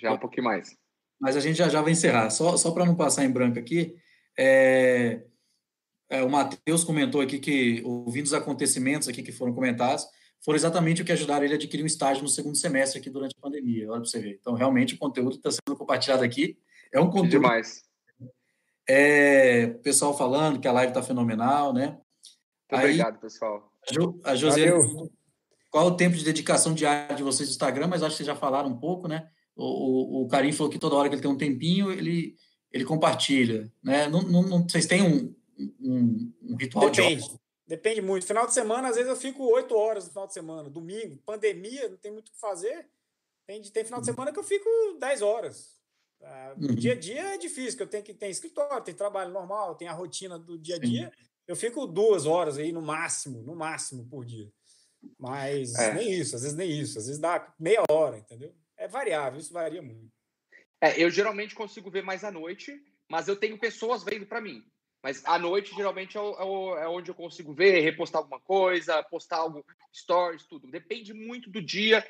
Já 0.00 0.12
um 0.12 0.18
pouquinho 0.18 0.44
mais. 0.44 0.76
Mas 1.20 1.36
a 1.36 1.40
gente 1.40 1.56
já, 1.56 1.68
já 1.68 1.80
vai 1.80 1.92
encerrar. 1.92 2.30
Só, 2.30 2.56
só 2.56 2.70
para 2.70 2.84
não 2.84 2.94
passar 2.94 3.24
em 3.24 3.30
branco 3.30 3.58
aqui, 3.58 3.94
é, 4.38 5.22
é, 6.10 6.22
o 6.22 6.30
Matheus 6.30 6.84
comentou 6.84 7.20
aqui 7.20 7.38
que, 7.38 7.82
ouvindo 7.84 8.26
os 8.26 8.34
acontecimentos 8.34 9.08
aqui 9.08 9.22
que 9.22 9.32
foram 9.32 9.54
comentados, 9.54 10.06
foram 10.44 10.56
exatamente 10.56 11.02
o 11.02 11.04
que 11.04 11.12
ajudaram 11.12 11.44
ele 11.44 11.54
a 11.54 11.56
adquirir 11.56 11.82
um 11.82 11.86
estágio 11.86 12.22
no 12.22 12.28
segundo 12.28 12.56
semestre 12.56 13.00
aqui 13.00 13.10
durante 13.10 13.34
a 13.36 13.40
pandemia. 13.40 13.90
Olha 13.90 14.00
para 14.00 14.08
você 14.08 14.20
ver. 14.20 14.38
Então, 14.40 14.54
realmente, 14.54 14.94
o 14.94 14.98
conteúdo 14.98 15.38
que 15.40 15.48
está 15.48 15.50
sendo 15.50 15.76
compartilhado 15.76 16.22
aqui 16.22 16.58
é 16.92 17.00
um 17.00 17.10
conteúdo. 17.10 17.30
Demais. 17.30 17.82
É, 18.88 19.66
pessoal 19.82 20.16
falando 20.16 20.60
que 20.60 20.68
a 20.68 20.72
live 20.72 20.90
está 20.90 21.02
fenomenal, 21.02 21.72
né? 21.72 21.86
Muito 21.88 22.04
Aí, 22.70 22.84
obrigado, 22.84 23.18
pessoal. 23.18 23.72
A, 24.24 24.36
José 24.36 24.70
qual 25.76 25.88
o 25.88 25.96
tempo 25.96 26.16
de 26.16 26.24
dedicação 26.24 26.72
diária 26.72 27.14
de 27.14 27.22
vocês 27.22 27.50
no 27.50 27.52
Instagram, 27.52 27.86
mas 27.86 28.02
acho 28.02 28.12
que 28.12 28.16
vocês 28.16 28.26
já 28.26 28.34
falaram 28.34 28.70
um 28.70 28.78
pouco, 28.78 29.06
né? 29.06 29.28
O, 29.54 30.20
o, 30.20 30.22
o 30.22 30.26
Karim 30.26 30.50
falou 30.50 30.72
que 30.72 30.78
toda 30.78 30.96
hora 30.96 31.06
que 31.06 31.16
ele 31.16 31.20
tem 31.20 31.30
um 31.30 31.36
tempinho, 31.36 31.92
ele, 31.92 32.34
ele 32.72 32.82
compartilha, 32.82 33.70
né? 33.84 34.08
Não, 34.08 34.22
não, 34.22 34.40
não 34.40 34.66
vocês 34.66 34.86
têm 34.86 35.02
um, 35.02 35.36
um, 35.78 36.32
um 36.44 36.56
ritual 36.56 36.88
Depende. 36.88 37.28
de 37.28 37.40
Depende 37.66 38.00
muito. 38.00 38.24
Final 38.24 38.46
de 38.46 38.54
semana, 38.54 38.88
às 38.88 38.96
vezes 38.96 39.10
eu 39.10 39.16
fico 39.16 39.44
oito 39.52 39.76
horas 39.76 40.04
no 40.04 40.12
final 40.12 40.26
de 40.26 40.32
semana. 40.32 40.70
Domingo, 40.70 41.18
pandemia, 41.26 41.90
não 41.90 41.98
tem 41.98 42.10
muito 42.10 42.30
o 42.30 42.32
que 42.32 42.40
fazer. 42.40 42.88
Tem, 43.46 43.60
tem 43.60 43.84
final 43.84 44.00
de 44.00 44.06
semana 44.06 44.32
que 44.32 44.38
eu 44.38 44.44
fico 44.44 44.70
dez 44.98 45.20
horas. 45.20 45.76
Ah, 46.22 46.54
uhum. 46.58 46.74
Dia 46.74 46.92
a 46.92 46.98
dia 46.98 47.34
é 47.34 47.36
difícil, 47.36 47.72
porque 47.72 47.82
eu 47.82 47.88
tenho 47.88 48.02
que 48.02 48.14
ter 48.14 48.30
escritório, 48.30 48.82
tem 48.82 48.94
trabalho 48.94 49.30
normal, 49.30 49.74
tem 49.74 49.88
a 49.88 49.92
rotina 49.92 50.38
do 50.38 50.56
dia 50.56 50.76
a 50.76 50.78
dia. 50.78 51.12
Sim. 51.14 51.24
Eu 51.46 51.54
fico 51.54 51.86
duas 51.86 52.24
horas 52.24 52.56
aí 52.56 52.72
no 52.72 52.80
máximo, 52.80 53.42
no 53.42 53.54
máximo 53.54 54.08
por 54.08 54.24
dia. 54.24 54.50
Mas 55.18 55.74
é. 55.74 55.94
nem 55.94 56.12
isso, 56.12 56.36
às 56.36 56.42
vezes 56.42 56.56
nem 56.56 56.70
isso, 56.70 56.98
às 56.98 57.06
vezes 57.06 57.20
dá 57.20 57.52
meia 57.58 57.82
hora, 57.90 58.18
entendeu? 58.18 58.54
É 58.76 58.86
variável, 58.86 59.38
isso 59.38 59.52
varia 59.52 59.82
muito. 59.82 60.12
É, 60.80 61.02
eu 61.02 61.10
geralmente 61.10 61.54
consigo 61.54 61.90
ver 61.90 62.02
mais 62.02 62.22
à 62.24 62.30
noite, 62.30 62.78
mas 63.08 63.28
eu 63.28 63.36
tenho 63.36 63.58
pessoas 63.58 64.04
vendo 64.04 64.26
para 64.26 64.40
mim. 64.40 64.62
Mas 65.02 65.24
à 65.24 65.38
noite, 65.38 65.74
geralmente, 65.74 66.18
é, 66.18 66.20
é, 66.20 66.82
é, 66.84 66.88
onde 66.88 67.10
eu 67.10 67.14
consigo 67.14 67.54
ver, 67.54 67.80
repostar 67.80 68.20
alguma 68.20 68.40
coisa, 68.40 69.02
postar 69.04 69.36
algo, 69.36 69.64
stories, 69.94 70.44
tudo. 70.46 70.70
Depende 70.70 71.14
muito 71.14 71.48
do 71.50 71.62
dia, 71.62 72.06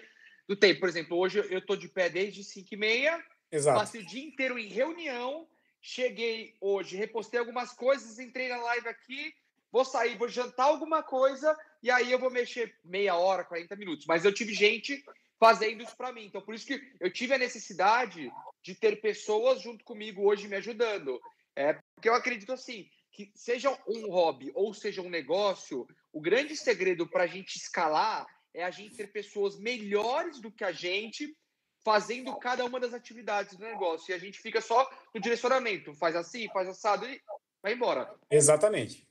do 0.48 0.56
tempo. 0.56 0.80
Por 0.80 0.88
exemplo, 0.88 1.18
hoje 1.18 1.38
eu 1.38 1.58
estou 1.58 1.76
de 1.76 1.88
pé 1.88 2.08
desde 2.08 2.42
5 2.42 2.68
e 2.72 2.76
meia, 2.76 3.22
passei 3.64 4.00
o 4.00 4.06
dia 4.06 4.24
inteiro 4.24 4.58
em 4.58 4.68
reunião, 4.68 5.46
cheguei 5.80 6.56
hoje, 6.60 6.96
repostei 6.96 7.38
algumas 7.38 7.72
coisas, 7.72 8.18
entrei 8.18 8.48
na 8.48 8.62
live 8.62 8.88
aqui, 8.88 9.34
vou 9.76 9.84
sair, 9.84 10.16
vou 10.16 10.26
jantar 10.26 10.64
alguma 10.64 11.02
coisa 11.02 11.54
e 11.82 11.90
aí 11.90 12.10
eu 12.10 12.18
vou 12.18 12.30
mexer 12.30 12.74
meia 12.82 13.14
hora, 13.14 13.44
40 13.44 13.76
minutos. 13.76 14.06
Mas 14.06 14.24
eu 14.24 14.32
tive 14.32 14.54
gente 14.54 15.04
fazendo 15.38 15.82
isso 15.82 15.94
para 15.94 16.12
mim. 16.12 16.24
Então, 16.24 16.40
por 16.40 16.54
isso 16.54 16.66
que 16.66 16.80
eu 16.98 17.12
tive 17.12 17.34
a 17.34 17.38
necessidade 17.38 18.32
de 18.62 18.74
ter 18.74 19.02
pessoas 19.02 19.60
junto 19.60 19.84
comigo 19.84 20.26
hoje 20.26 20.48
me 20.48 20.56
ajudando. 20.56 21.20
É, 21.54 21.78
porque 21.94 22.08
eu 22.08 22.14
acredito 22.14 22.54
assim, 22.54 22.88
que 23.12 23.30
seja 23.34 23.70
um 23.86 24.08
hobby 24.08 24.50
ou 24.54 24.72
seja 24.72 25.02
um 25.02 25.10
negócio, 25.10 25.86
o 26.10 26.22
grande 26.22 26.56
segredo 26.56 27.06
para 27.06 27.24
a 27.24 27.26
gente 27.26 27.56
escalar 27.56 28.26
é 28.54 28.64
a 28.64 28.70
gente 28.70 28.96
ter 28.96 29.12
pessoas 29.12 29.58
melhores 29.58 30.40
do 30.40 30.50
que 30.50 30.64
a 30.64 30.72
gente 30.72 31.36
fazendo 31.84 32.34
cada 32.38 32.64
uma 32.64 32.80
das 32.80 32.94
atividades 32.94 33.58
do 33.58 33.64
negócio. 33.64 34.10
E 34.10 34.14
a 34.14 34.18
gente 34.18 34.40
fica 34.40 34.62
só 34.62 34.90
no 35.14 35.20
direcionamento. 35.20 35.92
Faz 35.92 36.16
assim, 36.16 36.48
faz 36.48 36.66
assado 36.66 37.06
e 37.06 37.20
vai 37.62 37.74
embora. 37.74 38.10
Exatamente. 38.30 39.06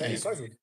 É, 0.00 0.12
isso 0.12 0.28
ajuda. 0.28 0.56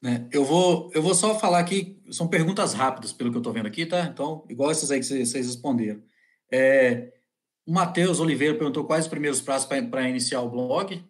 Né? 0.00 0.28
Eu, 0.32 0.44
vou, 0.44 0.90
eu 0.94 1.02
vou 1.02 1.14
só 1.14 1.38
falar 1.38 1.60
aqui, 1.60 2.02
são 2.10 2.28
perguntas 2.28 2.74
rápidas, 2.74 3.12
pelo 3.12 3.30
que 3.30 3.36
eu 3.36 3.40
estou 3.40 3.52
vendo 3.52 3.66
aqui, 3.66 3.86
tá? 3.86 4.00
Então, 4.02 4.44
igual 4.48 4.70
essas 4.70 4.90
aí 4.90 4.98
que 4.98 5.06
vocês, 5.06 5.32
responderam. 5.32 6.02
É, 6.50 7.12
o 7.64 7.72
Matheus 7.72 8.18
Oliveira 8.18 8.58
perguntou 8.58 8.84
quais 8.84 9.04
os 9.04 9.10
primeiros 9.10 9.40
passos 9.40 9.68
para 9.68 10.08
iniciar 10.08 10.40
o 10.40 10.50
blog. 10.50 11.08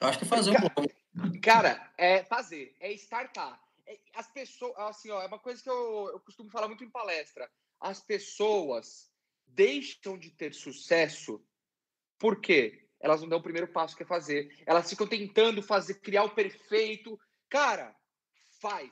Eu 0.00 0.08
acho 0.08 0.18
que 0.18 0.24
é 0.24 0.28
fazer 0.28 0.50
um 0.50 0.54
blog. 0.54 1.40
Cara, 1.40 1.92
é 1.96 2.22
fazer, 2.24 2.76
é 2.78 2.92
startar. 2.92 3.58
É, 3.86 3.98
as 4.14 4.30
pessoas, 4.30 4.74
assim, 4.76 5.10
ó, 5.10 5.22
é 5.22 5.26
uma 5.26 5.38
coisa 5.38 5.62
que 5.62 5.70
eu, 5.70 6.10
eu 6.12 6.20
costumo 6.20 6.50
falar 6.50 6.68
muito 6.68 6.84
em 6.84 6.90
palestra. 6.90 7.50
As 7.80 8.00
pessoas 8.00 9.10
deixam 9.46 10.18
de 10.18 10.30
ter 10.30 10.54
sucesso 10.54 11.42
por 12.18 12.40
quê? 12.40 12.88
Elas 13.02 13.20
não 13.20 13.28
dão 13.28 13.40
o 13.40 13.42
primeiro 13.42 13.66
passo 13.66 13.96
que 13.96 14.04
é 14.04 14.06
fazer. 14.06 14.56
Elas 14.64 14.88
ficam 14.88 15.06
tentando 15.06 15.60
fazer, 15.60 15.94
criar 15.94 16.22
o 16.22 16.30
perfeito. 16.30 17.18
Cara, 17.50 17.94
faz. 18.60 18.90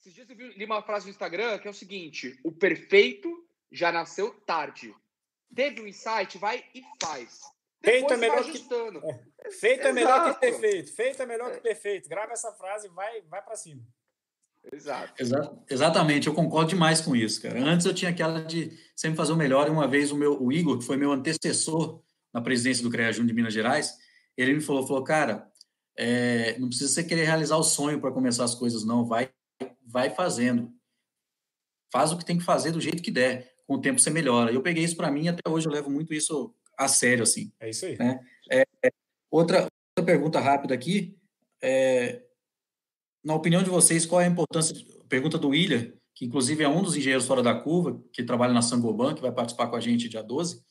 Esses 0.00 0.12
dias 0.12 0.28
eu 0.28 0.36
li 0.36 0.64
uma 0.64 0.82
frase 0.82 1.06
no 1.06 1.10
Instagram 1.10 1.58
que 1.58 1.68
é 1.68 1.70
o 1.70 1.74
seguinte: 1.74 2.38
o 2.44 2.50
perfeito 2.50 3.30
já 3.70 3.92
nasceu 3.92 4.34
tarde. 4.44 4.92
Teve 5.54 5.80
um 5.80 5.86
insight, 5.86 6.36
vai 6.38 6.64
e 6.74 6.82
faz. 7.00 7.40
Feito 7.82 8.12
é 8.12 8.16
melhor 8.16 8.44
que 8.44 8.58
é. 8.58 9.50
feito 9.50 9.86
é 9.86 9.92
melhor 9.92 10.34
que 10.34 10.40
perfeito. 10.40 10.92
Feito 10.94 11.22
é 11.22 11.26
melhor 11.26 11.52
que 11.52 11.60
perfeito. 11.60 12.08
Grava 12.08 12.32
essa 12.32 12.52
frase 12.52 12.88
e 12.88 12.90
vai, 12.90 13.22
vai 13.22 13.42
para 13.42 13.56
cima. 13.56 13.82
Exato. 14.72 15.14
Exa 15.18 15.58
exatamente, 15.70 16.26
eu 16.26 16.34
concordo 16.34 16.70
demais 16.70 17.00
com 17.00 17.16
isso, 17.16 17.40
cara. 17.40 17.58
Antes 17.62 17.86
eu 17.86 17.94
tinha 17.94 18.10
aquela 18.10 18.44
de 18.44 18.70
sempre 18.94 19.16
fazer 19.16 19.32
o 19.32 19.36
melhor, 19.36 19.66
e 19.66 19.70
uma 19.70 19.88
vez 19.88 20.12
o 20.12 20.16
meu 20.16 20.40
o 20.40 20.52
Igor, 20.52 20.78
que 20.78 20.84
foi 20.84 20.98
meu 20.98 21.12
antecessor 21.12 22.02
na 22.32 22.40
presidência 22.40 22.82
do 22.82 22.90
CREA 22.90 23.12
Júnior 23.12 23.28
de 23.28 23.34
Minas 23.34 23.54
Gerais, 23.54 23.94
ele 24.36 24.54
me 24.54 24.60
falou, 24.60 24.86
falou, 24.86 25.04
cara, 25.04 25.50
é, 25.96 26.58
não 26.58 26.68
precisa 26.68 26.92
você 26.92 27.04
querer 27.04 27.24
realizar 27.24 27.56
o 27.56 27.62
sonho 27.62 28.00
para 28.00 28.12
começar 28.12 28.44
as 28.44 28.54
coisas, 28.54 28.84
não, 28.84 29.04
vai, 29.04 29.30
vai 29.86 30.10
fazendo. 30.10 30.72
Faz 31.92 32.12
o 32.12 32.18
que 32.18 32.24
tem 32.24 32.38
que 32.38 32.44
fazer 32.44 32.70
do 32.70 32.80
jeito 32.80 33.02
que 33.02 33.10
der, 33.10 33.52
com 33.66 33.74
o 33.74 33.80
tempo 33.80 34.00
você 34.00 34.10
melhora. 34.10 34.52
Eu 34.52 34.62
peguei 34.62 34.84
isso 34.84 34.96
para 34.96 35.10
mim, 35.10 35.28
até 35.28 35.48
hoje 35.48 35.66
eu 35.66 35.72
levo 35.72 35.90
muito 35.90 36.14
isso 36.14 36.54
a 36.78 36.88
sério, 36.88 37.22
assim. 37.22 37.52
É 37.60 37.68
isso 37.68 37.84
aí. 37.84 37.98
Né? 37.98 38.20
É, 38.50 38.62
é, 38.84 38.90
outra, 39.30 39.66
outra 39.96 40.04
pergunta 40.04 40.40
rápida 40.40 40.74
aqui, 40.74 41.18
é, 41.62 42.22
na 43.22 43.34
opinião 43.34 43.62
de 43.62 43.68
vocês, 43.68 44.06
qual 44.06 44.20
é 44.20 44.24
a 44.24 44.28
importância, 44.28 44.74
pergunta 45.08 45.36
do 45.36 45.48
William, 45.48 45.92
que 46.14 46.24
inclusive 46.24 46.64
é 46.64 46.68
um 46.68 46.82
dos 46.82 46.96
engenheiros 46.96 47.26
fora 47.26 47.42
da 47.42 47.54
curva, 47.54 48.02
que 48.12 48.22
trabalha 48.22 48.52
na 48.52 48.62
Sangoban, 48.62 49.14
que 49.14 49.20
vai 49.20 49.32
participar 49.32 49.68
com 49.68 49.76
a 49.76 49.80
gente 49.80 50.08
dia 50.08 50.22
12, 50.22 50.62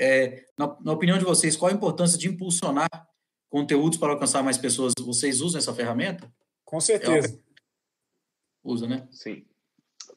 é, 0.00 0.46
na, 0.56 0.76
na, 0.80 0.92
opinião 0.92 1.18
de 1.18 1.24
vocês, 1.24 1.56
qual 1.56 1.70
a 1.70 1.74
importância 1.74 2.18
de 2.18 2.28
impulsionar 2.28 2.88
conteúdos 3.48 3.98
para 3.98 4.12
alcançar 4.12 4.42
mais 4.42 4.56
pessoas? 4.56 4.94
Vocês 4.98 5.40
usam 5.40 5.58
essa 5.58 5.74
ferramenta? 5.74 6.32
Com 6.64 6.80
certeza. 6.80 7.28
É 7.28 7.50
Usa, 8.62 8.86
né? 8.86 9.06
Sim. 9.10 9.46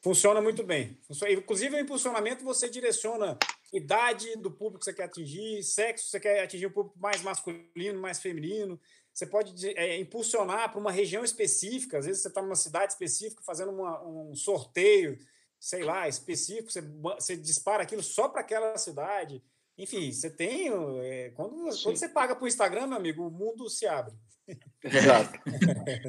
Funciona 0.02 0.40
muito 0.40 0.62
bem. 0.62 0.98
Inclusive, 1.30 1.76
o 1.76 1.80
impulsionamento 1.80 2.44
você 2.44 2.68
direciona 2.68 3.38
idade 3.72 4.36
do 4.36 4.50
público 4.50 4.80
que 4.80 4.84
você 4.84 4.92
quer 4.92 5.04
atingir, 5.04 5.62
sexo, 5.62 6.08
você 6.08 6.20
quer 6.20 6.42
atingir 6.42 6.66
um 6.66 6.72
público 6.72 6.98
mais 6.98 7.22
masculino, 7.22 8.00
mais 8.00 8.20
feminino. 8.20 8.78
Você 9.12 9.26
pode 9.26 9.66
é, 9.68 9.98
impulsionar 9.98 10.70
para 10.70 10.80
uma 10.80 10.92
região 10.92 11.24
específica. 11.24 11.98
Às 11.98 12.06
vezes 12.06 12.22
você 12.22 12.28
está 12.28 12.42
numa 12.42 12.56
cidade 12.56 12.92
específica 12.92 13.42
fazendo 13.44 13.72
uma, 13.72 14.02
um 14.02 14.34
sorteio 14.34 15.18
sei 15.64 15.82
lá, 15.82 16.06
específico, 16.06 16.70
você, 16.70 16.82
você 16.82 17.34
dispara 17.34 17.82
aquilo 17.82 18.02
só 18.02 18.28
para 18.28 18.42
aquela 18.42 18.76
cidade. 18.76 19.42
Enfim, 19.76 20.12
você 20.12 20.30
tem. 20.30 20.68
É, 21.02 21.32
quando, 21.34 21.56
quando 21.82 21.96
você 21.96 22.08
paga 22.08 22.34
para 22.34 22.44
o 22.44 22.48
Instagram, 22.48 22.86
meu 22.86 22.96
amigo, 22.96 23.26
o 23.26 23.30
mundo 23.30 23.68
se 23.68 23.86
abre. 23.86 24.14
Exato. 24.82 25.38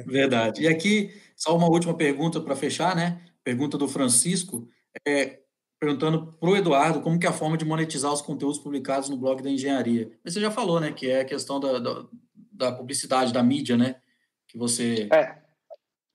Verdade. 0.06 0.62
E 0.62 0.68
aqui, 0.68 1.12
só 1.34 1.56
uma 1.56 1.68
última 1.68 1.96
pergunta 1.96 2.40
para 2.40 2.54
fechar, 2.54 2.94
né? 2.94 3.20
Pergunta 3.42 3.76
do 3.76 3.88
Francisco, 3.88 4.68
é, 5.06 5.40
perguntando 5.80 6.32
para 6.34 6.48
o 6.48 6.56
Eduardo 6.56 7.00
como 7.00 7.18
que 7.18 7.26
é 7.26 7.28
a 7.28 7.32
forma 7.32 7.56
de 7.56 7.64
monetizar 7.64 8.12
os 8.12 8.22
conteúdos 8.22 8.58
publicados 8.58 9.08
no 9.08 9.16
blog 9.16 9.42
da 9.42 9.50
engenharia. 9.50 10.10
Você 10.24 10.40
já 10.40 10.50
falou, 10.50 10.80
né? 10.80 10.92
Que 10.92 11.10
é 11.10 11.20
a 11.20 11.24
questão 11.24 11.58
da, 11.58 11.78
da, 11.78 12.06
da 12.52 12.72
publicidade, 12.72 13.32
da 13.32 13.42
mídia, 13.42 13.76
né? 13.76 13.96
Que 14.46 14.56
você. 14.56 15.08
É. 15.12 15.45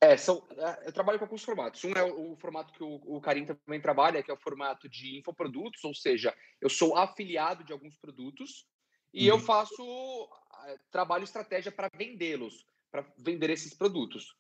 É, 0.04 0.18
são, 0.18 0.44
é, 0.58 0.88
eu 0.88 0.92
trabalho 0.92 1.20
com 1.20 1.26
alguns 1.26 1.44
formatos. 1.44 1.84
Um 1.84 1.92
é 1.92 2.04
o, 2.04 2.32
o 2.32 2.36
formato 2.36 2.74
que 2.74 2.84
o, 2.84 2.96
o 3.06 3.22
Karim 3.22 3.46
também 3.46 3.80
trabalha, 3.80 4.24
que 4.24 4.32
é 4.32 4.34
o 4.34 4.42
formato 4.42 4.90
de 4.90 5.20
infoprodutos, 5.20 5.84
ou 5.84 5.94
seja, 5.94 6.36
eu 6.60 6.70
sou 6.70 6.98
afiliado 6.98 7.64
de 7.64 7.72
alguns 7.72 7.96
produtos 7.98 8.66
e 9.14 9.30
uhum. 9.30 9.38
eu 9.38 9.40
faço 9.40 10.30
trabalho 10.92 11.24
estratégia 11.24 11.72
para 11.72 11.90
vendê-los, 11.96 12.66
para 12.92 13.06
vender 13.18 13.50
esses 13.52 13.74
produtos. 13.74 14.36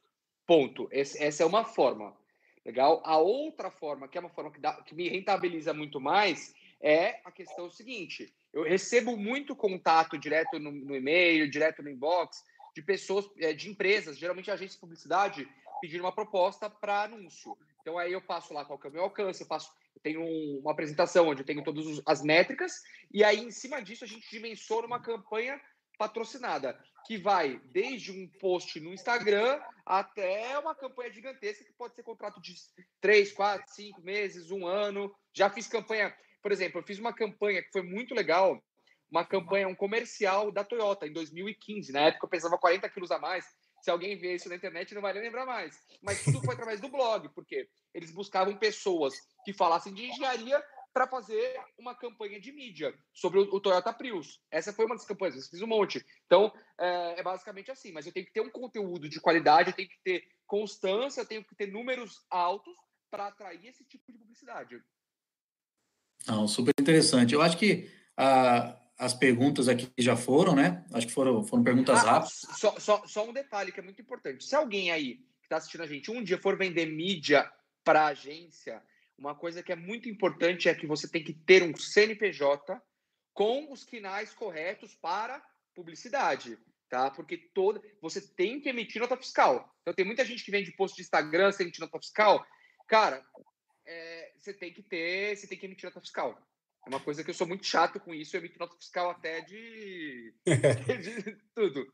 Ponto. 0.47 0.89
Esse, 0.91 1.21
essa 1.21 1.43
é 1.43 1.45
uma 1.45 1.63
forma. 1.63 2.17
Legal? 2.65 3.01
A 3.05 3.17
outra 3.17 3.71
forma, 3.71 4.07
que 4.07 4.17
é 4.17 4.21
uma 4.21 4.29
forma 4.29 4.51
que, 4.51 4.59
dá, 4.59 4.81
que 4.81 4.93
me 4.95 5.09
rentabiliza 5.09 5.73
muito 5.73 5.99
mais, 5.99 6.53
é 6.79 7.19
a 7.23 7.31
questão 7.31 7.69
seguinte: 7.69 8.33
eu 8.53 8.63
recebo 8.63 9.15
muito 9.15 9.55
contato 9.55 10.17
direto 10.17 10.59
no, 10.59 10.71
no 10.71 10.95
e-mail, 10.95 11.49
direto 11.49 11.81
no 11.81 11.89
inbox, 11.89 12.43
de 12.73 12.81
pessoas, 12.81 13.29
é, 13.37 13.53
de 13.53 13.69
empresas, 13.69 14.17
geralmente 14.17 14.49
agências 14.49 14.75
de 14.75 14.79
publicidade, 14.79 15.47
pedindo 15.81 16.03
uma 16.03 16.13
proposta 16.13 16.69
para 16.69 17.03
anúncio. 17.03 17.57
Então 17.81 17.97
aí 17.97 18.13
eu 18.13 18.21
passo 18.21 18.53
lá 18.53 18.63
qual 18.63 18.77
que 18.77 18.87
é 18.87 18.89
o 18.89 18.93
meu 18.93 19.03
alcance, 19.03 19.41
eu 19.41 19.47
passo, 19.47 19.71
eu 19.95 20.01
tenho 20.01 20.23
uma 20.59 20.71
apresentação 20.71 21.27
onde 21.27 21.41
eu 21.41 21.45
tenho 21.45 21.63
todas 21.63 22.01
as 22.05 22.21
métricas, 22.21 22.81
e 23.11 23.23
aí 23.23 23.39
em 23.39 23.51
cima 23.51 23.81
disso 23.81 24.03
a 24.03 24.07
gente 24.07 24.29
dimensiona 24.29 24.87
uma 24.87 25.01
campanha 25.01 25.59
patrocinada, 25.97 26.79
que 27.05 27.17
vai 27.17 27.59
desde 27.65 28.11
um 28.11 28.27
post 28.39 28.79
no 28.79 28.93
Instagram 28.93 29.59
até 29.85 30.57
uma 30.57 30.75
campanha 30.75 31.11
gigantesca 31.11 31.63
que 31.63 31.73
pode 31.73 31.95
ser 31.95 32.03
contrato 32.03 32.39
de 32.39 32.55
três, 32.99 33.31
quatro, 33.31 33.71
cinco 33.71 34.01
meses, 34.01 34.51
um 34.51 34.65
ano. 34.65 35.13
Já 35.33 35.49
fiz 35.49 35.67
campanha, 35.67 36.15
por 36.41 36.51
exemplo, 36.51 36.79
eu 36.79 36.83
fiz 36.83 36.99
uma 36.99 37.13
campanha 37.13 37.61
que 37.61 37.71
foi 37.71 37.81
muito 37.81 38.15
legal 38.15 38.63
uma 39.11 39.25
campanha, 39.25 39.67
um 39.67 39.75
comercial 39.75 40.51
da 40.51 40.63
Toyota 40.63 41.05
em 41.05 41.11
2015. 41.11 41.91
Na 41.91 42.01
época 42.01 42.25
eu 42.25 42.29
pesava 42.29 42.57
40 42.57 42.89
quilos 42.89 43.11
a 43.11 43.19
mais. 43.19 43.45
Se 43.81 43.91
alguém 43.91 44.15
vê 44.15 44.35
isso 44.35 44.47
na 44.47 44.55
internet, 44.55 44.93
não 44.95 45.01
vai 45.01 45.11
lembrar 45.11 45.45
mais. 45.45 45.77
Mas 46.01 46.23
tudo 46.23 46.41
foi 46.41 46.53
através 46.53 46.79
do 46.79 46.87
blog, 46.87 47.27
porque 47.29 47.67
eles 47.93 48.11
buscavam 48.11 48.55
pessoas 48.57 49.13
que 49.43 49.53
falassem 49.53 49.93
de 49.93 50.05
engenharia 50.05 50.63
para 50.93 51.07
fazer 51.07 51.59
uma 51.77 51.95
campanha 51.95 52.39
de 52.39 52.51
mídia 52.51 52.93
sobre 53.13 53.39
o, 53.39 53.59
Toyota 53.59 53.93
Prius. 53.93 54.39
Essa 54.51 54.73
foi 54.73 54.85
uma 54.85 54.95
das 54.95 55.05
campanhas, 55.05 55.35
eu 55.35 55.41
fiz 55.41 55.61
um 55.61 55.67
monte. 55.67 56.05
Então, 56.25 56.51
é, 56.79 57.19
é, 57.19 57.23
basicamente 57.23 57.71
assim, 57.71 57.91
mas 57.91 58.05
eu 58.05 58.13
tenho 58.13 58.25
que 58.25 58.33
ter 58.33 58.41
um 58.41 58.49
conteúdo 58.49 59.09
de 59.09 59.19
qualidade, 59.19 59.69
eu 59.69 59.75
tenho 59.75 59.89
que 59.89 59.99
ter 60.03 60.23
constância, 60.45 61.21
eu 61.21 61.25
tenho 61.25 61.43
que 61.43 61.55
ter 61.55 61.67
números 61.67 62.25
altos 62.29 62.75
para 63.09 63.27
atrair 63.27 63.67
esse 63.67 63.83
tipo 63.85 64.11
de 64.11 64.17
publicidade. 64.17 64.81
Não, 66.27 66.47
super 66.47 66.73
interessante. 66.79 67.33
Eu 67.33 67.41
acho 67.41 67.57
que 67.57 67.89
a, 68.17 68.77
as 69.01 69.15
perguntas 69.15 69.67
aqui 69.67 69.91
já 69.97 70.15
foram, 70.15 70.55
né? 70.55 70.85
Acho 70.93 71.07
que 71.07 71.13
foram, 71.13 71.43
foram 71.43 71.63
perguntas 71.63 71.97
ah, 72.01 72.11
rápidas. 72.11 72.39
Só, 72.55 72.79
só, 72.79 73.07
só 73.07 73.27
um 73.27 73.33
detalhe 73.33 73.71
que 73.71 73.79
é 73.79 73.83
muito 73.83 73.99
importante. 73.99 74.43
Se 74.43 74.55
alguém 74.55 74.91
aí 74.91 75.15
que 75.15 75.45
está 75.45 75.57
assistindo 75.57 75.81
a 75.81 75.87
gente 75.87 76.11
um 76.11 76.23
dia 76.23 76.37
for 76.37 76.55
vender 76.55 76.85
mídia 76.85 77.51
para 77.83 78.05
agência, 78.05 78.79
uma 79.17 79.33
coisa 79.33 79.63
que 79.63 79.71
é 79.71 79.75
muito 79.75 80.07
importante 80.07 80.69
é 80.69 80.75
que 80.75 80.85
você 80.85 81.09
tem 81.09 81.23
que 81.23 81.33
ter 81.33 81.63
um 81.63 81.75
CNPJ 81.75 82.79
com 83.33 83.73
os 83.73 83.83
quinais 83.83 84.35
corretos 84.35 84.93
para 84.93 85.43
publicidade, 85.73 86.59
tá? 86.87 87.09
Porque 87.09 87.37
toda 87.55 87.81
você 87.99 88.21
tem 88.21 88.61
que 88.61 88.69
emitir 88.69 89.01
nota 89.01 89.17
fiscal. 89.17 89.75
Então 89.81 89.95
tem 89.95 90.05
muita 90.05 90.23
gente 90.23 90.45
que 90.45 90.51
vende 90.51 90.75
post 90.75 90.95
de 90.95 91.01
Instagram 91.01 91.51
sem 91.51 91.63
emitir 91.63 91.81
nota 91.81 91.97
fiscal. 91.97 92.45
Cara, 92.87 93.25
é, 93.83 94.31
você 94.37 94.53
tem 94.53 94.71
que 94.71 94.83
ter, 94.83 95.35
você 95.35 95.47
tem 95.47 95.57
que 95.57 95.65
emitir 95.65 95.85
nota 95.85 95.99
fiscal. 95.99 96.39
É 96.85 96.89
uma 96.89 96.99
coisa 96.99 97.23
que 97.23 97.29
eu 97.29 97.33
sou 97.35 97.47
muito 97.47 97.65
chato 97.65 97.99
com 97.99 98.13
isso, 98.13 98.35
eu 98.35 98.39
emito 98.39 98.59
nota 98.59 98.75
fiscal 98.75 99.11
até 99.11 99.41
de, 99.41 100.33
de 100.45 101.37
tudo. 101.53 101.85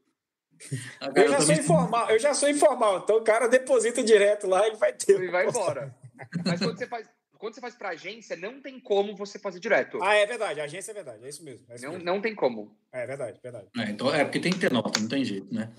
Eu 1.16 1.30
já, 1.30 1.42
sou 1.42 1.54
informal, 1.54 2.10
eu 2.10 2.20
já 2.20 2.34
sou 2.34 2.50
informal, 2.50 3.00
então 3.00 3.18
o 3.18 3.24
cara 3.24 3.48
deposita 3.48 4.04
direto 4.04 4.48
lá, 4.48 4.66
ele 4.66 4.78
vai 4.78 4.94
ter. 4.94 5.14
Ele 5.14 5.30
vai 5.30 5.48
embora. 5.48 5.96
Mas 6.44 6.60
quando 6.60 6.78
você 6.78 6.88
faz, 6.88 7.08
quando 7.38 7.54
você 7.54 7.62
faz 7.62 7.76
para 7.76 7.90
agência, 7.90 8.36
não 8.36 8.60
tem 8.60 8.80
como 8.80 9.16
você 9.16 9.38
fazer 9.38 9.60
direto. 9.60 10.02
Ah, 10.02 10.16
é 10.16 10.26
verdade, 10.26 10.60
a 10.60 10.64
agência 10.64 10.92
é 10.92 10.94
verdade, 10.94 11.24
é 11.24 11.30
isso 11.30 11.44
mesmo. 11.44 11.66
É 11.70 11.76
isso 11.76 11.86
não, 11.86 11.92
mesmo. 11.92 12.06
não 12.06 12.22
tem 12.22 12.34
como. 12.34 12.76
É 12.92 13.06
verdade, 13.06 13.40
verdade. 13.42 13.68
É, 13.78 13.90
então, 13.92 14.14
é 14.14 14.24
porque 14.24 14.40
tem 14.40 14.52
que 14.52 14.60
ter 14.60 14.72
nota, 14.72 15.00
não 15.00 15.08
tem 15.08 15.24
jeito, 15.24 15.54
né? 15.54 15.72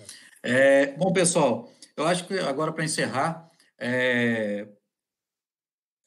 É. 0.43 0.83
É, 0.83 0.87
bom, 0.97 1.13
pessoal, 1.13 1.71
eu 1.97 2.07
acho 2.07 2.27
que 2.27 2.39
agora 2.39 2.73
para 2.73 2.85
encerrar, 2.85 3.51
é, 3.77 4.69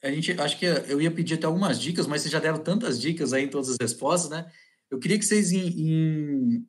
a 0.01 0.11
gente 0.11 0.31
acho 0.39 0.57
que 0.57 0.65
eu 0.65 1.01
ia 1.01 1.11
pedir 1.11 1.35
até 1.35 1.45
algumas 1.45 1.79
dicas, 1.79 2.07
mas 2.07 2.21
vocês 2.21 2.31
já 2.31 2.39
deram 2.39 2.63
tantas 2.63 2.99
dicas 2.99 3.33
aí 3.33 3.43
em 3.43 3.49
todas 3.49 3.69
as 3.69 3.77
respostas, 3.79 4.29
né? 4.29 4.51
Eu 4.89 4.99
queria 4.99 5.17
que 5.17 5.25
vocês 5.25 5.51
em, 5.51 5.67
em, 5.67 6.67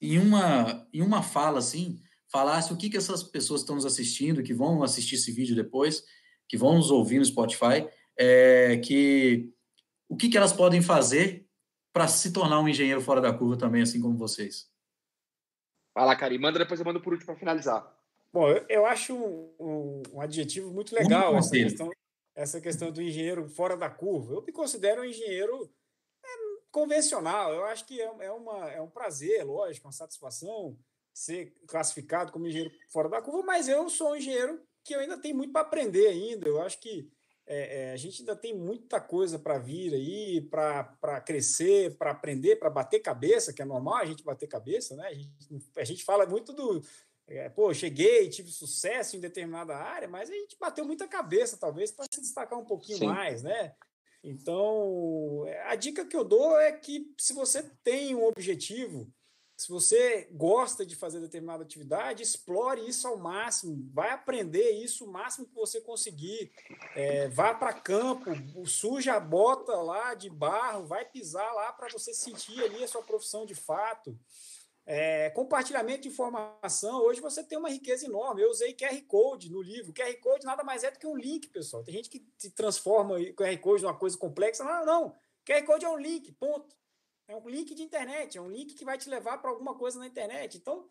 em 0.00 0.18
uma 0.18 0.86
em 0.92 1.02
uma 1.02 1.22
fala 1.22 1.58
assim 1.58 2.00
falassem 2.30 2.74
o 2.74 2.76
que 2.76 2.90
que 2.90 2.96
essas 2.96 3.22
pessoas 3.22 3.60
estão 3.60 3.76
nos 3.76 3.86
assistindo, 3.86 4.42
que 4.42 4.52
vão 4.52 4.82
assistir 4.82 5.14
esse 5.14 5.30
vídeo 5.30 5.54
depois, 5.54 6.04
que 6.48 6.56
vão 6.56 6.76
nos 6.76 6.90
ouvir 6.90 7.18
no 7.18 7.24
Spotify, 7.24 7.88
é, 8.18 8.76
que 8.78 9.52
o 10.08 10.16
que 10.16 10.28
que 10.28 10.36
elas 10.36 10.52
podem 10.52 10.82
fazer 10.82 11.48
para 11.92 12.08
se 12.08 12.32
tornar 12.32 12.60
um 12.60 12.68
engenheiro 12.68 13.00
fora 13.00 13.20
da 13.20 13.32
curva 13.32 13.56
também, 13.56 13.82
assim 13.82 14.00
como 14.00 14.18
vocês. 14.18 14.68
Vai 15.94 16.04
lá, 16.04 16.16
Cari, 16.16 16.38
manda 16.38 16.58
depois 16.58 16.80
eu 16.80 16.86
mando 16.86 17.00
por 17.00 17.12
último 17.12 17.26
para 17.26 17.36
finalizar. 17.36 18.03
Bom, 18.34 18.48
eu, 18.48 18.66
eu 18.68 18.84
acho 18.84 19.14
um, 19.14 20.02
um, 20.12 20.20
adjetivo 20.20 20.72
muito 20.72 20.92
legal 20.92 21.36
essa 21.36 21.52
questão, 21.52 21.90
essa 22.34 22.60
questão 22.60 22.90
do 22.90 23.00
engenheiro 23.00 23.48
fora 23.48 23.76
da 23.76 23.88
curva. 23.88 24.34
Eu 24.34 24.42
me 24.42 24.50
considero 24.50 25.02
um 25.02 25.04
engenheiro 25.04 25.72
é, 26.24 26.28
convencional. 26.72 27.54
Eu 27.54 27.64
acho 27.66 27.86
que 27.86 28.00
é, 28.00 28.12
é, 28.22 28.32
uma, 28.32 28.72
é 28.72 28.80
um 28.80 28.90
prazer, 28.90 29.44
lógico, 29.44 29.86
uma 29.86 29.92
satisfação 29.92 30.76
ser 31.12 31.54
classificado 31.68 32.32
como 32.32 32.48
engenheiro 32.48 32.74
fora 32.88 33.08
da 33.08 33.22
curva, 33.22 33.44
mas 33.44 33.68
eu 33.68 33.88
sou 33.88 34.10
um 34.10 34.16
engenheiro 34.16 34.60
que 34.82 34.96
eu 34.96 34.98
ainda 34.98 35.16
tenho 35.16 35.36
muito 35.36 35.52
para 35.52 35.62
aprender 35.62 36.08
ainda. 36.08 36.48
Eu 36.48 36.60
acho 36.60 36.80
que 36.80 37.08
é, 37.46 37.90
é, 37.90 37.92
a 37.92 37.96
gente 37.96 38.22
ainda 38.22 38.34
tem 38.34 38.52
muita 38.52 39.00
coisa 39.00 39.38
para 39.38 39.58
vir 39.58 39.94
aí, 39.94 40.40
para 40.40 41.20
crescer, 41.24 41.96
para 41.96 42.10
aprender, 42.10 42.56
para 42.56 42.68
bater 42.68 42.98
cabeça, 42.98 43.52
que 43.52 43.62
é 43.62 43.64
normal 43.64 43.98
a 43.98 44.06
gente 44.06 44.24
bater 44.24 44.48
cabeça, 44.48 44.96
né? 44.96 45.06
A 45.06 45.14
gente, 45.14 45.70
a 45.76 45.84
gente 45.84 46.04
fala 46.04 46.26
muito 46.26 46.52
do, 46.52 46.82
é, 47.26 47.48
pô, 47.48 47.72
cheguei, 47.72 48.28
tive 48.28 48.50
sucesso 48.50 49.16
em 49.16 49.20
determinada 49.20 49.76
área, 49.76 50.08
mas 50.08 50.28
a 50.28 50.34
gente 50.34 50.56
bateu 50.58 50.84
muita 50.84 51.08
cabeça, 51.08 51.56
talvez, 51.56 51.90
para 51.90 52.06
se 52.10 52.20
destacar 52.20 52.58
um 52.58 52.64
pouquinho 52.64 52.98
Sim. 52.98 53.06
mais, 53.06 53.42
né? 53.42 53.74
Então, 54.22 55.44
é, 55.46 55.62
a 55.64 55.74
dica 55.74 56.04
que 56.04 56.16
eu 56.16 56.24
dou 56.24 56.58
é 56.58 56.72
que 56.72 57.12
se 57.18 57.32
você 57.32 57.62
tem 57.82 58.14
um 58.14 58.24
objetivo, 58.24 59.10
se 59.56 59.68
você 59.68 60.28
gosta 60.32 60.84
de 60.84 60.96
fazer 60.96 61.20
determinada 61.20 61.62
atividade, 61.62 62.22
explore 62.22 62.86
isso 62.88 63.06
ao 63.06 63.16
máximo, 63.16 63.88
vai 63.92 64.10
aprender 64.10 64.70
isso 64.72 65.04
o 65.04 65.12
máximo 65.12 65.46
que 65.46 65.54
você 65.54 65.80
conseguir. 65.80 66.50
É, 66.96 67.28
vá 67.28 67.54
para 67.54 67.72
campo, 67.72 68.30
suja 68.66 69.14
a 69.14 69.20
bota 69.20 69.76
lá 69.76 70.14
de 70.14 70.28
barro, 70.28 70.86
vai 70.86 71.04
pisar 71.04 71.52
lá 71.54 71.72
para 71.72 71.88
você 71.88 72.12
sentir 72.12 72.62
ali 72.64 72.82
a 72.82 72.88
sua 72.88 73.02
profissão 73.02 73.46
de 73.46 73.54
fato. 73.54 74.18
É, 74.86 75.30
compartilhamento 75.30 76.02
de 76.02 76.08
informação, 76.08 77.00
hoje 77.00 77.20
você 77.20 77.42
tem 77.42 77.56
uma 77.56 77.70
riqueza 77.70 78.04
enorme. 78.04 78.42
Eu 78.42 78.50
usei 78.50 78.74
QR 78.74 79.00
Code 79.06 79.50
no 79.50 79.62
livro. 79.62 79.94
QR 79.94 80.14
Code 80.20 80.44
nada 80.44 80.62
mais 80.62 80.84
é 80.84 80.90
do 80.90 80.98
que 80.98 81.06
um 81.06 81.16
link, 81.16 81.48
pessoal. 81.48 81.82
Tem 81.82 81.94
gente 81.94 82.10
que 82.10 82.26
se 82.36 82.50
transforma 82.50 83.16
o 83.16 83.34
QR 83.34 83.58
Code 83.58 83.82
numa 83.82 83.98
coisa 83.98 84.18
complexa. 84.18 84.62
Não, 84.62 84.84
não. 84.84 85.14
QR 85.46 85.64
Code 85.64 85.84
é 85.84 85.88
um 85.88 85.96
link, 85.96 86.32
ponto. 86.32 86.76
É 87.26 87.34
um 87.34 87.48
link 87.48 87.74
de 87.74 87.82
internet, 87.82 88.36
é 88.36 88.40
um 88.40 88.50
link 88.50 88.74
que 88.74 88.84
vai 88.84 88.98
te 88.98 89.08
levar 89.08 89.38
para 89.38 89.50
alguma 89.50 89.74
coisa 89.74 89.98
na 89.98 90.06
internet. 90.06 90.58
Então, 90.58 90.86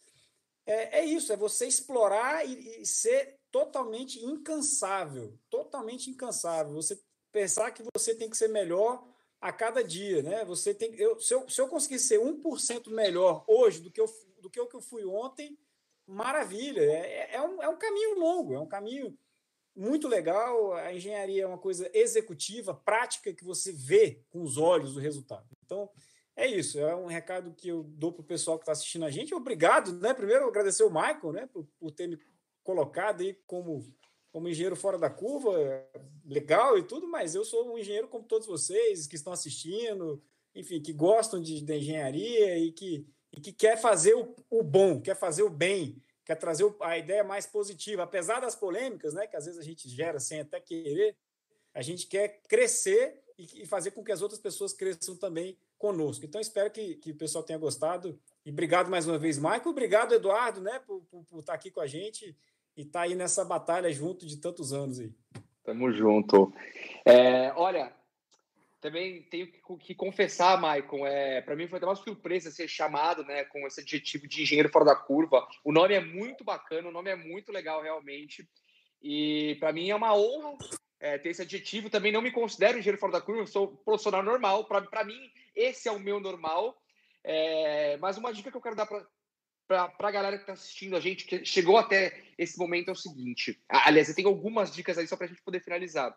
é, 0.65 0.99
é 0.99 1.05
isso, 1.05 1.31
é 1.31 1.37
você 1.37 1.67
explorar 1.67 2.47
e, 2.47 2.81
e 2.81 2.85
ser 2.87 3.39
totalmente 3.51 4.19
incansável. 4.25 5.37
Totalmente 5.49 6.09
incansável. 6.09 6.73
Você 6.73 6.99
pensar 7.31 7.69
que 7.71 7.83
você 7.95 8.15
tem 8.15 8.29
que 8.29 8.37
ser 8.37 8.47
melhor 8.47 9.07
a 9.43 9.51
cada 9.51 9.83
dia, 9.83 10.23
né? 10.23 10.45
Você 10.45 10.73
tem, 10.73 10.95
eu, 10.95 11.19
se, 11.19 11.33
eu, 11.33 11.49
se 11.49 11.59
eu 11.59 11.67
conseguir 11.67 11.99
ser 11.99 12.17
1% 12.17 12.89
melhor 12.89 13.43
hoje 13.45 13.81
do 13.81 13.91
que, 13.91 13.99
eu, 13.99 14.05
do 14.39 14.49
que 14.49 14.57
o 14.57 14.65
que 14.65 14.75
eu 14.75 14.81
fui 14.81 15.03
ontem, 15.03 15.59
maravilha. 16.07 16.79
É, 16.79 17.33
é, 17.33 17.35
é, 17.35 17.41
um, 17.41 17.61
é 17.61 17.67
um 17.67 17.77
caminho 17.77 18.17
longo, 18.17 18.53
é 18.53 18.59
um 18.61 18.65
caminho 18.65 19.17
muito 19.75 20.07
legal. 20.07 20.73
A 20.75 20.93
engenharia 20.93 21.43
é 21.43 21.45
uma 21.45 21.57
coisa 21.57 21.91
executiva, 21.93 22.73
prática, 22.73 23.33
que 23.33 23.43
você 23.43 23.73
vê 23.73 24.23
com 24.29 24.41
os 24.41 24.57
olhos 24.57 24.95
o 24.95 25.01
resultado. 25.01 25.45
Então, 25.65 25.89
é 26.37 26.47
isso. 26.47 26.79
É 26.79 26.95
um 26.95 27.07
recado 27.07 27.53
que 27.53 27.67
eu 27.67 27.83
dou 27.83 28.13
para 28.13 28.21
o 28.21 28.25
pessoal 28.25 28.57
que 28.57 28.63
está 28.63 28.71
assistindo 28.71 29.03
a 29.03 29.11
gente. 29.11 29.35
Obrigado, 29.35 29.91
né? 29.99 30.13
Primeiro, 30.13 30.47
agradecer 30.47 30.83
o 30.83 30.89
Michael, 30.89 31.33
né, 31.33 31.45
por, 31.47 31.67
por 31.77 31.91
ter 31.91 32.07
me 32.07 32.17
colocado 32.63 33.19
aí 33.19 33.33
como 33.45 33.85
como 34.33 34.49
engenheiro 34.49 34.75
fora 34.75 34.97
da 34.97 35.11
curva, 35.11 35.53
legal 36.25 36.75
e 36.75 36.81
tudo, 36.81 37.07
mas 37.07 37.35
eu 37.35 37.45
sou 37.45 37.71
um 37.71 37.77
engenheiro 37.77 38.07
como 38.07 38.25
todos 38.25 38.47
vocês 38.47 39.05
que 39.05 39.15
estão 39.15 39.31
assistindo, 39.31 40.19
enfim, 40.55 40.81
que 40.81 40.91
gostam 40.91 41.39
de, 41.39 41.61
de 41.61 41.75
engenharia 41.75 42.57
e 42.57 42.71
que, 42.71 43.07
e 43.31 43.39
que 43.39 43.53
quer 43.53 43.79
fazer 43.79 44.15
o, 44.15 44.35
o 44.49 44.63
bom, 44.63 44.99
quer 44.99 45.15
fazer 45.15 45.43
o 45.43 45.51
bem, 45.51 46.01
quer 46.25 46.33
trazer 46.33 46.65
a 46.81 46.97
ideia 46.97 47.23
mais 47.23 47.45
positiva, 47.45 48.01
apesar 48.01 48.39
das 48.39 48.55
polêmicas, 48.55 49.13
né, 49.13 49.27
que 49.27 49.37
às 49.37 49.45
vezes 49.45 49.59
a 49.59 49.63
gente 49.63 49.87
gera 49.87 50.19
sem 50.19 50.39
até 50.39 50.59
querer, 50.59 51.15
a 51.71 51.83
gente 51.83 52.07
quer 52.07 52.41
crescer 52.47 53.21
e, 53.37 53.61
e 53.61 53.65
fazer 53.67 53.91
com 53.91 54.03
que 54.03 54.11
as 54.11 54.23
outras 54.23 54.41
pessoas 54.41 54.73
cresçam 54.73 55.15
também 55.15 55.55
conosco. 55.77 56.25
Então, 56.25 56.41
espero 56.41 56.71
que, 56.71 56.95
que 56.95 57.11
o 57.11 57.15
pessoal 57.15 57.43
tenha 57.43 57.59
gostado. 57.59 58.19
E 58.43 58.49
obrigado 58.49 58.89
mais 58.89 59.07
uma 59.07 59.17
vez, 59.19 59.37
Michael. 59.37 59.67
Obrigado, 59.67 60.15
Eduardo, 60.15 60.59
né, 60.59 60.79
por, 60.79 61.01
por, 61.03 61.23
por 61.25 61.39
estar 61.39 61.53
aqui 61.53 61.69
com 61.69 61.81
a 61.81 61.87
gente 61.87 62.35
e 62.75 62.85
tá 62.85 63.01
aí 63.01 63.15
nessa 63.15 63.43
batalha 63.45 63.91
junto 63.91 64.25
de 64.25 64.37
tantos 64.37 64.73
anos 64.73 64.99
aí. 64.99 65.11
Tamo 65.63 65.91
junto. 65.91 66.53
É, 67.05 67.53
olha, 67.55 67.93
também 68.81 69.23
tenho 69.23 69.47
que, 69.79 69.95
confessar, 69.95 70.59
Maicon, 70.59 71.07
é, 71.07 71.41
para 71.41 71.55
mim 71.55 71.67
foi 71.67 71.77
até 71.77 71.85
uma 71.85 71.95
surpresa 71.95 72.51
ser 72.51 72.67
chamado 72.67 73.23
né, 73.23 73.45
com 73.45 73.65
esse 73.65 73.79
adjetivo 73.79 74.27
de 74.27 74.41
engenheiro 74.41 74.69
fora 74.69 74.83
da 74.83 74.95
curva. 74.95 75.47
O 75.63 75.71
nome 75.71 75.93
é 75.93 76.01
muito 76.01 76.43
bacana, 76.43 76.89
o 76.89 76.91
nome 76.91 77.09
é 77.09 77.15
muito 77.15 77.49
legal 77.49 77.81
realmente. 77.81 78.45
E 79.01 79.55
para 79.59 79.71
mim 79.71 79.89
é 79.89 79.95
uma 79.95 80.13
honra 80.13 80.57
é, 80.99 81.17
ter 81.17 81.29
esse 81.29 81.41
adjetivo. 81.41 81.89
Também 81.89 82.11
não 82.11 82.21
me 82.21 82.29
considero 82.29 82.77
engenheiro 82.77 82.99
fora 82.99 83.13
da 83.13 83.21
curva, 83.21 83.45
sou 83.47 83.69
profissional 83.69 84.21
normal. 84.21 84.65
Para 84.65 85.03
mim, 85.05 85.31
esse 85.55 85.87
é 85.87 85.91
o 85.91 85.99
meu 85.99 86.19
normal. 86.19 86.77
É, 87.23 87.95
mas 88.01 88.17
uma 88.17 88.33
dica 88.33 88.51
que 88.51 88.57
eu 88.57 88.61
quero 88.61 88.75
dar 88.75 88.85
para 88.85 89.05
a 89.69 90.11
galera 90.11 90.37
que 90.37 90.43
está 90.43 90.53
assistindo 90.53 90.95
a 90.95 90.99
gente, 90.99 91.25
que 91.25 91.45
chegou 91.45 91.77
até 91.77 92.23
esse 92.37 92.57
momento, 92.57 92.89
é 92.89 92.91
o 92.91 92.95
seguinte. 92.95 93.61
Aliás, 93.69 94.09
eu 94.09 94.15
tenho 94.15 94.27
algumas 94.27 94.73
dicas 94.73 94.97
aí 94.97 95.07
só 95.07 95.15
para 95.15 95.25
a 95.25 95.29
gente 95.29 95.41
poder 95.41 95.61
finalizar. 95.61 96.15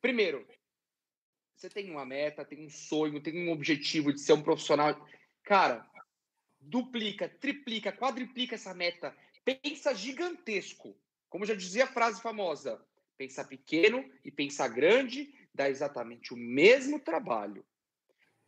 Primeiro, 0.00 0.46
você 1.56 1.68
tem 1.68 1.90
uma 1.90 2.04
meta, 2.04 2.44
tem 2.44 2.64
um 2.64 2.70
sonho, 2.70 3.20
tem 3.20 3.48
um 3.48 3.52
objetivo 3.52 4.12
de 4.12 4.20
ser 4.20 4.34
um 4.34 4.42
profissional. 4.42 4.94
Cara, 5.42 5.88
duplica, 6.60 7.28
triplica, 7.28 7.92
quadriplica 7.92 8.54
essa 8.54 8.74
meta. 8.74 9.16
Pensa 9.44 9.94
gigantesco. 9.94 10.96
Como 11.28 11.46
já 11.46 11.54
dizia 11.54 11.84
a 11.84 11.88
frase 11.88 12.20
famosa: 12.20 12.84
pensar 13.16 13.44
pequeno 13.44 14.04
e 14.24 14.30
pensar 14.30 14.68
grande 14.68 15.32
dá 15.54 15.68
exatamente 15.70 16.34
o 16.34 16.36
mesmo 16.36 17.00
trabalho. 17.00 17.64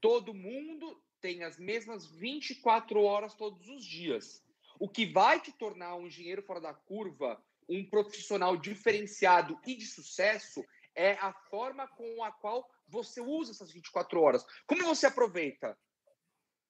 Todo 0.01 0.35
mundo 0.35 1.03
tem 1.21 1.45
as 1.45 1.59
mesmas 1.59 2.07
24 2.07 3.03
horas 3.03 3.35
todos 3.35 3.69
os 3.69 3.85
dias. 3.85 4.43
O 4.79 4.89
que 4.89 5.07
vai 5.07 5.41
te 5.41 5.53
tornar 5.53 5.97
um 5.97 6.07
engenheiro 6.07 6.43
fora 6.43 6.61
da 6.61 6.73
curva, 6.73 7.43
um 7.69 7.85
profissional 7.85 8.57
diferenciado 8.57 9.59
e 9.67 9.75
de 9.75 9.87
sucesso, 9.87 10.65
é 10.95 11.13
a 11.15 11.33
forma 11.33 11.87
com 11.89 12.25
a 12.25 12.33
qual 12.33 12.69
você 12.87 13.21
usa 13.21 13.53
essas 13.53 13.73
24 13.73 14.21
horas. 14.21 14.45
Como 14.67 14.85
você 14.85 15.07
aproveita? 15.07 15.79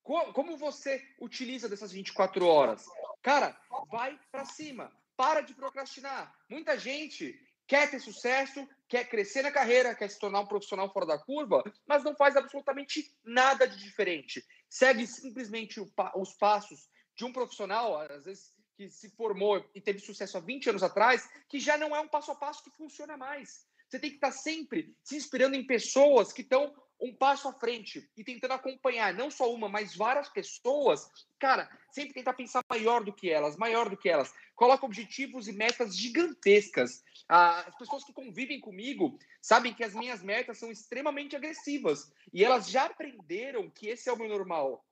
Como 0.02 0.56
você 0.56 1.02
utiliza 1.20 1.68
dessas 1.68 1.92
24 1.92 2.46
horas? 2.46 2.84
Cara, 3.22 3.58
vai 3.90 4.18
para 4.30 4.44
cima. 4.44 4.90
Para 5.16 5.40
de 5.40 5.54
procrastinar. 5.54 6.34
Muita 6.48 6.78
gente 6.78 7.38
quer 7.68 7.90
ter 7.90 8.00
sucesso, 8.00 8.66
quer 8.88 9.08
crescer 9.08 9.42
na 9.42 9.52
carreira, 9.52 9.94
quer 9.94 10.08
se 10.08 10.18
tornar 10.18 10.40
um 10.40 10.46
profissional 10.46 10.90
fora 10.90 11.04
da 11.04 11.18
curva, 11.18 11.62
mas 11.86 12.02
não 12.02 12.16
faz 12.16 12.34
absolutamente 12.34 13.14
nada 13.22 13.68
de 13.68 13.76
diferente. 13.76 14.44
Segue 14.68 15.06
simplesmente 15.06 15.78
os 15.78 16.32
passos 16.32 16.88
de 17.14 17.24
um 17.26 17.32
profissional, 17.32 17.96
às 18.00 18.24
vezes 18.24 18.56
que 18.74 18.88
se 18.88 19.10
formou 19.10 19.62
e 19.74 19.80
teve 19.80 19.98
sucesso 19.98 20.38
há 20.38 20.40
20 20.40 20.70
anos 20.70 20.82
atrás, 20.82 21.28
que 21.48 21.60
já 21.60 21.76
não 21.76 21.94
é 21.94 22.00
um 22.00 22.08
passo 22.08 22.30
a 22.30 22.34
passo 22.34 22.62
que 22.64 22.70
funciona 22.70 23.16
mais. 23.16 23.66
Você 23.88 23.98
tem 23.98 24.10
que 24.10 24.16
estar 24.16 24.32
sempre 24.32 24.96
se 25.02 25.16
inspirando 25.16 25.56
em 25.56 25.66
pessoas 25.66 26.32
que 26.32 26.42
estão 26.42 26.74
um 27.00 27.14
passo 27.14 27.48
à 27.48 27.52
frente 27.52 28.10
e 28.16 28.24
tentando 28.24 28.52
acompanhar 28.52 29.14
não 29.14 29.30
só 29.30 29.52
uma, 29.52 29.68
mas 29.68 29.94
várias 29.94 30.28
pessoas. 30.28 31.08
Cara, 31.38 31.70
sempre 31.92 32.14
tentar 32.14 32.32
pensar 32.32 32.62
maior 32.68 33.04
do 33.04 33.12
que 33.12 33.30
elas, 33.30 33.56
maior 33.56 33.88
do 33.88 33.96
que 33.96 34.08
elas. 34.08 34.32
Coloca 34.56 34.84
objetivos 34.84 35.46
e 35.46 35.52
metas 35.52 35.96
gigantescas. 35.96 37.04
As 37.28 37.76
pessoas 37.76 38.04
que 38.04 38.12
convivem 38.12 38.60
comigo 38.60 39.18
sabem 39.40 39.72
que 39.72 39.84
as 39.84 39.94
minhas 39.94 40.22
metas 40.22 40.58
são 40.58 40.70
extremamente 40.70 41.36
agressivas 41.36 42.10
e 42.32 42.44
elas 42.44 42.68
já 42.68 42.86
aprenderam 42.86 43.70
que 43.70 43.88
esse 43.88 44.08
é 44.08 44.12
o 44.12 44.18
meu 44.18 44.28
normal. 44.28 44.84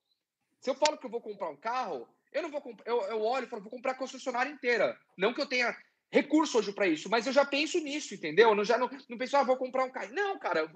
Se 0.61 0.71
eu 0.71 0.75
falo 0.75 0.99
que 0.99 1.07
eu 1.07 1.11
vou 1.11 1.21
comprar 1.21 1.51
um 1.51 1.57
carro, 1.57 2.09
eu 2.33 2.43
não 2.43 2.51
vou 2.51 2.63
eu, 2.85 3.01
eu 3.03 3.23
olho 3.23 3.47
e 3.47 3.49
falo, 3.49 3.63
vou 3.63 3.71
comprar 3.71 3.93
a 3.93 3.97
concessionária 3.97 4.51
inteira. 4.51 4.99
Não 5.17 5.35
que 5.35 5.41
eu 5.41 5.47
tenha 5.47 5.77
recurso 6.11 6.59
hoje 6.59 6.73
para 6.73 6.87
isso, 6.87 7.09
mas 7.11 7.27
eu 7.27 7.33
já 7.33 7.45
penso 7.45 7.79
nisso, 7.81 8.15
entendeu? 8.15 8.51
Eu 8.51 8.55
não, 8.55 8.65
já 8.65 8.79
não, 8.79 8.89
não 9.09 9.19
penso, 9.19 9.37
ah, 9.37 9.43
vou 9.43 9.57
comprar 9.57 9.85
um 9.85 9.91
carro. 9.91 10.13
Não, 10.13 10.39
cara, 10.39 10.71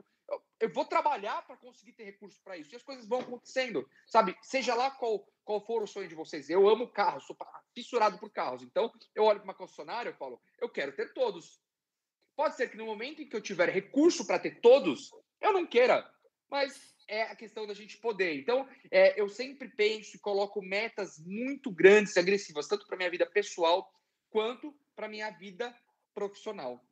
eu, 0.61 0.73
vou 0.73 0.85
trabalhar 0.85 1.45
para 1.47 1.57
conseguir 1.57 1.93
ter 1.93 2.05
recurso 2.05 2.41
para 2.45 2.57
isso. 2.57 2.73
E 2.73 2.77
as 2.77 2.83
coisas 2.83 3.07
vão 3.09 3.21
acontecendo, 3.21 3.89
sabe? 4.07 4.37
Seja 4.43 4.75
lá 4.75 4.91
qual, 4.91 5.27
qual 5.45 5.65
for 5.65 5.83
o 5.83 5.87
sonho 5.87 6.09
de 6.09 6.15
vocês. 6.15 6.51
Eu 6.51 6.69
amo 6.69 6.89
carros, 6.89 7.27
sou 7.27 7.37
fissurado 7.75 8.19
por 8.19 8.31
carros. 8.31 8.63
Então, 8.63 8.93
eu 9.15 9.25
olho 9.25 9.41
para 9.41 9.49
uma 9.49 9.55
concessionária 9.55 10.11
e 10.11 10.15
falo, 10.15 10.41
eu 10.61 10.69
quero 10.69 10.93
ter 10.93 11.13
todos. 11.13 11.61
Pode 12.37 12.57
ser 12.57 12.71
que 12.71 12.77
no 12.77 12.87
momento 12.87 13.23
em 13.23 13.29
que 13.29 13.35
eu 13.35 13.41
tiver 13.41 13.69
recurso 13.69 14.27
para 14.27 14.39
ter 14.39 14.61
todos, 14.61 15.11
eu 15.41 15.53
não 15.53 15.67
queira. 15.67 16.09
Mas 16.51 16.95
é 17.09 17.23
a 17.23 17.35
questão 17.35 17.67
da 17.67 17.75
gente 17.75 17.97
poder. 17.99 18.39
Então, 18.39 18.69
é, 18.91 19.21
eu 19.21 19.29
sempre 19.29 19.69
penso 19.69 20.17
e 20.17 20.21
coloco 20.21 20.63
metas 20.63 21.19
muito 21.19 21.71
grandes 21.71 22.15
e 22.15 22.21
agressivas, 22.21 22.69
tanto 22.69 22.87
para 22.87 22.97
minha 22.97 23.11
vida 23.11 23.27
pessoal 23.27 23.93
quanto 24.31 24.75
para 24.95 25.09
minha 25.09 25.31
vida 25.31 25.77
profissional. 26.15 26.85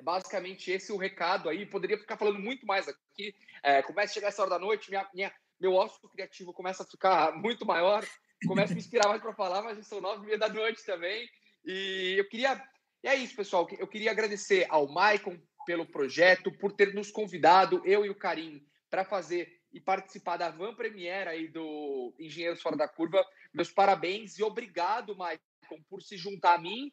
É 0.00 0.02
basicamente 0.02 0.70
esse 0.70 0.90
o 0.92 0.96
recado 0.96 1.50
aí. 1.50 1.66
Poderia 1.66 1.98
ficar 1.98 2.16
falando 2.16 2.38
muito 2.38 2.66
mais 2.66 2.88
aqui. 2.88 3.34
É, 3.62 3.82
começa 3.82 4.10
a 4.10 4.14
chegar 4.14 4.28
essa 4.28 4.40
hora 4.40 4.52
da 4.52 4.58
noite, 4.58 4.88
minha, 4.88 5.06
minha, 5.12 5.30
meu 5.60 5.74
ócio 5.74 6.08
criativo 6.08 6.54
começa 6.54 6.82
a 6.82 6.86
ficar 6.86 7.32
muito 7.36 7.66
maior, 7.66 8.02
começa 8.46 8.72
a 8.72 8.74
me 8.74 8.80
inspirar 8.80 9.08
mais 9.08 9.20
para 9.20 9.34
falar, 9.34 9.60
mas 9.60 9.86
são 9.86 10.00
nove 10.00 10.22
e 10.22 10.26
meia 10.26 10.38
da 10.38 10.48
noite 10.48 10.82
também. 10.86 11.28
E 11.66 12.14
eu 12.16 12.26
queria. 12.30 12.64
E 13.04 13.08
é 13.08 13.14
isso, 13.14 13.36
pessoal. 13.36 13.68
Eu 13.78 13.86
queria 13.86 14.10
agradecer 14.10 14.66
ao 14.70 14.88
Maicon 14.88 15.38
pelo 15.66 15.84
projeto, 15.84 16.50
por 16.50 16.72
ter 16.72 16.94
nos 16.94 17.10
convidado, 17.10 17.82
eu 17.84 18.06
e 18.06 18.08
o 18.08 18.14
Karim, 18.14 18.66
para 18.88 19.04
fazer 19.04 19.60
e 19.70 19.78
participar 19.78 20.38
da 20.38 20.50
Van 20.50 20.74
Premiere 20.74 21.28
aí 21.28 21.46
do 21.46 22.14
Engenheiros 22.18 22.62
Fora 22.62 22.76
da 22.76 22.88
Curva. 22.88 23.22
Meus 23.52 23.70
parabéns 23.70 24.38
e 24.38 24.42
obrigado, 24.42 25.14
Maicon, 25.14 25.82
por 25.90 26.00
se 26.00 26.16
juntar 26.16 26.54
a 26.54 26.58
mim 26.58 26.90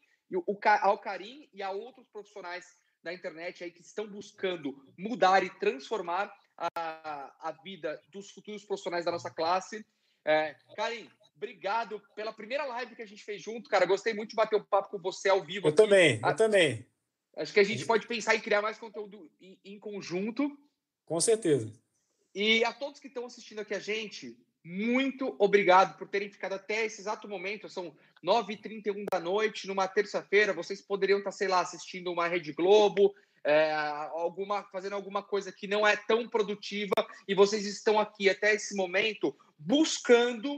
ao 0.81 0.99
Karim 0.99 1.49
e 1.53 1.63
a 1.63 1.71
outros 1.71 2.05
profissionais 2.09 2.65
da 3.07 3.13
internet 3.13 3.63
aí 3.63 3.71
que 3.71 3.81
estão 3.81 4.05
buscando 4.05 4.75
mudar 4.97 5.41
e 5.41 5.49
transformar 5.49 6.33
a, 6.57 7.33
a 7.39 7.51
vida 7.63 8.01
dos 8.09 8.31
futuros 8.31 8.65
profissionais 8.65 9.05
da 9.05 9.11
nossa 9.11 9.29
classe. 9.29 9.85
É, 10.25 10.55
Karim, 10.75 11.09
obrigado 11.33 12.01
pela 12.13 12.33
primeira 12.33 12.65
live 12.65 12.95
que 12.95 13.01
a 13.01 13.07
gente 13.07 13.23
fez 13.23 13.41
junto, 13.41 13.69
cara. 13.69 13.85
Gostei 13.85 14.13
muito 14.13 14.31
de 14.31 14.35
bater 14.35 14.59
um 14.59 14.63
papo 14.63 14.89
com 14.89 14.99
você 14.99 15.29
ao 15.29 15.41
vivo. 15.41 15.67
Eu 15.67 15.69
aqui. 15.69 15.77
também, 15.77 16.19
eu 16.21 16.27
a, 16.27 16.33
também. 16.33 16.85
Acho 17.37 17.53
que 17.53 17.61
a 17.61 17.63
gente 17.63 17.85
pode 17.85 18.07
pensar 18.07 18.35
em 18.35 18.41
criar 18.41 18.61
mais 18.61 18.77
conteúdo 18.77 19.31
em, 19.39 19.57
em 19.63 19.79
conjunto. 19.79 20.57
Com 21.05 21.21
certeza. 21.21 21.71
E 22.35 22.63
a 22.65 22.73
todos 22.73 22.99
que 22.99 23.07
estão 23.07 23.25
assistindo 23.25 23.59
aqui 23.59 23.73
a 23.73 23.79
gente, 23.79 24.37
muito 24.69 25.33
obrigado 25.39 25.97
por 25.97 26.09
terem 26.09 26.29
ficado 26.29 26.51
até 26.51 26.85
esse 26.85 26.99
exato 26.99 27.25
momento. 27.25 27.69
São 27.69 27.95
9h31 28.21 29.05
da 29.09 29.17
noite, 29.17 29.65
numa 29.65 29.87
terça-feira. 29.87 30.51
Vocês 30.51 30.81
poderiam 30.81 31.19
estar, 31.19 31.31
sei 31.31 31.47
lá, 31.47 31.61
assistindo 31.61 32.11
uma 32.11 32.27
Rede 32.27 32.51
Globo, 32.51 33.15
é, 33.45 33.71
alguma, 33.71 34.63
fazendo 34.63 34.93
alguma 34.93 35.23
coisa 35.23 35.53
que 35.53 35.67
não 35.67 35.87
é 35.87 35.95
tão 35.95 36.27
produtiva, 36.27 36.93
e 37.25 37.33
vocês 37.33 37.65
estão 37.65 37.97
aqui 37.97 38.29
até 38.29 38.55
esse 38.55 38.75
momento 38.75 39.33
buscando 39.57 40.53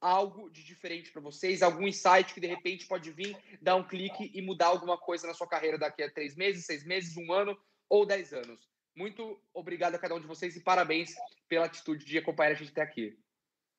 algo 0.00 0.48
de 0.48 0.62
diferente 0.62 1.10
para 1.10 1.20
vocês, 1.20 1.62
algum 1.62 1.88
insight 1.88 2.32
que 2.32 2.40
de 2.40 2.46
repente 2.46 2.86
pode 2.86 3.10
vir, 3.10 3.36
dar 3.60 3.74
um 3.74 3.82
clique 3.82 4.30
e 4.32 4.40
mudar 4.40 4.66
alguma 4.66 4.96
coisa 4.96 5.26
na 5.26 5.34
sua 5.34 5.48
carreira 5.48 5.76
daqui 5.76 6.00
a 6.00 6.10
três 6.10 6.36
meses, 6.36 6.64
seis 6.64 6.84
meses, 6.84 7.16
um 7.16 7.32
ano 7.32 7.58
ou 7.88 8.06
dez 8.06 8.32
anos. 8.32 8.70
Muito 8.94 9.40
obrigado 9.52 9.96
a 9.96 9.98
cada 9.98 10.14
um 10.14 10.20
de 10.20 10.26
vocês 10.28 10.54
e 10.54 10.60
parabéns 10.60 11.12
pela 11.48 11.66
atitude 11.66 12.04
de 12.04 12.18
acompanhar 12.18 12.52
a 12.52 12.54
gente 12.54 12.70
até 12.70 12.82
aqui. 12.82 13.18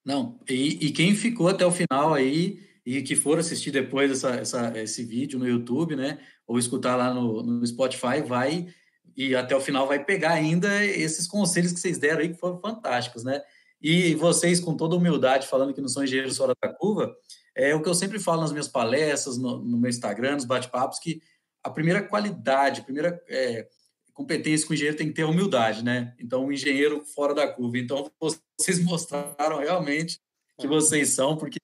Não, 0.06 0.40
e, 0.50 0.88
e 0.88 0.92
quem 0.92 1.16
ficou 1.16 1.48
até 1.48 1.66
o 1.66 1.72
final 1.72 2.14
aí 2.14 2.60
e 2.86 3.02
que 3.02 3.16
for 3.16 3.40
assistir 3.40 3.72
depois 3.72 4.12
essa, 4.12 4.32
essa, 4.32 4.74
esse 4.78 5.04
vídeo 5.04 5.40
no 5.40 5.48
YouTube, 5.48 5.96
né, 5.96 6.20
ou 6.46 6.60
escutar 6.60 6.98
lá 6.98 7.14
no, 7.14 7.42
no 7.42 7.66
Spotify, 7.66 8.22
vai 8.26 8.68
e 9.16 9.36
até 9.36 9.56
o 9.56 9.62
final 9.62 9.88
vai 9.88 10.04
pegar 10.04 10.32
ainda 10.32 10.84
esses 10.86 11.28
conselhos 11.28 11.72
que 11.72 11.80
vocês 11.80 11.98
deram 11.98 12.22
aí, 12.22 12.30
que 12.30 12.40
foram 12.40 12.60
fantásticos, 12.60 13.24
né? 13.24 13.42
E 13.82 14.16
vocês, 14.16 14.60
com 14.60 14.76
toda 14.76 14.96
humildade, 14.96 15.48
falando 15.48 15.74
que 15.74 15.82
não 15.82 15.90
são 15.90 16.04
engenheiros 16.04 16.38
fora 16.38 16.56
da 16.62 16.74
curva, 16.74 17.14
é 17.56 17.76
o 17.76 17.82
que 17.82 17.90
eu 17.90 17.94
sempre 17.94 18.18
falo 18.18 18.42
nas 18.42 18.52
minhas 18.52 18.68
palestras, 18.68 19.38
no, 19.38 19.60
no 19.60 19.78
meu 19.78 19.90
Instagram, 19.90 20.36
nos 20.36 20.46
bate-papos, 20.46 21.00
que 21.00 21.22
a 21.62 21.70
primeira 21.70 22.02
qualidade, 22.02 22.82
a 22.82 22.84
primeira 22.84 23.22
é, 23.30 23.68
competência 24.14 24.66
que 24.66 24.74
o 24.74 24.76
engenheiro 24.76 24.98
tem 24.98 25.08
que 25.08 25.14
ter 25.14 25.24
humildade, 25.24 25.84
né? 25.84 26.14
Então, 26.20 26.46
o 26.46 26.52
engenheiro 26.52 27.04
fora 27.04 27.34
da 27.34 27.48
curva. 27.48 27.78
Então, 27.78 28.12
vocês 28.58 28.80
mostraram 28.84 29.60
realmente 29.60 30.20
que 30.60 30.68
vocês 30.68 31.10
são, 31.10 31.36
porque 31.36 31.60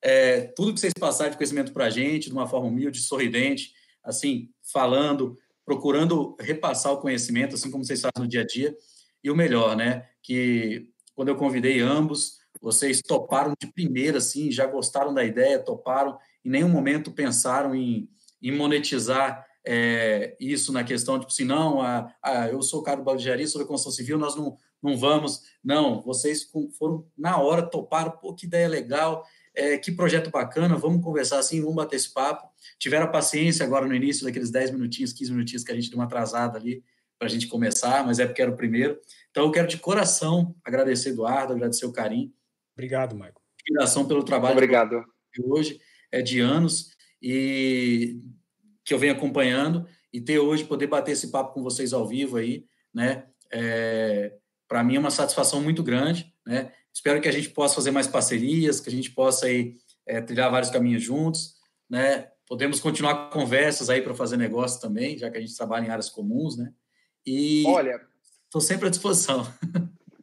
é, 0.00 0.42
tudo 0.56 0.72
que 0.72 0.80
vocês 0.80 0.92
passaram 0.98 1.30
de 1.30 1.36
conhecimento 1.36 1.72
para 1.72 1.86
a 1.86 1.90
gente, 1.90 2.28
de 2.28 2.32
uma 2.32 2.46
forma 2.46 2.68
humilde, 2.68 3.00
sorridente, 3.00 3.72
assim, 4.02 4.48
falando, 4.72 5.36
procurando 5.64 6.36
repassar 6.40 6.92
o 6.92 7.00
conhecimento, 7.00 7.56
assim 7.56 7.70
como 7.70 7.84
vocês 7.84 8.00
fazem 8.00 8.22
no 8.22 8.28
dia 8.28 8.42
a 8.42 8.46
dia. 8.46 8.76
E 9.22 9.30
o 9.30 9.36
melhor, 9.36 9.76
né? 9.76 10.08
Que 10.22 10.88
quando 11.14 11.28
eu 11.28 11.36
convidei 11.36 11.80
ambos, 11.80 12.38
vocês 12.60 13.02
toparam 13.02 13.54
de 13.60 13.72
primeira, 13.72 14.18
assim, 14.18 14.52
já 14.52 14.66
gostaram 14.66 15.12
da 15.12 15.24
ideia, 15.24 15.58
toparam, 15.58 16.16
em 16.44 16.50
nenhum 16.50 16.68
momento 16.68 17.10
pensaram 17.10 17.74
em, 17.74 18.08
em 18.40 18.52
monetizar 18.52 19.47
é, 19.66 20.36
isso 20.40 20.72
na 20.72 20.84
questão, 20.84 21.18
tipo 21.18 21.32
assim, 21.32 21.44
não, 21.44 21.80
a, 21.80 22.14
a, 22.22 22.48
eu 22.48 22.62
sou 22.62 22.80
o 22.80 22.82
cara 22.82 23.00
do 23.00 23.14
engenharia, 23.14 23.46
sou 23.46 23.60
da 23.60 23.66
construção 23.66 23.92
civil, 23.92 24.18
nós 24.18 24.34
não, 24.34 24.56
não 24.82 24.96
vamos. 24.96 25.42
Não, 25.62 26.00
vocês 26.02 26.50
foram 26.78 27.06
na 27.16 27.38
hora, 27.38 27.62
toparam, 27.62 28.12
pô, 28.12 28.34
que 28.34 28.46
ideia 28.46 28.68
legal, 28.68 29.26
é, 29.54 29.76
que 29.76 29.92
projeto 29.92 30.30
bacana, 30.30 30.76
vamos 30.76 31.02
conversar 31.02 31.38
assim, 31.38 31.60
vamos 31.60 31.76
bater 31.76 31.96
esse 31.96 32.12
papo. 32.12 32.48
Tiveram 32.78 33.06
a 33.06 33.10
paciência 33.10 33.64
agora 33.64 33.86
no 33.86 33.94
início, 33.94 34.24
daqueles 34.24 34.50
10 34.50 34.70
minutinhos, 34.70 35.12
15 35.12 35.32
minutinhos 35.32 35.64
que 35.64 35.72
a 35.72 35.74
gente 35.74 35.90
deu 35.90 35.98
uma 35.98 36.04
atrasada 36.04 36.58
ali 36.58 36.82
para 37.18 37.26
a 37.26 37.30
gente 37.30 37.48
começar, 37.48 38.06
mas 38.06 38.20
é 38.20 38.26
porque 38.26 38.40
era 38.40 38.50
o 38.50 38.56
primeiro. 38.56 38.98
Então, 39.30 39.44
eu 39.44 39.50
quero 39.50 39.66
de 39.66 39.76
coração 39.78 40.54
agradecer, 40.64 41.10
Eduardo, 41.10 41.52
agradecer 41.52 41.84
o 41.84 41.92
carinho. 41.92 42.32
Obrigado, 42.74 43.14
Michael. 43.14 43.34
Admiração 43.60 44.06
pelo 44.06 44.22
trabalho 44.22 44.54
Obrigado. 44.54 45.04
de 45.34 45.42
hoje, 45.42 45.80
é 46.12 46.22
de 46.22 46.38
anos, 46.40 46.96
e 47.20 48.20
que 48.88 48.94
eu 48.94 48.98
venho 48.98 49.12
acompanhando 49.12 49.86
e 50.10 50.18
ter 50.18 50.38
hoje 50.38 50.64
poder 50.64 50.86
bater 50.86 51.12
esse 51.12 51.30
papo 51.30 51.52
com 51.52 51.62
vocês 51.62 51.92
ao 51.92 52.06
vivo 52.06 52.38
aí, 52.38 52.64
né? 52.92 53.26
É, 53.52 54.34
para 54.66 54.82
mim 54.82 54.96
é 54.96 54.98
uma 54.98 55.10
satisfação 55.10 55.60
muito 55.60 55.82
grande, 55.82 56.34
né? 56.46 56.72
Espero 56.90 57.20
que 57.20 57.28
a 57.28 57.32
gente 57.32 57.50
possa 57.50 57.74
fazer 57.74 57.90
mais 57.90 58.06
parcerias, 58.06 58.80
que 58.80 58.88
a 58.88 58.92
gente 58.92 59.10
possa 59.10 59.44
aí 59.44 59.74
é, 60.06 60.22
trilhar 60.22 60.50
vários 60.50 60.70
caminhos 60.70 61.02
juntos, 61.02 61.56
né? 61.88 62.30
Podemos 62.46 62.80
continuar 62.80 63.28
conversas 63.28 63.90
aí 63.90 64.00
para 64.00 64.14
fazer 64.14 64.38
negócio 64.38 64.80
também, 64.80 65.18
já 65.18 65.30
que 65.30 65.36
a 65.36 65.40
gente 65.42 65.54
trabalha 65.54 65.86
em 65.86 65.90
áreas 65.90 66.08
comuns, 66.08 66.56
né? 66.56 66.72
E 67.26 67.64
olha, 67.66 68.00
estou 68.46 68.62
sempre 68.62 68.86
à 68.86 68.90
disposição. 68.90 69.46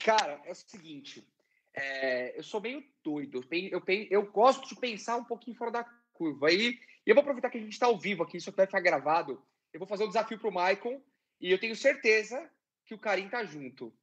Cara, 0.03 0.41
é 0.43 0.51
o 0.51 0.55
seguinte, 0.55 1.23
é, 1.71 2.35
eu 2.35 2.41
sou 2.41 2.59
meio 2.59 2.83
doido, 3.03 3.45
eu, 3.51 3.79
eu, 3.79 4.07
eu 4.09 4.31
gosto 4.31 4.67
de 4.67 4.75
pensar 4.75 5.17
um 5.17 5.23
pouquinho 5.23 5.55
fora 5.55 5.69
da 5.69 5.85
curva. 6.15 6.51
E 6.51 6.79
e 7.05 7.09
eu 7.09 7.15
vou 7.15 7.21
aproveitar 7.21 7.49
que 7.49 7.57
a 7.57 7.61
gente 7.61 7.73
está 7.73 7.85
ao 7.85 7.97
vivo 7.97 8.23
aqui, 8.23 8.37
isso 8.37 8.51
vai 8.51 8.65
ficar 8.65 8.79
gravado. 8.79 9.41
Eu 9.71 9.79
vou 9.79 9.87
fazer 9.87 10.03
um 10.05 10.07
desafio 10.07 10.39
para 10.39 10.49
o 10.49 10.51
Michael 10.51 11.01
e 11.39 11.51
eu 11.51 11.59
tenho 11.59 11.75
certeza 11.75 12.49
que 12.85 12.95
o 12.95 12.99
Karim 12.99 13.29
tá 13.29 13.43
junto. 13.45 13.93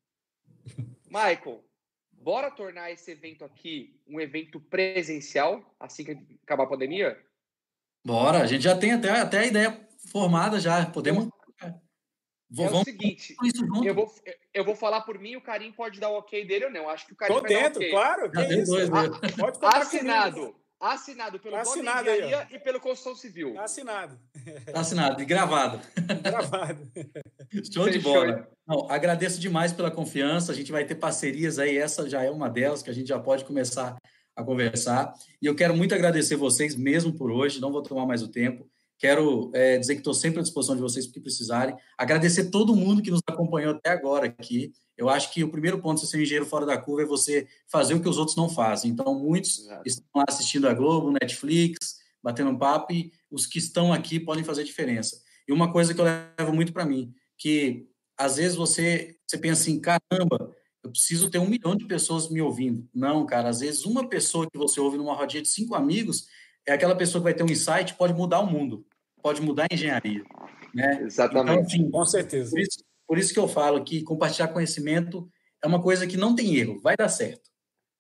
Michael, 1.11 1.65
bora 2.13 2.51
tornar 2.51 2.91
esse 2.93 3.11
evento 3.11 3.45
aqui 3.45 4.01
um 4.07 4.21
evento 4.21 4.61
presencial 4.61 5.65
assim 5.81 6.05
que 6.05 6.19
acabar 6.45 6.65
a 6.65 6.69
pandemia? 6.69 7.19
Bora, 8.05 8.43
a 8.43 8.47
gente 8.47 8.63
já 8.63 8.77
tem 8.77 8.93
até, 8.93 9.11
até 9.11 9.39
a 9.39 9.47
ideia 9.47 9.89
formada 10.11 10.61
já. 10.61 10.87
Podemos. 10.87 11.29
É, 11.61 11.75
vou, 12.51 12.67
é 12.67 12.71
o 12.71 12.85
seguinte, 12.85 13.35
eu 13.85 13.95
vou, 13.95 14.15
eu 14.53 14.65
vou 14.65 14.77
falar 14.77 15.01
por 15.03 15.19
mim, 15.19 15.37
o 15.37 15.41
Karim 15.41 15.73
pode 15.73 15.99
dar 15.99 16.11
o 16.11 16.19
ok 16.19 16.45
dele 16.45 16.67
ou 16.67 16.71
não. 16.71 16.89
Acho 16.89 17.07
que 17.07 17.13
o 17.13 17.17
Karim 17.17 17.35
Tô 17.35 17.41
dentro, 17.41 17.79
okay. 17.79 17.91
claro. 17.91 18.31
Que 18.31 18.41
isso. 18.43 18.73
Dois, 18.73 18.91
ah, 18.91 19.53
pode 19.59 19.77
Assinado. 19.77 20.41
Comigo. 20.41 20.62
Assinado 20.83 21.39
pelo 21.39 21.55
Assinado 21.55 22.11
Engenharia 22.11 22.49
e 22.51 22.59
pelo 22.59 22.81
Construção 22.81 23.15
Civil. 23.15 23.57
Assinado. 23.61 24.19
Assinado 24.75 25.23
e 25.23 25.25
gravado. 25.25 25.81
Gravado. 26.21 26.91
Show 27.73 27.89
de 27.89 28.01
bola. 28.01 28.49
Não, 28.67 28.91
agradeço 28.91 29.41
demais 29.41 29.73
pela 29.73 29.93
confiança. 29.93 30.51
A 30.51 30.55
gente 30.57 30.73
vai 30.73 30.85
ter 30.85 30.97
parcerias 30.97 31.61
aí. 31.61 31.79
Essa 31.79 32.11
já 32.11 32.25
é 32.25 32.31
uma 32.31 32.51
delas 32.51 32.83
que 32.83 32.91
a 32.91 32.93
gente 32.93 33.07
já 33.07 33.19
pode 33.21 33.45
começar 33.45 33.97
a 34.35 34.43
conversar. 34.43 35.15
E 35.41 35.47
eu 35.47 35.55
quero 35.55 35.77
muito 35.77 35.95
agradecer 35.95 36.35
vocês 36.35 36.75
mesmo 36.75 37.13
por 37.13 37.31
hoje. 37.31 37.61
Não 37.61 37.71
vou 37.71 37.83
tomar 37.83 38.05
mais 38.05 38.21
o 38.21 38.29
tempo. 38.29 38.69
Quero 38.99 39.53
é, 39.55 39.79
dizer 39.79 39.95
que 39.95 40.01
estou 40.01 40.15
sempre 40.15 40.41
à 40.41 40.43
disposição 40.43 40.75
de 40.75 40.83
vocês 40.83 41.07
para 41.07 41.15
que 41.15 41.21
precisarem. 41.21 41.77
Agradecer 41.97 42.51
todo 42.51 42.75
mundo 42.75 43.03
que 43.03 43.11
nos 43.11 43.21
acompanhou 43.29 43.75
até 43.75 43.91
agora 43.91 44.27
aqui. 44.27 44.73
Eu 44.97 45.09
acho 45.09 45.33
que 45.33 45.43
o 45.43 45.51
primeiro 45.51 45.81
ponto 45.81 46.01
de 46.01 46.07
ser 46.07 46.19
um 46.19 46.21
engenheiro 46.21 46.47
fora 46.47 46.67
da 46.67 46.77
curva 46.77 47.03
é 47.03 47.07
você 47.07 47.47
fazer 47.67 47.95
o 47.95 48.01
que 48.01 48.09
os 48.09 48.19
outros 48.19 48.37
não 48.37 48.49
fazem. 48.49 48.91
Então, 48.91 49.15
muitos 49.19 49.61
Exato. 49.61 49.83
estão 49.87 50.07
lá 50.15 50.25
assistindo 50.29 50.69
a 50.69 50.75
Globo, 50.75 51.13
Netflix, 51.13 51.99
batendo 52.23 52.51
um 52.51 52.59
papo, 52.59 52.93
e 52.93 53.13
os 53.31 53.47
que 53.47 53.59
estão 53.59 53.93
aqui 53.93 54.21
podem 54.21 54.45
fazer 54.45 54.65
diferença. 54.65 55.21
E 55.49 55.53
uma 55.53 55.73
coisa 55.73 55.95
que 55.95 56.01
eu 56.01 56.05
levo 56.05 56.53
muito 56.53 56.73
para 56.73 56.85
mim, 56.85 57.13
que 57.37 57.89
às 58.17 58.37
vezes 58.37 58.57
você, 58.57 59.17
você 59.27 59.39
pensa 59.39 59.63
assim, 59.63 59.81
caramba, 59.81 60.55
eu 60.83 60.91
preciso 60.91 61.31
ter 61.31 61.39
um 61.39 61.49
milhão 61.49 61.75
de 61.75 61.87
pessoas 61.87 62.29
me 62.31 62.41
ouvindo. 62.41 62.89
Não, 62.95 63.25
cara, 63.25 63.49
às 63.49 63.61
vezes 63.61 63.85
uma 63.85 64.09
pessoa 64.09 64.49
que 64.51 64.59
você 64.59 64.81
ouve 64.81 64.97
numa 64.97 65.15
rodinha 65.15 65.43
de 65.43 65.49
cinco 65.49 65.75
amigos 65.75 66.27
é 66.67 66.73
aquela 66.73 66.95
pessoa 66.95 67.21
que 67.21 67.25
vai 67.25 67.35
ter 67.35 67.43
um 67.43 67.51
insight, 67.51 67.95
pode 67.95 68.13
mudar 68.13 68.41
o 68.41 68.47
mundo, 68.47 68.87
pode 69.23 69.41
mudar 69.41 69.67
a 69.71 69.75
engenharia. 69.75 70.23
Né? 70.75 71.03
Exatamente. 71.03 71.77
Então, 71.77 71.81
assim, 71.81 71.91
Com 71.91 72.07
certeza. 72.07 72.51
Por 72.51 72.61
isso, 72.61 72.79
por 73.13 73.19
isso 73.19 73.35
que 73.35 73.39
eu 73.39 73.47
falo 73.47 73.85
que 73.85 74.03
compartilhar 74.03 74.49
conhecimento 74.49 75.29
é 75.63 75.67
uma 75.67 75.83
coisa 75.83 76.07
que 76.07 76.17
não 76.17 76.35
tem 76.35 76.57
erro, 76.57 76.81
vai 76.81 76.97
dar 76.97 77.11
certo. 77.11 77.43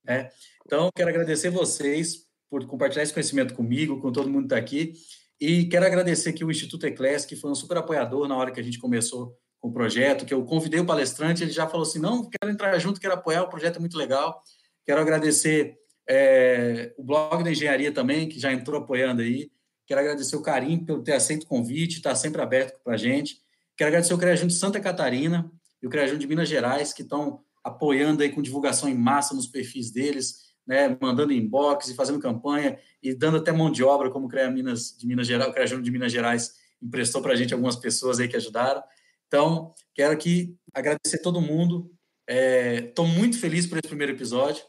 Né? 0.03 0.31
Então, 0.65 0.89
quero 0.97 1.11
agradecer 1.11 1.51
vocês 1.51 2.27
por 2.49 2.65
compartilhar 2.67 3.03
esse 3.03 3.13
conhecimento 3.13 3.53
comigo, 3.53 4.01
com 4.01 4.11
todo 4.11 4.31
mundo 4.31 4.49
que 4.49 4.55
está 4.55 4.57
aqui. 4.57 4.95
E 5.39 5.67
quero 5.67 5.85
agradecer 5.85 6.31
aqui 6.31 6.43
o 6.43 6.51
Instituto 6.51 6.87
Eclés, 6.87 7.27
que 7.27 7.37
foi 7.37 7.51
um 7.51 7.55
super 7.55 7.77
apoiador 7.77 8.27
na 8.27 8.35
hora 8.35 8.51
que 8.51 8.59
a 8.59 8.63
gente 8.63 8.79
começou 8.79 9.37
com 9.61 9.69
o 9.69 9.71
projeto, 9.71 10.25
que 10.25 10.33
eu 10.33 10.43
convidei 10.47 10.81
o 10.81 10.87
palestrante, 10.87 11.43
ele 11.43 11.53
já 11.53 11.69
falou 11.69 11.87
assim, 11.87 11.99
não, 11.99 12.31
quero 12.31 12.51
entrar 12.51 12.79
junto, 12.79 12.99
quero 12.99 13.13
apoiar, 13.13 13.43
o 13.43 13.51
projeto 13.51 13.77
é 13.77 13.81
muito 13.81 13.99
legal. 13.99 14.43
Quero 14.83 14.99
agradecer 14.99 15.77
é, 16.09 16.95
o 16.97 17.05
blog 17.05 17.45
da 17.45 17.51
engenharia 17.51 17.93
também, 17.93 18.31
que 18.31 18.41
já 18.41 18.51
entrou 18.51 18.81
apoiando 18.81 19.21
aí. 19.21 19.51
Quero 19.87 20.01
agradecer 20.01 20.37
o 20.37 20.43
carinho 20.43 20.87
pelo 20.87 21.03
ter 21.03 21.13
aceito 21.13 21.43
o 21.43 21.49
convite, 21.49 21.97
estar 21.97 22.11
tá 22.11 22.17
sempre 22.17 22.41
aberto 22.41 22.83
para 22.83 22.95
a 22.95 22.97
gente. 22.97 23.42
Quero 23.77 23.89
agradecer 23.89 24.15
o 24.15 24.19
CREAJUN 24.19 24.47
de 24.47 24.55
Santa 24.55 24.81
Catarina 24.81 25.51
e 25.83 25.87
o 25.87 25.91
CREAJUN 25.91 26.19
de 26.19 26.27
Minas 26.27 26.49
Gerais, 26.49 26.93
que 26.93 27.03
estão 27.03 27.43
apoiando 27.65 28.23
aí 28.23 28.31
com 28.31 28.43
divulgação 28.43 28.89
em 28.89 28.95
massa 28.95 29.35
nos 29.35 29.47
perfis 29.47 29.91
deles, 29.91 30.53
né, 30.67 30.97
mandando 31.01 31.33
inbox 31.33 31.89
e 31.89 31.95
fazendo 31.95 32.19
campanha 32.19 32.79
e 33.03 33.15
dando 33.15 33.39
até 33.39 33.53
mão 33.53 33.71
de 33.71 33.83
obra, 33.83 34.11
como 34.11 34.27
o 34.27 34.29
CREA 34.29 34.51
Minas 34.51 34.97
de 34.97 35.07
Minas 35.07 35.27
Gerais, 35.27 35.51
o 35.51 35.55
CREAJUN 35.55 35.83
de 35.83 35.91
Minas 35.91 36.13
Gerais 36.13 36.55
emprestou 36.81 37.23
para 37.23 37.33
a 37.33 37.37
gente 37.37 37.53
algumas 37.53 37.77
pessoas 37.77 38.19
aí 38.19 38.29
que 38.29 38.37
ajudaram. 38.37 38.83
Então, 39.27 39.73
quero 39.95 40.13
aqui 40.13 40.57
agradecer 40.75 41.19
todo 41.19 41.41
mundo. 41.41 41.91
Estou 42.29 43.07
é, 43.07 43.09
muito 43.09 43.39
feliz 43.39 43.67
por 43.67 43.79
esse 43.79 43.89
primeiro 43.89 44.13
episódio, 44.13 44.63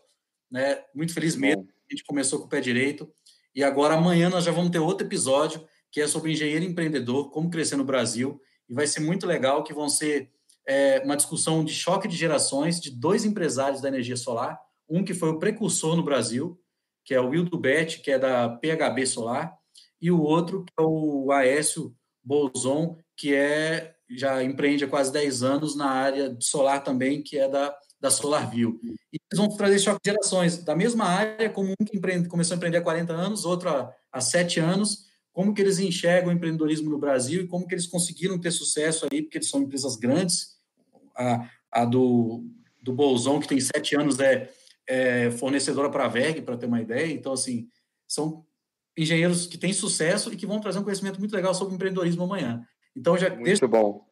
né? 0.50 0.82
Muito 0.96 1.14
feliz 1.14 1.36
mesmo. 1.36 1.68
A 1.90 1.94
gente 1.94 2.04
começou 2.06 2.40
com 2.40 2.46
o 2.46 2.50
pé 2.50 2.62
direito 2.62 3.12
e 3.54 3.64
agora 3.64 3.96
amanhã 3.96 4.30
nós 4.30 4.44
já 4.44 4.52
vamos 4.52 4.72
ter 4.72 4.80
outro 4.80 5.06
episódio 5.06 5.68
que 5.92 6.02
é 6.02 6.08
sobre 6.08 6.32
engenheiro 6.32 6.64
empreendedor, 6.64 7.30
como 7.30 7.50
crescer 7.50 7.76
no 7.76 7.84
Brasil 7.84 8.40
e 8.70 8.74
vai 8.74 8.88
ser 8.88 9.00
muito 9.00 9.26
legal, 9.26 9.64
que 9.64 9.74
vão 9.74 9.90
ser 9.90 10.32
é, 10.68 11.02
uma 11.04 11.16
discussão 11.16 11.64
de 11.64 11.74
choque 11.74 12.08
de 12.08 12.16
gerações 12.16 12.80
de 12.80 12.90
dois 12.90 13.26
empresários 13.26 13.82
da 13.82 13.88
energia 13.88 14.18
solar, 14.18 14.60
um 14.90 15.04
que 15.04 15.14
foi 15.14 15.30
o 15.30 15.40
precursor 15.40 15.96
no 15.96 16.04
Brasil, 16.04 16.60
que 17.04 17.14
é 17.14 17.20
o 17.20 17.30
Wildo 17.30 17.58
Bet, 17.58 18.00
que 18.00 18.12
é 18.12 18.20
da 18.20 18.50
PHB 18.50 19.06
Solar, 19.06 19.58
e 20.02 20.12
o 20.12 20.22
outro 20.22 20.64
que 20.64 20.74
é 20.80 20.82
o 20.82 21.32
Aécio 21.32 21.96
Bolzon, 22.24 22.98
que 23.18 23.34
é 23.34 23.94
já 24.16 24.44
empreende 24.44 24.84
há 24.84 24.88
quase 24.88 25.12
10 25.12 25.44
anos 25.44 25.76
na 25.76 25.90
área 25.90 26.36
solar 26.40 26.84
também, 26.84 27.22
que 27.22 27.38
é 27.38 27.48
da, 27.48 27.76
da 28.00 28.12
SolarView. 28.12 28.80
E 28.84 29.18
eles 29.32 29.38
vão 29.38 29.50
trazer 29.50 29.80
choque 29.80 30.02
de 30.04 30.12
gerações, 30.12 30.64
da 30.64 30.76
mesma 30.76 31.06
área, 31.06 31.50
como 31.50 31.72
um 31.72 31.86
que 31.86 31.98
empreende, 31.98 32.30
começou 32.30 32.54
a 32.54 32.58
empreender 32.58 32.78
há 32.78 32.82
40 32.82 33.14
anos, 33.14 33.46
outro 33.46 33.70
há, 33.70 33.92
há 34.12 34.22
7 34.22 34.60
anos, 34.60 35.06
como 35.34 35.54
que 35.54 35.62
eles 35.62 35.80
enxergam 35.80 36.30
o 36.30 36.34
empreendedorismo 36.34 36.90
no 36.90 37.00
Brasil 37.00 37.42
e 37.44 37.48
como 37.48 37.68
que 37.68 37.74
eles 37.74 37.88
conseguiram 37.88 38.40
ter 38.40 38.52
sucesso 38.52 39.08
aí, 39.12 39.24
porque 39.24 39.40
eles 39.40 39.50
são 39.50 39.64
empresas 39.64 39.96
grandes. 39.96 40.58
A, 41.16 41.50
a 41.72 41.86
do, 41.86 42.46
do 42.82 42.94
Bolzon, 42.94 43.40
que 43.40 43.48
tem 43.48 43.60
sete 43.60 43.96
anos, 43.96 44.20
é, 44.20 44.50
é 44.88 45.32
fornecedora 45.32 45.90
para 45.90 46.06
a 46.06 46.08
VEG, 46.08 46.42
para 46.44 46.56
ter 46.56 46.68
uma 46.68 46.82
ideia. 46.82 47.12
Então, 47.12 47.34
assim, 47.34 47.68
são 48.08 48.46
engenheiros 48.96 49.48
que 49.48 49.58
têm 49.58 49.74
sucesso 49.74 50.32
e 50.32 50.38
que 50.38 50.46
vão 50.46 50.60
trazer 50.60 50.80
um 50.80 50.84
conhecimento 50.84 51.20
muito 51.20 51.36
legal 51.36 51.54
sobre 51.54 51.74
empreendedorismo 51.74 52.24
amanhã. 52.24 52.64
Então, 52.96 53.18
já 53.18 53.30
Muito 53.30 53.44
deixa... 53.44 53.68
bom. 53.68 54.08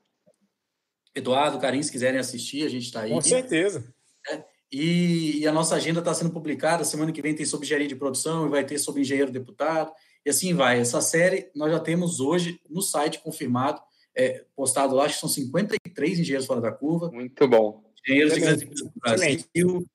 Eduardo, 1.13 1.59
Carim, 1.59 1.83
se 1.83 1.91
quiserem 1.91 2.19
assistir, 2.19 2.65
a 2.65 2.69
gente 2.69 2.85
está 2.85 3.01
aí. 3.01 3.11
Com 3.11 3.21
certeza. 3.21 3.93
É, 4.29 4.43
e, 4.71 5.39
e, 5.39 5.47
a 5.47 5.51
nossa 5.51 5.75
agenda 5.75 5.99
está 5.99 6.13
sendo 6.13 6.31
publicada. 6.31 6.83
Semana 6.83 7.11
que 7.11 7.21
vem 7.21 7.35
tem 7.35 7.45
sobre 7.45 7.65
engenharia 7.65 7.87
de 7.87 7.95
produção 7.95 8.47
e 8.47 8.49
vai 8.49 8.65
ter 8.65 8.79
sobre 8.79 9.01
engenheiro 9.01 9.31
deputado. 9.31 9.91
E 10.25 10.29
assim 10.29 10.53
vai. 10.53 10.79
Essa 10.79 11.01
série 11.01 11.49
nós 11.55 11.71
já 11.71 11.79
temos 11.79 12.19
hoje 12.19 12.59
no 12.69 12.81
site 12.81 13.19
confirmado, 13.19 13.81
é, 14.15 14.45
postado 14.55 14.95
lá, 14.95 15.05
acho 15.05 15.15
que 15.15 15.21
são 15.21 15.29
53 15.29 16.19
engenheiros 16.19 16.45
fora 16.45 16.61
da 16.61 16.71
curva. 16.71 17.09
Muito 17.11 17.47
bom. 17.47 17.83
Engenheiros 18.05 18.33
de 18.33 18.65
do 18.65 18.91
Brasil, 18.95 19.87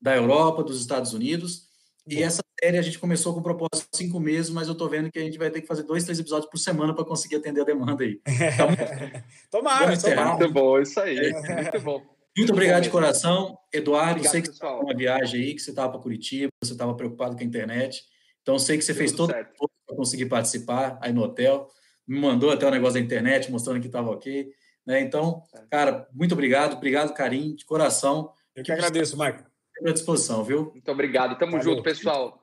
da 0.00 0.16
Europa, 0.16 0.62
dos 0.62 0.80
Estados 0.80 1.12
Unidos. 1.12 1.68
E 2.06 2.22
essa 2.22 2.42
série 2.60 2.78
a 2.78 2.82
gente 2.82 2.98
começou 2.98 3.32
com 3.32 3.40
o 3.40 3.42
propósito 3.42 3.88
de 3.92 3.96
cinco 3.96 4.18
meses, 4.18 4.50
mas 4.50 4.66
eu 4.66 4.72
estou 4.72 4.88
vendo 4.88 5.10
que 5.10 5.18
a 5.18 5.22
gente 5.22 5.38
vai 5.38 5.50
ter 5.50 5.60
que 5.60 5.66
fazer 5.66 5.82
dois, 5.84 6.04
três 6.04 6.18
episódios 6.18 6.50
por 6.50 6.58
semana 6.58 6.94
para 6.94 7.04
conseguir 7.04 7.36
atender 7.36 7.60
a 7.60 7.64
demanda 7.64 8.02
aí. 8.02 8.20
Então, 8.26 8.68
tomara, 9.50 9.96
tomara. 9.96 10.36
Muito 10.36 10.52
bom, 10.52 10.80
isso 10.80 10.98
aí. 10.98 11.18
É. 11.18 11.62
Muito 11.62 11.80
bom. 11.80 12.02
Muito 12.36 12.52
obrigado 12.52 12.82
de 12.82 12.90
coração. 12.90 13.58
Eduardo, 13.72 14.12
obrigado, 14.12 14.32
sei 14.32 14.40
que 14.40 14.48
você 14.48 14.52
estava 14.54 14.80
uma 14.80 14.96
viagem 14.96 15.40
aí, 15.40 15.54
que 15.54 15.60
você 15.60 15.70
estava 15.70 15.92
para 15.92 16.00
Curitiba, 16.00 16.50
você 16.62 16.72
estava 16.72 16.94
preocupado 16.94 17.36
com 17.36 17.42
a 17.42 17.46
internet. 17.46 18.02
Então, 18.42 18.58
sei 18.58 18.78
que 18.78 18.84
você 18.84 18.92
Tudo 18.92 18.98
fez 18.98 19.12
todo 19.12 19.30
o 19.30 19.68
para 19.86 19.96
conseguir 19.96 20.26
participar 20.26 20.98
aí 21.00 21.12
no 21.12 21.22
hotel. 21.22 21.68
me 22.06 22.18
mandou 22.18 22.50
até 22.50 22.66
o 22.66 22.70
negócio 22.70 22.94
da 22.94 23.00
internet 23.00 23.50
mostrando 23.50 23.80
que 23.80 23.86
estava 23.86 24.10
ok. 24.10 24.52
Né? 24.86 25.00
Então, 25.00 25.42
é. 25.54 25.62
cara, 25.70 26.08
muito 26.12 26.32
obrigado, 26.32 26.76
obrigado, 26.76 27.14
carinho, 27.14 27.54
de 27.56 27.64
coração. 27.64 28.32
Eu 28.54 28.64
que 28.64 28.72
agradeço, 28.72 29.16
Marco. 29.16 29.48
À 29.86 29.92
disposição, 29.92 30.44
viu? 30.44 30.70
Muito 30.72 30.90
obrigado. 30.90 31.38
Tamo 31.38 31.52
Valeu. 31.52 31.64
junto, 31.64 31.82
pessoal. 31.82 32.42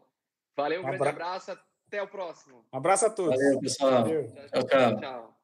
Valeu, 0.55 0.81
um 0.81 0.85
grande 0.85 1.07
abraço. 1.07 1.51
Até 1.87 2.01
o 2.01 2.07
próximo. 2.07 2.65
Um 2.73 2.77
abraço 2.77 3.05
a 3.05 3.09
todos. 3.09 3.35
Valeu, 3.35 3.59
pessoal. 3.59 4.03
Valeu. 4.03 4.27
tchau. 4.27 4.63
tchau. 4.63 4.67
tchau. 4.67 4.99
tchau. 4.99 5.37